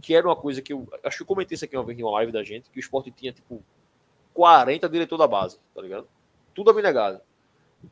que 0.00 0.14
era 0.14 0.26
uma 0.26 0.36
coisa 0.36 0.62
que 0.62 0.72
eu, 0.72 0.88
acho 1.04 1.18
que 1.18 1.22
eu 1.22 1.26
comentei 1.26 1.54
isso 1.54 1.64
aqui 1.64 1.76
uma 1.76 1.84
vez 1.84 1.98
em 1.98 2.02
uma 2.02 2.12
live 2.12 2.32
da 2.32 2.42
gente, 2.42 2.70
que 2.70 2.78
o 2.78 2.80
esporte 2.80 3.10
tinha, 3.10 3.32
tipo, 3.32 3.62
40 4.34 4.88
diretor 4.88 5.16
da 5.16 5.26
base, 5.26 5.58
tá 5.74 5.80
ligado? 5.80 6.08
Tudo 6.54 6.70
abnegado. 6.70 7.20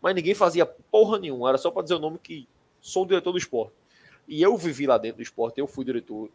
Mas 0.01 0.15
ninguém 0.15 0.35
fazia 0.35 0.67
porra 0.67 1.19
nenhuma, 1.19 1.49
era 1.49 1.59
só 1.59 1.71
para 1.71 1.83
dizer 1.83 1.95
o 1.95 1.99
nome 1.99 2.19
que 2.19 2.49
sou 2.81 3.05
o 3.05 3.07
diretor 3.07 3.33
do 3.33 3.39
esporte. 3.39 3.75
E 4.27 4.43
eu 4.43 4.57
vivi 4.57 4.87
lá 4.87 4.97
dentro 4.99 5.19
do 5.19 5.23
esporte, 5.23 5.59
eu 5.59 5.67
fui 5.67 5.85
diretor, 5.85 6.31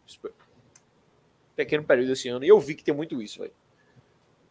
pequeno 1.56 1.84
período 1.84 2.12
esse 2.12 2.28
ano, 2.28 2.44
e 2.44 2.48
eu 2.48 2.58
vi 2.58 2.74
que 2.74 2.84
tem 2.84 2.94
muito 2.94 3.20
isso, 3.20 3.40
velho. 3.40 3.52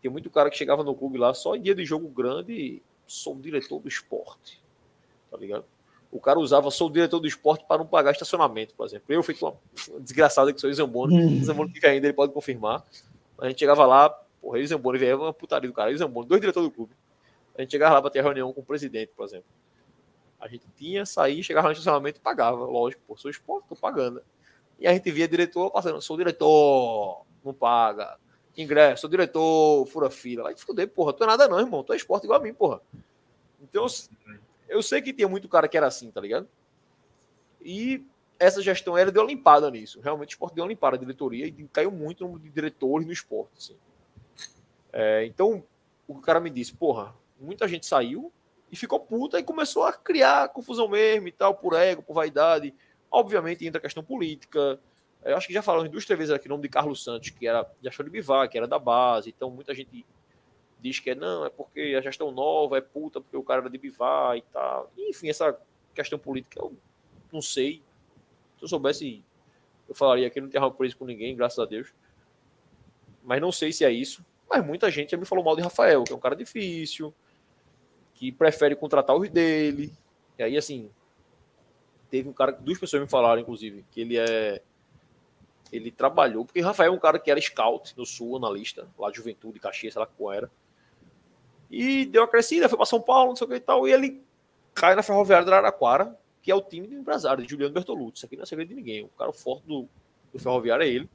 Tem 0.01 0.09
muito 0.09 0.29
cara 0.29 0.49
que 0.49 0.57
chegava 0.57 0.83
no 0.83 0.95
clube 0.95 1.17
lá 1.17 1.33
só 1.33 1.55
em 1.55 1.61
dia 1.61 1.75
de 1.75 1.85
jogo 1.85 2.07
grande, 2.07 2.81
sou 3.07 3.35
diretor 3.35 3.79
do 3.79 3.87
esporte. 3.87 4.61
Tá 5.29 5.37
ligado? 5.37 5.65
O 6.11 6.19
cara 6.19 6.39
usava, 6.39 6.71
sou 6.71 6.89
diretor 6.89 7.19
do 7.19 7.27
esporte 7.27 7.65
para 7.67 7.79
não 7.79 7.85
pagar 7.85 8.11
estacionamento, 8.11 8.73
por 8.73 8.85
exemplo. 8.85 9.05
Eu, 9.13 9.21
feito 9.21 9.45
uma 9.45 9.55
desgraçada 9.99 10.51
que 10.53 10.59
sou 10.59 10.69
o 10.69 10.73
Zamboni, 10.73 11.41
o 11.41 11.45
Zamboni 11.45 11.71
fica 11.71 11.89
ainda, 11.89 12.07
ele 12.07 12.13
pode 12.13 12.33
confirmar. 12.33 12.83
A 13.37 13.47
gente 13.47 13.59
chegava 13.59 13.85
lá, 13.85 14.09
porra, 14.41 14.65
Zamboni 14.65 14.97
veio 14.97 15.21
uma 15.21 15.33
putaria 15.33 15.69
do 15.69 15.73
cara, 15.73 15.95
Zamboni, 15.95 16.27
dois 16.27 16.41
diretores 16.41 16.69
do 16.69 16.73
clube. 16.73 16.93
A 17.55 17.61
gente 17.61 17.71
chegava 17.71 17.95
lá 17.95 18.01
para 18.01 18.09
ter 18.09 18.23
reunião 18.23 18.51
com 18.53 18.61
o 18.61 18.63
presidente, 18.63 19.11
por 19.15 19.25
exemplo. 19.25 19.45
A 20.39 20.47
gente 20.47 20.65
tinha, 20.75 21.05
sair, 21.05 21.43
chegava 21.43 21.67
no 21.67 21.73
estacionamento 21.73 22.19
e 22.19 22.21
pagava, 22.21 22.63
lógico, 22.65 23.01
pô, 23.07 23.17
sou 23.17 23.29
esporte, 23.29 23.67
tô 23.67 23.75
pagando. 23.75 24.21
E 24.79 24.87
a 24.87 24.93
gente 24.93 25.11
via 25.11 25.27
diretor 25.27 25.69
passando, 25.69 26.01
sou 26.01 26.17
diretor, 26.17 27.25
não 27.43 27.53
paga. 27.53 28.17
Ingresso, 28.57 29.01
sou 29.01 29.09
diretor, 29.09 29.85
fura 29.87 30.09
fila. 30.09 30.43
Vai 30.43 30.55
fuder, 30.55 30.87
porra, 30.89 31.13
tu 31.13 31.23
é 31.23 31.27
nada 31.27 31.47
não, 31.47 31.59
irmão, 31.59 31.83
tu 31.83 31.93
é 31.93 31.97
esporte 31.97 32.23
igual 32.23 32.39
a 32.39 32.43
mim, 32.43 32.53
porra. 32.53 32.81
Então, 33.61 33.85
eu 34.67 34.81
sei 34.81 35.01
que 35.01 35.13
tinha 35.13 35.27
muito 35.27 35.49
cara 35.49 35.67
que 35.67 35.77
era 35.77 35.87
assim, 35.87 36.09
tá 36.11 36.21
ligado? 36.21 36.47
E 37.61 38.05
essa 38.37 38.61
gestão 38.61 38.97
era 38.97 39.11
deu 39.11 39.21
uma 39.21 39.27
limpada 39.27 39.69
nisso. 39.69 39.99
Realmente 39.99 40.29
o 40.29 40.33
esporte 40.35 40.55
deu 40.55 40.63
uma 40.63 40.69
limpada 40.69 40.95
a 40.95 40.99
diretoria 40.99 41.45
e 41.45 41.51
caiu 41.67 41.91
muito 41.91 42.21
o 42.21 42.27
número 42.27 42.43
de 42.43 42.49
diretores 42.49 43.05
no 43.05 43.11
esporte. 43.11 43.51
Assim. 43.57 43.75
É, 44.93 45.25
então, 45.25 45.63
o 46.07 46.15
cara 46.15 46.39
me 46.39 46.49
disse, 46.49 46.73
porra, 46.73 47.13
muita 47.39 47.67
gente 47.67 47.85
saiu 47.85 48.31
e 48.71 48.75
ficou 48.75 48.99
puta 48.99 49.39
e 49.39 49.43
começou 49.43 49.83
a 49.83 49.93
criar 49.93 50.49
confusão 50.49 50.87
mesmo 50.87 51.27
e 51.27 51.31
tal, 51.31 51.55
por 51.55 51.73
ego, 51.73 52.03
por 52.03 52.13
vaidade. 52.13 52.73
Obviamente 53.11 53.65
entra 53.65 53.79
a 53.79 53.81
questão 53.81 54.03
política. 54.03 54.79
Eu 55.23 55.35
acho 55.35 55.47
que 55.47 55.53
já 55.53 55.61
falamos 55.61 55.89
duas, 55.89 56.05
três 56.05 56.17
vezes 56.17 56.33
aqui 56.33 56.47
o 56.47 56.49
nome 56.49 56.63
de 56.63 56.69
Carlos 56.69 57.03
Santos, 57.03 57.29
que 57.29 57.47
era 57.47 57.69
de 57.81 57.87
Achou 57.87 58.05
de 58.05 58.11
Bivar, 58.11 58.47
que 58.49 58.57
era 58.57 58.67
da 58.67 58.79
base. 58.79 59.29
Então, 59.29 59.49
muita 59.49 59.73
gente 59.73 60.05
diz 60.79 60.99
que 60.99 61.09
é 61.09 61.15
não, 61.15 61.45
é 61.45 61.49
porque 61.49 61.95
a 61.97 62.01
gestão 62.01 62.31
nova 62.31 62.77
é 62.77 62.81
puta, 62.81 63.19
porque 63.19 63.35
o 63.35 63.43
cara 63.43 63.61
era 63.61 63.69
de 63.69 63.77
Bivar 63.77 64.37
e 64.37 64.41
tal. 64.53 64.91
Enfim, 64.97 65.29
essa 65.29 65.59
questão 65.93 66.17
política 66.17 66.59
eu 66.59 66.73
não 67.31 67.41
sei. 67.41 67.81
Se 68.57 68.63
eu 68.63 68.67
soubesse, 68.67 69.23
eu 69.87 69.95
falaria 69.95 70.29
que 70.29 70.39
não 70.39 70.49
algo 70.61 70.77
por 70.77 70.85
isso 70.85 70.97
com 70.97 71.05
ninguém, 71.05 71.35
graças 71.35 71.59
a 71.59 71.65
Deus. 71.65 71.91
Mas 73.23 73.41
não 73.41 73.51
sei 73.51 73.71
se 73.71 73.83
é 73.83 73.91
isso. 73.91 74.25
Mas 74.49 74.65
muita 74.65 74.89
gente 74.89 75.11
já 75.11 75.17
me 75.17 75.25
falou 75.25 75.43
mal 75.43 75.55
de 75.55 75.61
Rafael, 75.61 76.03
que 76.03 76.13
é 76.13 76.15
um 76.15 76.19
cara 76.19 76.35
difícil, 76.35 77.13
que 78.19 78.33
prefere 78.33 78.75
contratar 78.75 79.15
os 79.15 79.29
dele. 79.29 79.93
E 80.37 80.43
aí, 80.43 80.57
assim, 80.57 80.91
teve 82.09 82.27
um 82.27 82.33
cara, 82.33 82.51
duas 82.51 82.77
pessoas 82.77 83.01
me 83.01 83.07
falaram, 83.07 83.41
inclusive, 83.41 83.85
que 83.89 84.01
ele 84.01 84.17
é. 84.17 84.61
Ele 85.71 85.89
trabalhou, 85.89 86.45
porque 86.45 86.59
Rafael 86.59 86.91
é 86.91 86.95
um 86.95 86.99
cara 86.99 87.19
que 87.19 87.29
era 87.29 87.39
scout 87.39 87.95
no 87.95 88.05
Sul, 88.05 88.35
analista, 88.35 88.87
lá 88.97 89.09
de 89.09 89.17
Juventude, 89.17 89.59
Caxias, 89.59 89.93
sei 89.93 89.99
lá 89.99 90.05
qual 90.05 90.33
era. 90.33 90.51
E 91.69 92.05
deu 92.05 92.23
uma 92.23 92.27
crescida, 92.27 92.67
foi 92.67 92.75
para 92.75 92.87
São 92.87 92.99
Paulo, 92.99 93.29
não 93.29 93.35
sei 93.35 93.45
o 93.45 93.49
que 93.49 93.55
e 93.55 93.59
tal, 93.59 93.87
e 93.87 93.91
ele 93.93 94.23
cai 94.73 94.95
na 94.95 95.03
Ferroviária 95.03 95.45
do 95.45 95.53
Araraquara, 95.53 96.17
que 96.41 96.51
é 96.51 96.55
o 96.55 96.61
time 96.61 96.87
do 96.87 96.95
empresário, 96.95 97.43
de 97.43 97.49
Juliano 97.49 97.73
Bertolucci. 97.73 98.17
Isso 98.17 98.25
aqui 98.25 98.35
não 98.35 98.43
é 98.43 98.45
segredo 98.47 98.69
de 98.69 98.75
ninguém. 98.75 99.05
O 99.05 99.09
cara 99.09 99.31
forte 99.31 99.67
do, 99.67 99.87
do 100.33 100.39
Ferroviário 100.39 100.83
é 100.83 100.87
ele. 100.87 101.09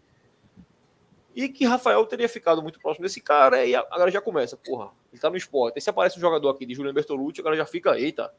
E 1.34 1.48
que 1.48 1.64
Rafael 1.64 2.04
teria 2.06 2.28
ficado 2.28 2.62
muito 2.62 2.78
próximo 2.78 3.02
desse 3.02 3.20
cara, 3.20 3.64
e 3.64 3.74
agora 3.74 4.10
já 4.10 4.20
começa, 4.20 4.56
porra, 4.56 4.90
ele 5.12 5.20
tá 5.20 5.28
no 5.28 5.36
esporte. 5.36 5.76
Aí 5.76 5.82
se 5.82 5.90
aparece 5.90 6.16
um 6.16 6.20
jogador 6.20 6.48
aqui 6.48 6.64
de 6.64 6.74
Juliano 6.74 6.94
Bertolucci, 6.94 7.40
agora 7.40 7.56
já 7.56 7.66
fica, 7.66 7.98
eita, 7.98 8.32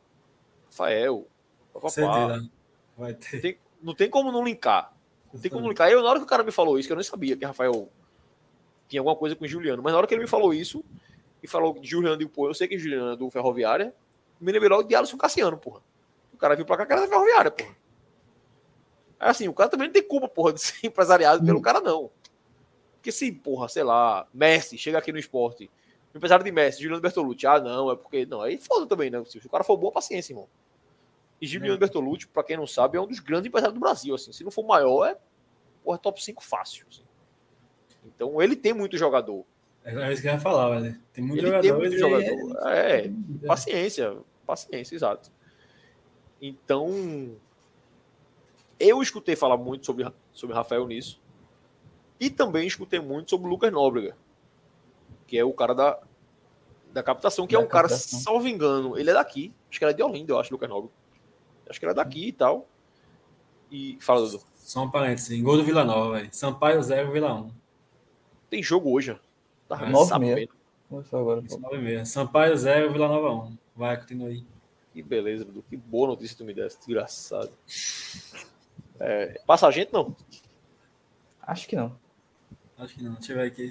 Rafael, 0.68 1.28
papapá. 1.74 2.42
Vai 2.98 3.14
ter. 3.14 3.42
Tem, 3.42 3.58
não 3.82 3.94
tem 3.94 4.10
como 4.10 4.32
não 4.32 4.46
linkar. 4.46 4.94
Não 5.34 5.42
tem 5.42 5.52
como 5.52 5.68
linkar. 5.68 5.90
Eu, 5.90 6.02
na 6.02 6.10
hora 6.10 6.20
que 6.20 6.26
o 6.26 6.28
cara 6.28 6.44
me 6.44 6.52
falou 6.52 6.80
isso, 6.80 6.88
que 6.88 6.94
eu 6.94 6.96
nem 6.98 7.04
sabia 7.04 7.36
que 7.36 7.44
Rafael 7.44 7.90
tinha 8.88 9.02
alguma 9.02 9.16
coisa 9.16 9.36
com 9.36 9.44
o 9.44 9.48
Juliano, 9.48 9.84
mas 9.84 9.92
na 9.92 9.98
hora 9.98 10.08
que 10.08 10.14
ele 10.14 10.22
me 10.22 10.30
falou 10.30 10.54
isso, 10.54 10.84
e 11.44 11.48
falou 11.48 11.78
de 11.78 11.88
Juliano 11.88 12.18
de 12.18 12.26
pô, 12.26 12.48
eu 12.48 12.54
sei 12.54 12.68
que 12.68 12.78
Juliano 12.78 13.12
é 13.12 13.16
do 13.18 13.30
Ferroviária, 13.30 13.94
me 14.40 14.52
lembrei 14.52 14.70
logo 14.70 14.84
de 14.84 14.96
Alisson 14.96 15.18
Cassiano, 15.18 15.58
porra. 15.58 15.82
O 16.34 16.38
cara 16.38 16.56
viu 16.56 16.66
pra 16.66 16.78
cá, 16.78 16.86
cara 16.86 17.02
da 17.02 17.08
Ferroviária, 17.08 17.52
porra. 17.52 17.76
É 19.20 19.30
assim, 19.30 19.48
o 19.48 19.54
cara 19.54 19.70
também 19.70 19.88
não 19.88 19.94
tem 19.94 20.04
culpa, 20.04 20.28
porra, 20.28 20.54
de 20.54 20.62
ser 20.62 20.76
empresariado 20.88 21.46
pelo 21.46 21.62
cara, 21.62 21.82
não. 21.82 22.10
Porque 23.06 23.12
se, 23.12 23.32
porra, 23.32 23.70
sei 23.70 23.84
lá, 23.84 24.28
Messi 24.34 24.80
chega 24.80 24.98
aqui 24.98 25.12
no 25.12 25.20
esporte, 25.20 25.70
o 26.12 26.18
empresário 26.18 26.44
de 26.44 26.52
Messi, 26.52 26.82
Juliano 26.82 27.04
Bertolucci, 27.04 27.46
ah, 27.46 27.60
não, 27.60 27.92
é 27.92 27.96
porque. 27.96 28.26
Não, 28.26 28.42
aí 28.42 28.58
foda 28.58 28.88
também, 28.88 29.12
né? 29.12 29.24
Se 29.26 29.38
o 29.38 29.48
cara 29.48 29.64
for 29.64 29.78
boa, 29.78 29.92
paciência, 29.92 30.34
irmão. 30.34 30.48
E 31.40 31.46
Juliano 31.46 31.76
é. 31.76 31.78
Bertolucci, 31.78 32.26
pra 32.26 32.44
quem 32.44 32.58
não 32.58 32.66
sabe, 32.66 32.98
é 32.98 33.02
um 33.02 33.06
dos 33.06 33.20
grandes 33.20 33.48
empresários 33.48 33.76
do 33.76 33.80
Brasil, 33.80 34.16
assim. 34.16 34.34
Se 34.34 34.44
não 34.44 34.50
for 34.50 34.66
maior, 34.66 35.06
é, 35.06 35.16
porra, 35.84 36.00
top 36.00 36.24
5 36.24 36.44
fácil. 36.44 36.88
Assim. 36.90 37.04
Então, 38.04 38.42
ele 38.42 38.56
tem 38.56 38.74
muito 38.74 38.98
jogador. 38.98 39.46
É 39.84 40.12
isso 40.12 40.24
que 40.24 40.28
eu 40.28 40.34
ia 40.34 40.40
falar, 40.40 40.80
velho. 40.80 41.00
Tem 41.14 41.24
muito 41.24 41.46
ele 41.46 41.46
jogador. 41.46 41.62
Tem 41.62 41.74
muito 41.78 42.00
jogador. 42.00 42.70
É, 42.72 43.06
é, 43.06 43.12
paciência, 43.46 44.18
paciência, 44.48 44.96
exato. 44.96 45.32
Então, 46.42 47.38
eu 48.80 49.00
escutei 49.00 49.36
falar 49.36 49.58
muito 49.58 49.86
sobre, 49.86 50.12
sobre 50.34 50.56
Rafael 50.56 50.88
nisso. 50.88 51.24
E 52.20 52.30
também 52.30 52.66
escutei 52.66 53.00
muito 53.00 53.30
sobre 53.30 53.48
o 53.48 53.50
Lucas 53.50 53.72
Nóbrega, 53.72 54.16
que 55.28 55.38
é 55.38 55.44
o 55.44 55.54
cara 55.54 55.74
da, 55.74 56.00
da 56.94 57.04
captação, 57.04 57.46
que 57.46 57.56
da 57.56 57.62
é 57.62 57.64
um 57.64 57.68
captação. 57.68 58.10
cara, 58.12 58.24
salvo 58.24 58.48
engano, 58.48 58.98
ele 58.98 59.10
é 59.10 59.14
daqui. 59.14 59.54
Acho 59.70 59.80
que 59.80 59.86
era 59.86 59.94
de 59.94 60.02
Olinda, 60.02 60.32
eu 60.32 60.40
acho, 60.40 60.54
Lucas 60.54 60.70
Nóbrega. 60.70 60.94
Acho 61.70 61.80
que 61.80 61.86
era 61.86 61.94
daqui 61.94 62.28
e 62.28 62.32
tal. 62.32 62.68
E 63.72 63.98
fala, 64.00 64.22
Dudu. 64.22 64.44
Só 64.56 64.84
um 64.84 64.90
parênteses. 64.90 65.42
Gol 65.42 65.58
do 65.58 65.64
Vila 65.64 65.84
Nova, 65.84 66.14
velho. 66.14 66.30
Sampaio 66.32 66.82
0, 66.82 67.12
Vila 67.12 67.34
1. 67.34 67.52
Tem 68.50 68.64
jogo 68.64 68.92
hoje. 68.92 69.20
Tá 69.68 69.80
é, 69.82 69.90
9 69.90 70.20
meia. 70.20 70.50
agora. 71.12 71.42
9 71.42 71.78
meia. 71.78 72.06
Sampaio 72.06 72.56
0, 72.56 72.92
Vila 72.92 73.08
Nova 73.08 73.48
1. 73.48 73.58
Vai, 73.76 73.98
continua 73.98 74.30
aí. 74.30 74.46
Que 74.94 75.04
beleza, 75.04 75.44
Dudu. 75.44 75.64
Que 75.70 75.76
boa 75.76 76.08
notícia 76.08 76.38
tu 76.38 76.44
me 76.46 76.54
desse. 76.54 76.78
Desgraçado. 76.78 77.52
É, 79.00 79.42
passa 79.46 79.68
a 79.68 79.72
gente, 79.72 79.92
não? 79.92 80.16
Acho 81.42 81.68
que 81.68 81.76
não. 81.76 81.96
Acho 82.78 82.96
que 82.96 83.04
não. 83.04 83.14
Deixa 83.14 83.34
eu 83.34 83.38
ver 83.38 83.48
aqui. 83.48 83.70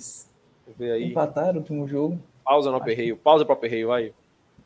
Ver 0.79 0.93
aí. 0.93 1.05
Empataram 1.05 1.55
o 1.55 1.59
último 1.59 1.87
jogo. 1.87 2.21
Pausa 2.45 2.71
no 2.71 2.77
aperreio. 2.77 3.17
Pausa 3.17 3.45
para 3.45 3.55
aperreio, 3.55 3.89
vai. 3.89 4.13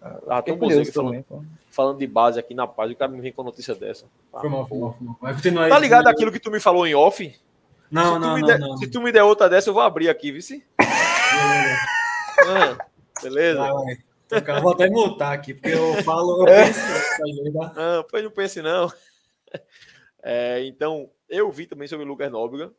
Ah, 0.00 0.18
ah 0.28 0.42
tão 0.42 0.56
bonzinho 0.56 0.92
falando, 0.92 1.24
falando 1.70 1.98
de 1.98 2.06
base 2.06 2.38
aqui 2.38 2.54
na 2.54 2.66
paz. 2.66 2.90
O 2.90 2.96
cara 2.96 3.10
me 3.10 3.20
vem 3.20 3.32
com 3.32 3.42
notícia 3.42 3.74
dessa. 3.74 4.06
Ah, 4.32 4.40
foi 4.40 4.48
mal, 4.48 4.66
foi 4.66 4.78
mal, 4.78 4.92
foi 4.92 5.06
mal. 5.06 5.16
Vai 5.20 5.34
continuar 5.34 5.64
aí. 5.64 5.70
Tá 5.70 5.78
ligado 5.78 6.06
aquilo 6.06 6.32
que 6.32 6.40
tu 6.40 6.50
me 6.50 6.60
falou 6.60 6.86
em 6.86 6.94
off? 6.94 7.34
Não, 7.90 8.14
se 8.14 8.20
não, 8.20 8.38
não, 8.38 8.46
der, 8.46 8.58
não, 8.58 8.76
Se 8.76 8.86
tu 8.86 9.00
me 9.00 9.10
der 9.10 9.22
outra 9.22 9.48
dessa, 9.48 9.70
eu 9.70 9.74
vou 9.74 9.82
abrir 9.82 10.08
aqui, 10.08 10.30
vice. 10.30 10.64
ah, 10.78 12.76
beleza? 13.22 13.58
Vai, 13.58 14.42
vai. 14.42 14.60
vou 14.60 14.72
até 14.72 14.90
montar 14.90 15.32
aqui, 15.32 15.54
porque 15.54 15.70
eu 15.70 15.94
falo. 16.04 16.42
Eu 16.42 16.44
penso, 16.44 16.80
tá? 17.52 17.72
não, 17.74 18.04
pois 18.08 18.24
não 18.24 18.30
pense, 18.30 18.62
não. 18.62 18.92
É, 20.22 20.64
então, 20.66 21.08
eu 21.28 21.50
vi 21.50 21.66
também 21.66 21.88
sobre 21.88 22.04
o 22.04 22.08
Lucas 22.08 22.30
Nóbrega, 22.30 22.70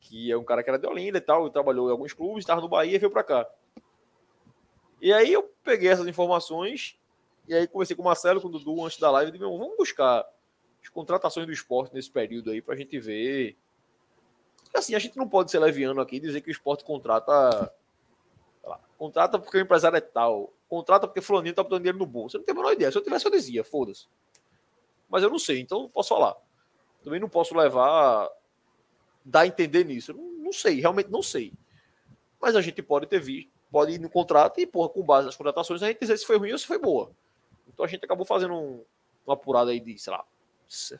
que 0.00 0.32
é 0.32 0.36
um 0.36 0.44
cara 0.44 0.62
que 0.62 0.70
era 0.70 0.78
de 0.78 0.86
Olinda 0.86 1.18
e 1.18 1.20
tal, 1.20 1.46
e 1.46 1.50
trabalhou 1.50 1.88
em 1.88 1.92
alguns 1.92 2.12
clubes, 2.12 2.38
estava 2.38 2.60
no 2.60 2.68
Bahia 2.68 2.96
e 2.96 2.98
veio 2.98 3.10
para 3.10 3.22
cá. 3.22 3.48
E 5.00 5.12
aí 5.12 5.32
eu 5.32 5.42
peguei 5.62 5.88
essas 5.88 6.06
informações 6.06 6.98
e 7.48 7.54
aí 7.54 7.66
conversei 7.66 7.96
com 7.96 8.02
o 8.02 8.04
Marcelo, 8.04 8.40
com 8.40 8.48
o 8.48 8.50
Dudu, 8.50 8.84
antes 8.84 8.98
da 8.98 9.10
live, 9.10 9.30
e 9.30 9.32
disse, 9.32 9.44
vamos 9.44 9.76
buscar 9.76 10.24
as 10.82 10.88
contratações 10.88 11.46
do 11.46 11.52
esporte 11.52 11.94
nesse 11.94 12.10
período 12.10 12.50
aí 12.50 12.62
para 12.62 12.74
a 12.74 12.76
gente 12.76 12.98
ver. 12.98 13.56
Assim, 14.72 14.94
a 14.94 14.98
gente 14.98 15.16
não 15.16 15.28
pode 15.28 15.50
ser 15.50 15.58
leviano 15.58 16.00
aqui 16.00 16.16
e 16.16 16.20
dizer 16.20 16.40
que 16.42 16.48
o 16.48 16.52
esporte 16.52 16.84
contrata. 16.84 17.72
Lá, 18.62 18.78
contrata 18.96 19.38
porque 19.38 19.58
o 19.58 19.60
empresário 19.60 19.96
é 19.96 20.00
tal. 20.00 20.52
Contrata 20.68 21.08
porque 21.08 21.20
fulaninho 21.20 21.54
tá 21.54 21.62
botando 21.62 21.80
dinheiro 21.80 21.98
no 21.98 22.06
bolso. 22.06 22.36
Eu 22.36 22.38
não 22.38 22.44
tenho 22.44 22.58
a 22.58 22.60
menor 22.60 22.72
ideia. 22.72 22.92
Se 22.92 22.98
eu 22.98 23.02
tivesse, 23.02 23.26
eu 23.26 23.32
dizia, 23.32 23.64
foda-se. 23.64 24.06
Mas 25.08 25.24
eu 25.24 25.28
não 25.28 25.38
sei, 25.38 25.60
então 25.60 25.80
não 25.80 25.88
posso 25.88 26.10
falar. 26.10 26.36
Também 27.02 27.18
não 27.18 27.28
posso 27.28 27.56
levar 27.56 28.30
dar 29.24 29.40
a 29.40 29.46
entender 29.46 29.84
nisso. 29.84 30.12
Não, 30.12 30.44
não, 30.44 30.52
sei, 30.52 30.80
realmente 30.80 31.10
não 31.10 31.22
sei. 31.22 31.52
Mas 32.40 32.56
a 32.56 32.62
gente 32.62 32.82
pode 32.82 33.06
ter 33.06 33.20
visto, 33.20 33.50
pode 33.70 33.92
ir 33.92 33.98
no 33.98 34.08
contrato 34.08 34.60
e, 34.60 34.66
porra, 34.66 34.88
com 34.88 35.02
base 35.02 35.26
nas 35.26 35.36
contratações, 35.36 35.82
a 35.82 35.88
gente 35.88 36.00
dizer 36.00 36.16
se 36.16 36.26
foi 36.26 36.38
ruim 36.38 36.52
ou 36.52 36.58
se 36.58 36.66
foi 36.66 36.78
boa. 36.78 37.10
Então 37.72 37.84
a 37.84 37.88
gente 37.88 38.04
acabou 38.04 38.26
fazendo 38.26 38.54
um, 38.54 38.82
uma 39.26 39.34
apurada 39.34 39.70
aí 39.70 39.80
de, 39.80 39.98
sei 39.98 40.12
lá. 40.12 40.24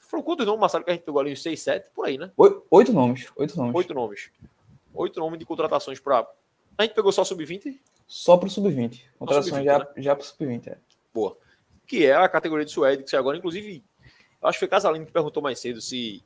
Foram 0.00 0.22
quantos 0.22 0.46
nomes, 0.46 0.60
Marcelo, 0.60 0.84
que 0.84 0.90
a 0.90 0.94
gente 0.94 1.04
pegou 1.04 1.20
ali? 1.20 1.36
6, 1.36 1.60
7, 1.60 1.90
por 1.94 2.06
aí, 2.06 2.18
né? 2.18 2.30
Oito 2.70 2.92
nomes. 2.92 3.28
Oito 3.36 3.56
nomes. 3.56 3.74
Oito 3.74 3.94
nomes. 3.94 4.30
Oito 4.92 5.20
nomes 5.20 5.38
de 5.38 5.46
contratações 5.46 6.00
para. 6.00 6.28
A 6.76 6.82
gente 6.82 6.94
pegou 6.94 7.12
só 7.12 7.22
sub-20? 7.22 7.78
Só 8.06 8.36
para 8.36 8.48
o 8.48 8.50
sub-20. 8.50 9.02
Contratações 9.18 9.54
sub 9.54 9.64
já, 9.64 9.78
né? 9.78 9.86
já 9.98 10.16
para 10.16 10.22
o 10.22 10.26
sub-20, 10.26 10.66
é. 10.68 10.78
Boa. 11.14 11.36
Que 11.86 12.06
é 12.06 12.14
a 12.14 12.28
categoria 12.28 12.64
de 12.64 12.72
Suede, 12.72 13.04
que 13.04 13.14
agora, 13.14 13.36
inclusive, 13.36 13.84
acho 14.42 14.56
que 14.56 14.60
foi 14.60 14.68
Casalino 14.68 15.06
que 15.06 15.12
perguntou 15.12 15.42
mais 15.42 15.60
cedo 15.60 15.80
se 15.80 16.22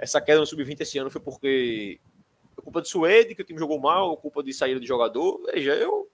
essa 0.00 0.20
queda 0.20 0.40
no 0.40 0.46
sub-20 0.46 0.80
esse 0.80 0.98
ano 0.98 1.10
foi 1.10 1.20
porque 1.20 2.00
é 2.58 2.62
culpa 2.62 2.80
de 2.80 2.88
Suede, 2.88 3.34
que 3.34 3.42
o 3.42 3.44
time 3.44 3.58
jogou 3.58 3.78
mal, 3.78 4.16
culpa 4.16 4.42
de 4.42 4.52
saída 4.52 4.80
de 4.80 4.86
jogador. 4.86 5.42
Veja, 5.52 5.74
eu 5.74 6.08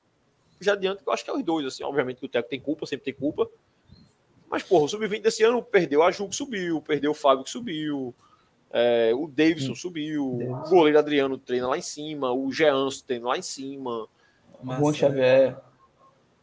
já 0.60 0.72
adianto 0.72 1.02
que 1.02 1.08
eu 1.08 1.12
acho 1.12 1.24
que 1.24 1.30
é 1.30 1.32
os 1.32 1.42
dois, 1.42 1.66
assim. 1.66 1.84
Obviamente 1.84 2.18
que 2.18 2.26
o 2.26 2.28
Teco 2.28 2.48
tem 2.48 2.60
culpa, 2.60 2.84
sempre 2.84 3.04
tem 3.04 3.14
culpa. 3.14 3.48
Mas, 4.50 4.62
porra, 4.62 4.84
o 4.84 4.88
sub-20 4.88 5.22
desse 5.22 5.42
ano 5.44 5.62
perdeu 5.62 6.02
a 6.02 6.10
Ju 6.10 6.28
que 6.28 6.34
subiu, 6.34 6.82
perdeu 6.82 7.12
o 7.12 7.14
Fábio 7.14 7.44
que 7.44 7.50
subiu, 7.50 8.14
é, 8.72 9.12
o 9.14 9.28
Davidson 9.28 9.74
Sim. 9.74 9.80
subiu, 9.80 10.36
Davidson. 10.38 10.62
o 10.66 10.68
goleiro 10.68 10.98
Adriano 10.98 11.38
treina 11.38 11.68
lá 11.68 11.78
em 11.78 11.82
cima, 11.82 12.32
o 12.32 12.52
Jean 12.52 12.88
treina 13.06 13.28
lá 13.28 13.38
em 13.38 13.42
cima. 13.42 14.08
O 14.62 14.74
Juan 14.74 14.92
Xavier. 14.92 15.56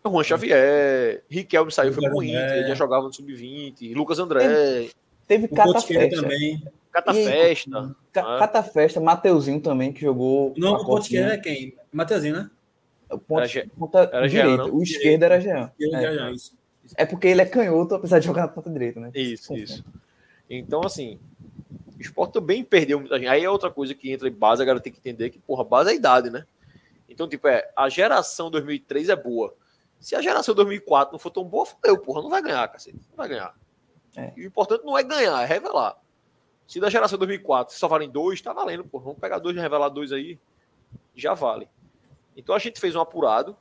Juan 0.05 0.23
Xavier, 0.23 1.23
Riquelme 1.29 1.71
saiu, 1.71 1.93
foi 1.93 2.09
pro 2.09 2.21
Inter, 2.21 2.67
já 2.67 2.75
jogava 2.75 3.05
no 3.05 3.13
Sub-20, 3.13 3.95
Lucas 3.95 4.19
André, 4.19 4.89
Teve 5.27 5.45
O 5.45 5.49
Catafesta. 5.55 6.21
também. 6.21 6.63
Catafesta. 6.91 7.95
Ca- 8.11 8.35
Ah. 8.35 8.39
Catafesta, 8.39 8.99
Mateuzinho 8.99 9.59
também, 9.61 9.91
que 9.91 10.01
jogou. 10.01 10.53
O 10.55 10.59
nome 10.59 10.75
a 10.75 10.79
do 10.79 10.85
Potigueira 10.85 11.33
é 11.33 11.37
quem? 11.37 11.75
Mateuzinho, 11.91 12.35
né? 12.35 12.49
O 13.09 13.17
ponto- 13.17 13.41
Era 13.43 13.67
ponta 13.77 13.99
era 14.11 14.27
Jean, 14.27 14.41
direita. 14.43 14.63
não? 14.67 14.75
O 14.75 14.83
esquerdo 14.83 15.23
era 15.23 15.39
Jean. 15.39 15.71
É. 15.81 16.13
já, 16.15 16.31
isso. 16.31 16.57
É 16.97 17.05
porque 17.05 17.27
ele 17.27 17.41
é 17.41 17.45
canhoto, 17.45 17.95
apesar 17.95 18.19
de 18.19 18.25
jogar 18.25 18.41
na 18.43 18.47
ponta 18.47 18.69
direita, 18.69 18.99
né? 18.99 19.11
Isso, 19.15 19.47
Confundo. 19.49 19.63
isso. 19.63 19.85
Então, 20.49 20.81
assim, 20.83 21.19
o 21.97 22.01
esporte 22.01 22.33
também 22.33 22.63
perdeu 22.63 22.99
muita 22.99 23.17
gente. 23.17 23.27
Aí 23.27 23.43
é 23.43 23.49
outra 23.49 23.71
coisa 23.71 23.93
que 23.95 24.11
entra 24.11 24.27
em 24.27 24.31
base, 24.31 24.61
a 24.61 24.65
galera 24.65 24.83
tem 24.83 24.91
que 24.91 24.99
entender 24.99 25.29
que, 25.29 25.39
porra, 25.39 25.63
base 25.63 25.89
é 25.89 25.93
a 25.93 25.95
idade, 25.95 26.29
né? 26.29 26.45
Então, 27.07 27.27
tipo, 27.27 27.47
é, 27.47 27.69
a 27.75 27.87
geração 27.89 28.51
2003 28.51 29.09
é 29.09 29.15
boa. 29.15 29.53
Se 29.99 30.15
a 30.15 30.21
geração 30.21 30.53
2004 30.53 31.13
não 31.13 31.19
for 31.19 31.29
tão 31.31 31.43
boa, 31.45 31.65
fodeu, 31.65 31.97
porra, 31.97 32.21
não 32.21 32.29
vai 32.29 32.41
ganhar, 32.41 32.67
cacete. 32.67 32.97
Não 33.09 33.15
vai 33.17 33.29
ganhar. 33.29 33.55
É. 34.15 34.31
E 34.35 34.43
o 34.43 34.47
importante 34.47 34.85
não 34.85 34.97
é 34.97 35.03
ganhar, 35.03 35.41
é 35.41 35.45
revelar. 35.45 35.97
Se 36.67 36.79
da 36.79 36.89
geração 36.89 37.17
2004 37.17 37.75
só 37.75 37.87
valem 37.87 38.09
dois, 38.09 38.41
tá 38.41 38.53
valendo, 38.53 38.83
porra. 38.83 39.05
Vamos 39.05 39.19
pegar 39.19 39.39
dois 39.39 39.55
e 39.55 39.59
revelar 39.59 39.89
dois 39.89 40.11
aí, 40.11 40.39
já 41.15 41.33
vale. 41.33 41.67
Então 42.35 42.55
a 42.55 42.59
gente 42.59 42.79
fez 42.79 42.95
um 42.95 43.01
apurado 43.01 43.55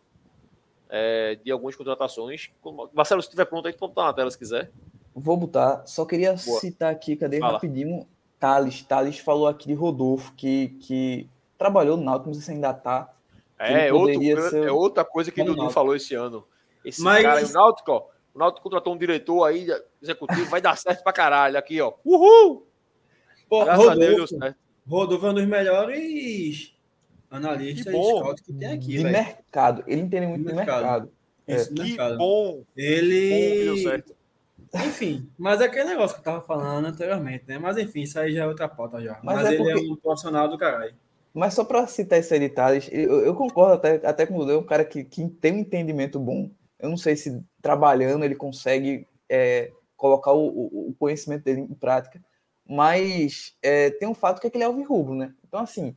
é, 0.88 1.38
de 1.42 1.50
algumas 1.50 1.74
contratações. 1.74 2.50
Marcelo, 2.92 3.22
se 3.22 3.28
estiver 3.28 3.44
pronto 3.46 3.66
aí, 3.66 3.72
pode 3.72 3.92
botar 3.94 4.06
na 4.06 4.12
tela 4.12 4.30
se 4.30 4.38
quiser. 4.38 4.70
Vou 5.14 5.36
botar. 5.36 5.86
Só 5.86 6.04
queria 6.04 6.34
Boa. 6.34 6.60
citar 6.60 6.92
aqui, 6.92 7.16
cadê 7.16 7.38
Fala. 7.38 7.54
rapidinho? 7.54 8.06
Thales. 8.38 8.82
Thales 8.82 9.18
falou 9.18 9.46
aqui 9.46 9.68
de 9.68 9.74
Rodolfo, 9.74 10.32
que, 10.34 10.68
que 10.80 11.28
trabalhou 11.56 11.96
no 11.96 12.04
Náutico, 12.04 12.28
não 12.28 12.34
sei 12.34 12.42
se 12.42 12.50
ainda 12.52 12.72
tá. 12.74 13.12
É, 13.58 13.88
Ele 13.88 13.92
outro, 13.92 14.50
ser 14.50 14.66
é 14.66 14.72
outra 14.72 15.04
coisa 15.04 15.30
que 15.30 15.40
o 15.40 15.44
Dudu 15.44 15.70
falou 15.70 15.94
esse 15.94 16.14
ano. 16.14 16.44
Esse 16.84 17.00
Mas- 17.00 17.22
cara, 17.22 17.38
aí, 17.38 17.44
o 17.44 17.52
Náutico, 17.52 17.92
ó, 17.92 18.06
o 18.34 18.38
Náutico 18.38 18.62
contratou 18.62 18.94
um 18.94 18.98
diretor 18.98 19.44
aí, 19.44 19.66
executivo, 20.02 20.46
vai 20.50 20.60
dar 20.60 20.76
certo 20.76 21.02
pra 21.02 21.12
caralho 21.12 21.58
aqui, 21.58 21.80
ó. 21.80 21.92
Uhul! 22.04 22.66
Pô, 23.48 23.64
Graças 23.64 23.86
a 23.88 23.94
Deus 23.94 23.98
deu 23.98 24.10
Rodolfo, 24.12 24.38
certo. 24.38 24.56
Rodolfo 24.88 25.26
é 25.26 25.30
um 25.30 25.34
dos 25.34 25.46
melhores 25.46 26.74
analistas 27.30 27.84
Que 27.84 27.90
e 27.90 27.92
bom. 27.92 28.34
que 28.34 28.52
tem 28.52 28.68
aqui, 28.72 28.86
de 28.86 28.98
velho. 28.98 29.10
mercado. 29.12 29.84
Ele 29.86 30.00
entende 30.00 30.26
muito 30.26 30.42
De 30.44 30.48
de 30.50 30.54
mercado. 30.54 30.82
mercado. 30.82 31.12
Isso, 31.48 31.74
Que 31.74 31.82
mercado. 31.82 32.18
bom, 32.18 32.52
bom 32.58 32.64
Ele. 32.76 33.82
certo. 33.82 34.14
Enfim, 34.74 35.28
mas 35.36 35.60
é 35.60 35.64
aquele 35.66 35.84
negócio 35.84 36.14
que 36.16 36.20
eu 36.20 36.24
tava 36.32 36.40
falando 36.40 36.86
anteriormente, 36.86 37.44
né? 37.46 37.58
Mas 37.58 37.76
enfim, 37.76 38.00
isso 38.02 38.18
aí 38.18 38.32
já 38.32 38.44
é 38.44 38.46
outra 38.46 38.66
pauta 38.68 39.00
já. 39.02 39.20
Mas 39.22 39.36
Mas, 39.36 39.46
é 39.46 39.48
ele 39.54 39.56
porque- 39.58 39.72
é 39.72 39.76
um 39.92 39.96
profissional 39.96 40.48
do 40.48 40.56
caralho. 40.56 40.94
Mas 41.34 41.54
só 41.54 41.64
para 41.64 41.86
citar 41.86 42.18
esse 42.18 42.32
aí 42.32 42.40
de 42.40 42.48
Thales, 42.48 42.88
eu, 42.92 43.20
eu 43.20 43.34
concordo 43.34 43.74
até, 43.74 43.94
até 44.06 44.24
com 44.26 44.36
o 44.38 44.50
é 44.50 44.56
um 44.56 44.62
cara 44.62 44.84
que, 44.84 45.02
que 45.04 45.26
tem 45.28 45.52
um 45.52 45.58
entendimento 45.58 46.18
bom. 46.18 46.50
Eu 46.82 46.90
não 46.90 46.96
sei 46.98 47.16
se 47.16 47.42
trabalhando 47.62 48.24
ele 48.24 48.34
consegue 48.34 49.06
é, 49.28 49.70
colocar 49.96 50.32
o, 50.32 50.46
o- 50.48 50.88
o 50.90 50.94
conhecimento 50.98 51.44
dele 51.44 51.60
em 51.62 51.74
prática, 51.74 52.20
mas 52.68 53.54
é, 53.62 53.90
tem 53.90 54.06
um 54.08 54.14
fato 54.14 54.40
que 54.40 54.46
é 54.46 54.50
que 54.50 54.56
ele 54.56 54.64
é 54.64 54.66
alvirrubro, 54.66 55.14
né? 55.14 55.32
Então, 55.46 55.60
assim, 55.60 55.94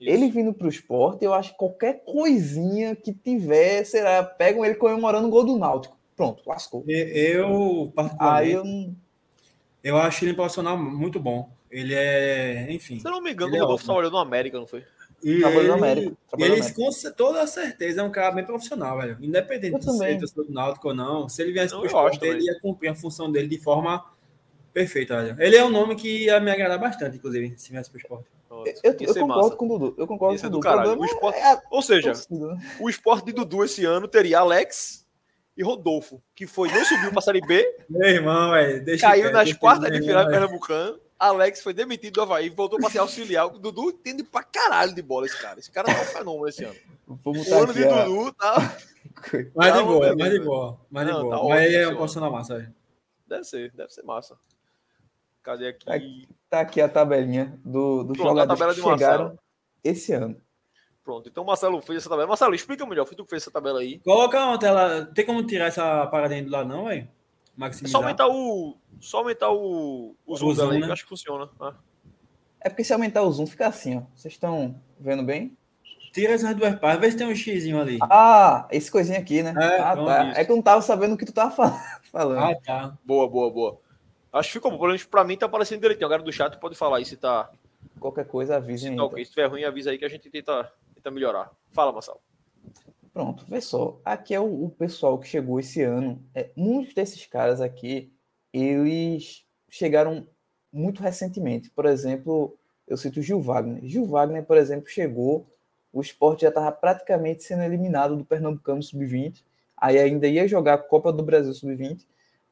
Isso. 0.00 0.10
ele 0.10 0.30
vindo 0.30 0.52
para 0.52 0.66
o 0.66 0.70
esporte, 0.70 1.24
eu 1.24 1.32
acho 1.32 1.52
que 1.52 1.58
qualquer 1.58 2.02
coisinha 2.04 2.94
que 2.96 3.12
tiver, 3.14 3.84
será, 3.84 4.22
pegam 4.24 4.64
ele 4.64 4.74
comemorando 4.74 5.28
o 5.28 5.30
gol 5.30 5.44
do 5.44 5.56
Náutico. 5.58 5.96
Pronto, 6.16 6.42
lascou. 6.46 6.84
Eu, 6.86 7.84
Aí 7.86 7.92
particularmente, 7.94 8.52
eu 8.54 8.64
não. 8.64 8.96
eu 9.82 9.96
acho 9.98 10.24
ele 10.24 10.32
um 10.32 10.36
profissional 10.36 10.76
muito 10.78 11.18
bom. 11.20 11.50
Ele 11.70 11.92
é, 11.94 12.70
enfim. 12.70 13.00
Se 13.00 13.06
eu 13.08 13.10
não 13.10 13.20
me 13.20 13.32
engano, 13.32 13.50
Ele 13.50 13.56
o 13.56 13.58
é 13.58 13.60
Rodolfo 13.62 13.82
ótimo. 13.82 13.94
trabalhou 13.94 14.10
no 14.12 14.18
América, 14.18 14.58
não 14.58 14.66
foi? 14.66 14.84
E 15.24 15.42
ele, 15.42 15.68
na 15.68 15.74
América, 15.74 16.16
trabalhou 16.28 16.56
ele 16.56 16.72
com 16.74 16.90
toda 17.16 17.46
certeza 17.46 18.00
é 18.00 18.04
um 18.04 18.10
cara 18.10 18.30
bem 18.32 18.44
profissional, 18.44 18.98
velho. 18.98 19.16
Independente 19.20 19.72
Eu 19.72 19.78
de 19.78 19.84
ser 19.98 20.18
torcedor 20.18 20.44
do 20.46 20.52
Náutico 20.52 20.88
ou 20.88 20.94
não, 20.94 21.28
se 21.28 21.40
ele 21.42 21.52
viesse 21.52 21.72
Eu 21.72 21.78
pro 21.80 21.86
esporte, 21.86 22.24
ele 22.24 22.44
ia 22.44 22.60
cumprir 22.60 22.88
a 22.90 22.94
função 22.94 23.32
dele 23.32 23.48
de 23.48 23.58
forma 23.58 24.04
perfeita, 24.72 25.22
velho. 25.22 25.42
Ele 25.42 25.56
é 25.56 25.64
um 25.64 25.70
nome 25.70 25.94
que 25.96 26.24
ia 26.24 26.38
me 26.40 26.50
agradar 26.50 26.78
bastante, 26.78 27.16
inclusive, 27.16 27.54
se 27.56 27.70
viesse 27.72 27.88
pro 27.90 27.98
esporte. 27.98 28.26
Eu, 28.50 28.92
eu 29.00 29.12
ser 29.14 29.20
concordo 29.20 29.42
massa. 29.44 29.56
com 29.56 29.66
o 29.66 29.78
Dudu. 29.78 29.94
Eu 29.98 30.06
concordo 30.06 30.34
Ia 30.34 30.38
com 30.38 30.40
ser 30.42 30.46
o 30.46 30.50
do 30.50 30.56
Dudu. 30.58 30.68
caralho. 30.68 31.00
O 31.00 31.04
esporte- 31.04 31.38
é 31.38 31.52
a 31.52 31.62
Ou 31.70 31.82
seja, 31.82 32.12
né? 32.30 32.58
o 32.80 32.88
esporte 32.90 33.26
de 33.26 33.32
Dudu 33.32 33.64
esse 33.64 33.84
ano 33.84 34.06
teria 34.06 34.38
Alex 34.38 35.04
e 35.56 35.62
Rodolfo, 35.62 36.22
que 36.34 36.46
foi 36.46 36.68
não 36.70 36.84
subiu 36.84 37.10
pra 37.12 37.20
Série 37.20 37.40
B, 37.40 37.64
Meu 37.88 38.08
irmão, 38.08 38.52
velho, 38.52 39.00
caiu 39.00 39.32
nas 39.32 39.52
quartas 39.54 39.90
de 39.90 40.00
final 40.00 40.24
do. 40.24 40.30
Pernambucano. 40.30 40.98
Alex 41.18 41.62
foi 41.62 41.72
demitido 41.72 42.14
do 42.14 42.22
Havaí, 42.22 42.48
voltou 42.50 42.78
para 42.78 42.90
ser 42.90 42.98
auxiliar. 42.98 43.46
O 43.46 43.58
Dudu 43.58 43.90
entende 43.90 44.22
pra 44.22 44.42
caralho 44.42 44.94
de 44.94 45.00
bola 45.02 45.26
esse 45.26 45.40
cara. 45.40 45.58
Esse 45.60 45.70
cara 45.70 45.92
tá 45.94 46.00
um 46.00 46.04
fenômeno 46.04 46.48
esse 46.48 46.64
ano. 46.64 46.76
O 47.06 47.30
ano 47.54 47.72
de 47.72 47.84
Dudu 47.84 48.32
tá. 48.32 48.76
Mais 49.54 49.72
de 49.72 49.78
Tá, 49.78 49.84
boa, 49.84 50.00
beleza. 50.00 50.16
mais 50.16 50.32
de 50.32 50.40
boa, 50.40 50.80
mais 50.90 51.06
de 51.06 51.12
boa. 51.12 51.36
tá 51.38 51.44
Mas 51.48 51.62
ele 51.64 51.76
é 51.76 51.78
esse 51.78 51.84
um 51.86 51.88
ano. 51.90 51.96
profissional 51.98 52.30
massa, 52.32 52.56
velho. 52.58 52.74
Deve 53.26 53.44
ser, 53.44 53.72
deve 53.72 53.92
ser 53.92 54.02
massa. 54.02 54.36
Cadê 55.42 55.68
aqui? 55.68 55.90
Aqui. 55.90 56.28
Tá 56.50 56.60
aqui 56.60 56.80
a 56.80 56.88
tabelinha 56.88 57.58
do, 57.64 58.02
dos 58.04 58.16
Pronto, 58.16 58.28
a 58.28 58.30
jogadores 58.30 58.58
tabela 58.58 58.74
que 58.74 58.80
de 58.80 58.86
Marcelo. 58.86 59.12
chegaram 59.12 59.38
esse 59.82 60.12
ano. 60.12 60.36
Pronto, 61.04 61.28
então 61.28 61.42
o 61.44 61.46
Marcelo 61.46 61.80
fez 61.82 61.98
essa 61.98 62.08
tabela. 62.08 62.28
Marcelo, 62.28 62.54
explica 62.54 62.86
melhor. 62.86 63.04
Foi 63.06 63.14
tu 63.16 63.24
que 63.24 63.30
fez 63.30 63.42
essa 63.42 63.50
tabela 63.50 63.80
aí. 63.80 63.98
Coloca 64.00 64.42
uma 64.42 64.58
tela. 64.58 65.04
Tem 65.14 65.24
como 65.26 65.46
tirar 65.46 65.66
essa 65.66 66.06
paradinha 66.06 66.42
do 66.44 66.50
lado, 66.50 66.68
não, 66.68 66.86
velho? 66.86 67.06
É 67.56 67.60
Maximizar. 67.60 67.92
só 68.00 68.04
aumentar 68.06 68.28
o. 68.28 68.76
Só 69.00 69.18
aumentar 69.18 69.50
o. 69.50 70.16
O 70.26 70.36
zoom 70.36 70.48
O 70.48 70.54
zoom, 70.54 70.70
né? 70.78 70.86
que 70.86 70.92
acho 70.92 71.02
que 71.04 71.08
funciona. 71.08 71.48
Ah, 71.60 71.74
É 72.60 72.68
porque 72.68 72.82
se 72.84 72.92
aumentar 72.92 73.22
o 73.22 73.30
zoom 73.30 73.46
fica 73.46 73.66
assim, 73.68 73.98
ó. 73.98 74.02
Vocês 74.14 74.34
estão 74.34 74.80
vendo 74.98 75.22
bem? 75.22 75.56
Tira 76.12 76.32
essas 76.32 76.54
duas 76.54 76.74
partes, 76.78 77.00
vê 77.00 77.10
se 77.10 77.16
tem 77.16 77.26
um 77.26 77.34
xizinho 77.34 77.80
ali. 77.80 77.98
Ah, 78.02 78.68
esse 78.70 78.90
coisinho 78.90 79.18
aqui, 79.18 79.42
né? 79.42 79.52
É, 79.56 79.80
ah, 79.80 79.96
tá. 79.96 80.24
isso. 80.30 80.40
É 80.40 80.44
que 80.44 80.52
eu 80.52 80.56
não 80.56 80.62
tava 80.62 80.80
sabendo 80.80 81.14
o 81.14 81.18
que 81.18 81.24
tu 81.26 81.32
tava 81.32 81.50
fal- 81.50 81.76
falando. 82.12 82.38
Ah, 82.38 82.54
tá. 82.64 82.96
boa, 83.04 83.28
boa, 83.28 83.50
boa. 83.50 83.80
Acho 84.32 84.48
que 84.48 84.52
ficou 84.54 84.70
bom. 84.70 84.76
Pelo 84.78 84.88
menos 84.88 85.04
pra 85.04 85.24
mim 85.24 85.36
tá 85.36 85.46
aparecendo 85.46 85.80
direitinho. 85.80 86.06
A 86.06 86.10
galera 86.10 86.24
do 86.24 86.32
chat 86.32 86.56
pode 86.58 86.74
falar 86.76 86.98
aí 86.98 87.04
se 87.04 87.16
tá, 87.16 87.50
Qualquer 88.00 88.26
coisa 88.26 88.56
avisem 88.56 88.90
se 88.92 88.96
tá 88.96 89.04
ok. 89.04 89.24
Se 89.24 89.30
tiver 89.30 89.46
ruim, 89.46 89.64
avisa 89.64 89.90
aí 89.90 89.98
que 89.98 90.04
a 90.04 90.08
gente 90.08 90.28
tenta, 90.30 90.70
tenta 90.94 91.10
melhorar. 91.10 91.50
Fala, 91.70 91.92
Marcelo. 91.92 92.20
Pronto, 93.14 93.46
vê 93.48 93.60
só. 93.60 94.00
Aqui 94.04 94.34
é 94.34 94.40
o, 94.40 94.64
o 94.64 94.70
pessoal 94.70 95.16
que 95.20 95.28
chegou 95.28 95.60
esse 95.60 95.80
ano. 95.82 96.20
É, 96.34 96.50
muitos 96.56 96.94
desses 96.94 97.24
caras 97.26 97.60
aqui, 97.60 98.12
eles 98.52 99.46
chegaram 99.70 100.26
muito 100.72 101.00
recentemente. 101.00 101.70
Por 101.70 101.86
exemplo, 101.86 102.58
eu 102.88 102.96
cito 102.96 103.22
Gil 103.22 103.40
Wagner. 103.40 103.86
Gil 103.86 104.04
Wagner, 104.04 104.44
por 104.44 104.56
exemplo, 104.56 104.88
chegou, 104.88 105.46
o 105.92 106.00
esporte 106.00 106.42
já 106.42 106.48
estava 106.48 106.72
praticamente 106.72 107.44
sendo 107.44 107.62
eliminado 107.62 108.16
do 108.16 108.24
Pernambucano 108.24 108.82
Sub-20. 108.82 109.44
Aí 109.76 109.96
ainda 109.96 110.26
ia 110.26 110.48
jogar 110.48 110.74
a 110.74 110.78
Copa 110.78 111.12
do 111.12 111.22
Brasil 111.22 111.54
Sub-20, 111.54 112.04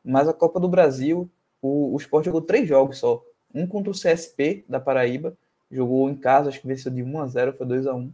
mas 0.04 0.28
a 0.28 0.32
Copa 0.32 0.60
do 0.60 0.68
Brasil, 0.68 1.28
o, 1.60 1.92
o 1.92 1.96
esporte 1.96 2.26
jogou 2.26 2.40
três 2.40 2.68
jogos 2.68 2.98
só. 2.98 3.20
Um 3.52 3.66
contra 3.66 3.90
o 3.90 3.94
CSP 3.94 4.64
da 4.68 4.78
Paraíba, 4.78 5.36
jogou 5.68 6.08
em 6.08 6.14
casa, 6.14 6.50
acho 6.50 6.60
que 6.60 6.68
venceu 6.68 6.92
de 6.92 7.02
1 7.02 7.20
a 7.20 7.26
0 7.26 7.52
foi 7.54 7.66
2 7.66 7.86
a 7.88 7.94
1 7.94 8.12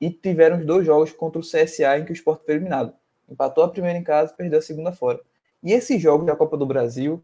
e 0.00 0.10
tiveram 0.10 0.58
os 0.58 0.66
dois 0.66 0.86
jogos 0.86 1.12
contra 1.12 1.40
o 1.40 1.44
CSA 1.44 1.98
em 1.98 2.04
que 2.04 2.12
o 2.12 2.14
Sport 2.14 2.42
foi 2.44 2.54
eliminado. 2.54 2.92
Empatou 3.28 3.64
a 3.64 3.68
primeira 3.68 3.98
em 3.98 4.04
casa 4.04 4.32
perdeu 4.32 4.58
a 4.58 4.62
segunda 4.62 4.92
fora. 4.92 5.20
E 5.62 5.72
esses 5.72 6.00
jogos 6.00 6.26
da 6.26 6.36
Copa 6.36 6.56
do 6.56 6.66
Brasil 6.66 7.22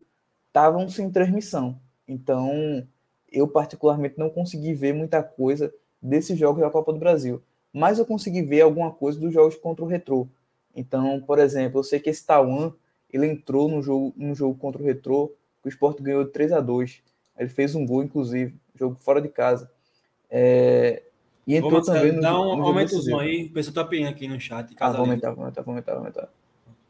estavam 0.49 0.89
sem 0.89 1.11
transmissão. 1.11 1.79
Então, 2.07 2.87
eu 3.31 3.49
particularmente 3.49 4.19
não 4.19 4.29
consegui 4.29 4.75
ver 4.75 4.93
muita 4.93 5.23
coisa 5.23 5.73
desses 6.01 6.39
jogos 6.39 6.61
da 6.61 6.71
Copa 6.71 6.93
do 6.93 6.99
Brasil. 6.99 7.43
Mas 7.73 7.99
eu 7.99 8.07
consegui 8.07 8.43
ver 8.43 8.61
alguma 8.61 8.93
coisa 8.93 9.19
dos 9.19 9.33
jogos 9.33 9.57
contra 9.57 9.85
o 9.85 9.89
Retrô. 9.89 10.29
Então, 10.77 11.21
por 11.21 11.39
exemplo, 11.39 11.81
eu 11.81 11.85
sei 11.85 11.99
que 11.99 12.11
esse 12.11 12.25
Tauan, 12.25 12.73
ele 13.13 13.27
entrou 13.27 13.69
no 13.69 13.83
jogo, 13.83 14.13
no 14.17 14.35
jogo 14.35 14.59
contra 14.59 14.83
o 14.83 14.85
Retrô, 14.85 15.33
que 15.63 15.69
o 15.69 15.71
Sport 15.71 16.01
ganhou 16.01 16.25
de 16.25 16.31
3 16.31 16.53
a 16.53 16.61
2 16.61 17.03
Ele 17.39 17.49
fez 17.49 17.75
um 17.75 17.87
gol, 17.87 18.03
inclusive, 18.03 18.55
jogo 18.75 18.97
fora 19.01 19.21
de 19.21 19.29
casa. 19.29 19.71
É, 20.31 21.03
E 21.47 21.57
entrou 21.57 21.73
Marcelo, 21.73 21.99
também 21.99 22.13
no, 22.13 22.21
dá 22.21 22.31
no 22.33 22.41
um 22.41 22.57
jogo 22.57 22.63
aumento 22.69 22.89
o 22.89 22.91
decisivo. 22.91 23.17
som 23.17 23.23
aí. 23.23 23.47
O 23.47 23.53
pessoal 23.53 23.87
tá 23.87 24.09
aqui 24.09 24.29
no 24.29 24.41
chat. 24.41 24.75
Ah, 24.79 24.91
vou 24.91 25.01
aumentar, 25.01 25.31
vou 25.33 25.45
aumentar, 25.45 25.63
vou 25.63 25.73
aumentar, 25.73 25.93
vou 25.93 26.01
aumentar. 26.01 26.29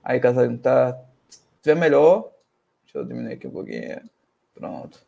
Aí, 0.03 0.21
Casalino, 0.21 0.59
tá. 0.59 0.99
Se 1.29 1.41
tiver 1.63 1.75
melhor. 1.75 2.31
Deixa 2.85 2.99
eu 2.99 3.05
diminuir 3.05 3.33
aqui 3.33 3.47
um 3.47 3.51
pouquinho. 3.51 4.01
Pronto. 4.55 5.05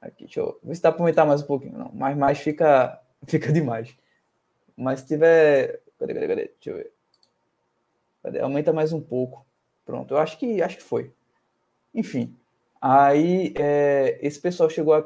Aqui, 0.00 0.24
deixa 0.24 0.40
eu. 0.40 0.58
Ver 0.62 0.74
se 0.74 0.82
dá 0.82 0.90
pra 0.90 1.02
aumentar 1.02 1.24
mais 1.24 1.42
um 1.42 1.46
pouquinho. 1.46 1.76
Não, 1.76 1.90
mas 1.92 2.16
mais 2.16 2.38
fica, 2.38 3.00
fica 3.26 3.52
demais. 3.52 3.94
Mas 4.76 5.00
se 5.00 5.06
tiver. 5.06 5.82
Cadê, 5.98 6.14
cadê, 6.14 6.28
cadê? 6.28 6.50
Deixa 6.54 6.70
eu 6.70 6.76
ver. 6.76 6.92
Cadê? 8.22 8.40
Aumenta 8.40 8.72
mais 8.72 8.92
um 8.92 9.00
pouco. 9.00 9.44
Pronto, 9.84 10.14
eu 10.14 10.18
acho 10.18 10.38
que 10.38 10.62
acho 10.62 10.76
que 10.76 10.82
foi. 10.82 11.12
Enfim. 11.94 12.34
Aí 12.80 13.54
é, 13.56 14.18
esse 14.20 14.40
pessoal 14.40 14.68
chegou 14.68 14.94
a 14.94 15.04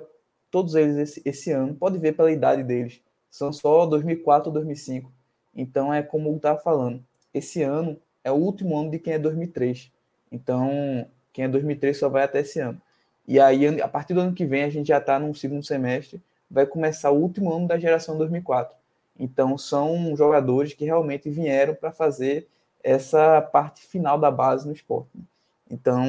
todos 0.51 0.75
eles 0.75 0.97
esse, 0.97 1.23
esse 1.25 1.51
ano. 1.51 1.75
Pode 1.75 1.99
ver 1.99 2.17
pela 2.17 2.33
idade 2.33 2.63
deles. 2.63 3.01
São 3.31 3.53
só 3.53 3.87
2004 3.87 4.51
2005. 4.51 5.11
Então 5.55 5.93
é 5.93 6.03
como 6.03 6.29
eu 6.29 6.37
estava 6.37 6.59
falando. 6.59 7.05
Esse 7.33 7.63
ano 7.63 7.97
é 8.25 8.31
o 8.31 8.37
último 8.37 8.77
ano 8.77 8.91
de 8.91 8.99
quem 8.99 9.15
é 9.15 9.19
2003. 9.19 9.91
Então 10.31 11.07
quem 11.33 11.45
é 11.45 11.49
2003 11.49 11.97
só 11.97 12.09
vai 12.09 12.25
até 12.25 12.41
esse 12.41 12.61
ano. 12.61 12.81
E 13.27 13.39
aí 13.39 13.81
a 13.81 13.89
partir 13.89 14.15
do 14.15 14.21
ano 14.21 14.35
que 14.35 14.45
vem 14.45 14.65
a 14.65 14.71
gente 14.71 14.89
já 14.89 14.99
está 14.99 15.19
no 15.19 15.35
segundo 15.35 15.65
semestre. 15.65 16.21
Vai 16.51 16.67
começar 16.67 17.11
o 17.11 17.21
último 17.21 17.53
ano 17.55 17.69
da 17.69 17.79
geração 17.79 18.19
2004. 18.19 18.75
Então 19.19 19.57
são 19.57 20.17
jogadores 20.17 20.73
que 20.73 20.85
realmente 20.85 21.31
vieram 21.31 21.75
para 21.75 21.93
fazer 21.93 22.49
essa 22.83 23.41
parte 23.41 23.83
final 23.83 24.19
da 24.19 24.31
base 24.31 24.67
no 24.67 24.73
esporte. 24.73 25.11
Né? 25.15 25.23
Então, 25.71 26.05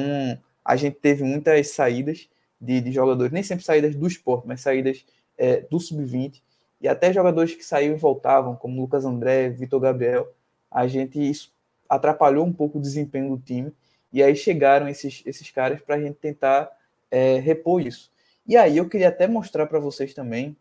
a 0.64 0.76
gente 0.76 0.96
teve 0.96 1.22
muitas 1.22 1.68
saídas 1.68 2.28
de, 2.60 2.80
de, 2.80 2.92
jogadores, 2.92 3.32
nem 3.32 3.42
sempre 3.42 3.64
saídas 3.64 3.94
do 3.94 4.06
esporte, 4.06 4.46
mas 4.46 4.60
saídas 4.60 5.04
é, 5.38 5.60
do 5.60 5.78
sub-20, 5.78 6.40
e 6.82 6.88
até 6.88 7.12
jogadores 7.12 7.54
que 7.54 7.64
saíam 7.64 7.94
e 7.94 7.98
voltavam, 7.98 8.56
como 8.56 8.80
Lucas 8.80 9.04
André, 9.04 9.48
Vitor 9.48 9.78
Gabriel. 9.80 10.28
A 10.68 10.88
gente 10.88 11.30
atrapalhou 11.88 12.44
um 12.44 12.52
pouco 12.52 12.78
o 12.78 12.82
desempenho 12.82 13.36
do 13.36 13.40
time, 13.40 13.72
e 14.12 14.20
aí 14.20 14.34
chegaram 14.34 14.88
esses, 14.88 15.22
esses 15.24 15.48
caras 15.50 15.80
para 15.80 15.94
a 15.94 16.00
gente 16.00 16.16
tentar 16.16 16.70
é, 17.08 17.38
repor 17.38 17.80
isso. 17.80 18.10
E 18.44 18.56
aí 18.56 18.76
eu 18.76 18.88
queria 18.88 19.08
até 19.08 19.28
mostrar 19.28 19.66
para 19.66 19.78
vocês 19.78 20.12
também, 20.12 20.56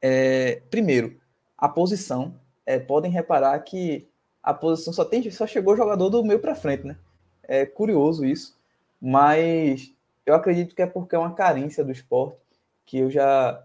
é, 0.00 0.62
primeiro, 0.70 1.20
a 1.58 1.68
posição. 1.68 2.34
É, 2.64 2.78
podem 2.78 3.10
reparar 3.10 3.58
que 3.60 4.08
a 4.42 4.54
posição 4.54 4.92
só 4.92 5.04
tem 5.04 5.28
só 5.30 5.46
chegou 5.46 5.76
jogador 5.76 6.08
do 6.08 6.24
meio 6.24 6.38
para 6.38 6.54
frente, 6.54 6.86
né? 6.86 6.96
É 7.42 7.66
curioso 7.66 8.24
isso, 8.24 8.56
mas 9.00 9.92
eu 10.24 10.34
acredito 10.34 10.74
que 10.74 10.82
é 10.82 10.86
porque 10.86 11.14
é 11.14 11.18
uma 11.18 11.34
carência 11.34 11.84
do 11.84 11.90
esporte 11.90 12.38
que 12.86 12.98
eu 12.98 13.10
já 13.10 13.62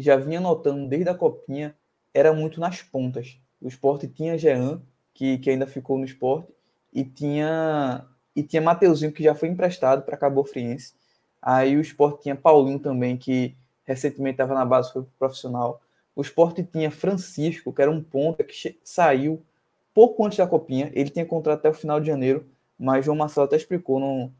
já 0.00 0.16
vinha 0.16 0.40
notando 0.40 0.88
desde 0.88 1.08
a 1.08 1.14
copinha 1.14 1.74
era 2.14 2.32
muito 2.32 2.60
nas 2.60 2.82
pontas. 2.82 3.38
O 3.60 3.68
esporte 3.68 4.06
tinha 4.08 4.38
Jean, 4.38 4.80
que, 5.12 5.38
que 5.38 5.50
ainda 5.50 5.66
ficou 5.66 5.98
no 5.98 6.04
esporte, 6.04 6.52
e 6.92 7.04
tinha 7.04 8.06
e 8.34 8.42
tinha 8.42 8.62
Mateuzinho, 8.62 9.12
que 9.12 9.22
já 9.22 9.34
foi 9.34 9.48
emprestado 9.48 10.02
para 10.02 10.16
Cabo 10.16 10.44
Friense. 10.44 10.94
Aí 11.42 11.76
o 11.76 11.80
esporte 11.80 12.22
tinha 12.22 12.36
Paulinho 12.36 12.78
também, 12.78 13.16
que 13.16 13.56
recentemente 13.84 14.34
estava 14.34 14.54
na 14.54 14.64
base, 14.64 14.92
foi 14.92 15.04
profissional. 15.18 15.80
O 16.14 16.22
esporte 16.22 16.62
tinha 16.62 16.90
Francisco, 16.90 17.72
que 17.72 17.82
era 17.82 17.90
um 17.90 18.02
ponta 18.02 18.44
que 18.44 18.78
saiu 18.84 19.42
pouco 19.92 20.24
antes 20.24 20.38
da 20.38 20.46
copinha. 20.46 20.90
Ele 20.94 21.10
tinha 21.10 21.26
contrato 21.26 21.58
até 21.58 21.68
o 21.68 21.74
final 21.74 21.98
de 21.98 22.06
janeiro, 22.06 22.48
mas 22.78 23.04
João 23.04 23.16
Marcelo 23.16 23.46
até 23.46 23.56
explicou 23.56 23.98
num, 23.98 24.32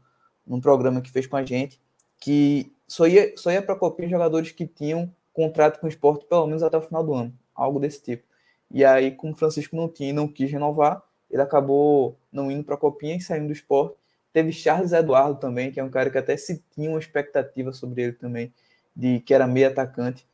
num 0.47 0.61
programa 0.61 1.01
que 1.01 1.11
fez 1.11 1.27
com 1.27 1.35
a 1.35 1.43
gente 1.43 1.79
que 2.19 2.71
só 2.87 3.07
ia, 3.07 3.35
só 3.37 3.51
ia 3.51 3.61
para 3.61 3.75
a 3.75 3.77
copinha 3.77 4.09
jogadores 4.09 4.51
que 4.51 4.67
tinham 4.67 5.13
contrato 5.39 5.79
com 5.79 5.85
o 5.85 5.89
esporte 5.89 6.25
pelo 6.25 6.45
menos 6.47 6.63
até 6.63 6.77
o 6.77 6.81
final 6.81 7.03
do 7.03 7.13
ano, 7.13 7.33
algo 7.55 7.79
desse 7.79 8.01
tipo. 8.03 8.23
E 8.71 8.83
aí, 8.83 9.11
como 9.11 9.33
o 9.33 9.35
Francisco 9.35 9.75
não 9.75 9.87
tinha 9.87 10.13
não 10.13 10.27
quis 10.27 10.51
renovar, 10.51 11.01
ele 11.29 11.41
acabou 11.41 12.17
não 12.31 12.51
indo 12.51 12.63
para 12.63 12.75
a 12.75 12.77
copinha 12.77 13.15
e 13.15 13.21
saindo 13.21 13.47
do 13.47 13.53
esporte. 13.53 13.95
Teve 14.33 14.51
Charles 14.51 14.91
Eduardo 14.91 15.39
também, 15.39 15.71
que 15.71 15.79
é 15.79 15.83
um 15.83 15.89
cara 15.89 16.09
que 16.09 16.17
até 16.17 16.37
se 16.37 16.63
tinha 16.71 16.89
uma 16.89 16.99
expectativa 16.99 17.71
sobre 17.71 18.03
ele 18.03 18.13
também, 18.13 18.53
de 18.95 19.19
que 19.21 19.33
era 19.33 19.47
meio 19.47 19.67
atacante. 19.67 20.25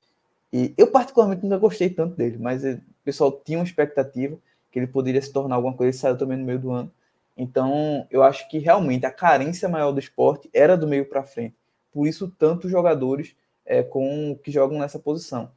E 0.52 0.73
eu, 0.77 0.88
particularmente, 0.88 1.44
nunca 1.44 1.57
gostei 1.57 1.90
tanto 1.90 2.15
dele, 2.15 2.38
mas 2.40 2.64
o 2.64 2.80
pessoal 3.03 3.32
tinha 3.32 3.60
uma 3.60 3.65
expectativa 3.65 4.38
que 4.72 4.80
ele 4.80 4.88
poderia 4.88 5.22
se 5.22 5.32
tornar 5.32 5.56
alguma 5.56 5.73
coisa 5.73 5.95
e 5.95 5.99
saiu 5.99 6.18
também 6.18 6.38
no 6.38 6.45
meio 6.45 6.60
do 6.60 6.72
ano. 6.72 6.91
Então, 7.38 8.07
eu 8.10 8.23
acho 8.23 8.49
que 8.49 8.57
realmente 8.57 9.06
a 9.06 9.11
carência 9.11 9.68
maior 9.68 9.91
do 9.91 9.99
esporte 9.99 10.49
era 10.53 10.77
do 10.77 10.88
meio 10.88 11.06
para 11.06 11.23
frente. 11.23 11.56
Por 11.91 12.07
isso, 12.07 12.34
tantos 12.38 12.72
jogadores 12.72 13.36
é, 13.65 13.81
com 13.83 14.37
que 14.43 14.51
jogam 14.51 14.79
nessa 14.79 14.99
posição. 14.99 15.51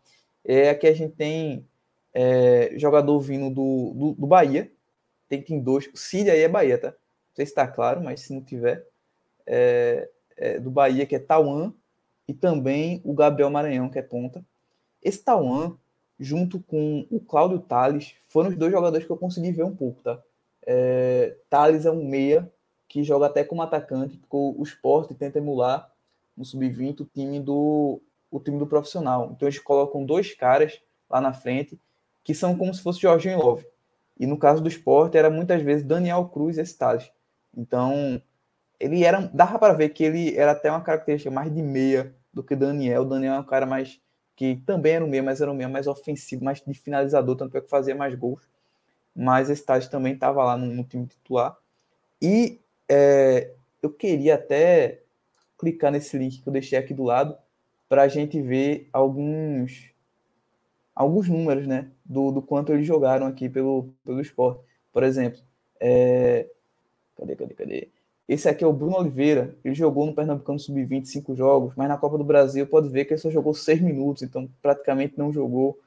É, 0.44 0.70
aqui 0.70 0.86
a 0.86 0.94
gente 0.94 1.14
tem 1.14 1.66
é, 2.14 2.72
jogador 2.76 3.20
vindo 3.20 3.50
do, 3.50 3.92
do, 3.94 4.12
do, 4.14 4.26
Bahia, 4.26 4.70
tem, 5.28 5.42
tem 5.42 5.60
dois. 5.60 5.86
O 5.92 5.96
Cília 5.96 6.32
aí 6.32 6.40
é 6.40 6.48
Bahia, 6.48 6.78
tá? 6.78 6.88
Não 6.88 7.34
sei 7.34 7.46
se 7.46 7.52
está 7.52 7.66
claro, 7.68 8.02
mas 8.02 8.20
se 8.20 8.32
não 8.32 8.42
tiver. 8.42 8.86
É, 9.46 10.08
é, 10.36 10.58
do 10.58 10.70
Bahia, 10.70 11.06
que 11.06 11.16
é 11.16 11.18
Tauan, 11.18 11.72
e 12.26 12.32
também 12.32 13.00
o 13.04 13.12
Gabriel 13.12 13.50
Maranhão, 13.50 13.88
que 13.88 13.98
é 13.98 14.02
ponta. 14.02 14.44
Esse 15.02 15.22
Tauan, 15.22 15.76
junto 16.18 16.60
com 16.60 17.06
o 17.10 17.20
Cláudio 17.20 17.58
Tales, 17.58 18.14
foram 18.26 18.50
os 18.50 18.56
dois 18.56 18.72
jogadores 18.72 19.06
que 19.06 19.12
eu 19.12 19.16
consegui 19.16 19.52
ver 19.52 19.64
um 19.64 19.74
pouco, 19.74 20.02
tá? 20.02 20.20
É, 20.66 21.36
Thales 21.48 21.86
é 21.86 21.90
um 21.90 22.04
meia 22.04 22.50
que 22.88 23.02
joga 23.02 23.26
até 23.26 23.44
como 23.44 23.62
atacante, 23.62 24.16
porque 24.16 24.36
o 24.36 24.62
esporte 24.62 25.14
tenta 25.14 25.38
emular 25.38 25.90
no 26.38 26.44
sub-20 26.44 27.00
o 27.00 27.04
time 27.04 27.40
do 27.40 28.00
o 28.30 28.38
time 28.38 28.58
do 28.58 28.66
profissional. 28.66 29.30
Então 29.32 29.48
eles 29.48 29.58
colocam 29.58 30.04
dois 30.04 30.34
caras 30.34 30.80
lá 31.10 31.20
na 31.20 31.32
frente 31.32 31.78
que 32.22 32.34
são 32.34 32.56
como 32.56 32.72
se 32.72 32.82
fosse 32.82 33.00
Jorginho 33.00 33.38
Love. 33.38 33.66
E 34.18 34.26
no 34.26 34.38
caso 34.38 34.62
do 34.62 34.68
esporte 34.68 35.16
era 35.16 35.30
muitas 35.30 35.62
vezes 35.62 35.84
Daniel 35.84 36.26
Cruz 36.26 36.58
e 36.58 36.60
esse. 36.60 37.10
Então 37.56 38.22
ele 38.78 39.04
era 39.04 39.20
dava 39.32 39.58
para 39.58 39.72
ver 39.72 39.88
que 39.90 40.04
ele 40.04 40.36
era 40.36 40.52
até 40.52 40.70
uma 40.70 40.80
característica 40.80 41.30
mais 41.30 41.52
de 41.52 41.62
meia 41.62 42.14
do 42.32 42.42
que 42.42 42.54
Daniel. 42.54 43.02
O 43.02 43.06
Daniel 43.06 43.34
é 43.34 43.40
um 43.40 43.44
cara 43.44 43.66
mais 43.66 44.00
que 44.36 44.54
também 44.64 44.92
era 44.92 45.04
um 45.04 45.08
meia, 45.08 45.22
mas 45.22 45.40
era 45.40 45.50
um 45.50 45.54
meia 45.54 45.68
mais 45.68 45.88
ofensivo, 45.88 46.44
mais 46.44 46.62
de 46.64 46.72
finalizador, 46.72 47.34
tanto 47.34 47.56
é 47.56 47.60
que 47.60 47.68
fazia 47.68 47.94
mais 47.94 48.14
gols. 48.14 48.48
Mas 49.14 49.50
esse 49.50 49.64
também 49.90 50.14
estava 50.14 50.44
lá 50.44 50.56
no, 50.56 50.66
no, 50.66 50.84
time 50.84 51.06
titular. 51.06 51.56
E 52.22 52.60
é, 52.88 53.50
eu 53.82 53.90
queria 53.90 54.36
até 54.36 55.02
clicar 55.58 55.90
nesse 55.92 56.16
link 56.16 56.40
que 56.40 56.48
eu 56.48 56.52
deixei 56.52 56.78
aqui 56.78 56.94
do 56.94 57.02
lado 57.02 57.36
para 57.88 58.02
a 58.02 58.08
gente 58.08 58.40
ver 58.40 58.88
alguns 58.92 59.90
alguns 60.94 61.28
números, 61.28 61.64
né, 61.64 61.92
do, 62.04 62.32
do 62.32 62.42
quanto 62.42 62.72
eles 62.72 62.84
jogaram 62.84 63.24
aqui 63.24 63.48
pelo, 63.48 63.94
pelo 64.04 64.20
esporte. 64.20 64.64
Por 64.92 65.04
exemplo, 65.04 65.40
é... 65.78 66.48
cadê, 67.16 67.36
cadê, 67.36 67.54
cadê? 67.54 67.88
Esse 68.28 68.48
aqui 68.48 68.64
é 68.64 68.66
o 68.66 68.72
Bruno 68.72 68.98
Oliveira, 68.98 69.56
ele 69.64 69.76
jogou 69.76 70.04
no 70.04 70.12
Pernambucano 70.12 70.58
Sub-20 70.58 71.04
cinco 71.04 71.36
jogos, 71.36 71.72
mas 71.76 71.88
na 71.88 71.96
Copa 71.96 72.18
do 72.18 72.24
Brasil 72.24 72.66
pode 72.66 72.88
ver 72.88 73.04
que 73.04 73.12
ele 73.12 73.20
só 73.20 73.30
jogou 73.30 73.54
seis 73.54 73.80
minutos, 73.80 74.24
então 74.24 74.50
praticamente 74.60 75.16
não 75.16 75.32
jogou. 75.32 75.78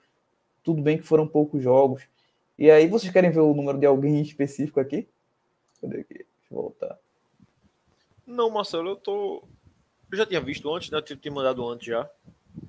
Tudo 0.64 0.82
bem 0.82 0.98
que 0.98 1.04
foram 1.04 1.28
poucos 1.28 1.62
jogos. 1.62 2.04
E 2.58 2.72
aí, 2.72 2.88
vocês 2.88 3.12
querem 3.12 3.32
ver 3.32 3.42
o 3.42 3.54
número 3.54 3.78
de 3.78 3.86
alguém 3.86 4.22
específico 4.22 4.80
aqui? 4.80 5.08
Cadê 5.82 6.00
aqui? 6.00 6.14
Deixa 6.14 6.52
eu 6.52 6.62
voltar. 6.62 6.98
Não, 8.26 8.50
Marcelo, 8.50 8.90
eu 8.90 8.96
tô 8.96 9.44
eu 10.12 10.18
já 10.18 10.26
tinha 10.26 10.42
visto 10.42 10.74
antes, 10.74 10.90
né? 10.90 10.98
Eu 10.98 11.18
tinha 11.18 11.34
mandado 11.34 11.68
antes 11.68 11.88
já. 11.88 12.10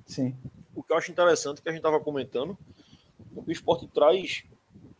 Sim. 0.07 0.37
O 0.75 0.83
que 0.83 0.93
eu 0.93 0.97
acho 0.97 1.11
interessante 1.11 1.59
é 1.59 1.63
que 1.63 1.69
a 1.69 1.73
gente 1.73 1.81
estava 1.81 1.99
comentando, 2.01 2.57
o 3.35 3.51
esporte 3.51 3.87
traz 3.89 4.45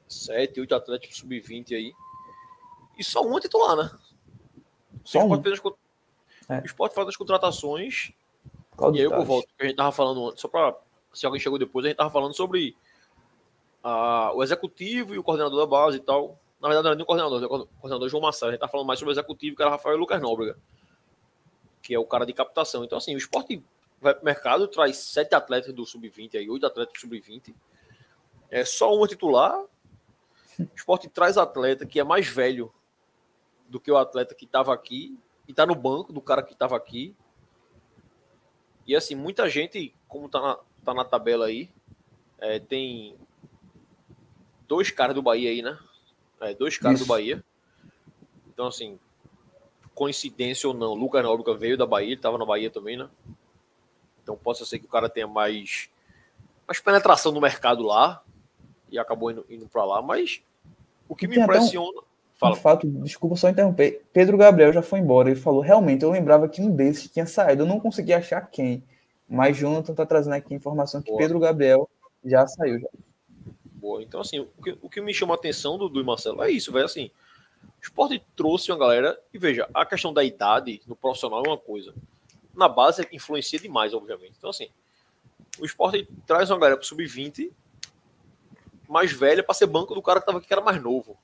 sete, 0.09 0.61
oito 0.61 0.75
atletas 0.75 1.17
sub-20 1.17 1.75
aí. 1.75 1.93
E 2.99 3.05
só 3.05 3.25
um 3.25 3.39
é 3.39 3.41
titular, 3.41 3.77
né? 3.77 3.91
Só 5.05 5.21
o, 5.21 5.35
esporte 5.35 5.49
um. 5.49 5.69
as... 6.49 6.59
é. 6.59 6.63
o 6.63 6.67
esporte 6.67 6.95
faz 6.95 7.09
as 7.09 7.17
contratações. 7.17 8.13
e 8.93 8.99
aí 8.99 9.05
eu 9.05 9.25
volto, 9.25 9.47
que 9.57 9.65
a 9.65 9.67
gente 9.67 9.77
tava 9.77 9.93
falando 9.93 10.29
antes, 10.29 10.41
só 10.41 10.49
para 10.49 10.77
se 11.13 11.27
alguém 11.27 11.41
chegou 11.41 11.59
depois, 11.59 11.85
a 11.85 11.89
gente 11.89 11.99
tava 11.99 12.11
falando 12.11 12.35
sobre 12.35 12.75
a, 13.83 14.33
o 14.35 14.43
executivo 14.43 15.15
e 15.15 15.19
o 15.19 15.23
coordenador 15.23 15.61
da 15.61 15.67
base 15.67 15.99
e 15.99 16.01
tal. 16.01 16.39
Na 16.61 16.69
verdade, 16.69 16.85
não 16.85 16.91
era 16.91 16.97
nem 16.97 17.03
o 17.03 17.07
coordenador, 17.07 17.43
o 17.43 17.67
coordenador 17.81 18.09
João 18.09 18.23
Massaro. 18.23 18.51
A 18.51 18.53
gente 18.53 18.61
tá 18.61 18.69
falando 18.69 18.87
mais 18.87 18.99
sobre 18.99 19.13
o 19.13 19.15
executivo, 19.15 19.57
que 19.57 19.63
era 19.63 19.71
Rafael 19.71 19.97
Lucas 19.97 20.21
Nóbrega 20.21 20.57
que 21.83 21.95
é 21.95 21.99
o 21.99 22.07
cara 22.07 22.25
de 22.25 22.33
captação. 22.33 22.85
Então, 22.85 22.97
assim, 22.99 23.15
o 23.15 23.19
esporte 23.19 23.63
vai 24.01 24.15
para 24.15 24.23
o 24.23 24.25
mercado, 24.25 24.69
traz 24.69 24.97
sete 24.97 25.35
atletas 25.35 25.73
do 25.73 25.85
sub-20 25.85 26.37
aí, 26.37 26.49
oito 26.49 26.67
atletas 26.67 26.95
do 26.95 27.01
sub-20. 27.01 27.55
É 28.51 28.65
só 28.65 28.95
uma 28.95 29.07
titular. 29.07 29.59
O 30.59 30.69
esporte 30.77 31.09
traz 31.09 31.37
atleta 31.37 31.87
que 31.87 31.99
é 31.99 32.05
mais 32.05 32.29
velho 32.29 32.73
do 33.69 33.81
que 33.81 33.91
o 33.91 33.97
atleta 33.97 34.35
que 34.35 34.45
estava 34.45 34.73
aqui 34.73 35.19
e 35.49 35.51
está 35.53 35.65
no 35.65 35.75
banco 35.75 36.13
do 36.13 36.21
cara 36.21 36.43
que 36.43 36.53
estava 36.53 36.77
aqui. 36.77 37.17
E 38.87 38.95
assim, 38.95 39.15
muita 39.15 39.49
gente, 39.49 39.95
como 40.07 40.27
está 40.27 40.41
na, 40.41 40.59
tá 40.85 40.95
na 40.95 41.05
tabela 41.05 41.47
aí, 41.47 41.71
é, 42.39 42.59
tem 42.59 43.17
dois 44.67 44.91
caras 44.91 45.15
do 45.15 45.23
Bahia 45.23 45.51
aí, 45.51 45.63
né? 45.63 45.79
É, 46.41 46.55
dois 46.55 46.77
caras 46.77 46.99
Isso. 46.99 47.07
do 47.07 47.09
Bahia. 47.09 47.43
Então, 48.49 48.67
assim, 48.67 48.99
coincidência 49.95 50.69
ou 50.69 50.75
não, 50.75 50.95
Lucas 50.95 51.23
Nóbrega 51.23 51.55
veio 51.55 51.77
da 51.77 51.87
Bahia, 51.87 52.09
ele 52.09 52.15
estava 52.15 52.39
na 52.39 52.45
Bahia 52.45 52.71
também, 52.71 52.97
né? 52.97 53.09
Então 54.23 54.37
possa 54.37 54.65
ser 54.65 54.79
que 54.79 54.87
o 54.87 54.89
cara 54.89 55.09
tenha 55.09 55.27
mais, 55.27 55.89
mais 56.67 56.81
penetração 56.81 57.33
no 57.33 57.41
mercado 57.41 57.83
lá 57.83 58.23
e 58.91 58.99
acabou 58.99 59.31
indo, 59.31 59.45
indo 59.49 59.67
para 59.67 59.85
lá, 59.85 60.03
mas 60.03 60.43
o 61.09 61.15
que 61.15 61.27
me 61.27 61.39
impressiona. 61.39 62.01
Um, 62.01 62.05
fala. 62.35 62.55
Um 62.55 62.57
fato, 62.57 62.87
desculpa 62.87 63.37
só 63.37 63.49
interromper. 63.49 64.03
Pedro 64.13 64.37
Gabriel 64.37 64.73
já 64.73 64.83
foi 64.83 64.99
embora. 64.99 65.31
Ele 65.31 65.39
falou: 65.39 65.61
realmente, 65.61 66.03
eu 66.03 66.11
lembrava 66.11 66.49
que 66.49 66.63
um 66.63 66.71
desses 66.75 67.11
tinha 67.11 67.27
saído. 67.27 67.63
Eu 67.63 67.67
não 67.67 67.81
consegui 67.81 68.13
achar 68.13 68.41
quem. 68.43 68.83
Mas 69.29 69.57
Jonathan 69.57 69.93
está 69.93 70.07
trazendo 70.07 70.35
aqui 70.35 70.55
informação 70.55 71.03
que 71.03 71.11
Boa. 71.11 71.19
Pedro 71.19 71.39
Gabriel 71.39 71.89
já 72.25 72.47
saiu. 72.47 72.81
Já. 72.81 72.89
Boa. 73.65 74.03
Então, 74.03 74.21
assim, 74.21 74.41
o 74.41 74.63
que, 74.63 74.79
o 74.81 74.89
que 74.89 75.01
me 75.01 75.13
chama 75.13 75.35
a 75.35 75.37
atenção 75.37 75.77
do, 75.77 75.89
do 75.89 76.05
Marcelo 76.05 76.43
é 76.43 76.51
isso, 76.51 76.73
velho. 76.73 76.85
Assim, 76.85 77.11
o 77.65 77.83
esporte 77.83 78.25
trouxe 78.37 78.71
uma 78.71 78.79
galera, 78.79 79.21
e 79.33 79.39
veja, 79.39 79.69
a 79.75 79.85
questão 79.85 80.13
da 80.13 80.23
idade 80.23 80.81
no 80.87 80.95
profissional 80.95 81.43
é 81.45 81.49
uma 81.49 81.59
coisa. 81.59 81.95
Na 82.55 82.69
base 82.69 83.07
influencia 83.13 83.59
demais, 83.59 83.93
obviamente. 83.93 84.35
Então, 84.39 84.51
assim, 84.51 84.69
o 85.59 85.65
esporte 85.65 86.09
traz 86.27 86.51
uma 86.51 86.59
galera 86.59 86.77
para 86.77 86.87
sub-20 86.87 87.53
mais 88.89 89.11
velha 89.11 89.43
para 89.43 89.55
ser 89.55 89.67
banco 89.67 89.95
do 89.95 90.03
cara 90.03 90.21
que 90.21 90.25
estava 90.25 90.39
aqui 90.39 90.47
que 90.47 90.53
era 90.53 90.61
mais 90.61 90.81
novo. 90.81 91.19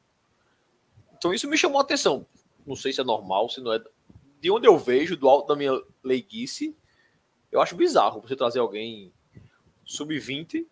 Então 1.16 1.35
isso 1.35 1.47
me 1.47 1.59
chamou 1.59 1.78
a 1.78 1.82
atenção. 1.82 2.27
Não 2.66 2.74
sei 2.74 2.93
se 2.93 3.01
é 3.01 3.05
normal, 3.05 3.51
se 3.51 3.60
não 3.60 3.73
é. 3.73 3.82
De 4.40 4.51
onde 4.51 4.66
eu 4.66 4.78
vejo, 4.78 5.16
do 5.16 5.28
alto 5.28 5.48
da 5.48 5.56
minha 5.56 5.78
leiguice, 6.02 6.74
eu 7.52 7.60
acho 7.60 7.77
bizarro 7.77 8.23
você 8.23 8.35
trazer 8.35 8.60
alguém 8.60 9.12
sub-20, 9.85 10.65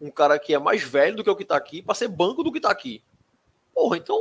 um 0.00 0.10
cara 0.10 0.38
que 0.38 0.54
é 0.54 0.58
mais 0.58 0.82
velho 0.82 1.16
do 1.16 1.24
que 1.24 1.30
o 1.30 1.36
que 1.36 1.42
está 1.42 1.56
aqui, 1.56 1.82
para 1.82 1.94
ser 1.94 2.08
banco 2.08 2.44
do 2.44 2.52
que 2.52 2.58
está 2.58 2.70
aqui. 2.70 3.02
Porra, 3.74 3.96
então 3.96 4.20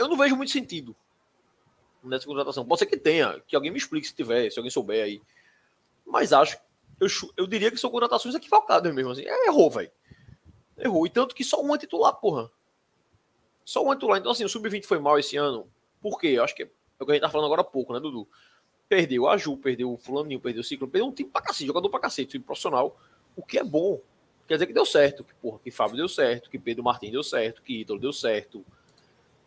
eu 0.00 0.08
não 0.08 0.16
vejo 0.16 0.36
muito 0.36 0.50
sentido 0.50 0.96
nessa 2.02 2.26
contratação. 2.26 2.64
Pode 2.64 2.78
ser 2.78 2.86
que 2.86 2.96
tenha, 2.96 3.40
que 3.46 3.54
alguém 3.54 3.70
me 3.70 3.78
explique 3.78 4.06
se 4.06 4.14
tiver, 4.14 4.50
se 4.50 4.58
alguém 4.58 4.70
souber 4.70 5.04
aí. 5.04 5.22
Mas 6.06 6.32
acho, 6.32 6.58
eu, 6.98 7.06
eu 7.36 7.46
diria 7.46 7.70
que 7.70 7.76
são 7.76 7.90
contratações 7.90 8.34
equivocadas 8.34 8.92
mesmo. 8.94 9.10
Assim. 9.10 9.24
É, 9.24 9.46
errou, 9.46 9.70
velho. 9.70 9.90
Errou. 10.78 11.06
E 11.06 11.10
tanto 11.10 11.34
que 11.34 11.44
só 11.44 11.62
um 11.62 11.74
é 11.74 11.78
titular, 11.78 12.14
porra. 12.14 12.50
Só 13.64 13.84
um 13.84 13.92
é 13.92 13.96
titular. 13.96 14.18
Então, 14.18 14.32
assim, 14.32 14.44
o 14.44 14.48
Sub-20 14.48 14.84
foi 14.84 14.98
mal 14.98 15.18
esse 15.18 15.36
ano. 15.36 15.68
Por 16.00 16.18
quê? 16.18 16.28
Eu 16.28 16.44
acho 16.44 16.54
que 16.54 16.64
é 16.64 16.70
o 16.98 17.06
que 17.06 17.12
a 17.12 17.14
gente 17.14 17.22
tá 17.22 17.30
falando 17.30 17.46
agora 17.46 17.62
há 17.62 17.64
pouco, 17.64 17.92
né, 17.92 18.00
Dudu? 18.00 18.28
Perdeu 18.88 19.28
a 19.28 19.36
Ju, 19.36 19.56
perdeu 19.56 19.92
o 19.92 19.96
Fulaninho, 19.96 20.40
perdeu 20.40 20.60
o 20.60 20.64
Ciclo, 20.64 20.88
perdeu 20.88 21.08
um 21.08 21.12
time 21.12 21.30
pra 21.30 21.40
cacete, 21.40 21.66
jogador 21.66 21.88
pra 21.88 22.00
cacete, 22.00 22.32
time 22.32 22.44
profissional. 22.44 22.98
O 23.36 23.42
que 23.42 23.58
é 23.58 23.64
bom. 23.64 24.00
Quer 24.46 24.54
dizer 24.54 24.66
que 24.66 24.72
deu 24.72 24.84
certo. 24.84 25.22
Que, 25.22 25.32
porra, 25.34 25.60
que 25.62 25.70
Fábio 25.70 25.96
deu 25.96 26.08
certo, 26.08 26.50
que 26.50 26.58
Pedro 26.58 26.82
Martins 26.82 27.12
deu 27.12 27.22
certo, 27.22 27.62
que 27.62 27.80
Ítalo 27.80 28.00
deu 28.00 28.12
certo. 28.12 28.64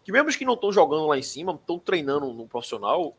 Que 0.04 0.12
mesmo 0.12 0.30
os 0.30 0.36
que 0.36 0.46
não 0.46 0.54
estão 0.54 0.72
jogando 0.72 1.08
lá 1.08 1.18
em 1.18 1.24
cima, 1.24 1.54
estão 1.54 1.80
treinando 1.80 2.34
no 2.34 2.48
profissional, 2.48 3.16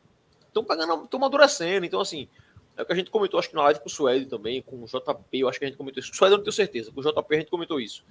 estão 0.46 0.64
pegando, 0.64 1.04
estão 1.04 1.18
amadurecendo. 1.18 1.86
Então, 1.86 2.00
assim, 2.00 2.28
é 2.76 2.82
o 2.82 2.86
que 2.86 2.92
a 2.92 2.96
gente 2.96 3.10
comentou, 3.10 3.38
acho 3.38 3.48
que 3.48 3.54
na 3.54 3.62
live 3.62 3.80
com 3.80 3.86
o 3.86 3.90
Suede 3.90 4.26
também, 4.26 4.60
com 4.62 4.82
o 4.82 4.86
JP, 4.86 5.38
eu 5.38 5.48
acho 5.48 5.58
que 5.58 5.64
a 5.64 5.68
gente 5.68 5.76
comentou 5.76 6.00
isso. 6.00 6.10
Com 6.10 6.14
o 6.14 6.18
Suede 6.18 6.32
eu 6.32 6.38
não 6.38 6.44
tenho 6.44 6.52
certeza, 6.52 6.92
com 6.92 7.00
o 7.00 7.02
JP 7.02 7.34
a 7.34 7.38
gente 7.38 7.50
comentou 7.50 7.80
isso. 7.80 8.04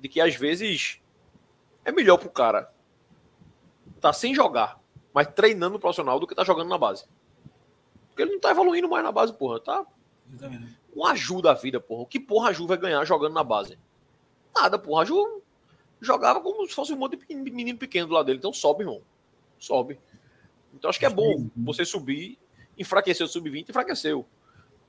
De 0.00 0.08
que 0.08 0.20
às 0.20 0.34
vezes 0.34 1.00
é 1.84 1.92
melhor 1.92 2.16
pro 2.18 2.30
cara 2.30 2.72
tá 4.00 4.12
sem 4.12 4.34
jogar, 4.34 4.78
mas 5.12 5.28
treinando 5.28 5.74
no 5.74 5.80
profissional 5.80 6.20
do 6.20 6.26
que 6.26 6.34
tá 6.34 6.44
jogando 6.44 6.68
na 6.68 6.78
base. 6.78 7.06
Porque 8.08 8.22
ele 8.22 8.32
não 8.32 8.40
tá 8.40 8.50
evoluindo 8.50 8.88
mais 8.88 9.04
na 9.04 9.12
base, 9.12 9.32
porra. 9.32 9.60
Tá 9.60 9.84
um 10.94 11.04
ajuda 11.06 11.50
a 11.50 11.54
vida, 11.54 11.80
porra. 11.80 12.02
O 12.02 12.06
que 12.06 12.18
porra 12.18 12.50
a 12.50 12.52
Ju 12.52 12.66
vai 12.66 12.76
ganhar 12.76 13.04
jogando 13.04 13.34
na 13.34 13.44
base? 13.44 13.78
Nada, 14.54 14.78
porra. 14.78 15.02
A 15.02 15.04
Ju 15.04 15.42
jogava 16.00 16.40
como 16.40 16.66
se 16.66 16.74
fosse 16.74 16.92
um 16.92 16.96
monte 16.96 17.16
de 17.16 17.34
menino 17.34 17.78
pequeno 17.78 18.08
do 18.08 18.14
lado 18.14 18.26
dele. 18.26 18.38
Então 18.38 18.52
sobe, 18.52 18.82
irmão. 18.82 19.00
Sobe. 19.58 19.98
Então 20.74 20.90
acho 20.90 20.98
que 20.98 21.06
é 21.06 21.10
bom 21.10 21.48
você 21.56 21.84
subir 21.84 22.38
enfraqueceu 22.78 23.26
o 23.26 23.28
sub-20, 23.28 23.70
enfraqueceu. 23.70 24.26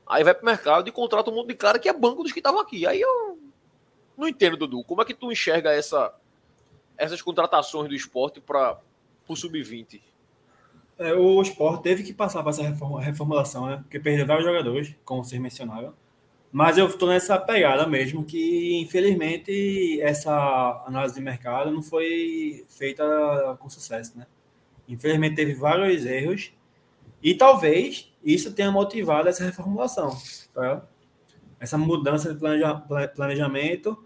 Aí 0.05 0.23
vai 0.23 0.33
pro 0.33 0.45
mercado 0.45 0.87
e 0.87 0.91
contrata 0.91 1.29
um 1.29 1.35
monte 1.35 1.49
de 1.49 1.55
cara 1.55 1.79
que 1.79 1.89
é 1.89 1.93
banco 1.93 2.23
dos 2.23 2.31
que 2.31 2.39
estavam 2.39 2.59
aqui. 2.59 2.85
Aí 2.85 3.01
eu 3.01 3.39
não 4.17 4.27
entendo, 4.27 4.57
Dudu. 4.57 4.83
Como 4.83 5.01
é 5.01 5.05
que 5.05 5.13
tu 5.13 5.31
enxerga 5.31 5.71
essa, 5.71 6.13
essas 6.97 7.21
contratações 7.21 7.89
do 7.89 7.95
esporte 7.95 8.39
para 8.39 8.79
o 9.27 9.35
sub-20? 9.35 10.01
É, 10.97 11.13
o 11.13 11.41
esporte 11.41 11.83
teve 11.83 12.03
que 12.03 12.13
passar 12.13 12.41
por 12.41 12.49
essa 12.49 12.63
reformulação, 12.99 13.67
né? 13.67 13.77
Porque 13.77 13.99
perdeu 13.99 14.25
vários 14.25 14.45
jogadores, 14.45 14.95
como 15.05 15.23
vocês 15.23 15.39
mencionaram. 15.39 15.93
Mas 16.51 16.77
eu 16.77 16.87
estou 16.87 17.09
nessa 17.09 17.37
pegada 17.37 17.85
mesmo, 17.85 18.23
que 18.23 18.77
infelizmente 18.81 19.99
essa 20.01 20.83
análise 20.87 21.15
de 21.15 21.21
mercado 21.21 21.71
não 21.71 21.83
foi 21.83 22.65
feita 22.69 23.03
com 23.59 23.69
sucesso, 23.69 24.17
né? 24.17 24.25
Infelizmente 24.87 25.35
teve 25.35 25.53
vários 25.53 26.05
erros 26.05 26.53
e 27.21 27.35
talvez 27.35 28.11
isso 28.23 28.53
tenha 28.53 28.71
motivado 28.71 29.27
essa 29.27 29.43
reformulação, 29.43 30.17
tá? 30.53 30.83
essa 31.59 31.77
mudança 31.77 32.33
de 32.33 32.39
planejamento 33.15 33.97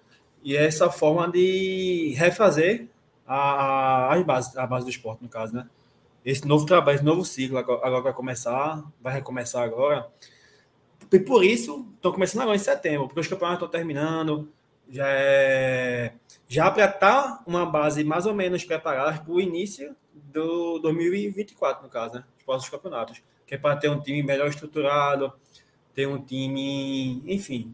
e 0.44 0.56
essa 0.56 0.90
forma 0.90 1.30
de 1.30 2.14
refazer 2.18 2.88
a, 3.28 4.14
a, 4.14 4.16
a 4.16 4.68
base 4.68 4.86
do 4.86 4.90
esporte, 4.90 5.22
no 5.22 5.30
caso, 5.30 5.54
né? 5.54 5.68
Esse 6.24 6.48
novo 6.48 6.66
trabalho, 6.66 6.96
esse 6.96 7.04
novo 7.04 7.26
ciclo 7.26 7.58
agora 7.58 8.02
vai 8.02 8.14
começar, 8.14 8.84
vai 9.02 9.14
recomeçar 9.14 9.64
agora. 9.64 10.08
E 11.12 11.20
por 11.20 11.44
isso, 11.44 11.88
estão 11.96 12.12
começando 12.12 12.42
agora 12.42 12.56
em 12.56 12.60
setembro, 12.60 13.08
porque 13.08 13.20
os 13.20 13.28
campeonatos 13.28 13.64
estão 13.64 13.80
terminando, 13.80 14.52
já 14.90 15.08
é, 15.08 16.14
já 16.48 16.70
para 16.70 16.86
estar 16.86 17.00
tá 17.00 17.44
uma 17.48 17.66
base 17.66 18.04
mais 18.04 18.26
ou 18.26 18.34
menos 18.34 18.64
preparada 18.66 19.22
para 19.22 19.32
o 19.32 19.40
início 19.40 19.96
do 20.14 20.80
2024, 20.80 21.84
no 21.84 21.90
caso, 21.90 22.16
né? 22.16 22.24
Os 22.38 22.44
próximos 22.44 22.70
campeonatos. 22.70 23.24
Que 23.46 23.56
é 23.56 23.58
para 23.58 23.76
ter 23.76 23.90
um 23.90 24.02
time 24.02 24.22
melhor 24.24 24.48
estruturado, 24.48 25.34
ter 25.94 26.08
um 26.08 26.22
time. 26.22 27.22
Enfim. 27.26 27.74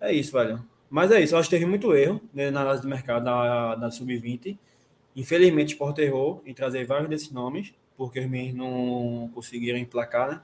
É 0.00 0.12
isso, 0.12 0.32
velho. 0.32 0.64
Mas 0.90 1.10
é 1.10 1.20
isso, 1.20 1.34
eu 1.34 1.38
acho 1.38 1.48
que 1.48 1.56
teve 1.56 1.66
muito 1.66 1.94
erro 1.94 2.20
né, 2.32 2.50
na 2.50 2.60
análise 2.60 2.82
do 2.82 2.88
mercado 2.88 3.24
da, 3.24 3.74
da 3.74 3.90
Sub-20. 3.90 4.56
Infelizmente, 5.16 5.72
o 5.72 5.74
Sport 5.74 5.98
errou 5.98 6.42
em 6.46 6.54
trazer 6.54 6.86
vários 6.86 7.08
desses 7.08 7.30
nomes, 7.30 7.74
porque 7.96 8.20
os 8.20 8.26
meninos 8.26 8.56
não 8.56 9.30
conseguiram 9.34 9.78
emplacar, 9.78 10.28
né? 10.28 10.42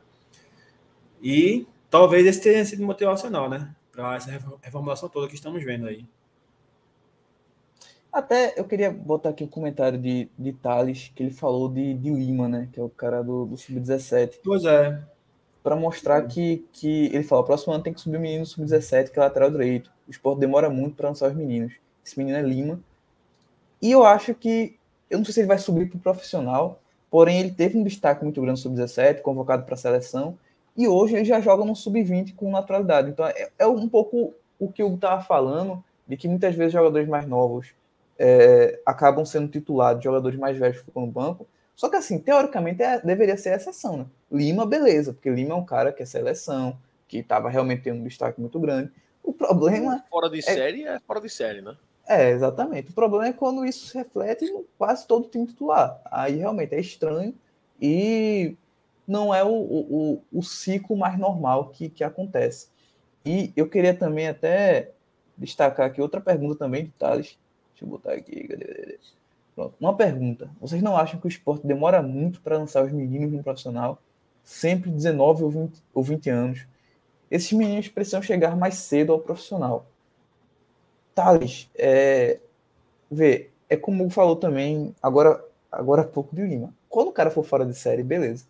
E 1.23 1.67
talvez 1.91 2.27
esse 2.27 2.41
tenha 2.41 2.65
sido 2.65 2.85
motivacional, 2.85 3.49
né? 3.49 3.75
Para 3.93 4.17
essa 4.17 4.31
reformulação 4.63 5.09
toda 5.09 5.29
que 5.29 5.35
estamos 5.35 5.63
vendo 5.65 5.87
aí. 5.87 6.07
Até 8.13 8.55
eu 8.59 8.65
queria 8.65 8.91
botar 8.91 9.29
aqui 9.31 9.45
um 9.45 9.49
comentário 9.49 9.97
de, 9.99 10.29
de 10.37 10.53
Thales, 10.53 11.13
que 11.15 11.23
ele 11.23 11.31
falou 11.31 11.69
de, 11.69 11.95
de 11.95 12.11
Lima, 12.11 12.49
né? 12.49 12.69
Que 12.73 12.81
é 12.81 12.83
o 12.83 12.89
cara 12.89 13.23
do, 13.23 13.47
do 13.47 13.57
Sub-17. 13.57 14.41
Pois 14.43 14.65
é. 14.65 15.01
Para 15.63 15.77
mostrar 15.77 16.23
que, 16.23 16.67
que 16.73 17.07
ele 17.07 17.23
falou: 17.23 17.45
próximo 17.45 17.73
ano 17.73 17.85
tem 17.85 17.93
que 17.93 18.01
subir 18.01 18.17
o 18.17 18.21
menino 18.21 18.45
Sub-17, 18.45 19.11
que 19.11 19.19
é 19.19 19.23
lateral 19.23 19.51
direito. 19.51 19.93
O 20.09 20.11
esporte 20.11 20.41
demora 20.41 20.69
muito 20.69 20.97
para 20.97 21.09
lançar 21.09 21.29
os 21.31 21.37
meninos. 21.37 21.75
Esse 22.05 22.19
menino 22.19 22.37
é 22.37 22.43
Lima. 22.43 22.81
E 23.81 23.93
eu 23.93 24.05
acho 24.05 24.35
que. 24.35 24.77
Eu 25.09 25.19
não 25.19 25.25
sei 25.25 25.35
se 25.35 25.41
ele 25.41 25.49
vai 25.49 25.59
subir 25.59 25.89
para 25.89 25.99
o 25.99 26.01
profissional, 26.01 26.81
porém 27.11 27.41
ele 27.41 27.51
teve 27.51 27.77
um 27.77 27.83
destaque 27.85 28.25
muito 28.25 28.41
grande 28.41 28.59
no 28.59 28.63
Sub-17, 28.63 29.23
convocado 29.23 29.65
para 29.65 29.75
a 29.75 29.79
seleção. 29.79 30.37
E 30.81 30.89
hoje 30.89 31.15
ele 31.15 31.27
já 31.27 31.43
joga 31.43 31.62
no 31.62 31.77
Sub-20 31.77 32.35
com 32.35 32.51
naturalidade. 32.51 33.11
Então 33.11 33.27
é, 33.27 33.51
é 33.59 33.66
um 33.66 33.86
pouco 33.86 34.32
o 34.59 34.73
que 34.73 34.81
eu 34.81 34.94
estava 34.94 35.20
falando, 35.20 35.85
de 36.09 36.16
que 36.16 36.27
muitas 36.27 36.55
vezes 36.55 36.73
jogadores 36.73 37.07
mais 37.07 37.27
novos 37.27 37.74
é, 38.19 38.81
acabam 38.86 39.23
sendo 39.27 39.47
titulados, 39.48 40.02
jogadores 40.02 40.39
mais 40.39 40.57
velhos 40.57 40.78
ficam 40.78 41.05
no 41.05 41.12
banco. 41.12 41.47
Só 41.77 41.90
que, 41.90 41.97
assim, 41.97 42.19
teoricamente 42.19 42.82
é, 42.82 42.98
deveria 42.98 43.36
ser 43.36 43.51
a 43.51 43.57
exceção, 43.57 43.98
né? 43.98 44.07
Lima, 44.32 44.65
beleza, 44.65 45.12
porque 45.12 45.28
Lima 45.28 45.52
é 45.52 45.55
um 45.55 45.66
cara 45.66 45.93
que 45.93 46.02
é 46.02 46.07
seleção, 46.07 46.78
que 47.07 47.19
estava 47.19 47.51
realmente 47.51 47.82
tendo 47.82 48.01
um 48.01 48.05
destaque 48.05 48.40
muito 48.40 48.59
grande. 48.59 48.90
O 49.23 49.35
problema. 49.35 50.02
Fora 50.09 50.31
de 50.31 50.39
é... 50.39 50.43
série 50.43 50.85
é 50.85 50.98
fora 51.01 51.20
de 51.20 51.28
série, 51.28 51.61
né? 51.61 51.77
É, 52.09 52.31
exatamente. 52.31 52.90
O 52.90 52.94
problema 52.94 53.27
é 53.27 53.35
quando 53.35 53.66
isso 53.66 53.86
se 53.86 53.98
reflete 53.98 54.47
em 54.47 54.65
quase 54.78 55.07
todo 55.07 55.28
time 55.28 55.47
titular. 55.47 56.01
Aí 56.11 56.36
realmente 56.36 56.74
é 56.74 56.81
estranho 56.81 57.35
e 57.78 58.57
não 59.11 59.35
é 59.35 59.43
o, 59.43 59.51
o, 59.51 60.23
o 60.32 60.43
ciclo 60.43 60.97
mais 60.97 61.19
normal 61.19 61.70
que, 61.70 61.89
que 61.89 62.05
acontece. 62.05 62.69
E 63.27 63.53
eu 63.57 63.69
queria 63.69 63.93
também 63.93 64.28
até 64.28 64.93
destacar 65.37 65.87
aqui 65.87 66.01
outra 66.01 66.20
pergunta 66.20 66.55
também 66.55 66.85
de 66.85 66.91
Thales, 66.93 67.37
Deixa 67.73 67.85
eu 67.85 67.89
botar 67.89 68.12
aqui. 68.12 68.99
Pronto. 69.55 69.74
Uma 69.81 69.97
pergunta. 69.97 70.51
Vocês 70.61 70.82
não 70.82 70.97
acham 70.97 71.19
que 71.19 71.27
o 71.27 71.28
esporte 71.28 71.66
demora 71.66 72.03
muito 72.03 72.41
para 72.41 72.59
lançar 72.59 72.85
os 72.85 72.93
meninos 72.93 73.32
no 73.32 73.43
profissional? 73.43 74.01
Sempre 74.45 74.91
19 74.91 75.45
ou 75.45 75.51
20, 75.51 75.82
ou 75.95 76.03
20 76.03 76.31
anos. 76.31 76.66
Esses 77.31 77.53
meninos 77.53 77.89
precisam 77.89 78.23
chegar 78.23 78.57
mais 78.57 78.74
cedo 78.74 79.12
ao 79.12 79.19
profissional. 79.19 79.87
Thales, 81.15 81.70
é, 81.74 82.39
vê, 83.11 83.51
é 83.69 83.77
como 83.77 84.09
falou 84.11 84.37
também 84.37 84.95
agora, 85.03 85.43
agora 85.73 86.03
há 86.03 86.07
pouco 86.07 86.37
de 86.37 86.43
Lima. 86.43 86.73
Quando 86.89 87.09
o 87.09 87.12
cara 87.12 87.31
for 87.31 87.45
fora 87.45 87.65
de 87.65 87.74
série, 87.74 88.03
beleza. 88.03 88.45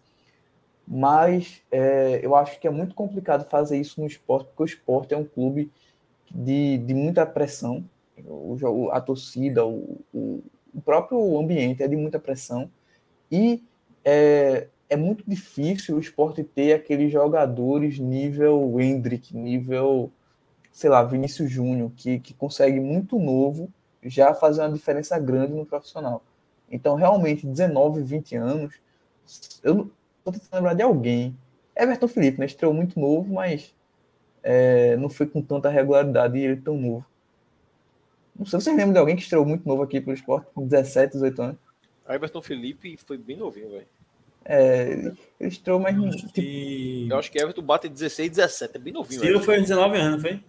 Mas 0.86 1.62
é, 1.70 2.20
eu 2.22 2.34
acho 2.34 2.58
que 2.58 2.66
é 2.66 2.70
muito 2.70 2.94
complicado 2.94 3.48
fazer 3.48 3.78
isso 3.78 4.00
no 4.00 4.06
esporte, 4.06 4.46
porque 4.48 4.62
o 4.62 4.66
esporte 4.66 5.14
é 5.14 5.16
um 5.16 5.24
clube 5.24 5.70
de, 6.30 6.78
de 6.78 6.94
muita 6.94 7.24
pressão 7.24 7.84
o, 8.26 8.90
a 8.90 9.00
torcida, 9.00 9.64
o, 9.64 10.00
o, 10.12 10.42
próprio 10.84 11.38
ambiente 11.38 11.82
é 11.82 11.88
de 11.88 11.96
muita 11.96 12.18
pressão 12.18 12.70
e 13.30 13.62
é, 14.04 14.68
é 14.88 14.96
muito 14.96 15.24
difícil 15.26 15.96
o 15.96 16.00
esporte 16.00 16.42
ter 16.42 16.72
aqueles 16.72 17.12
jogadores 17.12 17.98
nível 17.98 18.80
Hendrick, 18.80 19.36
nível, 19.36 20.10
sei 20.72 20.90
lá, 20.90 21.02
Vinícius 21.02 21.50
Júnior, 21.50 21.92
que, 21.96 22.18
que 22.18 22.34
consegue 22.34 22.80
muito 22.80 23.18
novo 23.18 23.68
já 24.02 24.34
fazer 24.34 24.62
uma 24.62 24.72
diferença 24.72 25.18
grande 25.18 25.52
no 25.52 25.66
profissional. 25.66 26.22
Então, 26.70 26.94
realmente, 26.94 27.46
19, 27.46 28.02
20 28.02 28.36
anos, 28.36 28.74
eu 29.62 29.90
estou 30.30 30.44
tentando 30.44 30.60
lembrar 30.60 30.74
de 30.74 30.82
alguém. 30.82 31.36
Everton 31.76 32.08
Felipe, 32.08 32.40
né? 32.40 32.46
Estreou 32.46 32.74
muito 32.74 32.98
novo, 32.98 33.32
mas 33.32 33.74
é, 34.42 34.96
não 34.96 35.08
foi 35.08 35.26
com 35.26 35.42
tanta 35.42 35.68
regularidade 35.68 36.38
e 36.38 36.44
ele 36.44 36.56
tão 36.56 36.76
novo. 36.76 37.04
Não 38.38 38.46
sei 38.46 38.58
se 38.58 38.64
vocês 38.64 38.76
lembram 38.76 38.92
de 38.92 38.98
alguém 38.98 39.16
que 39.16 39.22
estreou 39.22 39.44
muito 39.44 39.68
novo 39.68 39.82
aqui 39.82 40.00
pelo 40.00 40.14
esporte, 40.14 40.46
com 40.54 40.66
17, 40.66 41.12
18 41.12 41.42
anos. 41.42 41.56
Everton 42.08 42.42
Felipe 42.42 42.96
foi 42.96 43.18
bem 43.18 43.36
novinho, 43.36 43.70
velho. 43.70 43.86
É, 44.44 45.12
ele 45.38 45.48
estreou 45.48 45.78
mais. 45.78 45.94
Tipo... 46.16 46.40
Eu 47.10 47.18
acho 47.18 47.30
que 47.30 47.38
Everton 47.38 47.62
bate 47.62 47.88
16, 47.88 48.30
17, 48.30 48.76
é 48.76 48.78
bem 48.78 48.92
novinho. 48.92 49.20
Ciro 49.20 49.40
foi 49.40 49.60
19 49.60 49.98
anos, 49.98 50.22
foi? 50.22 50.42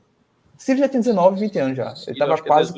Ciro 0.58 0.80
já 0.80 0.88
tem 0.88 1.02
19, 1.02 1.40
20 1.40 1.60
anos 1.60 1.78
já. 1.78 1.94
Ele 2.08 2.18
tava 2.18 2.34
é 2.34 2.38
quase. 2.38 2.74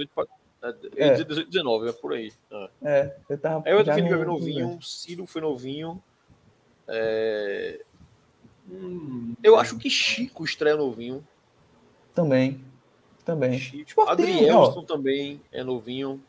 É 0.96 1.12
18, 1.12 1.28
18, 1.28 1.52
19, 1.52 1.90
é 1.90 1.92
por 1.92 2.14
aí. 2.14 2.34
É, 2.52 2.70
é 2.84 3.16
ele 3.30 3.40
tava. 3.40 3.70
Everton 3.70 3.94
Felipe 3.94 4.16
foi 4.16 4.26
novinho, 4.26 4.80
Ciro 4.82 5.28
foi 5.28 5.42
novinho. 5.42 6.04
É... 6.88 7.80
Hum, 8.70 9.34
eu 9.44 9.58
acho 9.58 9.78
que 9.78 9.90
Chico 9.90 10.44
estreia 10.44 10.76
novinho. 10.76 11.26
Também. 12.16 12.62
Também. 13.26 13.60
Chico. 13.60 14.02
Adrielson 14.02 14.84
também 14.84 15.42
é 15.52 15.64
novinho. 15.64 16.22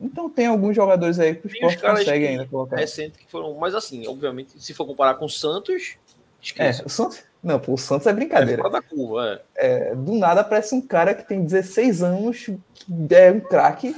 Então 0.00 0.30
tem 0.30 0.46
alguns 0.46 0.76
jogadores 0.76 1.18
aí 1.18 1.34
que 1.34 1.46
o 1.46 1.50
caras 1.80 2.00
consegue 2.00 2.24
que- 2.24 2.30
ainda 2.30 2.46
colocar. 2.46 2.76
recentes 2.76 3.18
que 3.18 3.26
foram. 3.30 3.52
Mas 3.54 3.74
assim, 3.74 4.06
obviamente, 4.06 4.60
se 4.62 4.72
for 4.72 4.86
comparar 4.86 5.14
com 5.14 5.24
o 5.24 5.28
Santos, 5.30 5.96
É, 5.96 6.44
esqueça. 6.44 6.86
o 6.86 6.88
Santos. 6.88 7.24
Não, 7.42 7.58
pô, 7.58 7.74
o 7.74 7.78
Santos 7.78 8.06
é 8.06 8.10
É 8.10 8.12
brincadeira. 8.12 8.62
fora 8.62 8.72
da 8.74 8.82
curva, 8.82 9.42
é. 9.56 9.90
É, 9.90 9.94
do 9.94 10.14
nada 10.14 10.40
aparece 10.40 10.74
um 10.74 10.80
cara 10.80 11.14
que 11.14 11.26
tem 11.26 11.42
16 11.44 12.02
anos, 12.02 12.46
que 12.46 13.14
é 13.14 13.30
um 13.32 13.40
craque. 13.40 13.92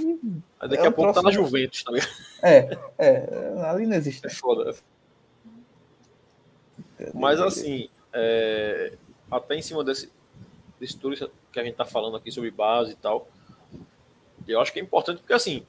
daqui 0.61 0.77
É 0.77 0.87
a 0.87 0.89
um 0.89 0.93
pouco 0.93 1.13
tá 1.13 1.23
na 1.23 1.31
Juventus 1.31 1.83
também. 1.83 2.03
É, 2.43 2.79
é, 2.99 3.63
ali 3.67 3.87
não 3.87 3.97
existe. 3.97 4.27
É 4.27 4.31
foda. 4.31 4.75
Mas 7.15 7.41
assim, 7.41 7.89
é, 8.13 8.97
até 9.31 9.57
em 9.57 9.63
cima 9.63 9.85
desse, 9.85 10.11
desse 10.79 10.97
tudo 10.99 11.31
que 11.53 11.61
a 11.61 11.65
gente 11.65 11.77
tá 11.77 11.85
falando 11.85 12.17
aqui 12.17 12.31
sobre 12.31 12.51
base 12.51 12.93
e 12.93 12.97
tal, 12.97 13.29
eu 14.47 14.61
acho 14.61 14.73
que 14.73 14.81
é 14.81 14.83
importante 14.83 15.19
porque 15.19 15.33
assim, 15.33 15.65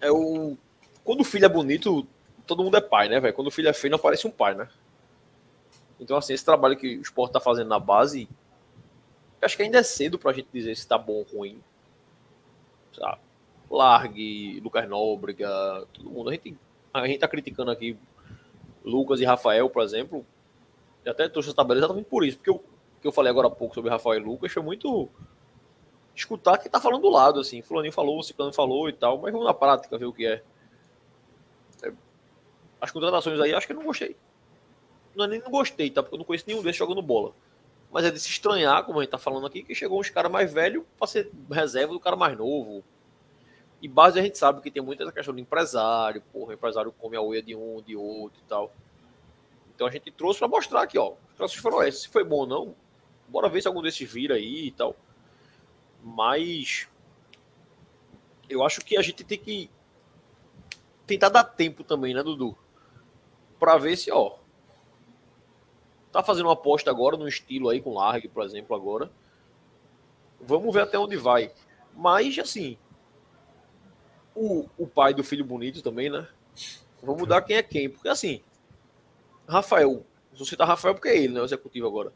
é 0.00 0.10
o 0.10 0.56
quando 1.04 1.20
o 1.20 1.24
filho 1.24 1.44
é 1.44 1.48
bonito, 1.48 2.06
todo 2.46 2.64
mundo 2.64 2.76
é 2.76 2.80
pai, 2.80 3.08
né, 3.08 3.20
velho? 3.20 3.34
Quando 3.34 3.46
o 3.46 3.50
filho 3.50 3.68
é 3.68 3.72
feio, 3.72 3.92
não 3.92 3.98
parece 3.98 4.26
um 4.26 4.30
pai, 4.30 4.54
né? 4.54 4.68
Então 6.00 6.16
assim, 6.16 6.32
esse 6.32 6.44
trabalho 6.44 6.76
que 6.76 6.96
o 6.96 7.02
esporte 7.02 7.32
tá 7.32 7.40
fazendo 7.40 7.68
na 7.68 7.78
base, 7.78 8.28
acho 9.40 9.56
que 9.56 9.62
ainda 9.62 9.78
é 9.78 9.82
cedo 9.82 10.18
pra 10.18 10.32
gente 10.32 10.48
dizer 10.52 10.74
se 10.76 10.86
tá 10.86 10.98
bom 10.98 11.14
ou 11.14 11.22
ruim. 11.22 11.60
Sabe? 12.92 13.18
Largue, 13.70 14.60
Lucas 14.60 14.88
Nóbrega, 14.88 15.86
todo 15.92 16.10
mundo. 16.10 16.30
A 16.30 16.32
gente, 16.32 16.56
a 16.92 17.06
gente 17.06 17.18
tá 17.18 17.28
criticando 17.28 17.70
aqui 17.70 17.96
Lucas 18.86 19.20
e 19.20 19.24
Rafael, 19.24 19.68
por 19.68 19.82
exemplo, 19.82 20.24
e 21.04 21.08
até 21.08 21.28
trouxe 21.28 21.48
essa 21.48 21.56
tabela 21.56 21.80
exatamente 21.80 22.06
por 22.06 22.24
isso, 22.24 22.38
porque 22.38 22.50
eu, 22.50 22.64
que 23.02 23.08
eu 23.08 23.12
falei 23.12 23.30
agora 23.30 23.48
há 23.48 23.50
pouco 23.50 23.74
sobre 23.74 23.90
Rafael 23.90 24.20
e 24.20 24.24
Lucas 24.24 24.52
foi 24.52 24.62
muito 24.62 25.08
escutar 26.14 26.56
quem 26.58 26.70
tá 26.70 26.80
falando 26.80 27.02
do 27.02 27.10
lado, 27.10 27.40
assim, 27.40 27.60
fulaninho 27.60 27.92
falou, 27.92 28.22
ciclano 28.22 28.52
falou 28.52 28.88
e 28.88 28.92
tal, 28.92 29.18
mas 29.18 29.32
vamos 29.32 29.46
na 29.46 29.52
prática 29.52 29.98
ver 29.98 30.06
o 30.06 30.12
que 30.12 30.26
é. 30.26 30.42
É, 31.82 31.92
As 32.80 32.90
contratações 32.90 33.38
aí, 33.40 33.52
acho 33.52 33.66
que 33.66 33.72
eu 33.72 33.76
não 33.76 33.84
gostei. 33.84 34.16
Não 35.14 35.24
é 35.24 35.28
nem 35.28 35.40
não 35.40 35.50
gostei, 35.50 35.90
tá? 35.90 36.02
Porque 36.02 36.14
eu 36.14 36.18
não 36.18 36.24
conheço 36.24 36.44
nenhum 36.46 36.62
desses 36.62 36.76
jogando 36.76 37.02
bola. 37.02 37.32
Mas 37.90 38.04
é 38.04 38.10
de 38.10 38.20
se 38.20 38.28
estranhar, 38.28 38.84
como 38.84 38.98
a 38.98 39.02
gente 39.02 39.10
tá 39.10 39.18
falando 39.18 39.46
aqui, 39.46 39.62
que 39.62 39.74
chegou 39.74 40.00
uns 40.00 40.10
caras 40.10 40.30
mais 40.30 40.52
velhos 40.52 40.84
pra 40.98 41.06
ser 41.06 41.30
reserva 41.50 41.92
do 41.92 42.00
cara 42.00 42.16
mais 42.16 42.36
novo. 42.36 42.84
E 43.86 43.88
base 43.88 44.18
a 44.18 44.22
gente 44.22 44.36
sabe 44.36 44.60
que 44.60 44.68
tem 44.68 44.82
muita 44.82 45.12
questão 45.12 45.32
do 45.32 45.38
empresário, 45.38 46.20
porra, 46.32 46.50
o 46.50 46.54
empresário 46.54 46.90
come 46.90 47.16
a 47.16 47.22
unha 47.22 47.40
de 47.40 47.54
um, 47.54 47.80
de 47.80 47.94
outro 47.94 48.40
e 48.44 48.48
tal. 48.48 48.74
Então 49.72 49.86
a 49.86 49.90
gente 49.92 50.10
trouxe 50.10 50.40
pra 50.40 50.48
mostrar 50.48 50.82
aqui, 50.82 50.98
ó. 50.98 51.12
Troços 51.36 51.60
foram 51.60 51.84
esses. 51.84 52.02
Se 52.02 52.08
foi 52.08 52.24
bom 52.24 52.38
ou 52.38 52.46
não, 52.48 52.74
bora 53.28 53.48
ver 53.48 53.62
se 53.62 53.68
algum 53.68 53.80
desses 53.80 54.10
vira 54.10 54.34
aí 54.34 54.66
e 54.66 54.70
tal. 54.72 54.96
Mas 56.02 56.88
eu 58.48 58.64
acho 58.64 58.80
que 58.80 58.96
a 58.96 59.02
gente 59.02 59.22
tem 59.22 59.38
que 59.38 59.70
tentar 61.06 61.28
dar 61.28 61.44
tempo 61.44 61.84
também, 61.84 62.12
né, 62.12 62.24
Dudu? 62.24 62.58
Pra 63.56 63.78
ver 63.78 63.96
se, 63.96 64.10
ó. 64.10 64.34
Tá 66.10 66.24
fazendo 66.24 66.46
uma 66.46 66.54
aposta 66.54 66.90
agora 66.90 67.16
no 67.16 67.28
estilo 67.28 67.68
aí 67.68 67.80
com 67.80 67.94
Largue, 67.94 68.26
por 68.26 68.42
exemplo, 68.44 68.74
agora. 68.74 69.12
Vamos 70.40 70.74
ver 70.74 70.82
até 70.82 70.98
onde 70.98 71.16
vai. 71.16 71.52
Mas, 71.94 72.36
assim, 72.36 72.76
o, 74.36 74.68
o 74.76 74.86
pai 74.86 75.14
do 75.14 75.24
filho 75.24 75.44
bonito 75.44 75.82
também, 75.82 76.10
né? 76.10 76.28
Vamos 77.02 77.26
dar 77.26 77.40
quem 77.40 77.56
é 77.56 77.62
quem. 77.62 77.88
Porque, 77.88 78.08
assim, 78.08 78.42
Rafael, 79.48 80.04
vou 80.32 80.46
citar 80.46 80.68
Rafael 80.68 80.94
porque 80.94 81.08
é 81.08 81.16
ele, 81.16 81.34
né? 81.34 81.40
O 81.40 81.44
executivo 81.44 81.86
agora. 81.86 82.12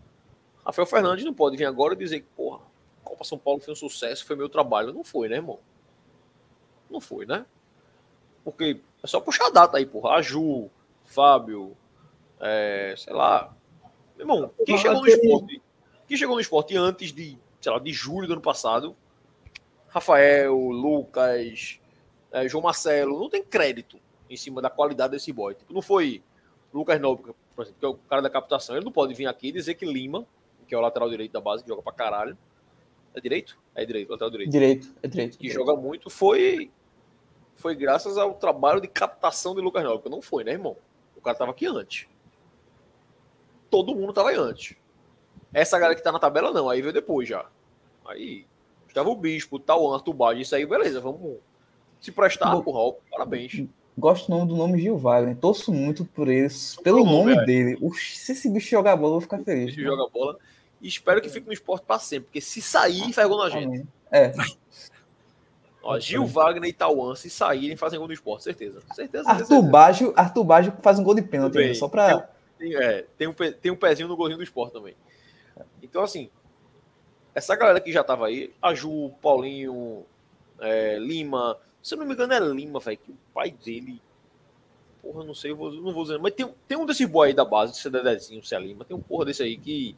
Rafael 0.65 0.87
Fernandes 0.87 1.25
não 1.25 1.33
pode 1.33 1.57
vir 1.57 1.65
agora 1.65 1.95
e 1.95 1.97
dizer 1.97 2.21
que, 2.21 2.27
porra, 2.37 2.61
Copa 3.03 3.25
São 3.25 3.39
Paulo 3.39 3.61
foi 3.61 3.73
um 3.73 3.77
sucesso, 3.77 4.27
foi 4.27 4.37
meu 4.37 4.49
trabalho. 4.49 4.93
Não 4.93 5.03
foi, 5.03 5.29
né, 5.29 5.37
irmão? 5.37 5.59
Não 6.91 7.01
foi, 7.01 7.25
né? 7.25 7.47
Porque 8.45 8.81
é 9.03 9.07
só 9.07 9.21
puxar 9.21 9.47
a 9.47 9.51
data 9.51 9.79
aí, 9.79 9.87
porra. 9.87 10.17
A 10.17 10.23
Ju, 10.23 10.69
Fábio, 11.05 11.77
é, 12.39 12.95
sei 12.97 13.13
lá. 13.13 13.55
Meu 14.17 14.25
irmão, 14.25 14.53
quem 14.67 14.77
chegou 14.77 15.01
no 15.01 15.09
esporte? 15.09 15.63
Quem 16.07 16.17
chegou 16.17 16.35
no 16.35 16.41
esporte 16.41 16.77
antes 16.77 17.13
de, 17.13 17.39
sei 17.61 17.73
lá, 17.73 17.79
de 17.79 17.93
julho 17.93 18.27
do 18.27 18.35
ano 18.35 18.43
passado? 18.43 18.97
Rafael, 19.89 20.55
Lucas, 20.57 21.80
é, 22.33 22.49
João 22.49 22.63
Marcelo, 22.63 23.19
não 23.19 23.29
tem 23.29 23.43
crédito 23.43 23.99
em 24.29 24.37
cima 24.37 24.63
da 24.63 24.71
qualidade 24.71 25.13
desse 25.13 25.33
boy. 25.33 25.55
Tipo, 25.55 25.73
não 25.73 25.83
foi 25.83 26.23
Lucas 26.73 27.01
Nobre, 27.01 27.33
por 27.55 27.63
exemplo, 27.63 27.81
que 27.81 27.87
é 27.87 27.89
o 27.89 27.95
cara 27.95 28.23
da 28.23 28.31
captação. 28.31 28.77
Ele 28.77 28.85
não 28.85 28.93
pode 28.93 29.15
vir 29.15 29.27
aqui 29.27 29.49
e 29.49 29.53
dizer 29.53 29.75
que 29.75 29.85
Lima, 29.85 30.27
que 30.67 30.75
é 30.75 30.79
o 30.79 30.81
lateral 30.81 31.11
direito 31.11 31.33
da 31.33 31.41
base, 31.41 31.63
que 31.63 31.69
joga 31.69 31.83
pra 31.83 31.93
caralho. 31.93 32.39
É 33.15 33.21
direito? 33.21 33.59
É 33.75 33.85
direito, 33.85 34.11
lateral 34.11 34.31
direito. 34.31 34.51
Direito, 34.51 34.95
é 35.03 35.09
direito. 35.09 35.39
Que 35.39 35.51
joga 35.51 35.75
muito, 35.75 36.09
foi 36.09 36.71
foi 37.57 37.75
graças 37.75 38.17
ao 38.17 38.35
trabalho 38.35 38.81
de 38.81 38.89
captação 38.89 39.55
de 39.55 39.61
Lucas 39.61 39.85
Nobre, 39.85 40.09
não 40.09 40.23
foi, 40.23 40.45
né, 40.45 40.53
irmão? 40.53 40.77
O 41.17 41.21
cara 41.21 41.37
tava 41.37 41.51
aqui 41.51 41.67
antes. 41.67 42.09
Todo 43.69 43.95
mundo 43.95 44.13
tava 44.13 44.31
aí 44.31 44.37
antes. 44.37 44.77
Essa 45.53 45.79
galera 45.79 45.95
que 45.95 46.03
tá 46.03 46.11
na 46.11 46.19
tabela, 46.19 46.53
não. 46.53 46.71
Aí 46.71 46.81
veio 46.81 46.93
depois 46.93 47.29
já. 47.29 47.47
Aí, 48.07 48.47
Gustavo 48.85 49.15
Bispo, 49.15 49.59
Tauan, 49.59 49.95
Arthur 49.95 50.15
Bade, 50.15 50.41
isso 50.41 50.55
aí, 50.55 50.65
beleza, 50.65 51.01
vamos 51.01 51.39
se 52.01 52.11
prestar 52.13 52.55
Bom. 52.55 52.63
pro 52.63 52.73
Hall. 52.73 53.01
Parabéns. 53.11 53.65
Gosto 53.99 54.27
do 54.27 54.37
nome 54.39 54.49
do 54.49 54.57
nome 54.57 54.81
Gil 54.81 54.97
Wagner. 54.97 55.37
Torço 55.37 55.73
muito 55.73 56.05
por 56.05 56.29
eles, 56.29 56.77
pelo 56.77 57.05
Pelo 57.05 57.11
nome, 57.11 57.33
é. 57.35 57.45
dele. 57.45 57.79
Se 57.95 58.33
esse 58.33 58.49
bicho 58.49 58.71
jogar 58.71 58.97
bola, 58.97 59.09
eu 59.09 59.13
vou 59.13 59.21
ficar 59.21 59.39
feliz. 59.41 59.73
Esse 59.73 59.83
joga 59.83 60.11
bola. 60.11 60.39
E 60.81 60.89
espero 60.89 61.21
que 61.21 61.29
fique 61.29 61.47
no 61.47 61.53
esporte 61.53 61.85
pra 61.85 61.99
sempre, 61.99 62.27
porque 62.27 62.41
se 62.41 62.63
sair, 62.63 63.13
faz 63.13 63.29
gol 63.29 63.39
na 63.39 63.51
gente. 63.51 63.87
É, 64.11 64.33
Ó, 65.83 65.99
Gil 65.99 66.27
Wagner 66.27 66.69
e 66.69 66.73
Tauan, 66.73 67.15
se 67.15 67.31
saírem, 67.31 67.77
fazem 67.77 67.99
gol 67.99 68.07
no 68.07 68.15
esporte, 68.15 68.45
certeza. 68.45 68.81
Certeza, 68.95 69.25
certeza. 69.25 69.31
Arthur 69.31 69.63
Baggio, 69.63 70.13
Arthur 70.15 70.45
Baggio 70.45 70.73
faz 70.83 70.99
um 70.99 71.03
gol 71.03 71.15
de 71.15 71.23
pênalti, 71.23 71.57
né? 71.57 71.75
só 71.75 71.89
pra. 71.89 72.29
Tem, 72.59 72.75
é, 72.77 73.07
tem, 73.17 73.27
um, 73.27 73.33
tem 73.33 73.73
um 73.73 73.77
pezinho 73.77 74.09
no 74.09 74.17
golzinho 74.17 74.37
do 74.37 74.45
esporte 74.45 74.75
também. 74.75 74.95
Então, 75.83 76.03
assim, 76.03 76.29
essa 77.35 77.57
galera 77.57 77.81
que 77.81 77.91
já 77.91 78.05
tava 78.05 78.27
aí, 78.27 78.53
a 78.61 78.75
Ju, 78.75 79.11
Paulinho, 79.23 80.05
é, 80.61 80.99
Lima, 80.99 81.57
se 81.83 81.95
eu 81.95 81.99
não 81.99 82.07
me 82.07 82.15
engano 82.15 82.33
é 82.33 82.39
Lima, 82.41 82.79
velho, 82.81 82.99
que 82.99 83.11
o 83.11 83.17
pai 83.35 83.51
dele, 83.51 84.01
porra, 85.03 85.25
não 85.25 85.35
sei, 85.35 85.51
eu 85.53 85.57
vou- 85.57 85.73
não 85.73 85.93
vou 85.93 86.03
dizer, 86.05 86.19
mas 86.19 86.35
tem, 86.35 86.47
um- 86.47 86.55
tem 86.69 86.77
um 86.79 86.87
desses 86.87 87.09
boy 87.09 87.29
aí 87.29 87.35
da 87.35 87.45
base, 87.45 87.75
se 87.79 87.89
é 87.89 87.91
Dedezinho, 87.91 88.45
se 88.45 88.55
é 88.55 88.61
Lima, 88.61 88.85
tem 88.85 88.97
um 88.97 89.01
porra 89.01 89.25
desse 89.25 89.43
aí 89.43 89.57
que 89.57 89.97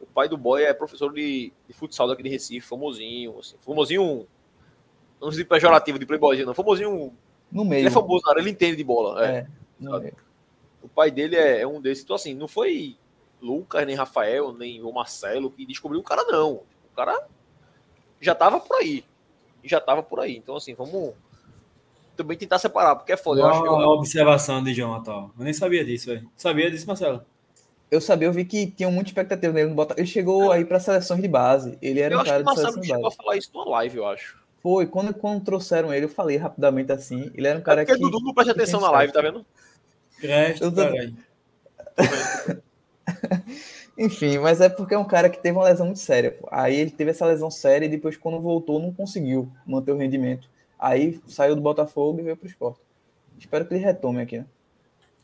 o 0.00 0.06
pai 0.06 0.28
do 0.28 0.36
boy 0.36 0.62
é 0.62 0.72
professor 0.72 1.12
de, 1.12 1.52
de 1.66 1.72
futsal 1.74 2.08
daqui 2.08 2.22
de 2.22 2.28
Recife, 2.28 2.66
famosinho, 2.66 3.38
assim, 3.38 3.56
famosinho, 3.60 4.26
não 5.20 5.30
sei 5.30 5.44
pejorativo 5.44 5.98
de 5.98 6.06
playboyzinho, 6.06 6.46
não, 6.46 6.54
famosinho, 6.54 7.12
No 7.52 7.62
ele 7.62 7.70
meio. 7.70 7.86
é 7.86 7.90
famoso 7.90 8.22
ele 8.36 8.50
entende 8.50 8.76
de 8.76 8.84
bola, 8.84 9.26
é. 9.26 9.46
É. 9.82 10.12
O 10.82 10.88
pai 10.88 11.10
dele 11.10 11.36
é, 11.36 11.60
é 11.60 11.66
um 11.66 11.80
desses. 11.80 12.02
Então, 12.04 12.16
assim, 12.16 12.34
não 12.34 12.48
foi 12.48 12.96
Lucas, 13.40 13.86
nem 13.86 13.94
Rafael, 13.94 14.52
nem 14.52 14.82
o 14.82 14.90
Marcelo 14.92 15.50
que 15.50 15.66
descobriu 15.66 16.00
o 16.00 16.02
cara, 16.04 16.24
não. 16.24 16.52
O 16.52 16.94
cara 16.96 17.26
já 18.20 18.34
tava 18.34 18.60
por 18.60 18.76
aí. 18.78 19.04
Já 19.64 19.80
tava 19.80 20.02
por 20.02 20.20
aí. 20.20 20.36
Então, 20.36 20.56
assim, 20.56 20.74
vamos 20.74 21.12
também 22.16 22.36
tentar 22.36 22.58
separar, 22.58 22.96
porque 22.96 23.12
é 23.12 23.16
foda. 23.16 23.40
Eu 23.40 23.46
acho 23.46 23.62
que 23.62 23.68
Uma 23.68 23.82
eu- 23.82 23.88
observação 23.90 24.62
de 24.62 24.74
Jonathan. 24.74 25.30
Eu 25.38 25.44
nem 25.44 25.52
sabia 25.52 25.84
disso, 25.84 26.06
velho. 26.06 26.28
Sabia 26.36 26.70
disso, 26.70 26.86
Marcelo? 26.86 27.22
Eu 27.90 28.00
sabia, 28.00 28.28
eu 28.28 28.32
vi 28.32 28.44
que 28.44 28.68
tinha 28.70 28.88
muita 28.90 29.10
expectativa 29.10 29.52
nele 29.52 29.70
no 29.70 29.74
Botafogo. 29.74 30.00
Ele 30.00 30.06
chegou 30.06 30.52
aí 30.52 30.64
para 30.64 30.78
seleções 30.78 31.20
de 31.20 31.26
base. 31.28 31.76
Ele 31.82 31.98
era 32.00 32.14
eu 32.14 32.18
um 32.18 32.20
acho 32.20 32.30
que 32.30 32.30
cara 32.30 32.42
o 32.42 32.54
de 32.54 32.62
Marcelo 32.62 32.84
chegou 32.84 33.06
a 33.06 33.10
falar 33.10 33.36
isso 33.36 33.50
numa 33.52 33.68
live, 33.70 33.96
eu 33.96 34.06
acho. 34.06 34.38
Foi, 34.62 34.86
quando, 34.86 35.12
quando 35.14 35.42
trouxeram 35.42 35.92
ele, 35.92 36.04
eu 36.04 36.08
falei 36.08 36.36
rapidamente 36.36 36.92
assim. 36.92 37.30
Ele 37.34 37.46
era 37.48 37.56
um 37.58 37.62
É 37.62 37.64
cara 37.64 37.84
porque 37.84 37.98
que. 37.98 38.04
Dudu 38.04 38.24
não 38.24 38.34
presta 38.34 38.52
atenção 38.52 38.80
na 38.80 38.90
live, 38.90 39.12
tá 39.12 39.20
vendo? 39.22 39.44
Cresto, 40.20 40.64
Eu 40.64 40.70
tô- 40.72 40.82
caralho. 40.82 41.16
Enfim, 43.98 44.38
mas 44.38 44.60
é 44.60 44.68
porque 44.68 44.94
é 44.94 44.98
um 44.98 45.04
cara 45.04 45.28
que 45.28 45.38
teve 45.38 45.56
uma 45.56 45.64
lesão 45.64 45.86
muito 45.86 45.98
séria. 45.98 46.32
pô. 46.32 46.48
Aí 46.50 46.76
ele 46.76 46.90
teve 46.90 47.10
essa 47.10 47.26
lesão 47.26 47.50
séria 47.50 47.86
e 47.86 47.88
depois, 47.88 48.16
quando 48.16 48.40
voltou, 48.40 48.80
não 48.80 48.92
conseguiu 48.92 49.50
manter 49.66 49.92
o 49.92 49.96
rendimento. 49.96 50.48
Aí 50.78 51.20
saiu 51.26 51.54
do 51.54 51.60
Botafogo 51.60 52.20
e 52.20 52.22
veio 52.22 52.36
pro 52.36 52.48
esporte. 52.48 52.80
Espero 53.38 53.66
que 53.66 53.74
ele 53.74 53.84
retome 53.84 54.20
aqui, 54.22 54.38
né? 54.38 54.46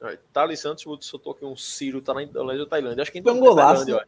Aí, 0.02 0.18
Thales 0.32 0.60
Santos 0.60 0.84
soltou 1.00 1.32
aqui 1.32 1.44
um 1.44 1.56
Ciro, 1.56 2.02
tá 2.02 2.12
na 2.12 2.22
Indonésia 2.22 2.62
ou 2.62 2.68
Tailândia. 2.68 3.02
Acho 3.02 3.10
que 3.12 3.22
Foi 3.22 3.32
um 3.32 3.40
Tailândia, 3.40 3.62
golaço. 3.64 3.90
eu 3.90 3.96
acho. 3.96 4.06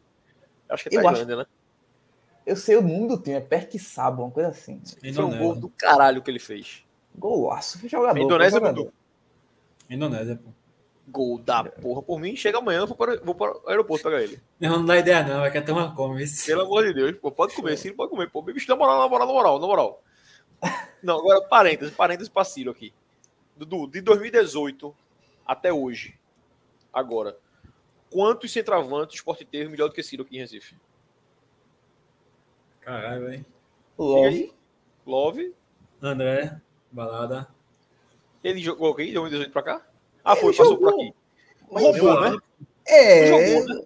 Acho 0.69 0.89
que 0.89 0.97
é 0.97 1.01
Tailândia, 1.01 1.35
né? 1.35 1.45
Eu 2.45 2.55
sei 2.55 2.77
o 2.77 2.81
nome 2.81 3.07
do 3.07 3.17
time, 3.17 3.35
é 3.35 3.41
Perquissabo, 3.41 4.23
uma 4.23 4.31
coisa 4.31 4.49
assim. 4.49 4.81
Foi 5.13 5.23
um 5.23 5.37
gol 5.37 5.55
do 5.55 5.69
caralho 5.69 6.21
que 6.21 6.29
ele 6.29 6.39
fez. 6.39 6.83
Golaço, 7.15 7.79
foi 7.79 7.89
jogador. 7.89 8.13
foi 8.15 8.23
Indonésia 8.23 8.59
jogador. 8.59 8.83
Dudu. 8.83 8.93
Indonésia, 9.89 10.35
pô. 10.35 10.49
Gol 11.09 11.39
da 11.39 11.63
porra. 11.63 12.01
Por 12.01 12.19
mim, 12.19 12.35
chega 12.35 12.57
amanhã, 12.57 12.79
eu 12.79 12.87
vou 12.87 12.95
para, 12.95 13.19
vou 13.21 13.33
para 13.33 13.57
o 13.57 13.69
aeroporto 13.69 14.03
pegar 14.03 14.21
ele. 14.21 14.41
Não, 14.59 14.77
não 14.77 14.85
dá 14.85 14.97
ideia, 14.97 15.23
não. 15.23 15.39
Vai 15.39 15.51
que 15.51 15.57
até 15.57 15.71
uma 15.71 15.93
come. 15.95 16.23
Pelo 16.45 16.61
amor 16.61 16.85
de 16.85 16.93
Deus, 16.93 17.17
pô, 17.17 17.31
pode 17.31 17.55
comer, 17.55 17.77
Ciro 17.77 17.95
pode 17.95 18.11
comer. 18.11 18.29
Pô, 18.29 18.41
bicho, 18.41 18.69
na 18.69 18.75
moral, 18.75 18.99
na 18.99 19.07
moral, 19.07 19.27
na 19.27 19.33
moral, 19.33 19.59
na 19.59 19.67
moral. 19.67 20.03
Não, 21.01 21.19
agora, 21.19 21.41
parênteses, 21.47 21.95
parênteses 21.95 22.29
pra 22.29 22.43
Ciro 22.43 22.71
aqui. 22.71 22.93
Dudu, 23.55 23.87
de 23.87 24.01
2018 24.01 24.95
até 25.45 25.71
hoje, 25.73 26.17
agora, 26.93 27.37
quantos 28.11 28.51
centroavantes 28.51 29.15
o 29.15 29.17
Sport 29.17 29.43
teve 29.49 29.69
melhor 29.69 29.87
do 29.87 29.95
que 29.95 30.03
Ciro 30.03 30.23
aqui 30.23 30.37
em 30.37 30.41
Recife? 30.41 30.75
Caralho, 32.81 33.25
velho. 33.25 33.45
Love. 33.97 34.53
Love, 35.05 35.55
André. 36.01 36.59
Balada. 36.91 37.47
Ele 38.43 38.61
jogou 38.61 38.91
aqui, 38.93 39.11
2018 39.11 39.51
pra 39.51 39.63
cá? 39.63 39.88
Ah, 40.29 40.33
Ele 40.33 40.41
foi, 40.41 40.55
passou 40.55 40.73
jogou. 40.73 40.91
por 40.91 41.01
aqui. 41.01 41.13
Mas 41.71 41.83
Roubou, 41.83 42.21
né? 42.21 42.37
É. 42.87 43.27
Jogou, 43.27 43.85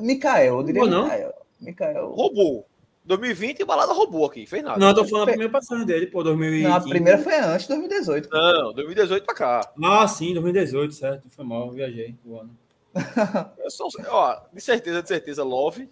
Mikael, 0.00 0.56
eu 0.58 0.62
diria 0.62 0.84
não? 0.86 1.04
Mikael. 1.04 1.34
Mikael. 1.60 2.08
Roubou. 2.10 2.66
2020 3.06 3.60
e 3.60 3.64
balada 3.66 3.92
roubou 3.92 4.24
aqui, 4.24 4.46
fez 4.46 4.62
nada. 4.62 4.78
Não, 4.78 4.88
eu 4.88 4.94
tô 4.94 5.04
falando 5.04 5.24
a 5.24 5.26
primeira 5.32 5.52
passagem 5.52 5.84
dele, 5.84 6.06
pô, 6.06 6.22
2015. 6.22 6.68
Não, 6.68 6.76
a 6.76 6.80
primeira 6.80 7.18
foi 7.18 7.36
antes 7.38 7.66
de 7.66 7.74
2018. 7.74 8.30
Não, 8.30 8.72
2018 8.72 9.24
pra 9.26 9.34
cá. 9.34 9.72
Ah, 9.82 10.08
sim, 10.08 10.32
2018, 10.32 10.94
certo. 10.94 11.28
Foi 11.28 11.44
mal, 11.44 11.70
viajei 11.70 12.14
o 12.24 12.38
ano. 12.38 12.50
Eu 13.62 13.70
só, 13.70 13.88
ó, 14.08 14.36
de 14.52 14.60
certeza, 14.60 15.02
de 15.02 15.08
certeza, 15.08 15.44
Love, 15.44 15.88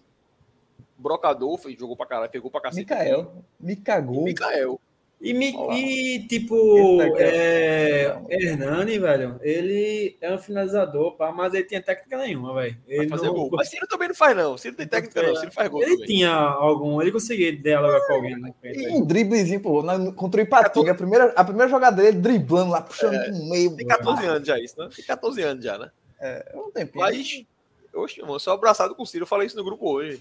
Brocador, 0.97 1.59
fez- 1.59 1.79
jogou 1.79 1.97
pra 1.97 2.07
caralho, 2.07 2.31
pegou 2.31 2.51
pra 2.51 2.61
cacete. 2.61 2.81
Mikael. 2.91 3.33
Me 3.61 3.77
cagou. 3.77 4.25
Mikael. 4.25 4.81
E, 5.25 5.33
me, 5.33 5.55
e 5.73 6.27
tipo, 6.27 7.01
é, 7.17 8.07
é- 8.29 8.37
Hernani, 8.45 8.99
velho, 8.99 9.39
ele 9.41 10.17
é 10.21 10.35
um 10.35 10.39
finalizador, 10.39 11.13
pá, 11.17 11.31
mas 11.31 11.55
ele 11.55 11.63
tinha 11.63 11.81
técnica 11.81 12.17
nenhuma, 12.19 12.53
velho. 12.55 12.77
Vai 12.87 12.97
Ele, 12.97 13.09
fazer 13.09 13.27
não- 13.27 13.35
gol. 13.35 13.49
Mas 13.53 13.69
Ciro 13.71 13.87
também 13.87 14.09
não 14.09 14.15
faz, 14.17 14.37
não. 14.37 14.59
Ciro 14.59 14.75
tem 14.75 14.87
técnica, 14.89 15.23
não. 15.23 15.37
Ciro 15.37 15.53
faz 15.53 15.69
gol 15.69 15.81
ele 15.81 15.93
também. 15.93 16.07
tinha 16.07 16.33
algum, 16.35 17.01
ele 17.01 17.13
conseguia 17.13 17.57
dialogar 17.57 18.05
com 18.05 18.15
alguém 18.15 18.37
frente. 18.61 18.81
E 18.81 18.89
um 18.89 19.07
driblezinho, 19.07 19.61
pô, 19.61 19.81
na, 19.81 20.11
contra 20.13 20.41
o 20.41 20.45
Ipatinga. 20.45 20.91
A 20.91 20.95
primeira, 20.97 21.27
a 21.37 21.45
primeira 21.45 21.71
jogada 21.71 22.03
dele, 22.03 22.19
driblando 22.19 22.73
lá, 22.73 22.81
puxando 22.81 23.15
É. 23.15 23.25
pro 23.25 23.49
meio. 23.49 23.77
Tem 23.77 23.87
14 23.87 24.27
anos 24.27 24.49
já 24.49 24.59
isso, 24.59 24.75
né? 24.77 24.89
Tem 24.95 25.05
14 25.05 25.41
anos 25.43 25.65
já, 25.65 25.79
né? 25.79 25.89
É, 26.21 26.53
um 26.57 26.71
tempinho. 26.73 27.05
Mas, 27.05 27.45
oxe, 27.95 28.21
mano, 28.23 28.41
sou 28.41 28.53
abraçado 28.55 28.93
com 28.97 29.05
o 29.05 29.07
Ciro. 29.07 29.23
Eu 29.23 29.29
falei 29.29 29.47
isso 29.47 29.57
no 29.57 29.63
grupo 29.65 29.89
hoje. 29.89 30.21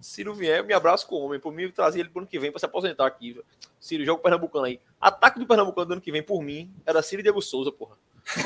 Ciro 0.00 0.34
vier, 0.34 0.64
me 0.64 0.72
abraço 0.72 1.06
com 1.06 1.16
o 1.16 1.24
homem. 1.24 1.40
Por 1.40 1.52
mim, 1.52 1.70
trazer 1.70 2.00
ele 2.00 2.08
pro 2.08 2.20
ano 2.20 2.28
que 2.28 2.38
vem 2.38 2.50
pra 2.50 2.58
se 2.58 2.66
aposentar 2.66 3.06
aqui. 3.06 3.32
velho. 3.32 3.44
Ciro, 3.80 4.04
joga 4.04 4.20
o 4.20 4.22
Pernambucano 4.22 4.64
aí. 4.64 4.80
Ataque 5.00 5.38
do 5.38 5.46
Pernambucano 5.46 5.86
do 5.86 5.92
ano 5.94 6.00
que 6.00 6.12
vem, 6.12 6.22
por 6.22 6.42
mim, 6.42 6.70
era 6.84 7.02
Ciro 7.02 7.20
e 7.20 7.22
Diego 7.22 7.40
Souza, 7.40 7.72
porra. 7.72 7.96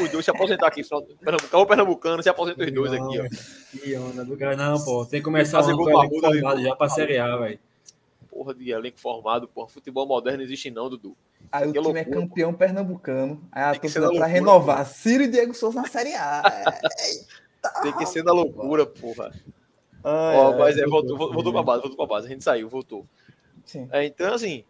Os 0.02 0.10
dois 0.10 0.24
se 0.24 0.30
aposentar 0.30 0.66
aqui. 0.66 0.82
Pernambucano, 0.84 1.62
o 1.62 1.66
Pernambucano, 1.66 2.22
se 2.22 2.28
aposenta 2.28 2.64
os 2.64 2.72
dois 2.72 2.92
aqui, 2.92 3.20
ó. 3.20 3.78
Que 3.78 3.96
onda 3.96 4.24
do 4.24 4.36
cara. 4.36 4.56
Não, 4.56 4.82
pô, 4.82 5.04
tem 5.06 5.20
que 5.20 5.24
começar 5.24 5.58
Fazer 5.58 5.72
um 5.72 5.76
gol 5.76 5.90
formado 6.20 6.62
já 6.62 6.76
pra 6.76 6.88
Série 6.88 7.18
A, 7.18 7.36
velho. 7.36 7.58
Porra 8.28 8.54
de 8.54 8.70
elenco 8.70 9.00
formado, 9.00 9.48
porra. 9.48 9.68
Futebol 9.68 10.06
moderno 10.06 10.38
não 10.38 10.44
existe 10.44 10.70
não, 10.70 10.88
Dudu. 10.88 11.16
Aí 11.50 11.68
o 11.68 11.72
que 11.72 11.80
time 11.80 12.00
é 12.00 12.04
loucura, 12.04 12.20
campeão 12.20 12.54
pernambucano. 12.54 13.42
Aí 13.50 13.62
a 13.62 13.70
Tem 13.72 13.80
que 13.80 13.92
torcida 13.92 14.16
pra 14.16 14.26
renovar. 14.26 14.86
Ciro 14.86 15.24
e 15.24 15.28
Diego 15.28 15.52
Souza 15.52 15.80
na 15.82 15.88
Série 15.88 16.14
A. 16.14 16.42
É. 17.62 17.82
Tem 17.82 17.92
que 17.92 18.06
ser 18.06 18.24
na 18.24 18.32
loucura, 18.32 18.86
porra. 18.86 19.30
Ó, 20.02 20.52
ai, 20.52 20.58
mas 20.58 20.78
é, 20.78 20.86
voltou, 20.86 21.16
Deus. 21.16 21.32
voltou 21.32 21.52
pra 21.52 21.62
base, 21.62 21.82
voltou 21.82 21.96
pra 21.96 22.14
base. 22.14 22.26
A 22.26 22.30
gente 22.30 22.44
saiu, 22.44 22.68
voltou. 22.68 23.06
Sim. 23.64 23.88
É, 23.92 24.04
então, 24.04 24.32
assim, 24.34 24.64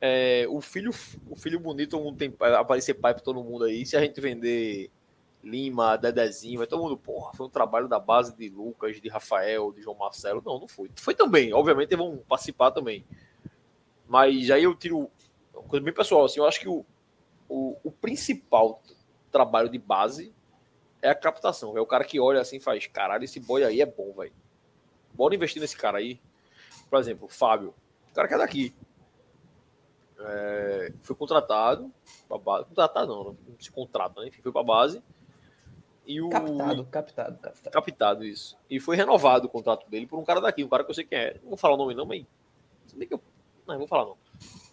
é, 0.00 0.46
o, 0.48 0.60
filho, 0.60 0.90
o 1.28 1.36
filho 1.36 1.60
bonito, 1.60 1.90
todo 1.90 2.04
mundo 2.04 2.16
tem 2.16 2.34
aparecer 2.54 2.94
pai 2.94 3.14
pra 3.14 3.22
todo 3.22 3.42
mundo 3.42 3.64
aí. 3.64 3.84
Se 3.84 3.96
a 3.96 4.00
gente 4.00 4.20
vender 4.20 4.90
Lima, 5.42 5.96
Dedezinho, 5.96 6.58
vai 6.58 6.66
todo 6.66 6.82
mundo, 6.82 6.96
porra, 6.96 7.32
foi 7.34 7.46
um 7.46 7.50
trabalho 7.50 7.88
da 7.88 7.98
base 7.98 8.36
de 8.36 8.48
Lucas, 8.48 9.00
de 9.00 9.08
Rafael, 9.08 9.72
de 9.72 9.82
João 9.82 9.96
Marcelo. 9.96 10.42
Não, 10.44 10.58
não 10.58 10.68
foi. 10.68 10.90
Foi 10.96 11.14
também, 11.14 11.52
obviamente, 11.52 11.96
vão 11.96 12.18
participar 12.28 12.70
também. 12.70 13.04
Mas 14.06 14.50
aí 14.50 14.64
eu 14.64 14.74
tiro 14.74 15.10
uma 15.54 15.68
coisa 15.68 15.84
bem 15.84 15.94
pessoal, 15.94 16.24
assim, 16.24 16.40
eu 16.40 16.46
acho 16.46 16.60
que 16.60 16.68
o, 16.68 16.84
o, 17.48 17.76
o 17.84 17.90
principal 17.90 18.82
trabalho 19.30 19.68
de 19.68 19.78
base 19.78 20.34
é 21.00 21.08
a 21.08 21.14
captação. 21.14 21.76
É 21.76 21.80
o 21.80 21.86
cara 21.86 22.04
que 22.04 22.18
olha 22.20 22.40
assim 22.40 22.56
e 22.56 22.60
faz, 22.60 22.86
caralho, 22.86 23.24
esse 23.24 23.40
boy 23.40 23.64
aí 23.64 23.80
é 23.80 23.86
bom, 23.86 24.12
velho. 24.12 24.32
Bora 25.14 25.34
investir 25.34 25.60
nesse 25.60 25.76
cara 25.76 25.98
aí. 25.98 26.20
Por 26.88 26.98
exemplo, 26.98 27.26
o 27.26 27.28
Fábio. 27.28 27.74
O 28.10 28.14
cara 28.14 28.26
que 28.28 28.34
é 28.34 28.38
daqui. 28.38 28.74
É, 30.18 30.92
foi 31.02 31.16
contratado. 31.16 31.90
Pra 32.28 32.38
base, 32.38 32.66
contratado 32.66 33.06
não, 33.14 33.24
não 33.24 33.36
se 33.58 33.70
contrata, 33.70 34.20
né? 34.20 34.28
Enfim, 34.28 34.42
foi 34.42 34.52
pra 34.52 34.62
base. 34.62 35.02
E 36.06 36.20
o. 36.20 36.28
Captado, 36.28 36.84
captado, 36.86 37.38
captado. 37.38 37.70
Captado, 37.72 38.24
isso. 38.24 38.56
E 38.68 38.78
foi 38.80 38.96
renovado 38.96 39.46
o 39.46 39.50
contrato 39.50 39.88
dele 39.88 40.06
por 40.06 40.18
um 40.18 40.24
cara 40.24 40.40
daqui, 40.40 40.62
um 40.64 40.68
cara 40.68 40.84
que 40.84 40.90
eu 40.90 40.94
sei 40.94 41.04
quem 41.04 41.18
é. 41.18 41.34
Não 41.42 41.50
vou 41.50 41.56
falar 41.58 41.74
o 41.74 41.78
nome 41.78 41.94
não, 41.94 42.04
mas. 42.06 42.24
se 42.86 42.96
bem 42.96 43.06
que 43.08 43.14
eu- 43.14 43.22
Não, 43.66 43.74
não 43.74 43.78
vou 43.78 43.88
falar 43.88 44.04
não. 44.06 44.16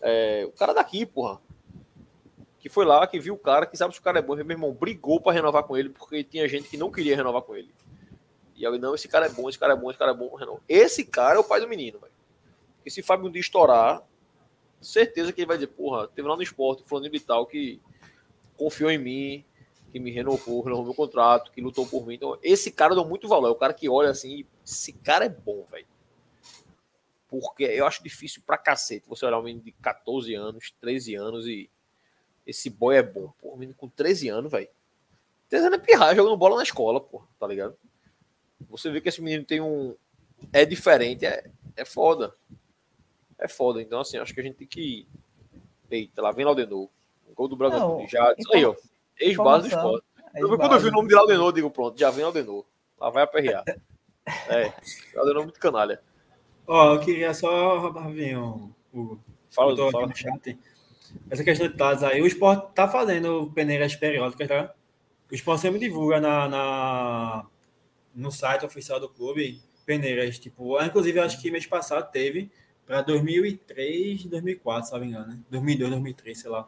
É, 0.02 0.46
o 0.46 0.52
cara 0.52 0.74
daqui, 0.74 1.06
porra. 1.06 1.40
Que 2.60 2.70
foi 2.70 2.86
lá, 2.86 3.06
que 3.08 3.20
viu 3.20 3.36
o 3.36 3.38
cara, 3.38 3.66
que 3.66 3.78
sabe 3.78 3.94
se 3.94 4.00
o 4.00 4.04
cara 4.04 4.20
é 4.20 4.22
bom. 4.22 4.36
Meu 4.36 4.50
irmão 4.52 4.74
brigou 4.74 5.22
pra 5.22 5.32
renovar 5.32 5.64
com 5.64 5.78
ele, 5.78 5.90
porque 5.90 6.24
tinha 6.24 6.48
gente 6.48 6.68
que 6.68 6.76
não 6.78 6.92
queria 6.92 7.16
renovar 7.16 7.42
com 7.44 7.56
ele. 7.56 7.74
E 8.58 8.66
aí, 8.66 8.80
não, 8.80 8.96
esse 8.96 9.08
cara 9.08 9.28
é 9.28 9.30
bom, 9.30 9.48
esse 9.48 9.60
cara 9.60 9.74
é 9.74 9.76
bom, 9.76 9.90
esse 9.92 10.00
cara 10.00 10.12
é 10.12 10.16
bom. 10.16 10.34
renova. 10.36 10.62
Esse 10.68 11.06
cara 11.06 11.36
é 11.36 11.40
o 11.40 11.44
pai 11.44 11.62
do 11.62 11.68
menino, 11.68 12.00
velho. 12.00 12.12
E 12.84 12.90
se 12.90 13.04
Fábio 13.04 13.28
um 13.28 13.32
dia 13.32 13.40
estourar, 13.40 14.02
certeza 14.82 15.32
que 15.32 15.42
ele 15.42 15.48
vai 15.48 15.58
dizer, 15.58 15.68
porra, 15.68 16.08
teve 16.08 16.28
lá 16.28 16.36
no 16.36 16.42
esporte, 16.42 16.84
fulano 16.84 17.08
de 17.08 17.20
tal, 17.20 17.46
que 17.46 17.80
confiou 18.58 18.90
em 18.90 18.98
mim, 18.98 19.46
que 19.92 20.00
me 20.00 20.10
renovou, 20.10 20.62
renovou 20.64 20.86
meu 20.86 20.94
contrato, 20.96 21.52
que 21.52 21.62
lutou 21.62 21.86
por 21.86 22.06
mim. 22.06 22.16
Então, 22.16 22.38
esse 22.42 22.72
cara 22.72 22.96
dou 22.96 23.08
muito 23.08 23.28
valor. 23.28 23.48
É 23.48 23.52
o 23.52 23.56
cara 23.56 23.74
que 23.74 23.88
olha 23.88 24.10
assim, 24.10 24.44
esse 24.66 24.92
cara 24.92 25.26
é 25.26 25.30
bom, 25.30 25.64
velho. 25.70 25.86
Porque 27.28 27.64
eu 27.64 27.86
acho 27.86 28.04
difícil 28.04 28.42
pra 28.46 28.58
cacete 28.58 29.08
você 29.08 29.26
olhar 29.26 29.38
um 29.38 29.44
menino 29.44 29.64
de 29.64 29.72
14 29.74 30.34
anos, 30.34 30.74
13 30.80 31.16
anos 31.16 31.46
e 31.46 31.70
esse 32.46 32.70
boy 32.70 32.96
é 32.96 33.04
bom. 33.04 33.32
Pô, 33.40 33.54
um 33.54 33.58
menino 33.58 33.78
com 33.78 33.90
13 33.90 34.30
anos, 34.30 34.52
velho. 34.52 34.70
13 35.50 35.68
anos 35.68 35.80
é 35.80 35.82
pirrar 35.82 36.16
jogando 36.16 36.38
bola 36.38 36.56
na 36.56 36.64
escola, 36.64 37.02
pô, 37.02 37.22
tá 37.38 37.46
ligado? 37.46 37.78
Você 38.70 38.90
vê 38.90 39.00
que 39.02 39.10
esse 39.10 39.22
menino 39.22 39.44
tem 39.44 39.62
um. 39.62 39.96
É 40.54 40.66
diferente, 40.66 41.26
é, 41.26 41.50
é 41.76 41.86
foda. 41.86 42.36
É 43.38 43.48
foda. 43.48 43.82
Então, 43.82 44.00
assim, 44.00 44.18
acho 44.18 44.34
que 44.34 44.40
a 44.40 44.44
gente 44.44 44.56
tem 44.56 44.68
que. 44.68 45.08
Eita, 45.90 46.22
lá 46.22 46.32
vem 46.32 46.46
Laudenor. 46.46 46.90
Gol 47.36 47.48
do 47.48 47.56
Bragantino. 47.56 48.00
Não, 48.00 48.08
Já. 48.08 48.34
Isso 48.38 48.54
aí, 48.54 48.66
ó. 48.66 48.76
Ex-base 49.20 49.70
do 49.70 49.76
esporte. 49.76 50.06
Eu, 50.36 50.56
quando 50.58 50.74
eu 50.74 50.80
vi 50.80 50.88
o 50.88 50.92
nome 50.92 51.08
de 51.08 51.16
Laudenor, 51.16 51.48
eu 51.48 51.52
digo, 51.52 51.72
pronto, 51.72 51.98
já 52.00 52.10
vem 52.12 52.24
Laudenor. 52.24 52.66
Lá 53.00 53.10
vai 53.10 53.24
aperrear. 53.24 53.64
É, 54.50 54.74
Laudenor 55.16 55.42
é 55.44 55.46
muito 55.46 55.58
canalha. 55.60 56.02
Ó, 56.68 56.96
eu 56.96 57.00
queria 57.00 57.34
só, 57.34 57.90
Ravinho, 57.92 58.76
Hugo, 58.94 59.24
Fala, 59.50 59.72
aqui 59.72 59.90
fala. 59.90 60.08
no 60.08 60.14
chat. 60.18 60.60
Essa 61.30 61.46
questão 61.46 61.66
de 61.70 61.74
dados 61.78 62.04
aí, 62.04 62.22
o 62.22 62.28
esporte 62.28 62.74
tá 62.74 62.90
fazendo 62.90 63.50
peneiras 63.56 63.96
periódicas, 63.96 64.50
tá? 64.50 64.74
O 65.32 65.34
esporte 65.34 65.62
sempre 65.62 65.80
divulga 65.80 66.20
na, 66.20 66.50
na- 66.50 67.46
no 68.18 68.32
site 68.32 68.66
oficial 68.66 69.00
do 69.00 69.08
clube 69.08 69.62
peneiras, 69.86 70.38
tipo, 70.40 70.82
inclusive 70.84 71.18
eu 71.18 71.24
acho 71.24 71.42
que 71.42 71.52
mês 71.52 71.66
passado 71.66 72.12
teve 72.12 72.52
para 72.86 73.02
2003, 73.02 74.26
2004, 74.26 74.88
se 74.88 74.94
não 74.94 75.00
me 75.00 75.08
engano, 75.08 75.28
né? 75.28 75.40
2002, 75.50 75.92
2003, 75.92 76.38
sei 76.38 76.50
lá. 76.50 76.68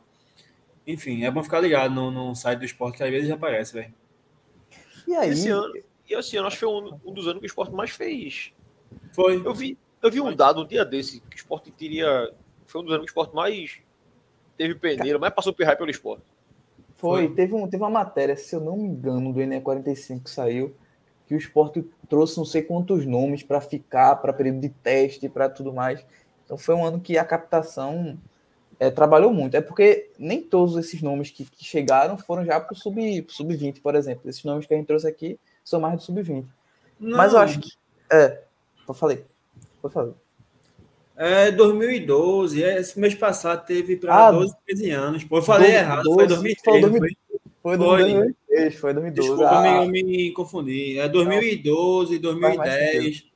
Enfim, 0.85 1.23
é 1.25 1.31
bom 1.31 1.43
ficar 1.43 1.59
ligado 1.59 1.93
no, 1.93 2.11
no 2.11 2.35
site 2.35 2.59
do 2.59 2.65
esporte, 2.65 2.97
que 2.97 3.03
às 3.03 3.09
vezes 3.09 3.27
já 3.27 3.35
aparece, 3.35 3.73
velho. 3.73 3.93
E 5.07 5.15
aí, 5.15 5.31
Esse 5.31 5.49
ano, 5.49 5.73
e 6.07 6.13
esse 6.13 6.37
ano 6.37 6.47
acho 6.47 6.57
que 6.57 6.65
foi 6.65 6.69
um, 6.69 6.99
um 7.05 7.13
dos 7.13 7.27
anos 7.27 7.39
que 7.39 7.45
o 7.45 7.47
esporte 7.47 7.73
mais 7.73 7.89
fez. 7.89 8.53
Foi. 9.11 9.41
Eu 9.45 9.53
vi, 9.53 9.77
eu 10.01 10.11
vi 10.11 10.21
um 10.21 10.33
dado 10.35 10.61
um 10.61 10.67
dia 10.67 10.85
desse, 10.85 11.19
que 11.19 11.35
o 11.35 11.37
esporte 11.37 11.71
teria. 11.71 12.31
Foi 12.67 12.81
um 12.81 12.83
dos 12.83 12.93
anos 12.93 13.05
que 13.05 13.09
o 13.09 13.13
esporte 13.13 13.35
mais 13.35 13.79
teve 14.55 14.75
peneira, 14.75 15.17
mais 15.17 15.33
passou 15.33 15.53
pirraia 15.53 15.77
pelo 15.77 15.89
esporte. 15.89 16.23
foi, 16.97 17.27
foi. 17.27 17.35
Teve, 17.35 17.53
um, 17.53 17.67
teve 17.67 17.83
uma 17.83 17.89
matéria, 17.89 18.35
se 18.35 18.55
eu 18.55 18.59
não 18.59 18.77
me 18.77 18.87
engano, 18.87 19.33
do 19.33 19.39
NE45 19.39 20.23
que 20.23 20.29
saiu, 20.29 20.75
que 21.29 21.35
o 21.35 21.37
esporte 21.37 21.87
trouxe 22.09 22.39
não 22.39 22.43
sei 22.43 22.63
quantos 22.63 23.05
nomes 23.05 23.43
para 23.43 23.61
ficar, 23.61 24.15
para 24.15 24.33
período 24.33 24.61
de 24.61 24.69
teste, 24.69 25.29
para 25.29 25.47
tudo 25.47 25.71
mais. 25.71 26.03
Então 26.43 26.57
foi 26.57 26.73
um 26.73 26.83
ano 26.83 26.99
que 26.99 27.19
a 27.19 27.23
captação 27.23 28.17
é, 28.79 28.89
trabalhou 28.89 29.31
muito. 29.31 29.55
É 29.55 29.61
porque 29.61 30.09
nem 30.17 30.41
todos 30.41 30.75
esses 30.75 31.03
nomes 31.03 31.29
que, 31.29 31.45
que 31.45 31.63
chegaram 31.63 32.17
foram 32.17 32.43
já 32.43 32.59
para 32.59 32.73
o 32.73 32.75
sub, 32.75 33.21
pro 33.21 33.35
sub-20, 33.35 33.79
por 33.79 33.93
exemplo. 33.93 34.27
Esses 34.27 34.43
nomes 34.43 34.65
que 34.65 34.73
a 34.73 34.77
gente 34.77 34.87
trouxe 34.87 35.07
aqui 35.07 35.39
são 35.63 35.79
mais 35.79 35.97
do 35.97 36.01
sub-20. 36.01 36.47
Mas 36.99 37.33
eu 37.33 37.39
acho 37.39 37.59
que. 37.59 37.69
É, 38.11 38.41
eu 38.87 38.93
falei. 38.95 39.23
Eu 39.83 39.89
falei. 39.91 40.13
É 41.15 41.51
2012, 41.51 42.63
é, 42.63 42.79
esse 42.79 42.99
mês 42.99 43.13
passado 43.13 43.67
teve 43.67 43.97
para 43.97 44.29
Ah, 44.29 44.31
12, 44.31 44.55
13 44.65 44.89
anos. 44.89 45.23
Pô, 45.23 45.37
eu 45.37 45.43
falei 45.43 45.67
12, 45.67 45.79
errado, 45.79 46.03
foi 46.05 46.27
12, 46.27 46.27
2003. 46.27 46.61
falou 46.63 46.81
não 46.81 46.89
2000. 46.89 47.28
Foi? 47.61 47.77
Foi 47.77 47.77
Foi. 47.77 48.03
2003, 48.03 48.75
foi 48.75 48.93
2012. 48.93 49.29
Desculpa, 49.29 49.59
Ah, 49.59 49.83
eu 49.83 49.89
me, 49.89 49.99
eu 49.99 50.05
me 50.05 50.31
confundi. 50.31 50.99
É 50.99 51.07
2012, 51.07 52.19
Faz 52.21 52.35
mais 52.35 52.55
2010. 52.57 53.29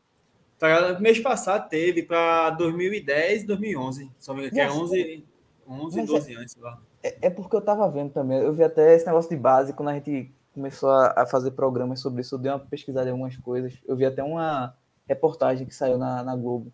Tá 0.58 0.68
ligado? 0.68 1.02
mês 1.02 1.20
passado 1.20 1.68
teve 1.68 2.04
para 2.04 2.52
2010 2.52 3.44
e 3.44 3.48
2011. 3.48 4.12
Só 4.18 4.34
que 4.34 4.60
é 4.60 4.66
Nossa. 4.68 4.80
11, 4.80 5.26
11 5.68 5.98
Mas 5.98 6.08
12 6.08 6.34
anos, 6.36 6.52
sei 6.52 6.62
lá. 6.62 6.80
É, 7.04 7.18
é 7.24 7.30
porque 7.30 7.56
eu 7.56 7.62
tava 7.62 7.90
vendo 7.90 8.12
também. 8.12 8.40
Eu 8.40 8.54
vi 8.54 8.64
até 8.64 8.96
esse 8.96 9.06
negócio 9.06 9.30
de 9.30 9.36
base, 9.36 9.74
quando 9.74 9.90
a 9.90 9.94
gente 9.94 10.32
começou 10.54 10.90
a, 10.90 11.14
a 11.18 11.26
fazer 11.26 11.52
programas 11.52 12.00
sobre 12.00 12.22
isso, 12.22 12.36
eu 12.36 12.40
dei 12.40 12.52
uma 12.52 12.60
pesquisada 12.60 13.10
em 13.10 13.12
algumas 13.12 13.36
coisas. 13.36 13.74
Eu 13.86 13.96
vi 13.96 14.06
até 14.06 14.24
uma 14.24 14.74
reportagem 15.08 15.68
que 15.68 15.76
saiu 15.76 15.98
na, 15.98 16.24
na 16.24 16.36
Globo. 16.36 16.72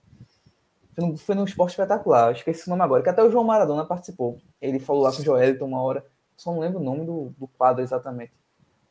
Foi 0.94 1.06
no, 1.08 1.18
foi 1.18 1.36
no 1.36 1.46
Esporte 1.46 1.72
Espetacular, 1.72 2.28
eu 2.28 2.34
esqueci 2.34 2.68
o 2.68 2.70
nome 2.70 2.84
agora, 2.84 3.02
que 3.02 3.10
até 3.10 3.24
o 3.24 3.32
João 3.32 3.44
Maradona 3.44 3.86
participou. 3.86 4.38
Ele 4.62 4.80
falou 4.80 5.04
lá 5.04 5.12
com 5.12 5.22
o 5.22 5.26
Joelito 5.26 5.66
uma 5.66 5.82
hora, 5.82 6.06
só 6.40 6.52
não 6.54 6.60
lembro 6.60 6.80
o 6.80 6.84
nome 6.84 7.06
do, 7.06 7.34
do 7.38 7.48
quadro 7.48 7.84
exatamente. 7.84 8.32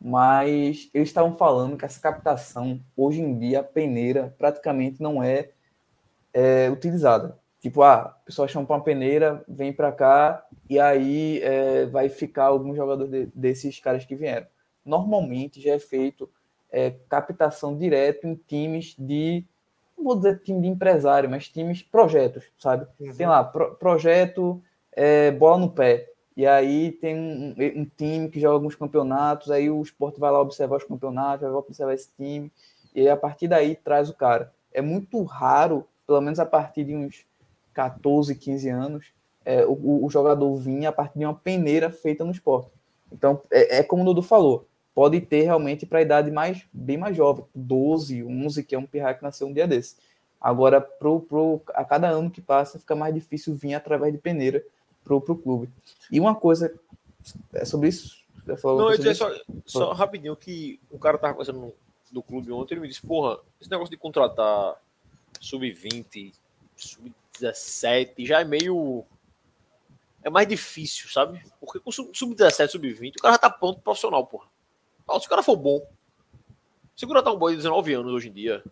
Mas 0.00 0.88
eles 0.94 1.08
estavam 1.08 1.34
falando 1.34 1.76
que 1.76 1.84
essa 1.84 1.98
captação, 1.98 2.80
hoje 2.96 3.20
em 3.20 3.36
dia, 3.38 3.60
a 3.60 3.64
peneira 3.64 4.34
praticamente 4.38 5.02
não 5.02 5.22
é, 5.22 5.50
é 6.32 6.70
utilizada. 6.70 7.38
Tipo, 7.60 7.82
ah, 7.82 8.16
o 8.22 8.26
pessoal 8.26 8.46
chama 8.46 8.66
para 8.66 8.76
uma 8.76 8.84
peneira, 8.84 9.42
vem 9.48 9.72
para 9.72 9.90
cá, 9.90 10.46
e 10.68 10.78
aí 10.78 11.40
é, 11.42 11.86
vai 11.86 12.08
ficar 12.08 12.44
alguns 12.44 12.76
jogadores 12.76 13.10
de, 13.10 13.26
desses 13.34 13.80
caras 13.80 14.04
que 14.04 14.14
vieram. 14.14 14.46
Normalmente 14.84 15.60
já 15.60 15.72
é 15.72 15.78
feito 15.78 16.30
é, 16.70 16.90
captação 17.08 17.76
direto 17.76 18.26
em 18.26 18.34
times 18.34 18.94
de, 18.96 19.44
não 19.96 20.04
vou 20.04 20.16
dizer 20.16 20.40
time 20.42 20.60
de 20.60 20.68
empresário, 20.68 21.28
mas 21.28 21.48
times, 21.48 21.82
projetos, 21.82 22.44
sabe? 22.58 22.86
Uhum. 23.00 23.12
Tem 23.12 23.26
lá, 23.26 23.42
pro, 23.42 23.74
projeto 23.74 24.62
é, 24.92 25.32
bola 25.32 25.58
no 25.58 25.70
pé. 25.70 26.08
E 26.39 26.47
aí 26.47 26.93
tem 26.93 27.16
um, 27.16 27.81
um, 27.81 27.85
time 27.97 28.28
que 28.28 28.39
joga 28.39 28.55
alguns 28.55 28.77
campeonatos, 28.77 29.51
aí 29.51 29.69
o 29.69 29.82
esporte 29.82 30.20
vai 30.20 30.31
lá 30.31 30.40
observar 30.40 30.77
os 30.77 30.85
campeonatos, 30.85 31.40
vai 31.40 31.51
observar 31.51 31.94
esse 31.94 32.10
time, 32.16 32.52
e 32.94 33.01
aí, 33.01 33.09
a 33.09 33.16
partir 33.16 33.48
daí 33.48 33.74
traz 33.74 34.09
o 34.09 34.15
cara. 34.15 34.52
É 34.73 34.81
muito 34.81 35.20
raro, 35.24 35.85
pelo 36.06 36.20
menos 36.20 36.39
a 36.39 36.47
partir 36.47 36.85
de 36.85 36.94
uns 36.94 37.27
14, 37.74 38.36
15 38.36 38.69
anos, 38.69 39.06
é, 39.44 39.66
o, 39.66 40.05
o, 40.05 40.09
jogador 40.09 40.55
vir 40.55 40.86
a 40.86 40.93
partir 40.93 41.19
de 41.19 41.24
uma 41.24 41.35
peneira 41.35 41.90
feita 41.90 42.24
no 42.24 42.31
esporte. 42.31 42.70
Então, 43.10 43.43
é, 43.51 43.78
é 43.78 43.82
como 43.82 44.02
o 44.02 44.05
Dudu 44.05 44.23
falou, 44.23 44.65
pode 44.94 45.20
ter 45.20 45.43
realmente 45.43 45.86
para 45.86 45.98
a 45.98 46.02
idade 46.02 46.31
mais, 46.31 46.65
bem 46.73 46.97
mais 46.97 47.16
jovem, 47.16 47.44
12, 47.52 48.23
11, 48.23 48.62
que 48.62 48.77
é 48.77 48.78
um 48.78 48.86
pirra 48.86 49.12
que 49.12 49.24
nasceu 49.24 49.48
um 49.48 49.52
dia 49.52 49.66
desse. 49.66 49.97
Agora, 50.40 50.81
pro, 50.81 51.19
pro, 51.19 51.60
a 51.74 51.85
cada 51.85 52.09
ano 52.09 52.31
que 52.31 52.40
passa, 52.40 52.78
fica 52.78 52.94
mais 52.94 53.12
difícil 53.12 53.56
vir 53.56 53.74
através 53.74 54.12
de 54.12 54.20
peneira 54.20 54.62
para 55.09 55.32
o 55.32 55.39
clube. 55.39 55.70
E 56.10 56.20
uma 56.20 56.35
coisa 56.35 56.74
é 57.52 57.64
sobre 57.64 57.89
isso. 57.89 58.18
Não, 58.47 58.93
eu 58.93 59.14
só, 59.14 59.30
só 59.66 59.93
rapidinho 59.93 60.35
que 60.35 60.80
o 60.90 60.98
cara 60.98 61.16
estava 61.16 61.36
fazendo 61.36 61.74
do 62.10 62.22
clube 62.22 62.51
ontem, 62.51 62.74
ele 62.74 62.80
me 62.80 62.89
disse, 62.89 63.06
porra, 63.06 63.39
esse 63.60 63.70
negócio 63.70 63.90
de 63.90 63.97
contratar 63.98 64.76
sub-20, 65.40 66.32
sub-17 66.76 68.26
já 68.26 68.40
é 68.40 68.44
meio. 68.44 69.05
É 70.22 70.30
mais 70.30 70.48
difícil, 70.48 71.09
sabe? 71.10 71.43
Porque 71.60 71.78
com 71.78 71.90
sub-17, 71.90 72.68
sub-20, 72.68 73.16
o 73.18 73.22
cara 73.22 73.35
já 73.35 73.39
tá 73.39 73.51
pronto 73.51 73.80
profissional, 73.80 74.26
porra. 74.26 74.48
Se 75.20 75.26
o 75.26 75.30
cara 75.30 75.43
for 75.43 75.56
bom, 75.56 75.86
se 76.97 77.06
contratar 77.06 77.32
um 77.32 77.39
boy 77.39 77.52
de 77.52 77.59
19 77.59 77.94
anos 77.94 78.12
hoje 78.12 78.28
em 78.28 78.32
dia, 78.32 78.62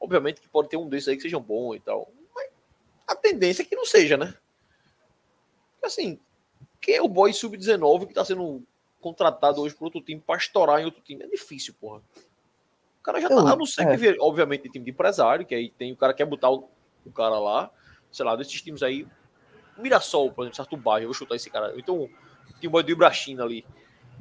obviamente 0.00 0.40
que 0.40 0.48
pode 0.48 0.68
ter 0.68 0.76
um 0.76 0.88
desses 0.88 1.08
aí 1.08 1.16
que 1.16 1.22
sejam 1.22 1.40
bom 1.40 1.74
e 1.74 1.80
tal. 1.80 2.12
Mas 2.34 2.50
a 3.06 3.16
tendência 3.16 3.62
é 3.62 3.64
que 3.64 3.74
não 3.74 3.86
seja, 3.86 4.16
né? 4.16 4.34
Assim, 5.88 6.18
quem 6.80 6.96
é 6.96 7.02
o 7.02 7.08
boy 7.08 7.32
sub-19 7.32 8.06
que 8.06 8.14
tá 8.14 8.24
sendo 8.24 8.62
contratado 9.00 9.60
hoje 9.60 9.74
por 9.74 9.86
outro 9.86 10.00
time 10.00 10.20
para 10.24 10.38
estourar 10.38 10.80
em 10.80 10.84
outro 10.84 11.02
time? 11.02 11.24
É 11.24 11.26
difícil, 11.26 11.74
porra. 11.80 12.00
O 13.00 13.02
cara 13.02 13.20
já 13.20 13.28
tá, 13.28 13.34
a 13.34 13.56
não 13.56 13.66
ser 13.66 13.88
é. 13.88 13.96
que, 13.96 14.20
obviamente, 14.20 14.62
tem 14.62 14.72
time 14.72 14.84
de 14.84 14.90
empresário, 14.90 15.46
que 15.46 15.54
aí 15.54 15.70
tem 15.70 15.92
o 15.92 15.96
cara 15.96 16.12
que 16.12 16.18
quer 16.18 16.26
botar 16.26 16.50
o, 16.50 16.68
o 17.04 17.10
cara 17.10 17.38
lá, 17.38 17.70
sei 18.12 18.24
lá, 18.24 18.36
desses 18.36 18.60
times 18.60 18.82
aí. 18.82 19.06
Mirassol, 19.78 20.32
por 20.32 20.42
exemplo, 20.42 20.56
certo 20.56 20.76
bairro, 20.76 21.04
eu 21.04 21.08
vou 21.08 21.14
chutar 21.14 21.36
esse 21.36 21.48
cara. 21.48 21.72
Então, 21.76 22.08
tem 22.60 22.68
um 22.68 22.72
boy 22.72 22.82
do 22.82 22.90
Ibrachina 22.90 23.44
ali. 23.44 23.64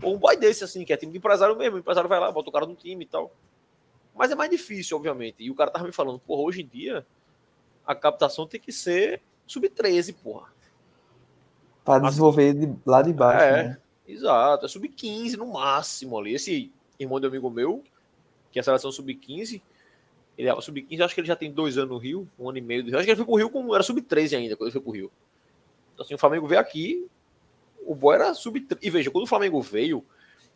Ou 0.02 0.16
um 0.16 0.18
boy 0.18 0.38
desse, 0.38 0.64
assim, 0.64 0.86
que 0.86 0.94
é 0.94 0.98
time 0.98 1.12
de 1.12 1.18
empresário 1.18 1.56
mesmo. 1.56 1.78
O 1.78 1.80
empresário 1.80 2.08
vai 2.08 2.20
lá, 2.20 2.32
bota 2.32 2.50
o 2.50 2.54
cara 2.54 2.66
no 2.66 2.76
time 2.76 3.04
e 3.04 3.08
tal. 3.08 3.32
Mas 4.16 4.32
é 4.32 4.36
mais 4.36 4.50
difícil, 4.50 4.98
obviamente. 4.98 5.44
E 5.44 5.52
o 5.52 5.56
cara 5.56 5.72
tava 5.72 5.86
me 5.86 5.92
falando, 5.92 6.20
porra, 6.20 6.44
hoje 6.44 6.62
em 6.62 6.68
dia, 6.68 7.06
a 7.86 7.94
captação 7.96 8.48
tem 8.48 8.60
que 8.60 8.72
ser 8.72 9.22
sub-13, 9.46 10.16
porra. 10.24 10.52
Para 11.88 12.10
desenvolver 12.10 12.54
de, 12.54 12.76
lá 12.86 13.02
de 13.02 13.14
baixo. 13.14 13.46
É, 13.46 13.64
né? 13.64 13.78
exato. 14.08 14.66
É 14.66 14.70
sub-15 14.70 15.38
no 15.38 15.48
máximo 15.48 16.20
ali. 16.20 16.34
Esse 16.36 16.72
irmão 17.00 17.20
de 17.20 17.28
amigo 17.28 17.50
meu, 17.50 17.82
que 18.52 18.60
é 18.60 18.62
a 18.62 18.64
seleção 18.64 18.92
sub-15. 18.92 19.62
Ele 20.38 20.50
é 20.50 20.62
sub-15, 20.62 21.02
acho 21.02 21.16
que 21.16 21.22
ele 21.22 21.28
já 21.28 21.36
tem 21.36 21.52
dois 21.52 21.78
anos 21.78 21.90
no 21.92 21.98
Rio, 21.98 22.28
um 22.38 22.50
ano 22.50 22.58
e 22.58 22.62
meio. 22.62 22.84
Acho 22.96 23.06
que 23.06 23.12
ele 23.12 23.16
foi 23.16 23.26
pro 23.26 23.36
Rio 23.36 23.50
como 23.50 23.74
era 23.74 23.84
sub-13 23.84 24.38
ainda, 24.38 24.56
quando 24.58 24.68
ele 24.68 24.74
foi 24.74 24.82
pro 24.82 24.92
Rio. 24.92 25.12
Então, 25.94 26.06
assim, 26.06 26.14
o 26.14 26.18
Flamengo 26.18 26.46
veio 26.46 26.62
aqui, 26.62 27.08
o 27.86 27.96
boy 27.96 28.16
era 28.16 28.34
sub-13. 28.34 28.78
E 28.82 28.90
veja, 28.90 29.10
quando 29.10 29.24
o 29.24 29.28
Flamengo 29.28 29.62
veio, 29.62 30.06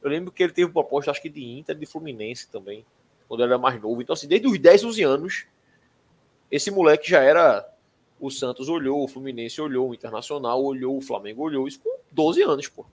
eu 0.02 0.10
lembro 0.10 0.32
que 0.32 0.44
ele 0.44 0.52
teve 0.52 0.72
proposta, 0.72 1.12
acho 1.12 1.22
que 1.22 1.30
de 1.30 1.44
Inter, 1.44 1.76
de 1.76 1.86
Fluminense 1.86 2.49
também, 2.49 2.86
quando 3.28 3.41
ele 3.41 3.53
era 3.53 3.58
mais 3.58 3.82
novo. 3.82 4.02
Então, 4.02 4.14
assim, 4.14 4.28
desde 4.28 4.48
os 4.48 4.60
10, 4.60 4.84
11 4.84 5.03
anos, 5.03 5.45
esse 6.52 6.70
moleque 6.70 7.10
já 7.10 7.22
era. 7.22 7.68
O 8.22 8.30
Santos 8.30 8.69
olhou, 8.69 9.03
o 9.03 9.07
Fluminense 9.07 9.60
olhou, 9.60 9.89
o 9.89 9.93
Internacional 9.95 10.64
olhou, 10.64 10.95
o 10.95 11.02
Flamengo 11.02 11.41
olhou, 11.41 11.68
isso 11.68 11.80
com 11.80 11.98
12 12.11 12.43
anos, 12.43 12.68
pô. 12.68 12.85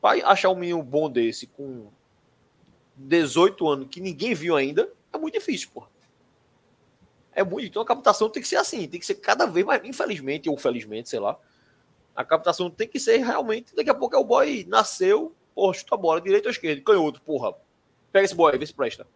Para 0.00 0.26
achar 0.26 0.48
um 0.48 0.54
menino 0.54 0.82
bom 0.82 1.10
desse 1.10 1.46
com 1.46 1.88
18 2.96 3.68
anos 3.68 3.88
que 3.90 4.00
ninguém 4.00 4.32
viu 4.32 4.56
ainda, 4.56 4.90
é 5.12 5.18
muito 5.18 5.34
difícil, 5.34 5.68
pô. 5.74 5.86
É 7.34 7.44
muito. 7.44 7.66
Então 7.66 7.82
a 7.82 7.84
captação 7.84 8.30
tem 8.30 8.42
que 8.42 8.48
ser 8.48 8.56
assim, 8.56 8.88
tem 8.88 8.98
que 8.98 9.04
ser 9.04 9.16
cada 9.16 9.44
vez 9.44 9.66
mais, 9.66 9.84
infelizmente 9.84 10.48
ou 10.48 10.56
felizmente, 10.56 11.10
sei 11.10 11.20
lá. 11.20 11.38
A 12.16 12.24
captação 12.24 12.70
tem 12.70 12.88
que 12.88 12.98
ser 12.98 13.18
realmente. 13.18 13.76
Daqui 13.76 13.90
a 13.90 13.94
pouco 13.94 14.16
é 14.16 14.18
o 14.18 14.24
boy 14.24 14.64
nasceu, 14.66 15.34
porra, 15.54 15.74
chuta 15.74 15.94
a 15.94 15.98
bola, 15.98 16.22
direito 16.22 16.46
ou 16.46 16.50
esquerda, 16.50 16.80
canhoto, 16.80 17.20
porra. 17.20 17.54
Pega 18.10 18.24
esse 18.24 18.34
boy, 18.34 18.56
vê 18.56 18.64
se 18.64 18.72
presta. 18.72 19.06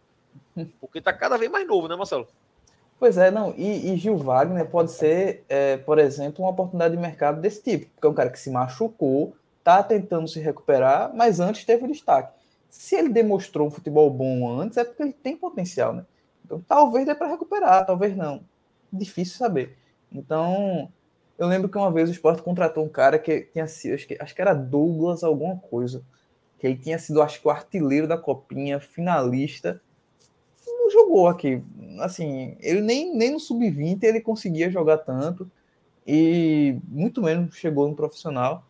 Porque 0.79 1.01
tá 1.01 1.11
cada 1.11 1.37
vez 1.37 1.49
mais 1.49 1.65
novo, 1.65 1.87
né, 1.87 1.95
Marcelo? 1.95 2.27
Pois 2.99 3.17
é, 3.17 3.29
não. 3.29 3.53
E, 3.57 3.93
e 3.93 3.97
Gil 3.97 4.17
Wagner 4.17 4.65
pode 4.67 4.91
ser, 4.91 5.43
é, 5.49 5.77
por 5.77 5.99
exemplo, 5.99 6.43
uma 6.43 6.51
oportunidade 6.51 6.95
de 6.95 7.01
mercado 7.01 7.41
desse 7.41 7.61
tipo. 7.61 7.87
Porque 7.93 8.07
é 8.07 8.09
um 8.09 8.13
cara 8.13 8.29
que 8.29 8.39
se 8.39 8.49
machucou, 8.49 9.35
tá 9.63 9.83
tentando 9.83 10.27
se 10.27 10.39
recuperar, 10.39 11.11
mas 11.13 11.39
antes 11.39 11.65
teve 11.65 11.87
destaque 11.87 12.33
se 12.77 12.93
ele 12.93 13.07
demonstrou 13.07 13.67
um 13.67 13.71
futebol 13.71 14.09
bom 14.09 14.59
antes, 14.59 14.77
é 14.77 14.83
porque 14.83 15.01
ele 15.01 15.13
tem 15.13 15.37
potencial, 15.37 15.93
né? 15.93 16.05
Então, 16.43 16.61
talvez 16.67 17.05
dê 17.05 17.15
para 17.15 17.27
recuperar, 17.27 17.85
talvez 17.85 18.15
não. 18.17 18.43
Difícil 18.91 19.37
saber. 19.37 19.77
Então, 20.11 20.91
eu 21.37 21.47
lembro 21.47 21.69
que 21.69 21.77
uma 21.77 21.89
vez 21.89 22.09
o 22.09 22.11
Sport 22.11 22.41
contratou 22.41 22.83
um 22.83 22.89
cara 22.89 23.17
que 23.17 23.41
tinha 23.53 23.65
sido, 23.65 23.95
acho 23.95 24.05
que, 24.05 24.17
acho 24.19 24.35
que 24.35 24.41
era 24.41 24.53
Douglas 24.53 25.23
alguma 25.23 25.55
coisa, 25.55 26.03
que 26.59 26.67
ele 26.67 26.75
tinha 26.75 26.99
sido, 26.99 27.21
acho 27.21 27.41
que 27.41 27.47
o 27.47 27.51
artilheiro 27.51 28.09
da 28.09 28.17
Copinha, 28.17 28.77
finalista. 28.79 29.81
Não 30.67 30.89
jogou 30.91 31.29
aqui. 31.29 31.63
Assim, 31.99 32.57
ele 32.59 32.81
nem, 32.81 33.15
nem 33.15 33.31
no 33.31 33.39
sub-20 33.39 34.03
ele 34.03 34.21
conseguia 34.21 34.69
jogar 34.69 34.99
tanto 34.99 35.49
e 36.05 36.77
muito 36.87 37.21
menos 37.21 37.55
chegou 37.55 37.87
no 37.87 37.95
profissional. 37.95 38.63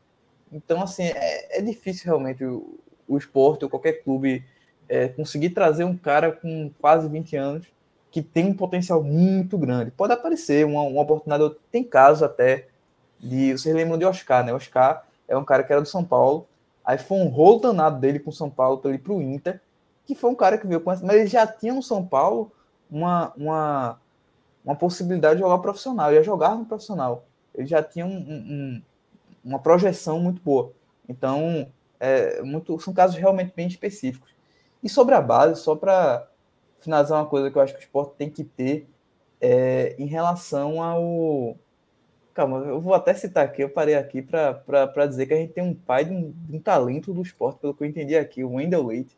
Então, 0.51 0.81
assim, 0.81 1.03
é, 1.03 1.59
é 1.59 1.61
difícil 1.61 2.05
realmente 2.05 2.43
o 2.43 3.17
esporte 3.17 3.63
ou 3.63 3.69
qualquer 3.69 4.03
clube 4.03 4.43
é, 4.87 5.07
conseguir 5.07 5.49
trazer 5.49 5.83
um 5.83 5.97
cara 5.97 6.31
com 6.31 6.71
quase 6.79 7.07
20 7.07 7.35
anos 7.35 7.67
que 8.11 8.21
tem 8.21 8.45
um 8.45 8.53
potencial 8.53 9.03
muito 9.03 9.57
grande. 9.57 9.91
Pode 9.91 10.13
aparecer 10.13 10.65
uma, 10.65 10.81
uma 10.83 11.01
oportunidade, 11.01 11.55
tem 11.69 11.83
casos 11.83 12.23
até 12.23 12.67
de. 13.19 13.51
Vocês 13.51 13.75
lembram 13.75 13.97
de 13.97 14.05
Oscar, 14.05 14.45
né? 14.45 14.53
Oscar 14.53 15.05
é 15.27 15.35
um 15.35 15.43
cara 15.43 15.63
que 15.63 15.73
era 15.73 15.81
do 15.81 15.87
São 15.87 16.03
Paulo, 16.03 16.47
aí 16.83 16.97
foi 16.97 17.17
um 17.17 17.27
rolo 17.27 17.59
danado 17.59 17.99
dele 17.99 18.19
com 18.19 18.29
o 18.29 18.33
São 18.33 18.49
Paulo 18.49 18.77
para 18.77 18.91
ele 18.91 18.99
para 18.99 19.11
o 19.11 19.21
Inter, 19.21 19.59
que 20.05 20.15
foi 20.15 20.29
um 20.29 20.35
cara 20.35 20.57
que 20.57 20.65
veio 20.65 20.79
com 20.79 20.91
essa. 20.91 21.05
Mas 21.05 21.17
ele 21.17 21.27
já 21.27 21.45
tinha 21.45 21.73
no 21.73 21.83
São 21.83 22.05
Paulo 22.05 22.51
uma, 22.95 23.33
uma, 23.35 24.01
uma 24.63 24.75
possibilidade 24.75 25.35
de 25.35 25.41
jogar 25.41 25.57
profissional, 25.57 26.09
ele 26.09 26.19
ia 26.19 26.23
jogar 26.23 26.55
no 26.55 26.65
profissional. 26.65 27.25
Ele 27.53 27.67
já 27.67 27.83
tinha 27.83 28.05
um, 28.05 28.17
um, 28.17 28.81
uma 29.43 29.59
projeção 29.59 30.19
muito 30.19 30.41
boa. 30.41 30.71
Então, 31.07 31.67
é, 31.99 32.41
muito, 32.41 32.79
são 32.79 32.93
casos 32.93 33.17
realmente 33.17 33.53
bem 33.55 33.67
específicos. 33.67 34.33
E 34.81 34.87
sobre 34.87 35.13
a 35.13 35.21
base, 35.21 35.61
só 35.61 35.75
para 35.75 36.27
finalizar 36.79 37.19
uma 37.19 37.29
coisa 37.29 37.51
que 37.51 37.57
eu 37.57 37.61
acho 37.61 37.73
que 37.73 37.79
o 37.79 37.83
esporte 37.83 38.15
tem 38.17 38.29
que 38.29 38.43
ter 38.43 38.87
é, 39.41 39.95
em 39.99 40.05
relação 40.05 40.81
ao. 40.81 41.57
Calma, 42.33 42.57
eu 42.59 42.81
vou 42.81 42.93
até 42.93 43.13
citar 43.13 43.45
aqui, 43.45 43.63
eu 43.63 43.69
parei 43.69 43.95
aqui 43.95 44.21
para 44.21 45.05
dizer 45.07 45.25
que 45.25 45.33
a 45.33 45.37
gente 45.37 45.53
tem 45.53 45.63
um 45.63 45.73
pai 45.73 46.03
de 46.03 46.11
um, 46.11 46.31
de 46.31 46.57
um, 46.57 46.59
talento 46.59 47.13
do 47.13 47.21
esporte, 47.21 47.59
pelo 47.59 47.73
que 47.73 47.81
eu 47.83 47.87
entendi 47.87 48.15
aqui, 48.17 48.43
o 48.43 48.53
Wendell 48.53 48.85
Leite. 48.85 49.17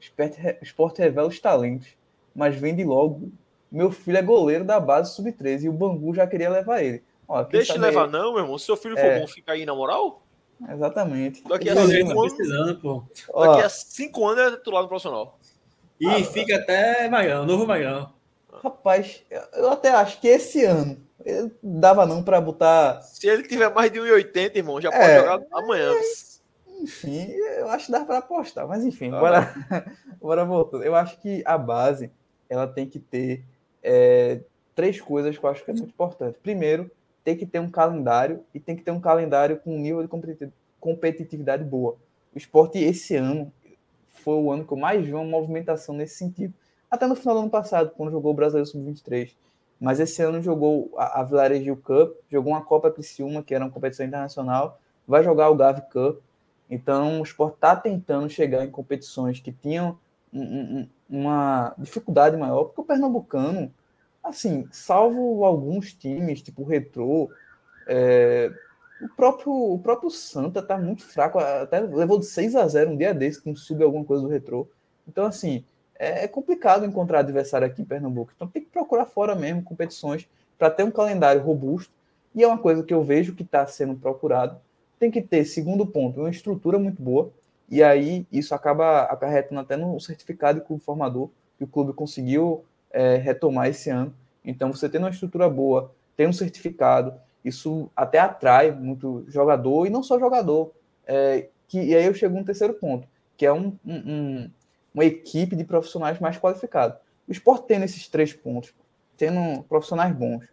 O 0.00 0.64
esporte 0.64 1.00
revela 1.00 1.28
os 1.28 1.40
talentos, 1.40 1.96
mas 2.34 2.56
vende 2.56 2.84
logo. 2.84 3.30
Meu 3.70 3.90
filho 3.90 4.18
é 4.18 4.22
goleiro 4.22 4.64
da 4.64 4.78
base 4.78 5.14
sub-13 5.14 5.64
e 5.64 5.68
o 5.68 5.72
Bangu 5.72 6.14
já 6.14 6.26
queria 6.26 6.50
levar 6.50 6.82
ele. 6.82 7.02
Ó, 7.26 7.42
Deixa 7.44 7.78
levar, 7.78 8.08
não, 8.08 8.34
meu 8.34 8.42
irmão. 8.42 8.58
Se 8.58 8.66
seu 8.66 8.76
filho 8.76 8.96
for 8.96 9.06
é, 9.06 9.20
bom, 9.20 9.26
fica 9.26 9.52
aí 9.52 9.64
na 9.64 9.74
moral? 9.74 10.22
Exatamente. 10.70 11.42
Daqui 11.48 11.70
a, 11.70 11.76
cinco 11.86 12.22
anos, 12.22 12.78
pô. 12.80 13.02
Daqui 13.34 13.62
a 13.62 13.68
cinco 13.68 14.26
anos 14.26 14.52
é 14.52 14.56
titular 14.56 14.82
no 14.82 14.88
profissional. 14.88 15.38
E 15.98 16.06
ah, 16.06 16.24
fica 16.24 16.56
até 16.56 17.08
Magrão, 17.08 17.46
novo 17.46 17.66
Magrão. 17.66 18.12
Rapaz, 18.62 19.24
eu 19.54 19.70
até 19.70 19.90
acho 19.90 20.20
que 20.20 20.28
esse 20.28 20.64
ano 20.64 20.98
dava 21.62 22.06
não 22.06 22.22
para 22.22 22.40
botar. 22.40 23.00
Se 23.02 23.26
ele 23.26 23.44
tiver 23.44 23.72
mais 23.72 23.90
de 23.90 23.98
1,80, 23.98 24.56
irmão, 24.56 24.80
já 24.80 24.90
pode 24.90 25.02
é, 25.04 25.20
jogar 25.20 25.40
amanhã. 25.52 25.92
Enfim, 26.80 27.28
eu 27.30 27.68
acho 27.68 27.86
que 27.86 27.92
dá 27.92 28.04
para 28.04 28.18
apostar, 28.18 28.66
mas 28.66 28.84
enfim, 28.84 29.12
ah, 29.14 29.20
bora, 29.20 29.54
bora 30.20 30.44
voltando. 30.44 30.82
Eu 30.82 30.94
acho 30.94 31.20
que 31.20 31.42
a 31.46 31.56
base 31.56 32.10
ela 32.52 32.66
tem 32.66 32.86
que 32.86 32.98
ter 32.98 33.42
é, 33.82 34.40
três 34.74 35.00
coisas 35.00 35.36
que 35.38 35.44
eu 35.44 35.48
acho 35.48 35.64
que 35.64 35.70
é 35.70 35.74
muito 35.74 35.88
importante. 35.88 36.38
Primeiro, 36.42 36.90
tem 37.24 37.36
que 37.36 37.46
ter 37.46 37.58
um 37.58 37.70
calendário 37.70 38.44
e 38.52 38.60
tem 38.60 38.76
que 38.76 38.82
ter 38.82 38.90
um 38.90 39.00
calendário 39.00 39.56
com 39.58 39.74
um 39.74 39.80
nível 39.80 40.02
de 40.02 40.08
competitividade 40.78 41.64
boa. 41.64 41.96
O 42.34 42.38
esporte 42.38 42.78
esse 42.78 43.16
ano 43.16 43.52
foi 44.08 44.34
o 44.34 44.52
ano 44.52 44.66
que 44.66 44.72
eu 44.72 44.76
mais 44.76 45.04
vi 45.04 45.14
uma 45.14 45.24
movimentação 45.24 45.94
nesse 45.94 46.16
sentido. 46.16 46.52
Até 46.90 47.06
no 47.06 47.14
final 47.14 47.36
do 47.36 47.40
ano 47.42 47.50
passado, 47.50 47.90
quando 47.96 48.10
jogou 48.10 48.32
o 48.32 48.34
Brasileiro 48.34 48.68
Sub-23. 48.68 49.34
mas 49.80 49.98
esse 49.98 50.22
ano 50.22 50.42
jogou 50.42 50.92
a, 50.96 51.20
a 51.20 51.24
Vilarejo 51.24 51.76
Cup, 51.76 52.16
jogou 52.30 52.52
uma 52.52 52.62
Copa 52.62 52.90
Criciúma, 52.90 53.42
que 53.42 53.54
era 53.54 53.64
uma 53.64 53.70
competição 53.70 54.04
internacional, 54.04 54.78
vai 55.08 55.24
jogar 55.24 55.48
o 55.48 55.56
Gavi 55.56 55.82
Cup. 55.90 56.20
Então, 56.70 57.20
o 57.20 57.24
Sport 57.24 57.54
está 57.54 57.74
tentando 57.74 58.28
chegar 58.28 58.64
em 58.64 58.70
competições 58.70 59.40
que 59.40 59.52
tinham 59.52 59.98
um, 60.32 60.42
um, 60.42 60.88
uma 61.08 61.74
dificuldade 61.78 62.36
maior, 62.36 62.64
porque 62.64 62.80
o 62.80 62.84
Pernambucano, 62.84 63.72
assim, 64.22 64.66
salvo 64.70 65.44
alguns 65.44 65.92
times, 65.92 66.42
tipo 66.42 66.62
o 66.62 66.66
Retrô, 66.66 67.30
é, 67.86 68.50
o, 69.00 69.08
próprio, 69.08 69.52
o 69.52 69.78
próprio 69.78 70.10
Santa 70.10 70.60
está 70.60 70.78
muito 70.78 71.04
fraco, 71.04 71.38
até 71.38 71.80
levou 71.80 72.18
de 72.18 72.26
6 72.26 72.56
a 72.56 72.66
0 72.66 72.92
um 72.92 72.96
dia 72.96 73.12
desse, 73.12 73.40
com 73.40 73.54
sub 73.54 73.82
alguma 73.82 74.04
coisa 74.04 74.22
do 74.22 74.28
Retrô. 74.28 74.66
Então, 75.06 75.26
assim, 75.26 75.64
é, 75.98 76.24
é 76.24 76.28
complicado 76.28 76.84
encontrar 76.84 77.20
adversário 77.20 77.66
aqui 77.66 77.82
em 77.82 77.84
Pernambuco. 77.84 78.32
Então 78.34 78.48
tem 78.48 78.62
que 78.62 78.70
procurar 78.70 79.06
fora 79.06 79.34
mesmo 79.34 79.62
competições 79.62 80.28
para 80.58 80.70
ter 80.70 80.82
um 80.82 80.90
calendário 80.90 81.42
robusto. 81.42 81.92
E 82.34 82.42
é 82.42 82.46
uma 82.46 82.58
coisa 82.58 82.82
que 82.82 82.92
eu 82.92 83.04
vejo 83.04 83.34
que 83.34 83.42
está 83.42 83.66
sendo 83.66 83.94
procurado. 83.94 84.56
Tem 84.98 85.10
que 85.10 85.20
ter, 85.20 85.44
segundo 85.44 85.86
ponto, 85.86 86.20
uma 86.20 86.30
estrutura 86.30 86.78
muito 86.78 87.00
boa. 87.00 87.30
E 87.68 87.82
aí 87.82 88.26
isso 88.30 88.54
acaba 88.54 89.02
acarretando 89.02 89.60
até 89.60 89.76
no 89.76 89.98
certificado 90.00 90.60
de 90.60 90.66
clube 90.66 90.82
formador 90.82 91.30
que 91.56 91.64
o 91.64 91.66
clube 91.66 91.92
conseguiu 91.92 92.64
é, 92.90 93.16
retomar 93.16 93.68
esse 93.68 93.88
ano. 93.90 94.14
Então 94.44 94.72
você 94.72 94.88
tendo 94.88 95.04
uma 95.04 95.10
estrutura 95.10 95.48
boa, 95.48 95.92
tem 96.16 96.26
um 96.26 96.32
certificado, 96.32 97.14
isso 97.44 97.90
até 97.96 98.18
atrai 98.18 98.70
muito 98.70 99.24
jogador 99.28 99.86
e 99.86 99.90
não 99.90 100.02
só 100.02 100.18
jogador. 100.18 100.72
É, 101.06 101.48
que, 101.66 101.80
e 101.80 101.94
aí 101.94 102.04
eu 102.04 102.14
chego 102.14 102.36
no 102.36 102.44
terceiro 102.44 102.74
ponto, 102.74 103.08
que 103.36 103.46
é 103.46 103.52
um, 103.52 103.76
um, 103.84 104.50
uma 104.94 105.04
equipe 105.04 105.56
de 105.56 105.64
profissionais 105.64 106.18
mais 106.18 106.38
qualificados. 106.38 106.98
O 107.26 107.32
esporte 107.32 107.66
tendo 107.66 107.84
esses 107.84 108.08
três 108.08 108.32
pontos, 108.32 108.74
tendo 109.16 109.62
profissionais 109.64 110.14
bons, 110.14 110.44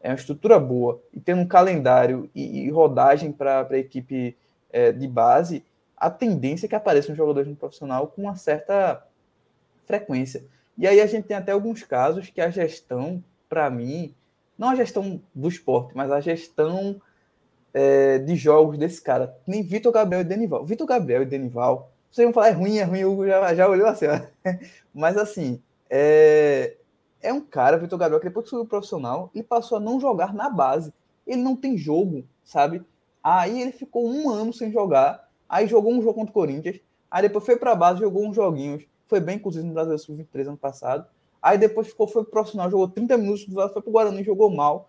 é 0.00 0.08
uma 0.08 0.16
estrutura 0.16 0.58
boa 0.58 1.00
e 1.12 1.20
tendo 1.20 1.40
um 1.40 1.46
calendário 1.46 2.28
e, 2.34 2.64
e 2.64 2.70
rodagem 2.70 3.32
para 3.32 3.66
a 3.70 3.78
equipe 3.78 4.36
é, 4.70 4.92
de 4.92 5.06
base, 5.06 5.64
a 6.04 6.10
tendência 6.10 6.66
é 6.66 6.68
que 6.68 6.74
apareçam 6.74 7.14
jogadores 7.14 7.48
no 7.48 7.56
profissional 7.56 8.08
com 8.08 8.22
uma 8.22 8.36
certa 8.36 9.06
frequência. 9.84 10.44
E 10.76 10.86
aí 10.86 11.00
a 11.00 11.06
gente 11.06 11.26
tem 11.26 11.36
até 11.36 11.52
alguns 11.52 11.82
casos 11.82 12.28
que 12.28 12.40
a 12.40 12.50
gestão, 12.50 13.24
para 13.48 13.70
mim, 13.70 14.14
não 14.58 14.68
a 14.68 14.74
gestão 14.74 15.22
do 15.34 15.48
esporte, 15.48 15.96
mas 15.96 16.10
a 16.10 16.20
gestão 16.20 17.00
é, 17.72 18.18
de 18.18 18.36
jogos 18.36 18.76
desse 18.76 19.00
cara, 19.00 19.34
nem 19.46 19.62
Vitor 19.62 19.92
Gabriel 19.92 20.20
e 20.20 20.24
Denival. 20.24 20.64
Vitor 20.66 20.86
Gabriel 20.86 21.22
e 21.22 21.26
Denival 21.26 21.90
vocês 22.10 22.26
vão 22.26 22.32
falar, 22.32 22.50
é 22.50 22.52
ruim, 22.52 22.76
é 22.76 22.84
ruim, 22.84 23.02
o 23.04 23.12
Hugo 23.12 23.26
já, 23.26 23.54
já 23.54 23.68
olhou 23.68 23.88
assim, 23.88 24.06
ó. 24.06 24.20
Mas 24.94 25.16
assim, 25.16 25.60
é, 25.90 26.76
é 27.20 27.32
um 27.32 27.40
cara, 27.40 27.78
Vitor 27.78 27.98
Gabriel, 27.98 28.20
que 28.20 28.28
depois 28.28 28.44
que 28.44 28.50
subiu 28.50 28.66
profissional, 28.66 29.30
ele 29.34 29.42
passou 29.42 29.78
a 29.78 29.80
não 29.80 29.98
jogar 29.98 30.34
na 30.34 30.50
base. 30.50 30.92
Ele 31.26 31.42
não 31.42 31.56
tem 31.56 31.76
jogo, 31.76 32.24
sabe? 32.44 32.84
Aí 33.22 33.62
ele 33.62 33.72
ficou 33.72 34.06
um 34.06 34.28
ano 34.28 34.52
sem 34.52 34.70
jogar, 34.70 35.23
aí 35.48 35.66
jogou 35.66 35.92
um 35.92 36.02
jogo 36.02 36.14
contra 36.14 36.30
o 36.30 36.34
Corinthians, 36.34 36.80
aí 37.10 37.22
depois 37.22 37.44
foi 37.44 37.56
para 37.56 37.72
a 37.72 37.74
base, 37.74 38.00
jogou 38.00 38.26
uns 38.26 38.34
joguinhos, 38.34 38.84
foi 39.06 39.20
bem, 39.20 39.36
inclusive, 39.36 39.66
no 39.66 39.74
Brasil 39.74 39.98
Sub-23 39.98 40.48
ano 40.48 40.56
passado. 40.56 41.06
Aí 41.42 41.58
depois 41.58 41.88
ficou, 41.88 42.06
foi 42.08 42.22
pro 42.22 42.32
profissional, 42.32 42.70
jogou 42.70 42.88
30 42.88 43.18
minutos, 43.18 43.44
foi 43.44 43.82
pro 43.82 43.92
Guarani, 43.92 44.24
jogou 44.24 44.50
mal. 44.50 44.88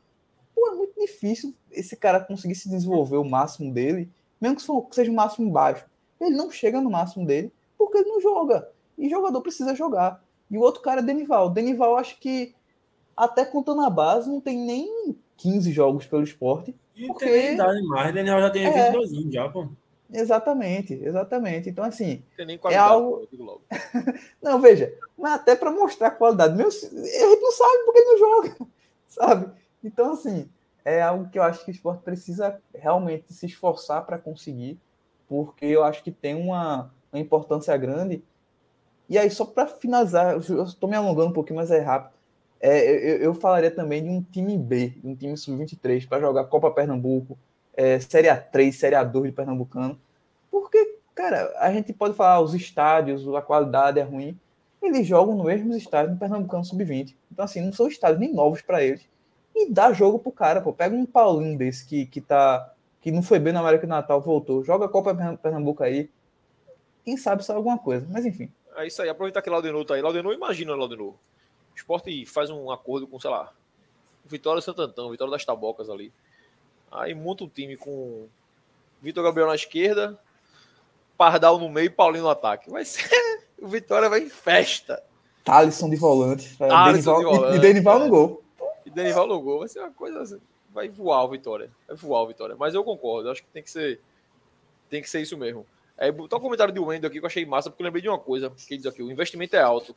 Pô, 0.56 0.69
é 0.69 0.76
muito 0.76 0.99
difícil 0.99 1.53
esse 1.72 1.98
cara 1.98 2.19
conseguir 2.19 2.56
se 2.56 2.69
desenvolver 2.69 3.18
o 3.18 3.26
máximo 3.26 3.73
dele, 3.73 4.10
mesmo 4.40 4.56
que 4.56 4.95
seja 4.95 5.11
o 5.11 5.15
máximo 5.15 5.52
baixo 5.52 5.86
ele 6.19 6.36
não 6.36 6.49
chega 6.49 6.82
no 6.82 6.90
máximo 6.90 7.26
dele 7.26 7.52
porque 7.77 7.98
ele 7.98 8.10
não 8.10 8.22
joga. 8.22 8.69
E 8.98 9.10
jogador 9.10 9.41
precisa 9.41 9.76
jogar. 9.76 10.23
E 10.49 10.57
o 10.57 10.61
outro 10.61 10.82
cara 10.82 11.02
é 11.02 11.03
Denival. 11.03 11.49
Denival, 11.49 11.98
acho 11.98 12.19
que 12.19 12.53
até 13.15 13.45
contando 13.45 13.82
a 13.82 13.90
base, 13.90 14.30
não 14.30 14.40
tem 14.40 14.57
nem 14.57 15.15
15 15.38 15.72
jogos 15.72 16.06
pelo 16.06 16.23
esporte. 16.23 16.76
E 16.95 17.07
porque... 17.07 17.26
tem 17.26 17.53
idade 17.53 17.82
mais, 17.88 18.14
Denival 18.14 18.41
já 18.41 18.49
tem 18.49 18.65
é, 18.65 18.91
22 18.91 19.34
já, 19.34 19.49
pô. 19.49 19.68
Exatamente, 20.11 20.94
exatamente. 20.94 21.69
Então, 21.69 21.84
assim. 21.84 22.23
É 22.76 22.77
algo. 22.77 23.27
não, 24.41 24.61
veja, 24.61 24.94
mas 25.18 25.34
até 25.34 25.56
para 25.56 25.72
mostrar 25.72 26.07
a 26.07 26.11
qualidade. 26.11 26.56
Meu, 26.56 26.69
ele 26.69 27.36
não 27.41 27.52
sabe 27.52 27.84
porque 27.86 27.99
ele 27.99 28.10
não 28.10 28.18
joga, 28.18 28.57
sabe? 29.07 29.52
Então, 29.84 30.14
assim, 30.14 30.49
é 30.84 31.02
algo 31.02 31.30
que 31.30 31.40
eu 31.40 31.44
acho 31.44 31.64
que 31.65 31.72
o 31.72 31.73
esporte 31.73 32.03
precisa 32.03 32.61
realmente 32.73 33.34
se 33.34 33.45
esforçar 33.45 34.06
para 34.06 34.18
conseguir 34.18 34.80
porque 35.27 35.65
eu 35.65 35.84
acho 35.84 36.03
que 36.03 36.11
tem 36.11 36.36
uma, 36.36 36.91
uma 37.11 37.19
importância 37.19 37.76
grande. 37.77 38.23
E 39.07 39.18
aí, 39.18 39.30
só 39.30 39.45
para 39.45 39.68
finalizar, 39.68 40.34
eu 40.34 40.64
estou 40.64 40.90
me 40.90 40.95
alongando 40.95 41.30
um 41.30 41.34
pouquinho, 41.34 41.57
mas 41.57 41.72
é 41.72 41.80
rápido. 41.80 42.15
É, 42.60 42.90
eu, 42.90 43.18
eu, 43.18 43.34
falaria 43.34 43.69
também 43.69 44.03
de 44.03 44.10
um 44.10 44.23
time 44.23 44.57
B, 44.57 44.90
de 44.90 45.07
um 45.07 45.15
time 45.15 45.38
sub-23, 45.38 46.07
para 46.07 46.22
jogar 46.22 46.45
Copa 46.45 46.72
Pernambuco, 46.72 47.38
é, 47.76 47.99
Série 47.99 48.27
A3, 48.27 48.72
Série 48.72 48.95
A2 48.95 49.23
de 49.23 49.31
Pernambucano. 49.31 49.99
Porque, 50.49 50.97
cara, 51.14 51.53
a 51.60 51.72
gente 51.72 51.93
pode 51.93 52.15
falar 52.15 52.39
os 52.39 52.53
estádios, 52.53 53.27
a 53.34 53.41
qualidade 53.41 53.99
é 53.99 54.03
ruim. 54.03 54.39
Eles 54.81 55.07
jogam 55.07 55.35
no 55.35 55.45
mesmo 55.45 55.76
estádio 55.76 56.14
no 56.14 56.19
Pernambucano 56.19 56.64
Sub-20. 56.64 57.15
Então, 57.31 57.45
assim, 57.45 57.61
não 57.61 57.73
são 57.73 57.88
estádios 57.88 58.19
nem 58.19 58.34
novos 58.34 58.61
para 58.61 58.84
eles. 58.84 59.07
E 59.56 59.69
dá 59.69 59.91
jogo 59.93 60.19
pro 60.19 60.31
cara, 60.31 60.61
pô. 60.61 60.73
Pega 60.73 60.95
um 60.95 61.06
Paulinho 61.06 61.57
desse 61.57 61.85
que, 61.85 62.06
que 62.06 62.22
tá 62.22 62.72
que 63.02 63.11
não 63.11 63.22
foi 63.22 63.38
bem 63.38 63.53
na 63.53 63.60
América 63.60 63.85
do 63.85 63.89
Natal, 63.91 64.19
voltou. 64.19 64.64
Joga 64.64 64.85
a 64.85 64.89
Copa 64.89 65.14
Pernambuco 65.38 65.84
aí. 65.84 66.10
Quem 67.03 67.15
sabe 67.15 67.45
sai 67.45 67.56
alguma 67.56 67.77
coisa. 67.77 68.07
Mas 68.10 68.26
enfim. 68.26 68.52
É 68.76 68.88
isso 68.88 68.99
aí. 69.02 69.10
Aproveitar 69.10 69.43
que 69.43 69.49
Laudenor 69.49 69.85
tá 69.85 69.93
aí. 69.93 70.02
Laudenor, 70.02 70.34
imagina, 70.34 70.76
Laudenor. 70.76 71.10
O 71.10 71.18
esporte 71.76 72.26
faz 72.26 72.49
um 72.49 72.72
acordo 72.72 73.06
com, 73.06 73.19
sei 73.19 73.30
lá, 73.30 73.53
Vitória 74.26 74.60
Santantão, 74.60 75.11
Vitória 75.11 75.31
das 75.31 75.45
Tabocas 75.45 75.88
ali. 75.88 76.11
Aí 76.98 77.14
monta 77.14 77.44
um 77.44 77.50
time 77.50 77.78
com 77.78 78.28
Vitor 79.02 79.24
Gabriel 79.24 79.48
na 79.48 79.56
esquerda, 79.56 80.20
Pardal 81.18 81.58
no 81.60 81.70
meio 81.70 81.88
e 81.88 81.90
Paulinho 81.90 82.24
no 82.24 82.30
ataque. 82.30 82.70
Vai 82.70 82.86
ser. 82.86 83.10
O 83.58 83.68
Vitória 83.68 84.10
vai 84.10 84.20
em 84.20 84.30
festa. 84.30 85.02
Thalisson 85.44 85.90
de 85.90 85.96
volante. 85.96 86.56
Thalisson 86.58 86.92
Denival, 86.92 87.18
de 87.18 87.24
volante. 87.24 87.58
E, 87.58 87.60
Denival 87.60 88.00
no 88.00 88.10
gol. 88.10 88.44
E 88.86 88.90
Denival 88.92 89.28
no 89.28 89.42
gol. 89.42 89.60
Vai 89.60 89.70
ser 89.70 89.80
uma 89.80 89.92
coisa 89.92 90.22
assim 90.22 90.40
vai 90.76 90.90
voar 90.90 91.24
o 91.24 91.30
Vitória. 91.30 91.72
Vai 91.88 91.96
voar 91.96 92.24
o 92.24 92.28
Vitória. 92.28 92.56
Mas 92.60 92.76
eu 92.76 92.84
concordo, 92.84 93.32
acho 93.32 93.42
que 93.42 93.50
tem 93.50 93.64
que 93.64 93.72
ser, 93.72 94.02
tem 94.90 95.02
que 95.02 95.10
ser 95.10 95.22
isso 95.22 95.38
mesmo. 95.38 95.66
É, 95.98 96.12
tá 96.12 96.36
um 96.36 96.42
comentário 96.42 96.74
de 96.74 96.80
Wendel 96.82 97.08
aqui 97.08 97.20
que 97.20 97.24
eu 97.24 97.28
achei 97.28 97.46
massa, 97.46 97.70
porque 97.70 97.82
eu 97.82 97.86
lembrei 97.86 98.02
de 98.02 98.10
uma 98.10 98.20
coisa 98.20 98.50
que 98.50 98.74
ele 98.74 98.82
diz 98.82 98.86
aqui: 98.86 99.02
o 99.02 99.10
investimento 99.10 99.56
é 99.56 99.62
alto. 99.62 99.96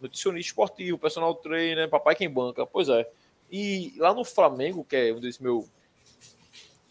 Nutricionista 0.00 0.48
esportivo, 0.50 0.98
personal 0.98 1.34
trainer, 1.34 1.88
papai 1.88 2.14
quem 2.14 2.30
banca. 2.30 2.66
Pois 2.66 2.88
é. 2.88 3.08
E 3.50 3.94
lá 3.98 4.14
no 4.14 4.24
Flamengo, 4.24 4.84
que 4.84 4.96
é 4.96 5.12
um 5.12 5.20
desse 5.20 5.42
meu. 5.42 5.68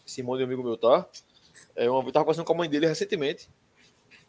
De 0.06 0.42
amigo 0.42 0.62
meu, 0.62 0.76
tá? 0.76 1.06
É 1.74 1.86
eu 1.86 2.12
tava 2.12 2.24
conversando 2.24 2.44
com 2.44 2.52
a 2.52 2.56
mãe 2.56 2.70
dele 2.70 2.86
recentemente. 2.86 3.50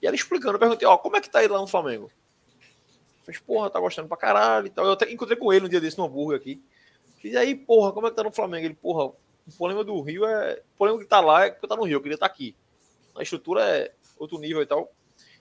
E 0.02 0.08
ela 0.08 0.16
explicando, 0.16 0.56
eu 0.56 0.60
perguntei, 0.60 0.88
ó, 0.88 0.98
como 0.98 1.18
é 1.18 1.22
que 1.22 1.30
tá 1.30 1.44
ele 1.44 1.54
lá 1.54 1.60
no 1.60 1.68
Flamengo? 1.68 2.12
Fez, 3.24 3.40
porra, 3.40 3.70
tá 3.70 3.80
gostando 3.80 4.08
pra 4.08 4.18
caralho 4.18 4.68
e 4.68 4.70
tal. 4.70 4.86
Eu 4.86 4.94
até 4.94 5.12
encontrei 5.12 5.38
com 5.38 5.52
ele 5.52 5.66
um 5.66 5.70
dia 5.70 5.82
desse 5.82 5.98
no 5.98 6.06
hambúrguer 6.06 6.40
aqui. 6.40 6.64
E 7.24 7.36
aí, 7.36 7.56
porra, 7.56 7.92
como 7.92 8.08
é 8.08 8.10
que 8.10 8.16
tá 8.16 8.24
no 8.24 8.32
Flamengo? 8.32 8.66
Ele, 8.66 8.74
porra, 8.74 9.06
o 9.06 9.52
problema 9.58 9.84
do 9.84 10.00
Rio 10.02 10.26
é. 10.26 10.62
O 10.76 10.78
problema 10.78 11.00
que 11.00 11.08
tá 11.08 11.20
lá 11.20 11.46
é 11.46 11.52
que 11.52 11.68
tá 11.68 11.76
no 11.76 11.84
Rio, 11.84 11.96
eu 11.96 12.02
queria 12.02 12.16
estar 12.16 12.28
tá 12.28 12.34
aqui. 12.34 12.56
A 13.16 13.24
estrutura 13.24 13.64
é 13.64 13.94
outro 14.18 14.40
nível 14.40 14.62
e 14.62 14.66
tal. 14.66 14.92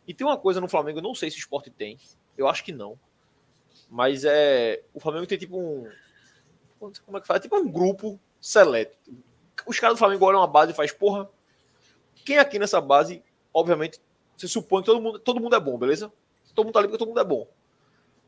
E 0.07 0.15
tem 0.15 0.27
uma 0.27 0.37
coisa 0.37 0.61
no 0.61 0.69
Flamengo, 0.69 0.99
eu 0.99 1.03
não 1.03 1.15
sei 1.15 1.31
se 1.31 1.37
o 1.37 1.41
esporte 1.41 1.71
tem. 1.71 1.99
Eu 2.37 2.49
acho 2.49 2.65
que 2.65 2.73
não. 2.73 2.99
Mas 3.91 4.25
é. 4.25 4.83
O 4.95 5.01
Flamengo 5.01 5.27
tem 5.27 5.39
tipo 5.39 5.59
um. 5.59 5.89
Como 6.79 7.19
é 7.19 7.21
que 7.21 7.27
faz? 7.27 7.41
Tipo 7.41 7.57
um 7.57 7.71
grupo 7.71 8.19
seleto. 8.41 8.97
Os 9.65 9.79
caras 9.79 9.97
do 9.97 9.99
Flamengo 9.99 10.25
olham 10.25 10.41
uma 10.41 10.47
base 10.47 10.73
e 10.73 10.75
faz, 10.75 10.93
porra. 10.93 11.29
Quem 12.25 12.39
aqui 12.39 12.59
nessa 12.59 12.81
base, 12.81 13.23
obviamente, 13.55 14.01
você 14.37 14.49
supõe 14.49 14.83
que 14.83 14.87
todo 14.87 15.01
mundo, 15.01 15.19
todo 15.19 15.41
mundo 15.41 15.55
é 15.55 15.61
bom, 15.61 15.79
beleza? 15.79 16.13
Todo 16.55 16.67
mundo 16.67 16.75
tá 16.75 16.81
ali 16.81 16.89
porque 16.89 16.99
todo 16.99 17.09
mundo 17.09 17.21
é 17.21 17.25
bom. 17.25 17.49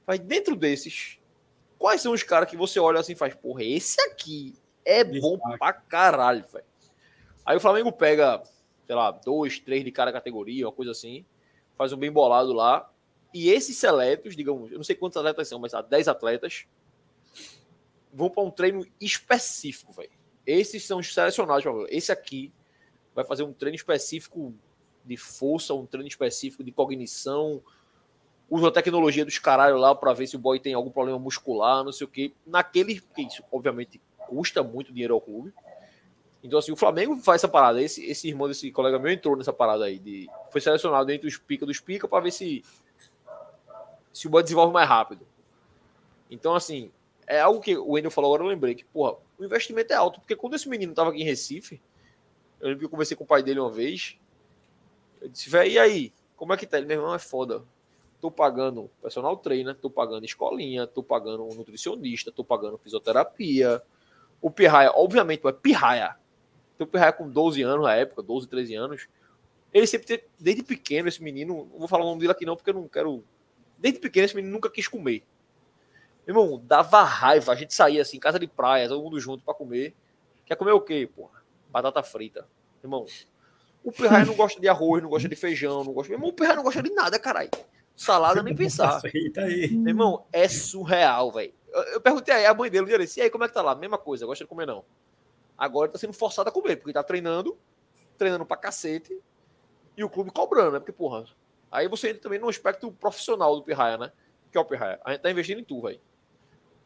Mas 0.07 0.21
dentro 0.21 0.55
desses, 0.55 1.19
Quais 1.79 2.01
são 2.01 2.13
os 2.13 2.23
caras 2.25 2.51
que 2.51 2.57
você 2.57 2.81
olha 2.81 2.99
assim 2.99 3.13
e 3.13 3.17
faz, 3.17 3.35
porra, 3.35 3.63
esse 3.63 4.01
aqui 4.01 4.55
é 4.85 5.05
bom 5.05 5.39
pra 5.39 5.73
caralho, 5.73 6.45
velho. 6.53 6.65
Aí 7.47 7.57
o 7.57 7.61
Flamengo 7.61 7.93
pega, 7.93 8.43
sei 8.85 8.97
lá, 8.97 9.13
dois, 9.13 9.61
três 9.61 9.85
de 9.85 9.93
cada 9.93 10.13
categoria, 10.13 10.67
uma 10.67 10.73
coisa 10.73 10.91
assim, 10.91 11.25
faz 11.77 11.93
um 11.93 11.97
bem 11.97 12.11
bolado 12.11 12.53
lá. 12.53 12.91
E 13.33 13.49
esses 13.49 13.77
seletos, 13.77 14.35
digamos, 14.35 14.73
eu 14.73 14.79
não 14.79 14.85
sei 14.85 14.97
quantos 14.97 15.17
atletas 15.17 15.47
são, 15.47 15.61
mas 15.61 15.73
há 15.73 15.81
10 15.81 16.09
atletas, 16.09 16.67
vão 18.13 18.29
para 18.29 18.43
um 18.43 18.51
treino 18.51 18.85
específico, 19.01 19.93
velho. 19.93 20.11
Esses 20.49 20.87
são 20.87 20.99
os 20.99 21.13
selecionados. 21.13 21.63
Esse 21.91 22.11
aqui 22.11 22.51
vai 23.15 23.23
fazer 23.23 23.43
um 23.43 23.53
treino 23.53 23.77
específico 23.77 24.55
de 25.05 25.15
força, 25.15 25.75
um 25.75 25.85
treino 25.85 26.09
específico 26.09 26.65
de 26.65 26.73
cognição, 26.73 27.63
usa 28.49 28.69
a 28.69 28.73
tecnologia 28.73 29.27
dos 29.27 29.39
caralho 29.39 29.77
lá 29.77 29.95
para 29.95 30.15
ver 30.15 30.27
se 30.27 30.37
o 30.37 30.39
boy 30.39 30.59
tem 30.59 30.73
algum 30.73 30.91
problema 30.91 31.19
muscular, 31.19 31.85
não 31.85 31.93
sei 31.93 32.07
o 32.07 32.09
que. 32.09 32.35
Naquele, 32.47 32.99
porque 32.99 33.23
isso 33.23 33.45
obviamente 33.53 34.01
custa 34.27 34.63
muito 34.63 34.91
dinheiro 34.91 35.13
ao 35.13 35.21
clube. 35.21 35.53
Então, 36.43 36.59
assim, 36.59 36.73
o 36.73 36.77
Flamengo 36.77 37.15
faz 37.17 37.43
essa 37.43 37.49
parada. 37.49 37.83
Esse, 37.83 38.03
esse 38.07 38.27
irmão 38.27 38.49
desse 38.49 38.71
colega 38.71 38.99
meu 38.99 39.13
entrou 39.13 39.37
nessa 39.37 39.53
parada 39.53 39.85
aí. 39.85 39.99
De, 39.99 40.31
foi 40.51 40.63
selecionado 40.63 41.13
entre 41.13 41.29
os 41.29 41.37
pica 41.37 41.67
dos 41.67 41.79
pica 41.79 42.09
para 42.09 42.23
ver 42.23 42.31
se, 42.31 42.65
se 44.15 44.27
o 44.27 44.31
boy 44.31 44.43
desenvolve 44.43 44.73
mais 44.73 44.89
rápido. 44.89 45.27
Então, 46.31 46.55
assim, 46.55 46.91
é 47.27 47.39
algo 47.39 47.61
que 47.61 47.77
o 47.77 47.91
Wendel 47.91 48.11
falou 48.11 48.33
agora, 48.33 48.49
eu 48.49 48.51
lembrei 48.51 48.75
que, 48.75 48.85
porra, 48.85 49.19
o 49.39 49.45
investimento 49.45 49.93
é 49.93 49.97
alto, 49.97 50.21
porque 50.21 50.35
quando 50.35 50.55
esse 50.55 50.69
menino 50.69 50.93
tava 50.93 51.11
aqui 51.11 51.23
em 51.23 51.25
Recife, 51.25 51.81
eu 52.61 52.67
lembro 52.67 52.81
que 52.81 52.85
eu 52.87 52.91
conversei 52.91 53.17
com 53.17 53.25
o 53.25 53.27
pai 53.27 53.43
dele 53.43 53.61
uma 53.61 53.71
vez, 53.71 54.19
eu 55.21 55.29
disse, 55.29 55.49
velho, 55.49 55.71
e 55.71 55.79
aí? 55.79 56.13
Como 56.37 56.53
é 56.53 56.57
que 56.57 56.67
tá? 56.67 56.79
Ele, 56.79 56.87
meu 56.87 56.99
irmão, 56.99 57.15
é 57.15 57.19
foda. 57.19 57.63
Tô 58.21 58.31
pagando 58.31 58.91
personal 59.01 59.37
trainer, 59.37 59.75
tô 59.77 59.89
pagando 59.89 60.25
escolinha, 60.25 60.87
tô 60.87 61.03
pagando 61.03 61.45
um 61.45 61.55
nutricionista, 61.55 62.33
tô 62.33 62.45
pagando 62.45 62.79
fisioterapia. 62.79 63.83
O 64.41 64.51
Pirraia, 64.51 64.93
obviamente, 64.93 65.47
é 65.47 65.53
Pirraia. 65.53 66.17
Tem 66.77 66.87
o 66.87 66.91
Pirraia 66.91 67.13
com 67.13 67.29
12 67.29 67.63
anos 67.63 67.85
na 67.85 67.95
época, 67.95 68.23
12, 68.23 68.49
13 68.49 68.75
anos. 68.75 69.09
Ele 69.73 69.87
sempre 69.87 70.25
desde 70.39 70.63
pequeno, 70.63 71.09
esse 71.09 71.23
menino, 71.23 71.69
não 71.73 71.79
vou 71.79 71.89
falar 71.89 72.05
o 72.05 72.09
nome 72.09 72.21
dele 72.21 72.33
aqui 72.33 72.47
não, 72.47 72.57
porque 72.57 72.71
eu 72.71 72.75
não 72.75 72.89
quero. 72.89 73.25
Desde 73.77 74.01
pequeno, 74.01 74.25
esse 74.25 74.35
menino 74.35 74.53
nunca 74.53 74.71
quis 74.71 74.89
comer. 74.89 75.23
Irmão, 76.29 76.61
dava 76.63 77.03
raiva. 77.03 77.53
A 77.53 77.55
gente 77.55 77.73
saía 77.73 78.03
assim, 78.03 78.21
casa 78.21 78.39
de 78.39 78.47
praia, 78.47 78.87
todo 78.87 79.03
mundo 79.03 79.19
junto 79.19 79.43
para 79.43 79.55
comer. 79.55 79.95
Quer 80.45 80.57
comer 80.57 80.73
o 80.73 80.81
quê, 80.81 81.09
porra? 81.17 81.43
Batata 81.71 82.03
frita. 82.03 82.47
Irmão, 82.85 83.07
o 83.83 83.91
Pirraia 83.91 84.27
não 84.27 84.35
gosta 84.35 84.61
de 84.61 84.69
arroz, 84.69 85.03
não 85.03 85.09
gosta 85.09 85.27
de 85.27 85.35
feijão, 85.35 85.83
não 85.83 85.93
gosta. 85.95 86.13
Irmão, 86.13 86.29
o 86.29 86.33
Pirraia 86.35 86.57
não 86.57 86.63
gosta 86.63 86.83
de 86.83 86.91
nada, 86.91 87.19
caralho. 87.19 87.49
Salada 87.97 88.43
nem 88.43 88.55
pensar. 88.55 89.01
Frita 89.03 89.41
aí. 89.41 89.65
Irmão, 89.65 90.27
é 90.31 90.47
surreal, 90.47 91.33
velho. 91.33 91.55
Eu, 91.73 91.83
eu 91.95 92.01
perguntei 92.01 92.35
aí 92.35 92.45
a 92.45 92.53
mãe 92.53 92.71
dele, 92.71 92.93
eu 92.93 92.99
disse, 92.99 93.21
e 93.21 93.23
aí, 93.23 93.31
como 93.31 93.45
é 93.45 93.49
que 93.49 93.55
tá 93.55 93.63
lá? 93.63 93.75
Mesma 93.75 93.97
coisa, 93.97 94.27
gosta 94.27 94.45
de 94.45 94.49
comer 94.49 94.67
não. 94.67 94.85
Agora 95.57 95.91
tá 95.91 95.99
sendo 95.99 96.13
forçado 96.13 96.51
a 96.51 96.53
comer, 96.53 96.77
porque 96.77 96.93
tá 96.93 97.03
treinando, 97.03 97.59
treinando 98.19 98.45
pra 98.45 98.57
cacete, 98.57 99.19
e 99.97 100.05
o 100.05 100.11
clube 100.11 100.31
cobrando, 100.31 100.73
né? 100.73 100.79
Porque, 100.79 100.93
porra, 100.93 101.25
aí 101.73 101.89
você 101.89 102.11
entra 102.11 102.23
também 102.23 102.39
no 102.39 102.49
aspecto 102.49 102.93
profissional 102.93 103.57
do 103.57 103.63
Pirraia, 103.63 103.97
né? 103.97 104.13
Que 104.53 104.59
é 104.59 104.61
o 104.61 104.65
Pirraia. 104.65 105.01
A 105.05 105.13
gente 105.13 105.23
tá 105.23 105.31
investindo 105.31 105.61
em 105.61 105.65
tu, 105.65 105.81
velho. 105.81 106.01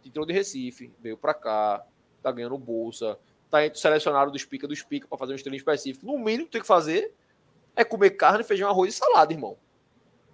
Entrou 0.05 0.27
de 0.27 0.33
Recife, 0.33 0.93
veio 1.01 1.17
pra 1.17 1.35
cá, 1.35 1.85
tá 2.23 2.31
ganhando 2.33 2.57
bolsa, 2.59 3.19
tá 3.51 3.59
selecionado 3.75 4.31
dos 4.31 4.45
pica 4.45 4.67
dos 4.67 4.83
pica 4.83 5.07
pra 5.07 5.19
fazer 5.19 5.33
um 5.33 5.37
estilo 5.37 5.55
específico. 5.55 6.07
No 6.07 6.19
mínimo 6.19 6.47
que 6.47 6.53
tem 6.53 6.61
que 6.61 6.67
fazer 6.67 7.15
é 7.75 7.85
comer 7.85 8.11
carne, 8.11 8.45
feijão, 8.45 8.69
arroz 8.69 8.95
e 8.95 8.97
salada, 8.97 9.33
irmão. 9.33 9.57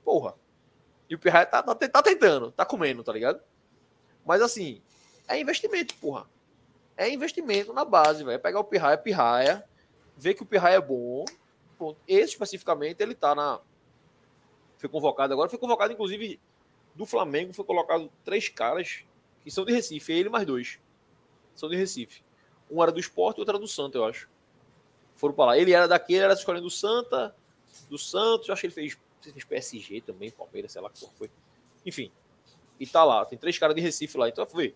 Porra. 0.05 0.35
E 1.09 1.15
o 1.15 1.19
Pirraia 1.19 1.47
tá, 1.47 1.63
tá, 1.63 1.75
tá 1.75 2.03
tentando, 2.03 2.53
tá 2.53 2.65
comendo, 2.65 3.03
tá 3.03 3.13
ligado? 3.13 3.41
Mas 4.25 4.43
assim, 4.43 4.83
é 5.27 5.41
investimento, 5.41 5.95
porra. 5.97 6.29
É 6.97 7.09
investimento 7.09 7.73
na 7.73 7.85
base, 7.85 8.25
velho. 8.25 8.35
É 8.35 8.39
pegar 8.39 8.61
o 8.61 8.65
Pirraia, 8.65 8.99
Pirraia, 8.99 9.65
ver 10.17 10.35
que 10.35 10.43
o 10.43 10.47
Pirraia 10.47 10.77
é 10.77 10.81
bom. 10.81 11.25
Pronto. 11.79 11.99
Esse 12.07 12.33
especificamente, 12.33 13.01
ele 13.01 13.15
tá 13.15 13.35
na. 13.35 13.61
Foi 14.77 14.89
convocado 14.89 15.33
agora, 15.33 15.49
foi 15.49 15.59
convocado, 15.59 15.93
inclusive, 15.93 16.41
do 16.95 17.07
Flamengo, 17.07 17.53
foi 17.53 17.65
colocado 17.65 18.11
três 18.25 18.49
caras 18.49 19.05
que 19.49 19.55
são 19.55 19.65
de 19.65 19.73
Recife, 19.73 20.13
ele 20.13 20.29
mais 20.29 20.47
dois. 20.47 20.79
São 21.55 21.71
de 21.71 21.77
Recife. 21.77 22.23
Um 22.71 22.83
era 22.83 22.93
do 22.93 23.01
esporte 23.01 23.39
e 23.39 23.41
outro 23.41 23.53
era 23.53 23.59
do 23.59 23.67
Santa, 23.67 23.97
eu 23.97 24.05
acho. 24.05 24.29
Foram 25.17 25.35
para 25.35 25.47
lá. 25.47 25.59
Ele 25.59 25.73
era 25.73 25.89
daquele, 25.89 26.23
era 26.23 26.35
escolhendo 26.35 26.65
do 26.65 26.71
Santa, 26.71 27.35
do 27.89 27.97
Santos, 27.97 28.47
eu 28.47 28.53
acho 28.53 28.61
que 28.61 28.67
ele 28.67 28.75
fez, 28.75 28.99
fez 29.23 29.45
PSG 29.45 30.03
também, 30.03 30.31
Palmeiras, 30.31 30.73
sei 30.73 30.83
lá 30.83 30.91
que 30.91 31.03
foi. 31.17 31.31
Enfim. 31.87 32.13
E 32.79 32.87
tá 32.87 33.03
lá, 33.03 33.25
tem 33.25 33.39
três 33.39 33.59
caras 33.59 33.75
de 33.75 33.81
Recife 33.81 34.19
lá. 34.19 34.29
Então, 34.29 34.47
foi. 34.47 34.75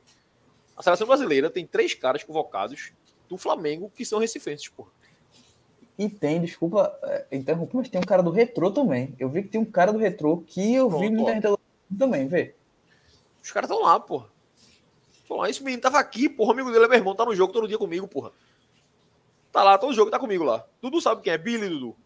A 0.75 0.83
seleção 0.83 1.07
brasileira 1.07 1.51
tem 1.51 1.67
três 1.67 1.93
caras 1.93 2.25
convocados 2.25 2.93
do 3.29 3.37
Flamengo 3.37 3.93
que 3.95 4.07
são 4.07 4.19
recifenses, 4.19 4.69
porra. 4.69 4.91
E 5.99 6.09
tem, 6.09 6.41
desculpa 6.41 6.99
é, 7.03 7.27
interromper, 7.31 7.77
mas 7.77 7.91
tem 7.91 8.01
um 8.01 8.05
cara 8.05 8.23
do 8.23 8.31
retrô 8.31 8.71
também. 8.71 9.15
Eu 9.19 9.29
vi 9.29 9.43
que 9.43 9.49
tem 9.49 9.61
um 9.61 9.67
cara 9.67 9.93
do 9.93 9.99
retrô 9.99 10.39
que 10.39 10.75
eu 10.75 10.89
vi 10.89 11.11
Pronto, 11.11 11.13
muita 11.13 11.51
ó. 11.51 11.59
gente 11.59 11.99
também, 11.99 12.27
vê. 12.27 12.55
Os 13.43 13.51
caras 13.51 13.69
estão 13.69 13.85
lá, 13.85 14.01
porra. 14.01 14.32
Tão 15.33 15.39
lá. 15.39 15.49
Esse 15.49 15.63
menino 15.63 15.81
tava 15.81 15.99
aqui, 15.99 16.29
porra. 16.29 16.51
O 16.51 16.53
amigo 16.53 16.71
dele 16.71 16.85
é 16.85 16.89
meu 16.89 16.99
irmão, 16.99 17.15
tá 17.15 17.25
no 17.25 17.35
jogo 17.35 17.53
todo 17.53 17.67
dia 17.67 17.79
comigo, 17.79 18.07
porra. 18.07 18.33
Tá 19.51 19.63
lá, 19.63 19.79
todo 19.79 19.95
jogo 19.95 20.11
tá 20.11 20.19
comigo 20.19 20.45
lá. 20.45 20.65
Dudu 20.81 21.01
sabe 21.01 21.23
quem 21.23 21.33
é? 21.33 21.39
Billy, 21.39 21.69
Dudu. 21.69 21.97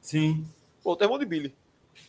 Sim. 0.00 0.46
Pô, 0.82 0.96
tem 0.96 1.06
irmão 1.06 1.18
de 1.18 1.24
Billy. 1.24 1.54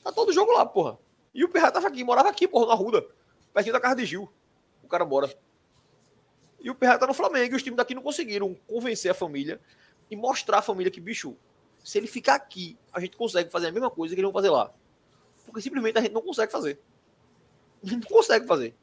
Tá 0.04 0.12
todo 0.12 0.34
jogo 0.34 0.52
lá, 0.52 0.66
porra. 0.66 0.98
E 1.34 1.44
o 1.44 1.50
Pirra 1.50 1.72
tava 1.72 1.88
aqui, 1.88 2.04
morava 2.04 2.30
aqui, 2.30 2.48
porra, 2.48 2.68
na 2.68 2.74
Ruda. 2.74 3.06
Pertinho 3.54 3.74
da 3.74 3.80
casa 3.80 3.96
de 3.96 4.06
Gil. 4.06 4.32
O 4.84 4.88
cara 4.88 5.06
mora. 5.06 5.32
E 6.60 6.70
o 6.70 6.76
Pirra 6.76 6.98
tá 6.98 7.06
no 7.06 7.14
Flamengo. 7.14 7.54
E 7.54 7.56
os 7.56 7.64
times 7.64 7.78
daqui 7.78 7.94
não 7.94 8.02
conseguiram 8.02 8.56
convencer 8.68 9.12
a 9.12 9.14
família 9.14 9.62
e 10.10 10.16
mostrar 10.16 10.60
à 10.60 10.62
família 10.62 10.92
que, 10.92 11.02
bicho, 11.02 11.36
se 11.84 11.98
ele 11.98 12.08
ficar 12.08 12.36
aqui, 12.36 12.78
a 12.92 13.00
gente 13.00 13.16
consegue 13.16 13.52
fazer 13.52 13.68
a 13.68 13.72
mesma 13.72 13.90
coisa 13.90 14.16
que 14.16 14.22
eles 14.22 14.32
vão 14.32 14.34
fazer 14.34 14.50
lá. 14.50 14.72
Porque 15.46 15.62
simplesmente 15.62 15.98
a 15.98 16.02
gente 16.02 16.14
não 16.14 16.22
consegue 16.22 16.52
fazer. 16.52 16.80
A 17.84 17.86
gente 17.90 18.10
não 18.10 18.18
consegue 18.18 18.48
fazer. 18.48 18.76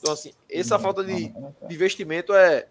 Então, 0.00 0.12
assim, 0.12 0.32
essa 0.50 0.78
falta 0.78 1.04
de, 1.04 1.28
de 1.28 1.74
investimento 1.74 2.32
é, 2.34 2.66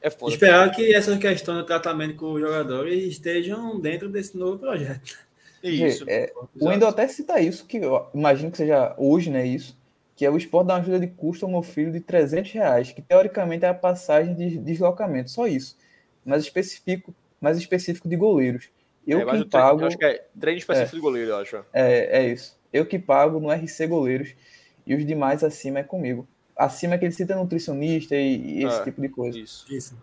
é 0.00 0.10
foda. 0.10 0.32
Esperar 0.32 0.70
que 0.70 0.94
essa 0.94 1.16
questão 1.18 1.56
do 1.56 1.64
tratamento 1.64 2.16
com 2.16 2.32
os 2.32 2.40
jogadores 2.40 3.04
estejam 3.04 3.78
dentro 3.78 4.08
desse 4.08 4.36
novo 4.36 4.58
projeto. 4.58 5.18
Isso. 5.62 6.04
É, 6.08 6.32
o 6.58 6.66
Wendel 6.66 6.88
até 6.88 7.06
cita 7.08 7.40
isso, 7.40 7.66
que 7.66 7.78
eu 7.78 8.06
imagino 8.14 8.50
que 8.50 8.56
seja 8.56 8.94
hoje, 8.96 9.30
né, 9.30 9.44
isso, 9.46 9.76
que 10.14 10.24
é 10.24 10.30
o 10.30 10.36
esporte 10.36 10.68
dar 10.68 10.74
uma 10.74 10.80
ajuda 10.80 11.00
de 11.00 11.08
custo 11.08 11.44
ao 11.44 11.50
meu 11.50 11.62
filho 11.62 11.92
de 11.92 12.00
300 12.00 12.52
reais, 12.52 12.92
que 12.92 13.02
teoricamente 13.02 13.64
é 13.64 13.68
a 13.68 13.74
passagem 13.74 14.34
de 14.34 14.56
deslocamento, 14.58 15.30
só 15.30 15.46
isso. 15.46 15.76
Mais 16.24 16.42
específico, 16.42 17.14
mais 17.40 17.58
específico 17.58 18.08
de 18.08 18.16
goleiros. 18.16 18.68
Eu 19.06 19.20
É, 19.20 19.24
mas 19.24 19.42
que 19.42 19.48
pago, 19.48 19.80
eu 19.82 19.86
acho 19.86 19.98
que 19.98 20.04
é 20.04 20.24
treino 20.38 20.58
específico 20.58 20.96
de 20.96 21.02
goleiro, 21.02 21.30
eu 21.30 21.36
acho. 21.36 21.64
é, 21.72 22.20
é 22.20 22.28
isso. 22.28 22.56
Eu 22.72 22.86
que 22.86 22.98
pago 22.98 23.38
no 23.38 23.50
RC 23.50 23.86
Goleiros 23.86 24.34
e 24.86 24.94
os 24.94 25.06
demais 25.06 25.44
acima 25.44 25.78
é 25.78 25.82
comigo. 25.82 26.26
Acima 26.56 26.94
é 26.94 26.98
que 26.98 27.04
ele 27.04 27.12
cita 27.12 27.36
nutricionista 27.36 28.14
e, 28.16 28.60
e 28.60 28.64
esse 28.64 28.80
É. 28.80 28.84
tipo 28.84 29.00
de 29.00 29.08
coisa. 29.08 29.38
Isso. 29.38 29.66
Isso. 29.70 29.96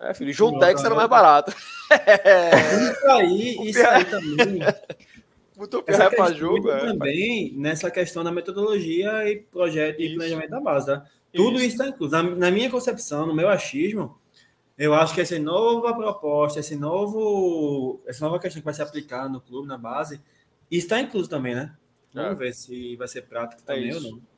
É, 0.00 0.12
filho, 0.14 0.32
João 0.32 0.58
Tex 0.58 0.82
era 0.84 0.94
mais 0.94 1.08
barato. 1.08 1.50
Isso 1.50 3.06
aí, 3.08 3.56
isso 3.70 3.86
aí 3.86 4.04
também. 4.04 4.60
Botou 5.56 5.80
o 5.80 5.84
Essa 5.86 6.10
Pirra 6.10 6.10
pra 6.10 6.26
questão 6.26 6.38
jogo, 6.38 6.70
é. 6.70 6.80
também 6.80 7.52
nessa 7.56 7.90
questão 7.90 8.22
da 8.22 8.30
metodologia 8.30 9.26
e 9.28 9.36
projeto 9.36 10.00
e 10.00 10.06
Isso. 10.06 10.16
planejamento 10.16 10.50
da 10.50 10.60
base. 10.60 10.86
Tá? 10.86 11.04
Tudo 11.32 11.56
isso 11.56 11.68
está 11.68 11.88
incluso. 11.88 12.12
Na, 12.12 12.22
na 12.22 12.50
minha 12.50 12.70
concepção, 12.70 13.26
no 13.26 13.34
meu 13.34 13.48
achismo, 13.48 14.18
eu 14.76 14.92
acho 14.94 15.14
que 15.14 15.20
essa 15.22 15.38
nova 15.38 15.94
proposta, 15.94 16.60
esse 16.60 16.76
novo, 16.76 18.00
essa 18.06 18.22
nova 18.24 18.38
questão 18.38 18.60
que 18.60 18.64
vai 18.66 18.74
ser 18.74 18.82
aplicada 18.82 19.28
no 19.30 19.40
clube, 19.40 19.66
na 19.66 19.78
base, 19.78 20.20
está 20.70 21.00
incluso 21.00 21.28
também, 21.28 21.54
né? 21.54 21.74
Vamos 22.12 22.32
É. 22.32 22.34
ver 22.34 22.52
se 22.54 22.96
vai 22.96 23.08
ser 23.08 23.22
prático 23.22 23.62
também 23.62 23.92
ou 23.92 23.98
isso. 23.98 24.10
não. 24.10 24.35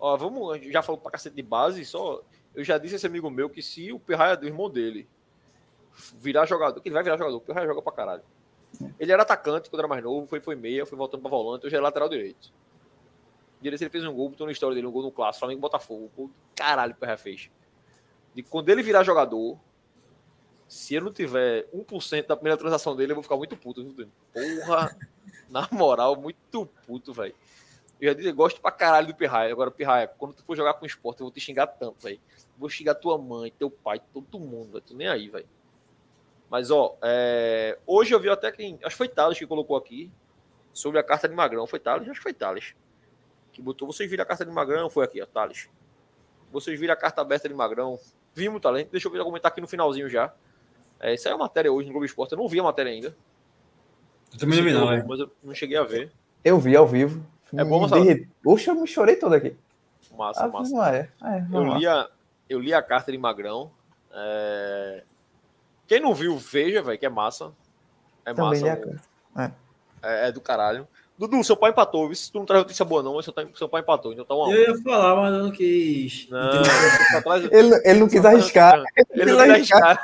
Ó, 0.00 0.16
vamos, 0.16 0.60
já 0.66 0.82
falou 0.82 1.00
pra 1.00 1.10
cacete 1.10 1.36
de 1.36 1.42
base, 1.42 1.84
só. 1.84 2.22
Eu 2.54 2.64
já 2.64 2.78
disse 2.78 2.94
a 2.94 2.96
esse 2.96 3.06
amigo 3.06 3.30
meu 3.30 3.50
que 3.50 3.62
se 3.62 3.92
o 3.92 4.00
Pirraia 4.00 4.36
do 4.36 4.46
irmão 4.46 4.70
dele 4.70 5.06
virar 6.18 6.46
jogador, 6.46 6.80
que 6.80 6.88
ele 6.88 6.94
vai 6.94 7.02
virar 7.02 7.18
jogador, 7.18 7.36
o 7.36 7.40
Pirraia 7.40 7.66
joga 7.66 7.82
pra 7.82 7.92
caralho. 7.92 8.22
Ele 8.98 9.12
era 9.12 9.22
atacante 9.22 9.68
quando 9.68 9.80
era 9.80 9.88
mais 9.88 10.02
novo, 10.02 10.26
foi, 10.26 10.40
foi 10.40 10.56
meia, 10.56 10.86
foi 10.86 10.96
voltando 10.96 11.20
pra 11.20 11.30
volante, 11.30 11.66
hoje 11.66 11.76
é 11.76 11.80
lateral 11.80 12.08
direito. 12.08 12.52
Direito 13.60 13.82
ele 13.82 13.90
fez 13.90 14.04
um 14.04 14.14
gol, 14.14 14.30
botou 14.30 14.46
na 14.46 14.52
história 14.52 14.74
dele, 14.74 14.86
um 14.86 14.90
gol 14.90 15.02
no 15.02 15.12
clássico, 15.12 15.40
Flamengo 15.40 15.60
Botafogo. 15.60 16.10
Gol 16.16 16.30
caralho 16.54 16.92
o 16.92 16.96
Pirraia 16.96 17.18
fez. 17.18 17.50
E 18.34 18.42
quando 18.42 18.68
ele 18.70 18.82
virar 18.82 19.02
jogador, 19.02 19.58
se 20.68 20.94
eu 20.94 21.02
não 21.02 21.12
tiver 21.12 21.68
1% 21.74 22.26
da 22.26 22.36
primeira 22.36 22.56
transação 22.56 22.96
dele, 22.96 23.12
eu 23.12 23.16
vou 23.16 23.22
ficar 23.22 23.36
muito 23.36 23.56
puto. 23.56 23.82
viu? 23.82 24.08
Porra, 24.32 24.96
na 25.50 25.68
moral, 25.72 26.16
muito 26.16 26.66
puto, 26.86 27.12
velho. 27.12 27.34
Eu 28.00 28.08
já 28.08 28.14
disse, 28.14 28.28
eu 28.28 28.34
gosto 28.34 28.60
pra 28.60 28.70
caralho 28.70 29.08
do 29.08 29.14
Pirraia. 29.14 29.52
Agora, 29.52 29.70
Pirraia, 29.70 30.08
quando 30.08 30.32
tu 30.32 30.42
for 30.42 30.56
jogar 30.56 30.74
com 30.74 30.86
esporte, 30.86 31.20
eu 31.20 31.26
vou 31.26 31.32
te 31.32 31.40
xingar 31.40 31.66
tanto, 31.66 32.02
velho. 32.02 32.18
Vou 32.56 32.68
xingar 32.68 32.94
tua 32.94 33.18
mãe, 33.18 33.52
teu 33.58 33.70
pai, 33.70 34.00
todo 34.12 34.38
mundo. 34.38 34.80
Tô 34.80 34.94
nem 34.94 35.06
aí, 35.06 35.28
velho. 35.28 35.46
Mas, 36.48 36.70
ó, 36.70 36.96
é, 37.02 37.78
hoje 37.86 38.14
eu 38.14 38.18
vi 38.18 38.30
até 38.30 38.50
quem. 38.50 38.78
Acho 38.82 38.94
que 38.94 38.98
foi 38.98 39.08
Thales 39.08 39.38
que 39.38 39.46
colocou 39.46 39.76
aqui. 39.76 40.10
Sobre 40.72 40.98
a 40.98 41.02
carta 41.02 41.28
de 41.28 41.34
Magrão. 41.34 41.66
Foi 41.66 41.78
Thales? 41.78 42.08
Acho 42.08 42.18
que 42.18 42.22
foi 42.22 42.32
Thales. 42.32 42.74
Que 43.52 43.60
botou. 43.60 43.86
Vocês 43.86 44.08
viram 44.08 44.22
a 44.22 44.26
carta 44.26 44.44
de 44.44 44.50
Magrão? 44.50 44.88
Foi 44.88 45.04
aqui, 45.04 45.20
ó, 45.20 45.26
Thales. 45.26 45.68
Vocês 46.50 46.78
viram 46.78 46.94
a 46.94 46.96
carta 46.96 47.20
aberta 47.20 47.48
de 47.48 47.54
Magrão. 47.54 47.98
Vimos 48.34 48.58
o 48.58 48.60
talento. 48.60 48.90
Deixa 48.90 49.08
eu 49.08 49.24
comentar 49.24 49.50
aqui 49.52 49.60
no 49.60 49.68
finalzinho 49.68 50.08
já. 50.08 50.32
É, 50.98 51.14
isso 51.14 51.28
aí 51.28 51.32
é 51.32 51.34
uma 51.34 51.44
matéria 51.44 51.72
hoje 51.72 51.86
no 51.86 51.92
Globo 51.92 52.06
Esporte. 52.06 52.32
Eu 52.32 52.38
não 52.38 52.48
vi 52.48 52.60
a 52.60 52.62
matéria 52.62 52.90
ainda. 52.92 53.16
Eu 54.32 54.38
também 54.38 54.58
não 54.58 54.64
vi, 54.64 54.72
não. 54.72 55.06
Mas 55.06 55.20
eu 55.20 55.30
não 55.42 55.54
cheguei 55.54 55.76
a 55.76 55.82
ver. 55.82 56.12
Eu 56.44 56.58
vi 56.58 56.76
ao 56.76 56.86
vivo. 56.86 57.24
É 57.56 57.64
bom, 57.64 57.86
derrete- 57.88 58.28
Oxe, 58.44 58.68
eu 58.68 58.74
me 58.74 58.86
chorei 58.86 59.16
todo 59.16 59.34
aqui. 59.34 59.56
Massa, 60.16 60.44
Ah, 60.44 60.48
massa. 60.48 60.90
é. 60.96 61.08
é 61.22 61.44
Eu 61.52 61.64
lá. 61.64 61.78
li, 61.78 61.86
a, 61.86 62.08
eu 62.48 62.60
li 62.60 62.74
a 62.74 62.82
carta 62.82 63.10
de 63.12 63.18
Magrão. 63.18 63.70
É, 64.12 65.02
Quem 65.86 66.00
não 66.00 66.14
viu, 66.14 66.36
veja, 66.36 66.82
velho, 66.82 66.98
que 66.98 67.06
é 67.06 67.08
massa. 67.08 67.52
É 68.24 68.32
Também 68.34 68.60
massa. 68.62 68.76
carta. 68.76 69.52
É, 70.02 70.28
é 70.28 70.32
do 70.32 70.40
caralho. 70.40 70.86
Dudu, 71.18 71.42
seu 71.44 71.56
pai 71.56 71.70
empatou. 71.70 72.12
Se 72.14 72.32
tu 72.32 72.38
não 72.38 72.46
traz 72.46 72.62
notícia 72.62 72.84
boa, 72.84 73.02
não, 73.02 73.14
mas 73.14 73.24
seu, 73.26 73.34
pai- 73.34 73.48
seu 73.54 73.68
pai 73.68 73.82
empatou. 73.82 74.12
Então 74.12 74.24
tá. 74.24 74.34
Eu 74.34 74.74
ia 74.74 74.82
falar, 74.82 75.16
mas 75.16 75.34
eu 75.34 75.44
não 75.44 75.50
quis. 75.50 76.28
Não, 76.30 76.62
trás- 77.22 77.44
Ele, 77.52 77.74
ele 77.84 78.00
não 78.00 78.08
quis 78.08 78.24
arriscar. 78.24 78.82
Ele 79.10 79.32
não 79.32 79.38
quis 79.44 79.50
arriscar. 79.50 80.02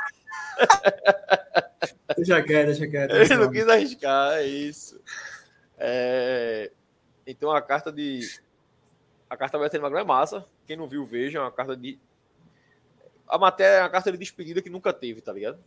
Deixa 2.15 2.41
quieto, 2.43 2.65
deixa 2.67 2.87
quieto. 2.87 3.15
Ele 3.15 3.35
não 3.35 3.51
quis 3.51 3.67
arriscar, 3.67 4.33
é 4.37 4.43
isso. 4.45 4.99
É, 5.77 6.71
Então 7.27 7.51
a 7.51 7.61
carta 7.61 7.91
de, 7.91 8.21
a 9.29 9.35
carta 9.35 9.57
aberta 9.57 9.77
de 9.77 9.83
Magrão 9.83 9.99
é 9.99 10.05
massa. 10.05 10.45
Quem 10.65 10.77
não 10.77 10.87
viu, 10.87 11.05
veja. 11.05 11.39
É 11.39 11.41
uma 11.41 11.51
carta 11.51 11.75
de. 11.75 11.99
A 13.27 13.37
matéria 13.37 13.79
é 13.79 13.83
uma 13.83 13.89
carta 13.89 14.11
de 14.11 14.17
despedida 14.17 14.61
que 14.61 14.69
nunca 14.69 14.93
teve, 14.93 15.19
tá 15.19 15.33
ligado? 15.33 15.59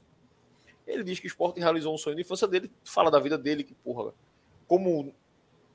Ele 0.86 1.04
diz 1.04 1.20
que 1.20 1.26
o 1.26 1.28
esporte 1.28 1.60
realizou 1.60 1.94
um 1.94 1.98
sonho 1.98 2.16
de 2.16 2.22
infância 2.22 2.48
dele, 2.48 2.70
fala 2.82 3.10
da 3.10 3.20
vida 3.20 3.36
dele, 3.36 3.62
que, 3.62 3.74
porra, 3.74 4.12
como 4.66 5.14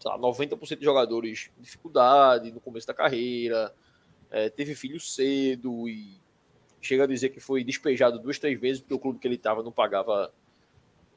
lá, 0.04 0.18
90% 0.18 0.80
de 0.80 0.84
jogadores 0.84 1.52
dificuldade 1.60 2.52
no 2.52 2.60
começo 2.60 2.88
da 2.88 2.94
carreira, 2.94 3.74
é, 4.32 4.50
teve 4.50 4.76
filho 4.76 5.00
cedo 5.00 5.88
e 5.88 6.20
chega 6.82 7.04
a 7.04 7.08
dizer 7.08 7.30
que 7.30 7.40
foi 7.40 7.64
despejado 7.64 8.20
duas, 8.20 8.40
três 8.40 8.60
vezes 8.60 8.82
porque 8.82 8.94
o 8.94 9.00
clube 9.00 9.20
que 9.20 9.28
ele 9.28 9.36
estava 9.36 9.64
não 9.64 9.72
pagava 9.72 10.34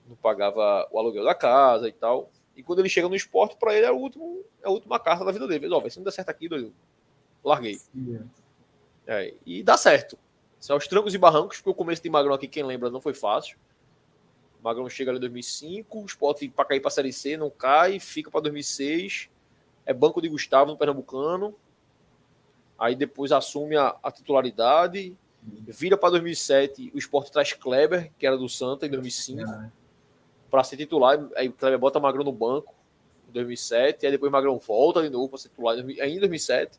não 0.07 0.17
pagava 0.17 0.89
o 0.91 0.99
aluguel 0.99 1.25
da 1.25 1.35
casa 1.35 1.89
e 1.89 1.93
tal. 1.93 2.31
E 2.59 2.63
quando 2.65 2.81
ele 2.81 2.89
chega 2.89 3.09
no 3.09 3.15
esporte, 3.15 3.57
para 3.57 3.73
ele 3.73 3.87
é, 3.87 3.93
o 3.93 3.97
último, 3.97 4.45
é 4.61 4.67
a 4.67 4.71
última 4.71 4.99
carta 4.99 5.25
da 5.25 5.31
vida 5.31 5.47
dele. 5.47 5.73
Ó, 5.73 5.89
se 5.89 5.97
não 5.97 6.03
der 6.03 6.11
certo 6.11 6.29
aqui, 6.31 6.49
doido, 6.49 6.75
larguei. 7.45 7.81
É, 9.07 9.33
e 9.47 9.63
dá 9.63 9.77
certo. 9.77 10.19
São 10.59 10.77
os 10.77 10.89
trancos 10.89 11.15
e 11.15 11.19
barrancos, 11.19 11.59
porque 11.59 11.71
o 11.71 11.75
começo 11.75 12.03
de 12.03 12.11
Magrão 12.11 12.35
aqui, 12.35 12.49
quem 12.49 12.65
lembra, 12.65 12.91
não 12.91 13.01
foi 13.01 13.15
fácil. 13.15 13.57
O 14.61 14.65
Magrão 14.65 14.91
chega 14.91 15.13
ali 15.13 15.19
em 15.19 15.21
2005, 15.21 16.01
o 16.01 16.07
Sport 16.07 16.49
para 16.49 16.65
cair 16.65 16.81
para 16.81 16.89
a 16.89 16.91
Série 16.91 17.13
C, 17.13 17.37
não 17.37 17.49
cai, 17.49 18.01
fica 18.01 18.29
para 18.29 18.41
2006. 18.41 19.31
É 19.87 19.95
banco 19.95 20.21
de 20.21 20.29
Gustavo 20.29 20.73
no 20.73 20.77
Pernambucano. 20.77 21.55
Aí 22.77 22.97
depois 22.97 23.31
assume 23.31 23.77
a, 23.77 23.97
a 24.03 24.11
titularidade. 24.11 25.17
Vira 25.69 25.97
para 25.97 26.11
2007, 26.11 26.91
o 26.93 26.99
Sport 26.99 27.31
traz 27.31 27.53
Kleber, 27.53 28.11
que 28.19 28.27
era 28.27 28.37
do 28.37 28.49
Santa, 28.49 28.85
em 28.85 28.91
2005, 28.91 29.49
é. 29.49 29.71
Para 30.51 30.65
ser 30.65 30.77
titular. 30.77 31.19
Aí 31.37 31.49
o 31.49 31.53
Kleber 31.53 31.79
bota 31.79 32.01
Magrão 32.01 32.25
no 32.25 32.33
banco 32.33 32.75
em 33.29 33.33
2007. 33.33 34.07
Aí 34.07 34.13
depois 34.13 34.31
Magrão 34.31 34.59
volta 34.59 35.03
de 35.03 35.11
novo 35.11 35.29
para 35.29 35.39
ser 35.39 35.49
titular 35.49 35.77
ainda 35.77 36.05
em 36.05 36.19
2007. 36.19 36.79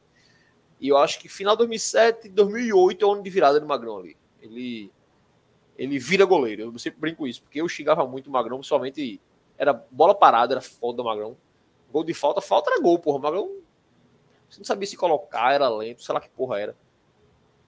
E 0.79 0.87
eu 0.87 0.97
acho 0.97 1.19
que 1.19 1.27
final 1.27 1.55
de 1.55 1.59
2007, 1.59 2.29
2008 2.29 3.03
é 3.03 3.07
o 3.07 3.11
ano 3.11 3.23
de 3.23 3.29
virada 3.29 3.59
do 3.59 3.65
Magrão 3.65 3.97
ali. 3.97 4.15
Ele 4.41 4.91
ele 5.77 5.97
vira 5.97 6.25
goleiro. 6.25 6.63
Eu 6.63 6.79
sempre 6.79 6.99
brinco 6.99 7.25
isso, 7.25 7.41
porque 7.41 7.61
eu 7.61 7.69
xingava 7.69 8.05
muito 8.05 8.27
o 8.27 8.31
Magrão, 8.31 8.61
somente 8.61 9.19
era 9.57 9.73
bola 9.73 10.13
parada, 10.13 10.55
era 10.55 10.61
foda 10.61 10.97
do 10.97 11.03
Magrão. 11.05 11.37
Gol 11.91 12.03
de 12.03 12.13
falta, 12.13 12.41
falta 12.41 12.69
era 12.69 12.81
gol, 12.81 12.99
porra. 12.99 13.17
O 13.17 13.21
Magrão 13.21 13.59
você 14.49 14.59
não 14.59 14.65
sabia 14.65 14.87
se 14.87 14.97
colocar, 14.97 15.53
era 15.53 15.69
lento, 15.69 16.03
sei 16.03 16.13
lá 16.13 16.19
que 16.19 16.29
porra 16.29 16.59
era. 16.59 16.75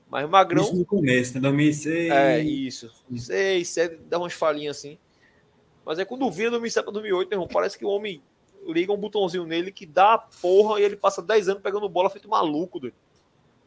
Mas 0.09 0.27
Magrão. 0.27 0.63
Isso 0.63 0.75
no 0.75 0.85
começo, 0.85 1.35
né? 1.35 1.41
2006. 1.41 2.11
É, 2.11 2.39
isso. 2.39 2.91
6, 3.15 3.67
7, 3.67 3.95
dá 4.09 4.17
umas 4.17 4.33
falhinhas 4.33 4.77
assim. 4.77 4.97
Mas 5.85 5.99
é 5.99 6.05
quando 6.05 6.29
vira 6.31 6.51
2007 6.51 6.83
para 6.83 6.93
2008, 6.93 7.29
meu 7.29 7.37
irmão, 7.37 7.47
parece 7.47 7.77
que 7.77 7.85
o 7.85 7.89
homem 7.89 8.21
liga 8.67 8.93
um 8.93 8.97
botãozinho 8.97 9.45
nele 9.45 9.71
que 9.71 9.85
dá 9.85 10.13
a 10.13 10.17
porra 10.17 10.79
e 10.79 10.83
ele 10.83 10.95
passa 10.95 11.21
10 11.21 11.49
anos 11.49 11.63
pegando 11.63 11.89
bola 11.89 12.09
feito 12.09 12.29
maluco, 12.29 12.79
doido. 12.79 12.95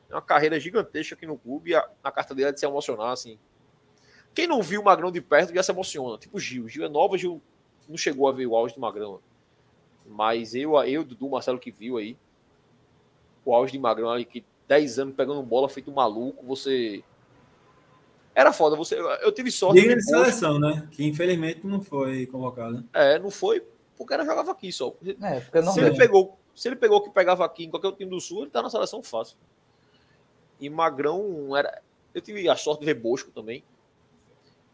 É 0.08 0.14
uma 0.14 0.22
carreira 0.22 0.60
gigantesca 0.60 1.14
aqui 1.14 1.26
no 1.26 1.36
clube 1.36 1.74
a, 1.74 1.88
a 2.02 2.12
carta 2.12 2.34
dele 2.34 2.50
é 2.50 2.52
de 2.52 2.60
se 2.60 2.66
emocionar, 2.66 3.10
assim. 3.10 3.38
Quem 4.34 4.46
não 4.46 4.62
viu 4.62 4.80
o 4.80 4.84
Magrão 4.84 5.10
de 5.10 5.20
perto 5.20 5.54
já 5.54 5.62
se 5.62 5.72
emociona. 5.72 6.18
Tipo 6.18 6.38
Gil. 6.38 6.68
Gil 6.68 6.84
é 6.84 6.88
nova, 6.88 7.16
Gil 7.16 7.40
não 7.88 7.96
chegou 7.96 8.28
a 8.28 8.32
ver 8.32 8.46
o 8.46 8.56
auge 8.56 8.74
do 8.74 8.80
Magrão. 8.80 9.20
Mas 10.06 10.54
eu, 10.54 10.76
eu 10.84 11.04
Dudu, 11.04 11.28
Marcelo 11.28 11.58
que 11.58 11.70
viu 11.70 11.96
aí, 11.96 12.16
o 13.44 13.54
auge 13.54 13.72
de 13.72 13.78
Magrão 13.78 14.10
ali, 14.10 14.24
que 14.24 14.44
10 14.66 14.98
anos 14.98 15.14
pegando 15.14 15.42
bola 15.42 15.68
feito 15.68 15.90
maluco, 15.90 16.44
você. 16.44 17.02
Era 18.34 18.52
foda. 18.52 18.76
Você, 18.76 18.96
eu 18.96 19.32
tive 19.32 19.50
sorte. 19.50 19.80
Liga 19.80 19.96
de 19.96 20.04
seleção, 20.04 20.58
né? 20.58 20.88
Que 20.90 21.04
infelizmente 21.04 21.66
não 21.66 21.80
foi 21.80 22.26
convocado. 22.26 22.84
É, 22.92 23.18
não 23.18 23.30
foi 23.30 23.64
porque 23.96 24.14
era 24.14 24.24
jogava 24.24 24.52
aqui 24.52 24.72
só. 24.72 24.94
É, 25.22 25.40
porque 25.40 25.60
não 25.60 25.72
se, 25.72 25.80
ele 25.80 25.96
pegou, 25.96 26.38
se 26.54 26.68
ele 26.68 26.76
pegou 26.76 26.98
o 26.98 27.02
que 27.02 27.10
pegava 27.10 27.44
aqui 27.44 27.64
em 27.64 27.70
qualquer 27.70 27.92
time 27.92 28.10
do 28.10 28.20
Sul, 28.20 28.42
ele 28.42 28.50
tá 28.50 28.62
na 28.62 28.70
seleção 28.70 29.02
fácil. 29.02 29.36
E 30.60 30.68
Magrão 30.68 31.56
era. 31.56 31.82
Eu 32.12 32.20
tive 32.20 32.48
a 32.48 32.56
sorte 32.56 32.80
de 32.80 32.86
ver 32.86 32.94
Bosco 32.94 33.30
também. 33.30 33.64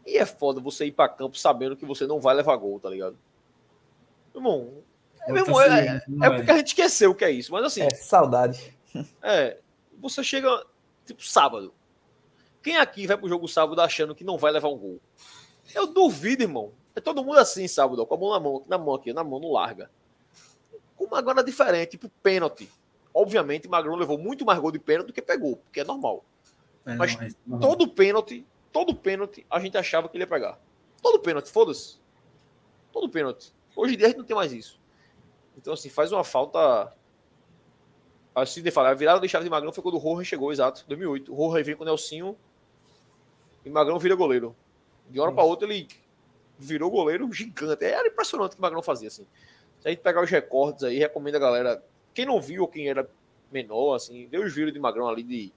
E 0.05 0.17
é 0.17 0.25
foda 0.25 0.59
você 0.59 0.85
ir 0.85 0.91
para 0.91 1.09
campo 1.09 1.37
sabendo 1.37 1.77
que 1.77 1.85
você 1.85 2.07
não 2.07 2.19
vai 2.19 2.35
levar 2.35 2.55
gol, 2.55 2.79
tá 2.79 2.89
ligado? 2.89 3.17
Irmão, 4.33 4.83
é, 5.21 5.31
mesmo, 5.31 5.59
é, 5.61 5.67
é, 5.67 6.01
é, 6.23 6.29
porque 6.29 6.51
a 6.51 6.57
gente 6.57 6.67
esqueceu 6.67 7.11
o 7.11 7.15
que 7.15 7.25
é 7.25 7.31
isso, 7.31 7.51
mas 7.51 7.63
assim. 7.65 7.81
É 7.81 7.89
saudade. 7.91 8.75
É. 9.21 9.57
Você 9.99 10.23
chega, 10.23 10.65
tipo, 11.05 11.23
sábado. 11.23 11.73
Quem 12.61 12.77
aqui 12.77 13.07
vai 13.07 13.17
pro 13.17 13.29
jogo 13.29 13.47
sábado 13.47 13.81
achando 13.81 14.13
que 14.13 14.23
não 14.23 14.37
vai 14.37 14.51
levar 14.51 14.69
um 14.69 14.77
gol? 14.77 14.99
Eu 15.73 15.87
duvido, 15.87 16.43
irmão. 16.43 16.71
É 16.95 16.99
todo 16.99 17.23
mundo 17.23 17.39
assim, 17.39 17.67
sábado, 17.67 18.05
com 18.05 18.13
a 18.13 18.17
mão 18.17 18.31
na 18.31 18.39
mão, 18.39 18.63
na 18.67 18.77
mão 18.77 18.95
aqui, 18.95 19.13
na 19.13 19.23
mão, 19.23 19.39
não 19.39 19.51
larga. 19.51 19.89
Com 20.95 21.13
agora 21.15 21.43
diferente, 21.43 21.91
tipo, 21.91 22.09
pênalti. 22.21 22.69
Obviamente, 23.13 23.67
Magrão 23.67 23.95
levou 23.95 24.17
muito 24.17 24.45
mais 24.45 24.59
gol 24.59 24.71
de 24.71 24.79
pênalti 24.79 25.07
do 25.07 25.13
que 25.13 25.21
pegou, 25.21 25.57
porque 25.57 25.79
é 25.79 25.83
normal. 25.83 26.23
É, 26.85 26.95
mas 26.95 27.17
não, 27.45 27.59
todo 27.59 27.87
pênalti 27.87 28.45
todo 28.71 28.95
pênalti 28.95 29.45
a 29.49 29.59
gente 29.59 29.77
achava 29.77 30.07
que 30.07 30.17
ele 30.17 30.23
ia 30.23 30.27
pegar. 30.27 30.59
Todo 31.01 31.19
pênalti, 31.19 31.49
foda-se. 31.49 31.99
Todo 32.91 33.09
pênalti. 33.09 33.53
Hoje 33.75 33.93
em 33.93 33.97
dia 33.97 34.07
a 34.07 34.09
gente 34.09 34.19
não 34.19 34.25
tem 34.25 34.35
mais 34.35 34.51
isso. 34.53 34.79
Então, 35.57 35.73
assim, 35.73 35.89
faz 35.89 36.11
uma 36.11 36.23
falta. 36.23 36.93
Assim 38.33 38.61
de 38.61 38.71
falar, 38.71 38.91
a 38.91 38.93
virada 38.93 39.19
de 39.19 39.27
chave 39.27 39.43
de 39.43 39.49
Magrão 39.49 39.73
foi 39.73 39.83
quando 39.83 39.95
o 39.95 39.97
Roja 39.97 40.23
chegou, 40.23 40.51
exato, 40.51 40.85
2008. 40.87 41.31
O 41.31 41.35
Roja 41.35 41.63
vem 41.63 41.75
com 41.75 41.83
o 41.83 41.85
Nelsinho 41.85 42.37
e 43.65 43.69
Magrão 43.69 43.99
vira 43.99 44.15
goleiro. 44.15 44.55
De 45.09 45.19
uma 45.19 45.25
hora 45.25 45.35
para 45.35 45.43
outra 45.43 45.67
ele 45.67 45.87
virou 46.57 46.89
goleiro 46.89 47.31
gigante. 47.31 47.83
Era 47.83 48.07
impressionante 48.07 48.51
o 48.51 48.55
que 48.55 48.59
o 48.59 48.61
Magrão 48.61 48.81
fazia, 48.81 49.07
assim. 49.07 49.25
Se 49.79 49.87
a 49.87 49.91
gente 49.91 50.01
pegar 50.01 50.21
os 50.21 50.29
recordes 50.29 50.83
aí, 50.83 50.97
recomendo 50.97 51.35
a 51.35 51.39
galera. 51.39 51.83
Quem 52.13 52.25
não 52.25 52.41
viu 52.41 52.63
ou 52.63 52.67
quem 52.67 52.89
era 52.89 53.09
menor, 53.51 53.95
assim, 53.95 54.27
vê 54.27 54.37
os 54.37 54.53
vídeos 54.53 54.73
de 54.73 54.79
Magrão 54.79 55.07
ali 55.07 55.23
de 55.23 55.53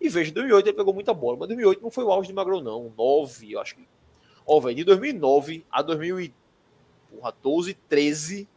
e 0.00 0.08
veja, 0.08 0.30
em 0.30 0.34
2008 0.34 0.68
ele 0.68 0.76
pegou 0.76 0.94
muita 0.94 1.12
bola, 1.12 1.36
mas 1.36 1.48
2008 1.48 1.82
não 1.82 1.90
foi 1.90 2.04
o 2.04 2.10
auge 2.10 2.28
de 2.28 2.34
Magrão, 2.34 2.62
não. 2.62 2.90
9, 2.96 3.52
eu 3.52 3.60
acho 3.60 3.74
que. 3.74 3.86
Ó, 4.46 4.58
velho, 4.58 4.76
de 4.76 4.84
2009 4.84 5.66
a 5.70 5.82
2012, 5.82 7.74
13, 7.86 8.48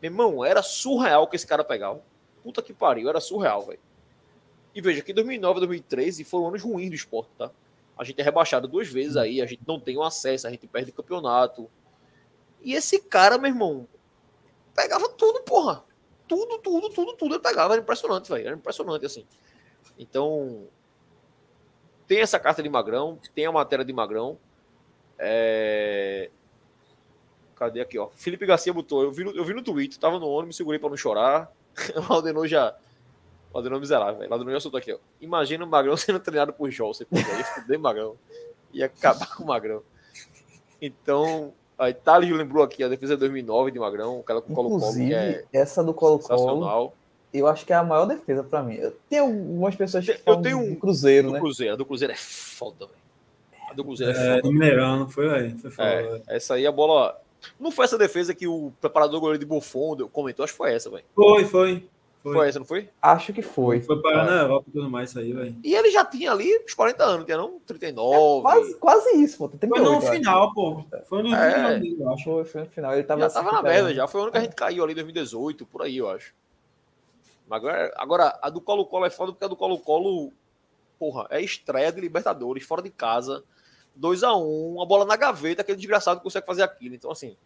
meu 0.00 0.10
irmão, 0.12 0.44
era 0.44 0.62
surreal 0.62 1.26
que 1.26 1.34
esse 1.34 1.46
cara 1.46 1.64
pegava. 1.64 2.00
Puta 2.42 2.62
que 2.62 2.72
pariu, 2.72 3.08
era 3.08 3.20
surreal, 3.20 3.66
velho. 3.66 3.80
E 4.72 4.80
veja 4.80 5.02
que 5.02 5.12
2009 5.12 5.56
a 5.56 5.60
2013 5.60 6.22
foram 6.22 6.48
anos 6.48 6.62
ruins 6.62 6.90
do 6.90 6.94
esporte, 6.94 7.30
tá? 7.36 7.50
A 7.96 8.04
gente 8.04 8.20
é 8.20 8.24
rebaixado 8.24 8.68
duas 8.68 8.88
vezes 8.88 9.16
aí, 9.16 9.40
a 9.40 9.46
gente 9.46 9.62
não 9.66 9.80
tem 9.80 9.96
o 9.96 10.02
acesso, 10.02 10.46
a 10.46 10.50
gente 10.50 10.66
perde 10.66 10.90
o 10.90 10.94
campeonato. 10.94 11.70
E 12.62 12.74
esse 12.74 13.00
cara, 13.00 13.38
meu 13.38 13.50
irmão, 13.50 13.88
pegava 14.74 15.08
tudo, 15.08 15.40
porra. 15.42 15.84
Tudo, 16.28 16.58
tudo, 16.58 16.90
tudo, 16.90 17.12
tudo 17.14 17.34
ele 17.34 17.42
pegava. 17.42 17.74
Era 17.74 17.82
impressionante, 17.82 18.28
velho. 18.28 18.46
Era 18.48 18.56
impressionante, 18.56 19.06
assim. 19.06 19.24
Então, 19.98 20.66
tem 22.06 22.20
essa 22.20 22.38
carta 22.38 22.62
de 22.62 22.68
Magrão, 22.68 23.18
tem 23.34 23.46
a 23.46 23.52
matéria 23.52 23.84
de 23.84 23.92
Magrão. 23.92 24.38
É... 25.18 26.30
Cadê 27.54 27.80
aqui, 27.80 27.98
ó? 27.98 28.10
Felipe 28.14 28.44
Garcia 28.44 28.72
botou. 28.72 29.02
Eu 29.02 29.12
vi 29.12 29.24
no, 29.24 29.30
eu 29.30 29.44
vi 29.44 29.54
no 29.54 29.62
Twitter, 29.62 29.98
tava 29.98 30.18
no 30.18 30.28
ônibus, 30.28 30.56
segurei 30.56 30.78
para 30.78 30.90
não 30.90 30.96
chorar. 30.96 31.50
o 32.08 32.12
Aldenor 32.12 32.46
já. 32.46 32.76
O 33.56 33.58
Aldenor 33.58 33.78
é 33.78 33.80
miserável, 33.80 34.18
velho. 34.18 34.30
O 34.30 34.34
Aldenor 34.34 34.52
já 34.52 34.60
soltou 34.60 34.76
aqui, 34.76 34.92
ó. 34.92 34.98
Imagina 35.18 35.64
o 35.64 35.66
Magrão 35.66 35.96
sendo 35.96 36.20
treinado 36.20 36.52
por 36.52 36.70
Jolson. 36.70 37.04
Ia 37.10 37.44
fuder 37.44 37.80
Magrão. 37.80 38.14
Ia 38.70 38.84
acabar 38.84 39.34
com 39.34 39.44
o 39.44 39.46
Magrão. 39.46 39.82
Então, 40.80 41.54
a 41.78 41.88
Itália 41.88 42.36
lembrou 42.36 42.62
aqui 42.62 42.84
a 42.84 42.88
defesa 42.88 43.14
de 43.14 43.20
2009 43.20 43.70
de 43.70 43.78
Magrão, 43.78 44.20
aquela 44.20 44.42
com 44.42 44.52
o 44.52 44.54
Colo-Colo. 44.54 44.94
É 45.10 45.44
essa 45.54 45.82
do 45.82 45.94
Colo-Colo 45.94 46.92
eu 47.32 47.46
acho 47.46 47.66
que 47.66 47.72
é 47.72 47.76
a 47.76 47.82
maior 47.82 48.06
defesa 48.06 48.42
para 48.42 48.62
mim. 48.62 48.78
Tem 49.08 49.18
algumas 49.18 49.74
pessoas 49.74 50.04
que 50.04 50.12
falam 50.18 50.40
eu 50.40 50.42
tenho 50.42 50.58
um, 50.58 50.74
Cruzeiro, 50.74 51.28
do 51.28 51.32
né? 51.34 51.40
Cruzeiro, 51.40 51.74
a 51.74 51.76
do 51.76 51.84
Cruzeiro 51.84 52.12
é 52.12 52.16
foda, 52.16 52.86
velho. 52.86 52.98
A 53.70 53.74
do 53.74 53.84
Cruzeiro 53.84 54.12
é, 54.12 54.14
é 54.14 54.28
foda. 54.28 54.42
Do 54.42 54.52
Mineirão, 54.52 55.08
foi, 55.08 55.28
velho. 55.28 55.58
Foi 55.58 55.70
foda. 55.70 56.22
É, 56.28 56.36
essa 56.36 56.54
aí 56.54 56.66
a 56.66 56.72
bola. 56.72 57.20
Não 57.60 57.70
foi 57.70 57.84
essa 57.84 57.98
defesa 57.98 58.34
que 58.34 58.46
o 58.46 58.72
preparador 58.80 59.20
goleiro 59.20 59.38
de 59.38 59.46
Buffon 59.46 59.96
comentou, 60.08 60.44
acho 60.44 60.52
que 60.52 60.56
foi 60.56 60.72
essa, 60.72 60.90
velho. 60.90 61.04
Foi, 61.14 61.44
foi. 61.44 61.88
Foi. 62.26 62.34
foi. 62.34 62.48
essa, 62.48 62.58
não 62.58 62.66
foi? 62.66 62.88
Acho 63.00 63.32
que 63.32 63.40
foi. 63.40 63.80
Foi 63.80 64.02
para 64.02 64.24
na 64.24 64.42
Europa 64.42 64.64
e 64.68 64.72
tudo 64.72 64.90
mais 64.90 65.10
isso 65.10 65.18
aí, 65.20 65.32
velho. 65.32 65.56
E 65.62 65.74
ele 65.74 65.92
já 65.92 66.04
tinha 66.04 66.32
ali 66.32 66.58
uns 66.64 66.74
40 66.74 67.04
anos, 67.04 67.24
tinha 67.24 67.36
não? 67.36 67.60
39. 67.60 68.38
É, 68.38 68.42
quase, 68.42 68.74
quase 68.74 69.22
isso, 69.22 69.38
pô. 69.38 69.48
38, 69.48 69.84
foi 69.84 69.94
no 69.94 70.00
final, 70.00 70.52
pô. 70.52 70.84
Foi 71.04 71.22
no 71.22 71.32
é. 71.32 71.54
final 71.54 71.70
dele, 71.70 71.96
eu 72.00 72.12
acho. 72.12 72.24
Foi, 72.24 72.44
foi 72.44 72.60
no 72.62 72.66
final. 72.66 72.94
Ele 72.94 73.04
tava, 73.04 73.20
já 73.20 73.30
tava 73.30 73.52
na 73.52 73.62
merda 73.62 73.94
já. 73.94 74.08
Foi 74.08 74.20
o 74.20 74.24
ano 74.24 74.32
que 74.32 74.38
a 74.38 74.40
gente 74.42 74.56
caiu 74.56 74.82
ali 74.82 74.92
em 74.92 74.96
2018, 74.96 75.64
por 75.66 75.82
aí, 75.82 75.98
eu 75.98 76.10
acho. 76.10 76.34
Agora, 77.48 77.94
agora 77.96 78.38
a 78.42 78.50
do 78.50 78.60
Colo-Colo 78.60 79.06
é 79.06 79.10
foda 79.10 79.30
porque 79.30 79.44
a 79.44 79.48
do 79.48 79.54
Colo-Colo, 79.54 80.32
porra, 80.98 81.28
é 81.30 81.40
estreia 81.40 81.92
de 81.92 82.00
Libertadores, 82.00 82.64
fora 82.64 82.82
de 82.82 82.90
casa, 82.90 83.44
2 83.94 84.24
a 84.24 84.34
1 84.34 84.40
um, 84.40 84.74
uma 84.74 84.86
bola 84.86 85.04
na 85.04 85.14
gaveta, 85.14 85.62
aquele 85.62 85.78
desgraçado 85.78 86.20
consegue 86.20 86.44
fazer 86.44 86.64
aquilo. 86.64 86.96
Então, 86.96 87.10
assim, 87.10 87.36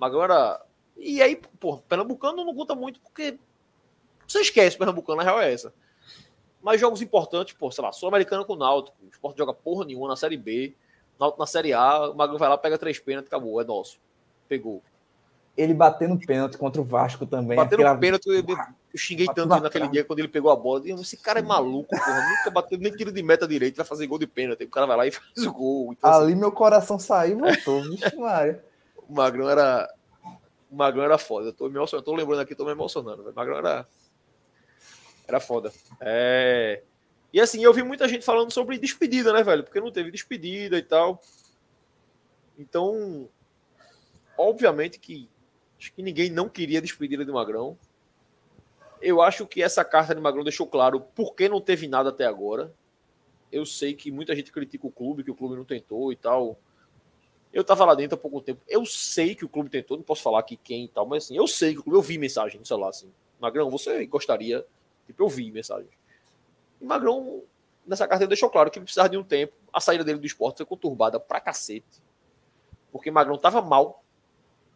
agora. 0.00 0.64
E 0.96 1.20
aí, 1.20 1.34
porra, 1.58 1.82
Pernambucano 1.88 2.44
não 2.44 2.54
conta 2.54 2.76
muito 2.76 3.00
porque 3.00 3.36
você 4.26 4.40
esquece 4.40 4.76
Pernambucano, 4.76 5.20
a 5.20 5.24
real 5.24 5.40
é 5.40 5.52
essa. 5.52 5.72
Mas 6.62 6.80
jogos 6.80 7.02
importantes, 7.02 7.54
pô, 7.54 7.70
sei 7.70 7.84
lá, 7.84 7.92
Sul-Americano 7.92 8.44
com 8.44 8.54
o 8.54 8.56
Náutico, 8.56 8.96
o 9.04 9.08
Sport 9.10 9.36
joga 9.36 9.52
porra 9.52 9.84
nenhuma 9.84 10.08
na 10.08 10.16
Série 10.16 10.36
B, 10.36 10.74
Náutico 11.20 11.40
na 11.40 11.46
Série 11.46 11.72
A, 11.74 12.08
o 12.10 12.14
Magno 12.16 12.38
vai 12.38 12.48
lá, 12.48 12.56
pega 12.56 12.78
três 12.78 12.98
pênaltis, 12.98 13.28
acabou, 13.28 13.60
é 13.60 13.64
nosso. 13.64 13.98
Pegou. 14.48 14.82
ele 15.56 15.72
batendo 15.72 16.18
pênalti 16.18 16.58
contra 16.58 16.80
o 16.80 16.84
Vasco 16.84 17.24
também. 17.26 17.56
Batendo 17.56 17.80
aquela- 17.80 17.96
pênalti, 17.98 18.26
eu, 18.26 18.34
eu 18.34 18.98
xinguei 18.98 19.26
tanto 19.26 19.46
na 19.48 19.56
ele 19.56 19.62
naquele 19.64 19.88
dia 19.88 20.04
quando 20.04 20.18
ele 20.18 20.28
pegou 20.28 20.50
a 20.50 20.56
bola. 20.56 20.82
Esse 20.88 21.16
cara 21.16 21.38
é 21.38 21.42
maluco, 21.42 21.88
porra. 21.90 22.28
Nunca 22.28 22.50
bateu 22.50 22.76
nem 22.78 22.90
tiro 22.92 23.12
de 23.12 23.22
meta 23.22 23.46
direito, 23.46 23.76
vai 23.76 23.86
fazer 23.86 24.06
gol 24.06 24.18
de 24.18 24.26
pênalti. 24.26 24.64
O 24.64 24.68
cara 24.70 24.84
vai 24.86 24.96
lá 24.96 25.06
e 25.06 25.10
faz 25.12 25.46
o 25.46 25.52
gol. 25.52 25.92
Então, 25.92 26.10
assim, 26.10 26.22
Ali 26.24 26.34
meu 26.34 26.50
coração 26.50 26.98
saiu 26.98 27.38
e 27.38 27.40
voltou. 27.40 27.82
Vixe, 27.82 28.16
Maria. 28.16 28.64
o 29.08 29.14
Magrão 29.14 29.48
era. 29.48 29.88
O 30.70 30.74
Magrão 30.76 31.04
era 31.04 31.18
foda. 31.18 31.48
Eu 31.48 31.52
tô, 31.52 31.68
me 31.68 31.76
emocionando, 31.76 32.04
tô 32.04 32.14
lembrando 32.16 32.40
aqui, 32.40 32.54
tô 32.54 32.64
me 32.64 32.72
emocionando. 32.72 33.22
O 33.28 33.34
Magrão 33.34 33.58
era. 33.58 33.86
Era 35.26 35.40
foda. 35.40 35.72
É... 36.00 36.82
E 37.32 37.40
assim, 37.40 37.64
eu 37.64 37.72
vi 37.72 37.82
muita 37.82 38.06
gente 38.06 38.24
falando 38.24 38.52
sobre 38.52 38.78
despedida, 38.78 39.32
né, 39.32 39.42
velho? 39.42 39.64
Porque 39.64 39.80
não 39.80 39.90
teve 39.90 40.10
despedida 40.10 40.78
e 40.78 40.82
tal. 40.82 41.20
Então, 42.56 43.28
obviamente 44.38 44.98
que 45.00 45.28
acho 45.78 45.92
que 45.92 46.02
ninguém 46.02 46.30
não 46.30 46.48
queria 46.48 46.80
despedida 46.80 47.24
de 47.24 47.32
Magrão. 47.32 47.76
Eu 49.02 49.20
acho 49.20 49.46
que 49.46 49.62
essa 49.62 49.84
carta 49.84 50.14
de 50.14 50.20
Magrão 50.20 50.44
deixou 50.44 50.66
claro 50.66 51.00
por 51.00 51.34
que 51.34 51.48
não 51.48 51.60
teve 51.60 51.88
nada 51.88 52.10
até 52.10 52.24
agora. 52.24 52.72
Eu 53.50 53.66
sei 53.66 53.94
que 53.94 54.10
muita 54.10 54.34
gente 54.34 54.52
critica 54.52 54.86
o 54.86 54.92
clube, 54.92 55.24
que 55.24 55.30
o 55.30 55.34
clube 55.34 55.56
não 55.56 55.64
tentou 55.64 56.12
e 56.12 56.16
tal. 56.16 56.58
Eu 57.52 57.62
tava 57.62 57.84
lá 57.84 57.94
dentro 57.94 58.16
há 58.16 58.20
pouco 58.20 58.40
tempo. 58.40 58.60
Eu 58.68 58.86
sei 58.86 59.34
que 59.34 59.44
o 59.44 59.48
clube 59.48 59.70
tentou, 59.70 59.96
não 59.96 60.04
posso 60.04 60.22
falar 60.22 60.40
aqui 60.40 60.56
quem 60.56 60.84
e 60.84 60.88
tal, 60.88 61.06
mas 61.06 61.24
assim, 61.24 61.36
eu 61.36 61.46
sei 61.46 61.72
que 61.74 61.80
o 61.80 61.82
clube, 61.82 61.98
eu 61.98 62.02
vi 62.02 62.16
mensagem 62.16 62.58
no 62.58 62.66
celular 62.66 62.88
assim. 62.88 63.12
Magrão, 63.40 63.70
você 63.70 64.06
gostaria? 64.06 64.64
Tipo, 65.06 65.22
eu 65.22 65.28
vi 65.28 65.50
mensagem. 65.50 65.88
E 66.80 66.84
Magrão, 66.84 67.42
nessa 67.86 68.06
carta, 68.08 68.26
deixou 68.26 68.50
claro 68.50 68.70
que 68.70 68.78
ele 68.78 68.84
precisava 68.84 69.08
de 69.08 69.16
um 69.16 69.24
tempo. 69.24 69.52
A 69.72 69.80
saída 69.80 70.04
dele 70.04 70.18
do 70.18 70.26
esporte 70.26 70.58
foi 70.58 70.66
conturbada 70.66 71.18
pra 71.20 71.40
cacete. 71.40 72.02
Porque 72.92 73.10
Magrão 73.10 73.36
tava 73.36 73.60
mal. 73.60 74.02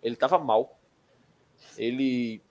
Ele 0.03 0.17
tava 0.17 0.39
mal. 0.39 0.79
Ele. 1.77 2.43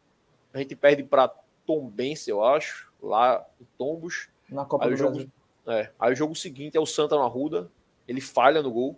A 0.54 0.60
gente 0.60 0.76
perde 0.76 1.04
pra 1.04 1.34
Tombense, 1.66 2.30
eu 2.30 2.44
acho, 2.44 2.92
lá 3.02 3.46
em 3.60 3.68
Tombos. 3.78 4.30
Na 4.50 4.66
Copa 4.66 4.86
Aí 4.86 4.92
do 4.92 4.94
o 4.94 4.98
jogo, 4.98 5.12
Brasil. 5.12 5.32
é, 5.68 5.92
aí 6.00 6.14
o 6.14 6.16
jogo 6.16 6.36
seguinte 6.36 6.78
é 6.78 6.80
o 6.80 6.86
Santa 6.86 7.16
no 7.16 7.24
Arruda. 7.24 7.70
Ele 8.08 8.22
falha 8.22 8.62
no 8.62 8.72
gol, 8.72 8.98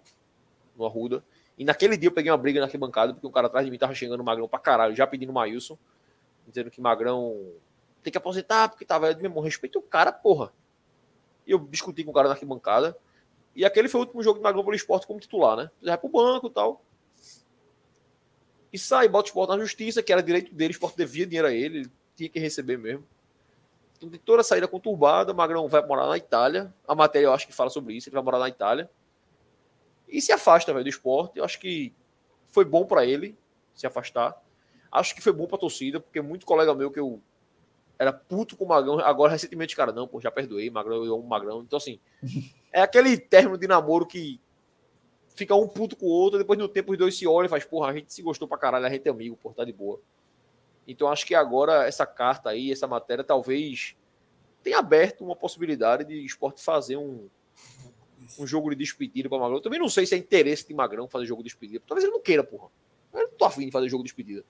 no 0.77 0.85
Arruda. 0.85 1.23
E 1.57 1.65
naquele 1.65 1.97
dia 1.97 2.07
eu 2.07 2.13
peguei 2.13 2.31
uma 2.31 2.37
briga 2.37 2.59
na 2.59 2.67
arquibancada, 2.67 3.13
porque 3.13 3.25
um 3.27 3.31
cara 3.31 3.47
atrás 3.47 3.65
de 3.65 3.71
mim 3.71 3.77
tava 3.77 3.93
xingando 3.93 4.21
o 4.21 4.25
Magrão 4.25 4.47
pra 4.47 4.59
caralho, 4.59 4.95
já 4.95 5.05
pedindo 5.07 5.31
o 5.31 5.33
Maílson, 5.33 5.77
dizendo 6.47 6.69
que 6.69 6.79
Magrão 6.79 7.51
tem 8.03 8.11
que 8.11 8.17
aposentar, 8.17 8.69
porque 8.69 8.85
tava. 8.85 9.13
Meu 9.15 9.25
irmão, 9.25 9.43
respeita 9.43 9.79
o 9.79 9.81
cara, 9.81 10.11
porra. 10.11 10.51
E 11.45 11.51
eu 11.51 11.59
discuti 11.59 12.03
com 12.03 12.11
o 12.11 12.13
cara 12.13 12.27
na 12.27 12.33
arquibancada. 12.33 12.97
E 13.55 13.65
aquele 13.65 13.89
foi 13.89 13.99
o 13.99 14.03
último 14.03 14.23
jogo 14.23 14.39
de 14.39 14.43
Magrão 14.43 14.63
pelo 14.63 14.75
esporte 14.75 15.07
como 15.07 15.19
titular, 15.19 15.57
né? 15.57 15.71
Já 15.81 15.91
vai 15.91 15.97
pro 15.97 16.09
banco 16.09 16.47
e 16.47 16.51
tal. 16.51 16.81
E 18.71 18.77
sai, 18.77 19.07
bota 19.07 19.25
o 19.25 19.29
esporte 19.29 19.49
na 19.49 19.59
justiça, 19.59 20.03
que 20.03 20.13
era 20.13 20.21
direito 20.21 20.53
dele, 20.53 20.71
o 20.71 20.75
esporte 20.75 20.95
devia 20.95 21.25
dinheiro 21.25 21.47
a 21.47 21.51
ele, 21.51 21.79
ele 21.79 21.91
tinha 22.15 22.29
que 22.29 22.39
receber 22.39 22.77
mesmo. 22.77 23.03
Então 23.97 24.09
tem 24.09 24.19
toda 24.19 24.41
a 24.41 24.43
saída 24.43 24.67
conturbada, 24.67 25.33
Magrão 25.33 25.67
vai 25.67 25.85
morar 25.85 26.07
na 26.07 26.17
Itália. 26.17 26.73
A 26.87 26.95
matéria 26.95 27.25
eu 27.25 27.33
acho 27.33 27.47
que 27.47 27.53
fala 27.53 27.69
sobre 27.69 27.95
isso, 27.95 28.07
ele 28.07 28.13
vai 28.13 28.23
morar 28.23 28.39
na 28.39 28.47
Itália. 28.47 28.89
E 30.07 30.21
se 30.21 30.31
afasta, 30.31 30.71
velho, 30.71 30.85
do 30.85 30.89
esporte. 30.89 31.37
Eu 31.37 31.43
acho 31.43 31.59
que 31.59 31.93
foi 32.51 32.63
bom 32.63 32.85
para 32.85 33.05
ele 33.05 33.37
se 33.75 33.85
afastar. 33.85 34.39
Acho 34.91 35.13
que 35.13 35.21
foi 35.21 35.33
bom 35.33 35.47
pra 35.47 35.57
torcida, 35.57 35.99
porque 35.99 36.21
muito 36.21 36.45
colega 36.45 36.73
meu 36.73 36.89
que 36.89 36.99
eu 36.99 37.21
era 37.99 38.13
puto 38.13 38.55
com 38.55 38.63
o 38.63 38.67
Magrão, 38.67 38.97
agora 38.99 39.33
recentemente, 39.33 39.75
cara, 39.75 39.91
não, 39.91 40.07
pô, 40.07 40.21
já 40.21 40.31
perdoei, 40.31 40.69
Magrão, 40.69 41.03
eu 41.03 41.13
amo 41.13 41.23
o 41.23 41.27
Magrão. 41.27 41.61
Então, 41.61 41.75
assim, 41.75 41.99
é 42.71 42.81
aquele 42.81 43.17
término 43.17 43.57
de 43.57 43.67
namoro 43.67 44.05
que 44.07 44.39
fica 45.35 45.53
um 45.53 45.67
puto 45.67 45.97
com 45.97 46.05
o 46.05 46.09
outro, 46.09 46.39
depois 46.39 46.57
no 46.57 46.69
tempo 46.69 46.93
os 46.93 46.97
dois 46.97 47.17
se 47.17 47.27
olham 47.27 47.47
e 47.47 47.49
faz, 47.49 47.65
porra, 47.65 47.89
a 47.89 47.93
gente 47.93 48.13
se 48.13 48.21
gostou 48.21 48.47
pra 48.47 48.57
caralho, 48.57 48.85
a 48.85 48.89
gente 48.89 49.05
é 49.05 49.11
amigo, 49.11 49.37
pô, 49.41 49.51
tá 49.51 49.65
de 49.65 49.73
boa. 49.73 50.01
Então 50.87 51.09
acho 51.09 51.25
que 51.25 51.35
agora 51.35 51.85
essa 51.85 52.05
carta 52.05 52.49
aí, 52.49 52.71
essa 52.71 52.87
matéria, 52.87 53.23
talvez 53.23 53.95
tenha 54.63 54.79
aberto 54.79 55.23
uma 55.23 55.35
possibilidade 55.35 56.05
de 56.05 56.25
esporte 56.25 56.63
fazer 56.63 56.95
um, 56.95 57.29
um 58.39 58.47
jogo 58.47 58.69
de 58.69 58.77
despedida 58.77 59.27
para 59.27 59.37
Magrão. 59.37 59.57
Eu 59.57 59.61
também 59.61 59.79
não 59.79 59.89
sei 59.89 60.05
se 60.05 60.15
é 60.15 60.17
interesse 60.17 60.65
de 60.65 60.73
Magrão 60.73 61.07
fazer 61.07 61.25
jogo 61.25 61.43
de 61.43 61.49
despedida. 61.49 61.83
Talvez 61.85 62.03
ele 62.05 62.13
não 62.13 62.21
queira, 62.21 62.43
porra. 62.43 62.69
Eu 63.13 63.23
não 63.23 63.31
tô 63.31 63.45
afim 63.45 63.65
de 63.65 63.71
fazer 63.71 63.89
jogo 63.89 64.03
de 64.03 64.07
despedida. 64.07 64.43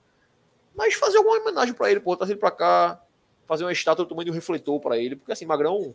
Mas 0.74 0.94
fazer 0.94 1.18
alguma 1.18 1.38
homenagem 1.40 1.74
para 1.74 1.90
ele, 1.90 2.00
porra, 2.00 2.18
trazer 2.18 2.34
ele 2.34 2.40
pra 2.40 2.50
cá, 2.50 3.04
fazer 3.50 3.64
uma 3.64 3.72
estátua 3.72 4.04
do 4.04 4.08
tamanho 4.08 4.26
de 4.26 4.30
um 4.30 4.34
refletor 4.34 4.78
para 4.78 4.96
ele, 4.96 5.16
porque 5.16 5.32
assim, 5.32 5.44
Magrão. 5.44 5.92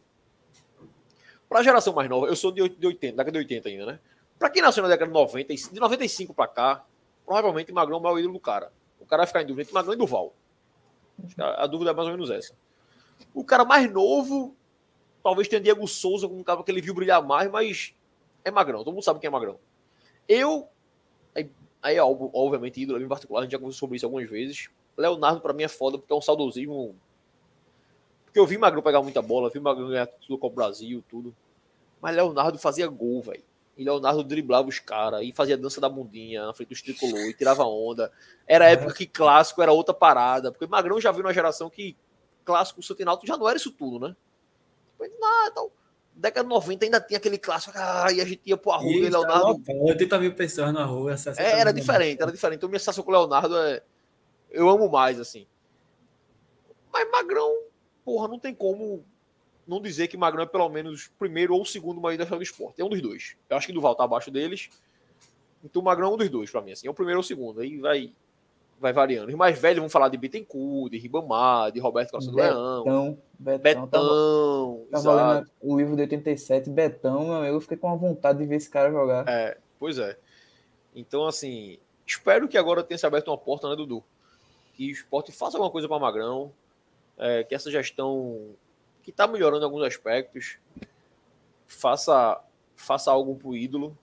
Pra 1.48 1.64
geração 1.64 1.94
mais 1.94 2.10
nova, 2.10 2.28
eu 2.28 2.36
sou 2.36 2.52
de 2.52 2.62
80, 2.62 3.16
década 3.16 3.32
de 3.32 3.38
80 3.38 3.70
ainda, 3.70 3.86
né? 3.86 4.00
Pra 4.38 4.50
quem 4.50 4.62
nasceu 4.62 4.84
na 4.84 4.90
década 4.90 5.08
de 5.08 5.14
90, 5.14 5.54
e- 5.54 5.56
de 5.56 5.80
95 5.80 6.34
pra 6.34 6.50
cá, 6.50 6.86
provavelmente 7.26 7.72
Magrão 7.72 8.06
é 8.06 8.12
o 8.12 8.20
ídolo 8.20 8.34
do 8.34 8.40
cara. 8.42 8.74
O 9.00 9.06
cara 9.06 9.22
vai 9.22 9.28
ficar 9.28 9.42
em 9.42 9.46
dúvida 9.46 9.62
entre 9.62 9.74
Magrão 9.74 9.94
e 9.94 9.98
Duval. 9.98 10.34
A 11.40 11.64
a 11.64 11.68
dúvida 11.68 11.92
é 11.92 11.94
mais 11.94 12.08
ou 12.10 12.14
menos 12.14 12.30
essa. 12.30 12.54
O 13.34 13.46
cara 13.46 13.64
mais 13.64 13.90
novo, 13.90 14.54
talvez 15.24 15.48
tenha 15.48 15.62
Diego 15.62 15.88
Souza 15.88 16.28
como 16.28 16.42
um 16.42 16.44
cara 16.44 16.62
que 16.62 16.70
ele 16.70 16.82
viu 16.82 16.94
brilhar 16.94 17.24
mais, 17.24 17.50
mas 17.50 17.96
é 18.44 18.52
Magrão. 18.52 18.84
Todo 18.84 18.94
mundo 18.94 19.04
sabe 19.04 19.22
quem 19.22 19.30
é 19.30 19.32
Magrão. 19.32 19.58
Eu, 20.28 20.68
aí, 21.34 21.50
aí 21.82 21.96
é 21.96 22.04
obviamente 22.04 22.82
ídolo 22.82 23.02
em 23.02 23.08
particular, 23.08 23.40
a 23.40 23.44
gente 23.44 23.54
já 23.54 23.60
conversou 23.60 23.80
sobre 23.80 23.96
isso 23.96 24.06
algumas 24.06 24.30
vezes. 24.30 24.68
Leonardo 24.98 25.40
pra 25.40 25.54
mim 25.54 25.64
é 25.64 25.70
foda 25.70 25.98
porque 25.98 26.12
é 26.12 26.16
um 26.18 26.22
saudosismo. 26.22 26.98
Porque 28.36 28.42
eu 28.42 28.46
vi 28.46 28.58
Magrão 28.58 28.82
pegar 28.82 29.02
muita 29.02 29.22
bola, 29.22 29.50
vi 29.50 29.62
Magrão 29.62 29.88
ganhar 29.88 30.08
tudo 30.08 30.38
com 30.38 30.48
o 30.48 30.50
Brasil, 30.50 31.02
tudo. 31.10 31.34
Mas 32.02 32.14
Leonardo 32.14 32.60
fazia 32.60 32.86
gol, 32.86 33.22
velho. 33.22 33.42
E 33.78 33.84
Leonardo 33.86 34.26
driblava 34.26 34.68
os 34.68 34.78
caras 34.78 35.22
e 35.24 35.32
fazia 35.32 35.58
dança 35.58 35.80
da 35.80 35.88
bundinha 35.88 36.46
na 36.46 36.54
frente 36.54 36.68
dos 36.68 36.82
tricolor 36.82 37.30
e 37.30 37.34
tirava 37.34 37.64
onda. 37.64 38.12
Era 38.46 38.66
a 38.66 38.70
época 38.70 38.94
que 38.94 39.08
clássico 39.08 39.62
era 39.62 39.72
outra 39.72 39.94
parada. 39.94 40.52
Porque 40.52 40.68
Magrão 40.68 41.00
já 41.00 41.14
viu 41.14 41.24
na 41.24 41.32
geração 41.32 41.70
que 41.70 41.96
clássico 42.44 42.84
Santinalto 42.84 43.26
já 43.26 43.38
não 43.38 43.48
era 43.48 43.56
isso 43.56 43.72
tudo, 43.72 44.06
né? 44.06 44.14
Depois, 44.92 45.10
ah, 45.24 45.48
então, 45.50 45.72
década 46.14 46.44
de 46.44 46.54
90 46.54 46.84
ainda 46.84 47.00
tinha 47.00 47.18
aquele 47.18 47.38
clássico. 47.38 47.72
Ah, 47.78 48.12
e 48.12 48.20
a 48.20 48.26
gente 48.26 48.42
ia 48.46 48.58
pro 48.58 48.72
Arruda 48.72 48.90
e, 48.90 49.06
E 49.06 49.12
tá 49.12 49.18
Leonardo. 49.18 49.48
lotado, 49.48 49.82
80 49.86 50.20
mil 50.20 50.36
pessoas 50.36 50.74
na 50.74 50.84
rua. 50.84 51.16
60 51.16 51.42
É, 51.42 51.62
era 51.62 51.72
diferente, 51.72 52.22
era 52.22 52.34
diferente. 52.34 52.58
Então 52.58 52.68
minha 52.68 52.80
sensação 52.80 53.02
com 53.02 53.12
o 53.12 53.14
Leonardo 53.14 53.58
é. 53.60 53.82
Eu 54.52 54.68
amo 54.68 54.90
mais, 54.90 55.22
assim. 55.22 55.48
Mas 56.92 57.10
Magrão, 57.10 57.66
porra, 58.06 58.28
não 58.28 58.40
tem 58.40 58.54
como 58.54 59.04
não 59.68 59.82
dizer 59.82 60.08
que 60.08 60.16
Magrão 60.16 60.44
é 60.44 60.46
pelo 60.46 60.70
menos 60.70 61.08
o 61.08 61.12
primeiro 61.18 61.56
ou 61.56 61.64
o 61.64 61.66
segundo 61.66 62.00
maior 62.00 62.18
da 62.18 62.24
história 62.24 62.40
do 62.40 62.44
esporte. 62.44 62.82
É 62.82 62.86
um 62.86 62.90
dos 62.90 63.02
dois. 63.02 63.36
Eu 63.50 63.58
acho 63.58 63.68
que 63.68 63.74
Duval 63.74 63.96
tá 63.96 64.04
abaixo 64.04 64.30
deles. 64.30 64.70
Então 65.64 65.82
o 65.82 65.86
Magrão 65.86 66.12
é 66.12 66.14
um 66.14 66.18
dos 66.18 66.30
dois, 66.30 66.52
pra 66.52 66.62
mim, 66.62 66.72
assim. 66.72 66.88
É 66.88 66.92
o 66.92 66.94
primeiro 66.94 67.20
ou 67.20 67.22
o 67.22 67.26
segundo. 67.26 67.60
Aí 67.60 67.80
vai, 67.80 68.14
vai 68.80 68.94
variando. 68.94 69.30
Os 69.30 69.36
mais 69.36 69.58
velhos 69.60 69.80
vão 69.80 69.90
falar 69.90 70.10
de 70.10 70.18
Bittencourt, 70.18 70.92
de 70.92 71.00
Ribamar, 71.00 71.72
de 71.72 71.80
Roberto 71.80 72.12
Costa 72.12 72.30
do 72.30 72.38
Leão, 72.38 73.18
Betão, 73.40 73.58
Betão. 73.60 73.88
Tava, 74.92 75.04
tava 75.04 75.34
lendo 75.34 75.52
o 75.62 75.78
livro 75.78 75.96
de 75.96 76.04
87, 76.04 76.70
Betão, 76.70 77.26
meu 77.26 77.36
amigo, 77.36 77.56
eu 77.56 77.62
fiquei 77.62 77.78
com 77.78 77.88
uma 77.88 77.98
vontade 77.98 78.38
de 78.38 78.46
ver 78.46 78.58
esse 78.58 78.70
cara 78.70 78.92
jogar. 78.92 79.28
É, 79.28 79.58
pois 79.80 79.98
é. 79.98 80.16
Então, 80.96 81.26
assim, 81.26 81.80
espero 82.06 82.48
que 82.48 82.58
agora 82.58 82.84
tenha 82.84 82.98
se 82.98 83.06
aberto 83.06 83.30
uma 83.30 83.38
porta, 83.38 83.68
né, 83.68 83.76
Dudu? 83.76 84.04
Que 84.76 84.90
o 84.90 84.92
esporte 84.92 85.32
faça 85.32 85.58
alguma 85.58 85.72
coisa 85.72 85.88
para 85.88 86.00
Magrão, 86.00 86.52
é, 87.18 87.44
que 87.44 87.56
essa 87.56 87.70
gestão, 87.72 88.56
que 89.04 89.10
está 89.12 89.28
melhorando 89.28 89.62
em 89.62 89.66
alguns 89.66 89.84
aspectos, 89.84 90.58
faça, 91.68 92.42
faça 92.76 93.12
algo 93.12 93.36
pro 93.36 93.56
ídolo, 93.56 93.98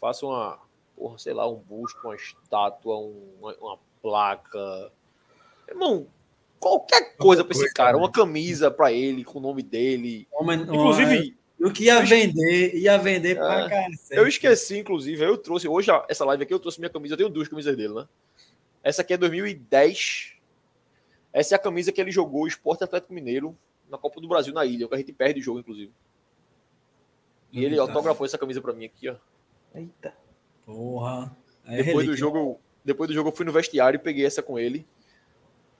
faça 0.00 0.24
uma, 0.26 0.58
porra, 0.96 1.18
sei 1.18 1.32
lá, 1.32 1.48
um 1.48 1.56
busto, 1.56 1.98
uma 2.04 2.14
estátua, 2.14 2.98
um- 2.98 3.34
uma, 3.40 3.54
uma 3.56 3.78
placa. 4.02 4.92
Irmão, 5.68 6.06
qualquer 6.60 7.16
coisa 7.16 7.44
para 7.44 7.56
esse 7.56 7.72
cara, 7.72 7.92
né? 7.92 7.98
uma 7.98 8.10
camisa 8.12 8.70
para 8.70 8.92
ele, 8.92 9.24
com 9.24 9.38
o 9.38 9.42
nome 9.42 9.62
dele. 9.62 10.28
Homem- 10.32 10.60
Inclusive, 10.62 11.36
o 11.60 11.70
que 11.72 11.84
ia 11.84 12.00
vender, 12.02 12.74
ia 12.74 12.98
vender 12.98 13.36
pra 13.36 13.60
É. 13.66 13.68
cacete. 13.68 14.18
Eu 14.20 14.26
esqueci, 14.28 14.78
inclusive, 14.78 15.24
eu 15.24 15.38
trouxe, 15.38 15.66
hoje 15.66 15.90
essa 16.08 16.24
live 16.26 16.42
aqui 16.42 16.52
eu 16.52 16.60
trouxe 16.60 16.78
minha 16.78 16.90
camisa, 16.90 17.14
eu 17.14 17.18
tenho 17.18 17.30
duas 17.30 17.48
camisas 17.48 17.74
dele, 17.76 17.94
né? 17.94 18.06
Essa 18.82 19.00
aqui 19.00 19.14
é 19.14 19.16
2010. 19.16 20.33
Essa 21.34 21.54
é 21.54 21.56
a 21.56 21.58
camisa 21.58 21.90
que 21.92 22.00
ele 22.00 22.10
jogou 22.12 22.44
o 22.44 22.46
Esporte 22.46 22.84
Atlético 22.84 23.12
Mineiro 23.12 23.58
na 23.90 23.98
Copa 23.98 24.20
do 24.20 24.28
Brasil 24.28 24.54
na 24.54 24.64
ilha, 24.64 24.86
que 24.88 24.94
a 24.94 24.98
gente 24.98 25.12
perde 25.12 25.40
o 25.40 25.42
jogo, 25.42 25.58
inclusive. 25.58 25.92
E 27.52 27.58
ele 27.64 27.74
Eita. 27.74 27.82
autografou 27.82 28.24
essa 28.24 28.38
camisa 28.38 28.60
pra 28.62 28.72
mim 28.72 28.84
aqui, 28.84 29.08
ó. 29.08 29.16
Eita. 29.74 30.14
Porra. 30.64 31.36
É 31.66 31.82
Depois 31.82 32.06
do 32.06 32.16
jogo, 32.16 32.38
eu- 32.38 32.60
depois 32.84 33.08
do 33.08 33.14
jogo 33.14 33.30
eu 33.30 33.34
fui 33.34 33.44
no 33.44 33.52
vestiário 33.52 33.96
e 33.96 34.00
peguei 34.00 34.24
essa 34.24 34.42
com 34.42 34.58
ele. 34.58 34.86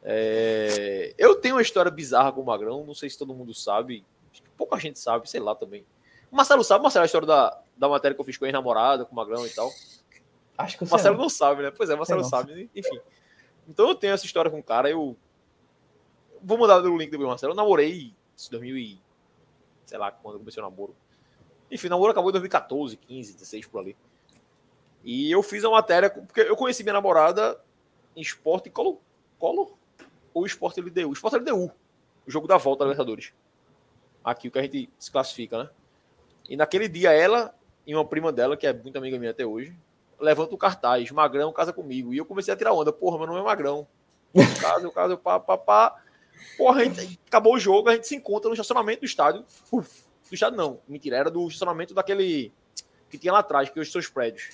É, 0.03 1.15
Eu 1.17 1.35
tenho 1.37 1.55
uma 1.55 1.63
história 1.63 1.91
bizarra 1.91 2.33
com 2.33 2.41
o 2.41 2.45
Magrão, 2.45 2.85
não 2.85 2.95
sei 2.95 3.09
se 3.09 3.19
todo 3.19 3.33
mundo 3.35 3.55
sabe, 3.55 4.05
acho 4.33 4.43
que 4.43 4.49
pouca 4.51 4.79
gente 4.79 4.99
sabe, 4.99 5.29
sei 5.31 5.41
lá 5.41 5.55
também. 5.55 5.85
O 6.31 6.37
Marcelo 6.37 6.63
sabe, 6.65 6.83
Marcelo, 6.83 7.05
a 7.05 7.07
história 7.07 7.27
da, 7.27 7.59
da 7.77 7.89
matéria 7.89 8.15
que 8.15 8.21
eu 8.21 8.25
fiz 8.25 8.37
com 8.37 8.45
a 8.45 8.49
ex-namorada, 8.49 9.05
com 9.05 9.13
o 9.13 9.17
Magrão 9.17 9.47
e 9.47 9.51
tal. 9.51 9.71
Acho 10.59 10.77
que 10.79 10.85
sei. 10.85 10.91
Marcelo 10.93 11.17
não. 11.17 11.23
não 11.25 11.29
sabe, 11.31 11.63
né? 11.63 11.71
Pois 11.71 11.89
é, 11.89 11.97
Marcelo 11.97 12.23
não. 12.23 12.29
sabe, 12.29 12.69
enfim. 12.75 13.01
Então 13.69 13.89
eu 13.89 13.95
tenho 13.95 14.13
essa 14.13 14.27
história 14.27 14.51
com 14.51 14.59
o 14.59 14.63
cara, 14.63 14.91
eu 14.91 15.17
vou 16.45 16.59
mandar 16.59 16.83
o 16.85 16.97
link 16.97 17.11
do 17.11 17.27
Marcelo. 17.27 17.53
Eu 17.53 17.57
namorei 17.57 17.93
em 17.93 18.15
2000 18.51 18.77
e 18.77 19.01
sei 19.87 19.99
lá 19.99 20.11
quando 20.11 20.39
comecei 20.39 20.63
o 20.63 20.67
namoro. 20.67 20.95
Enfim, 21.71 21.87
o 21.87 21.91
namoro 21.91 22.13
acabou 22.13 22.31
em 22.31 22.33
2014, 22.33 22.97
15, 22.97 23.33
16 23.35 23.67
por 23.67 23.81
ali. 23.81 23.97
E 25.03 25.31
eu 25.31 25.43
fiz 25.43 25.65
uma 25.65 25.73
matéria 25.73 26.11
porque 26.11 26.41
eu 26.41 26.57
conheci 26.57 26.83
minha 26.83 26.95
namorada 26.95 27.61
Esporte 28.17 28.69
e 28.69 28.71
Colo, 28.71 29.01
Colo 29.39 29.77
ou 30.33 30.47
Esporte 30.47 30.81
LDU? 30.81 31.13
Esporte 31.13 31.37
LDU, 31.37 31.71
o 32.27 32.31
jogo 32.31 32.47
da 32.47 32.57
volta 32.57 32.85
da 32.85 32.91
Libertadores. 32.91 33.33
Aqui 34.23 34.49
o 34.49 34.51
que 34.51 34.59
a 34.59 34.63
gente 34.63 34.91
se 34.99 35.11
classifica, 35.11 35.65
né? 35.65 35.71
E 36.49 36.57
naquele 36.57 36.89
dia 36.89 37.13
ela 37.13 37.55
e 37.87 37.95
uma 37.95 38.05
prima 38.05 38.33
dela, 38.33 38.57
que 38.57 38.67
é 38.67 38.73
muito 38.73 38.97
amiga 38.97 39.19
minha 39.19 39.31
até 39.31 39.45
hoje, 39.45 39.77
levanta 40.19 40.55
o 40.55 40.59
cartaz, 40.59 41.11
Magrão 41.11 41.53
casa 41.53 41.73
comigo. 41.73 42.15
E 42.15 42.19
eu 42.19 42.25
comecei 42.25 42.53
a 42.53 42.57
tirar 42.57 42.73
onda, 42.73 42.93
porra, 42.93 43.19
meu 43.19 43.27
nome 43.27 43.41
é 43.41 43.43
Magrão. 43.43 43.87
Eu 44.35 44.61
caso, 44.61 44.87
eu 44.87 44.91
caso, 44.91 45.17
pá, 45.17 45.39
pá, 45.39 45.57
pá. 45.57 46.04
Porra, 46.57 46.83
a 46.83 46.85
gente, 46.85 47.21
acabou 47.27 47.55
o 47.55 47.59
jogo, 47.59 47.89
a 47.89 47.95
gente 47.95 48.07
se 48.07 48.15
encontra 48.15 48.49
no 48.49 48.55
estacionamento 48.55 49.01
do 49.01 49.07
estádio. 49.07 49.45
Uf, 49.73 50.05
do 50.29 50.35
estádio 50.35 50.57
não, 50.57 50.81
mentira, 50.87 51.17
era 51.17 51.31
do 51.31 51.47
estacionamento 51.47 51.95
daquele 51.95 52.53
que 53.09 53.19
tinha 53.19 53.33
lá 53.33 53.41
atrás, 53.41 53.69
que 53.69 53.79
hoje 53.79 53.91
são 53.91 54.01
os 54.01 54.09
prédios. 54.09 54.51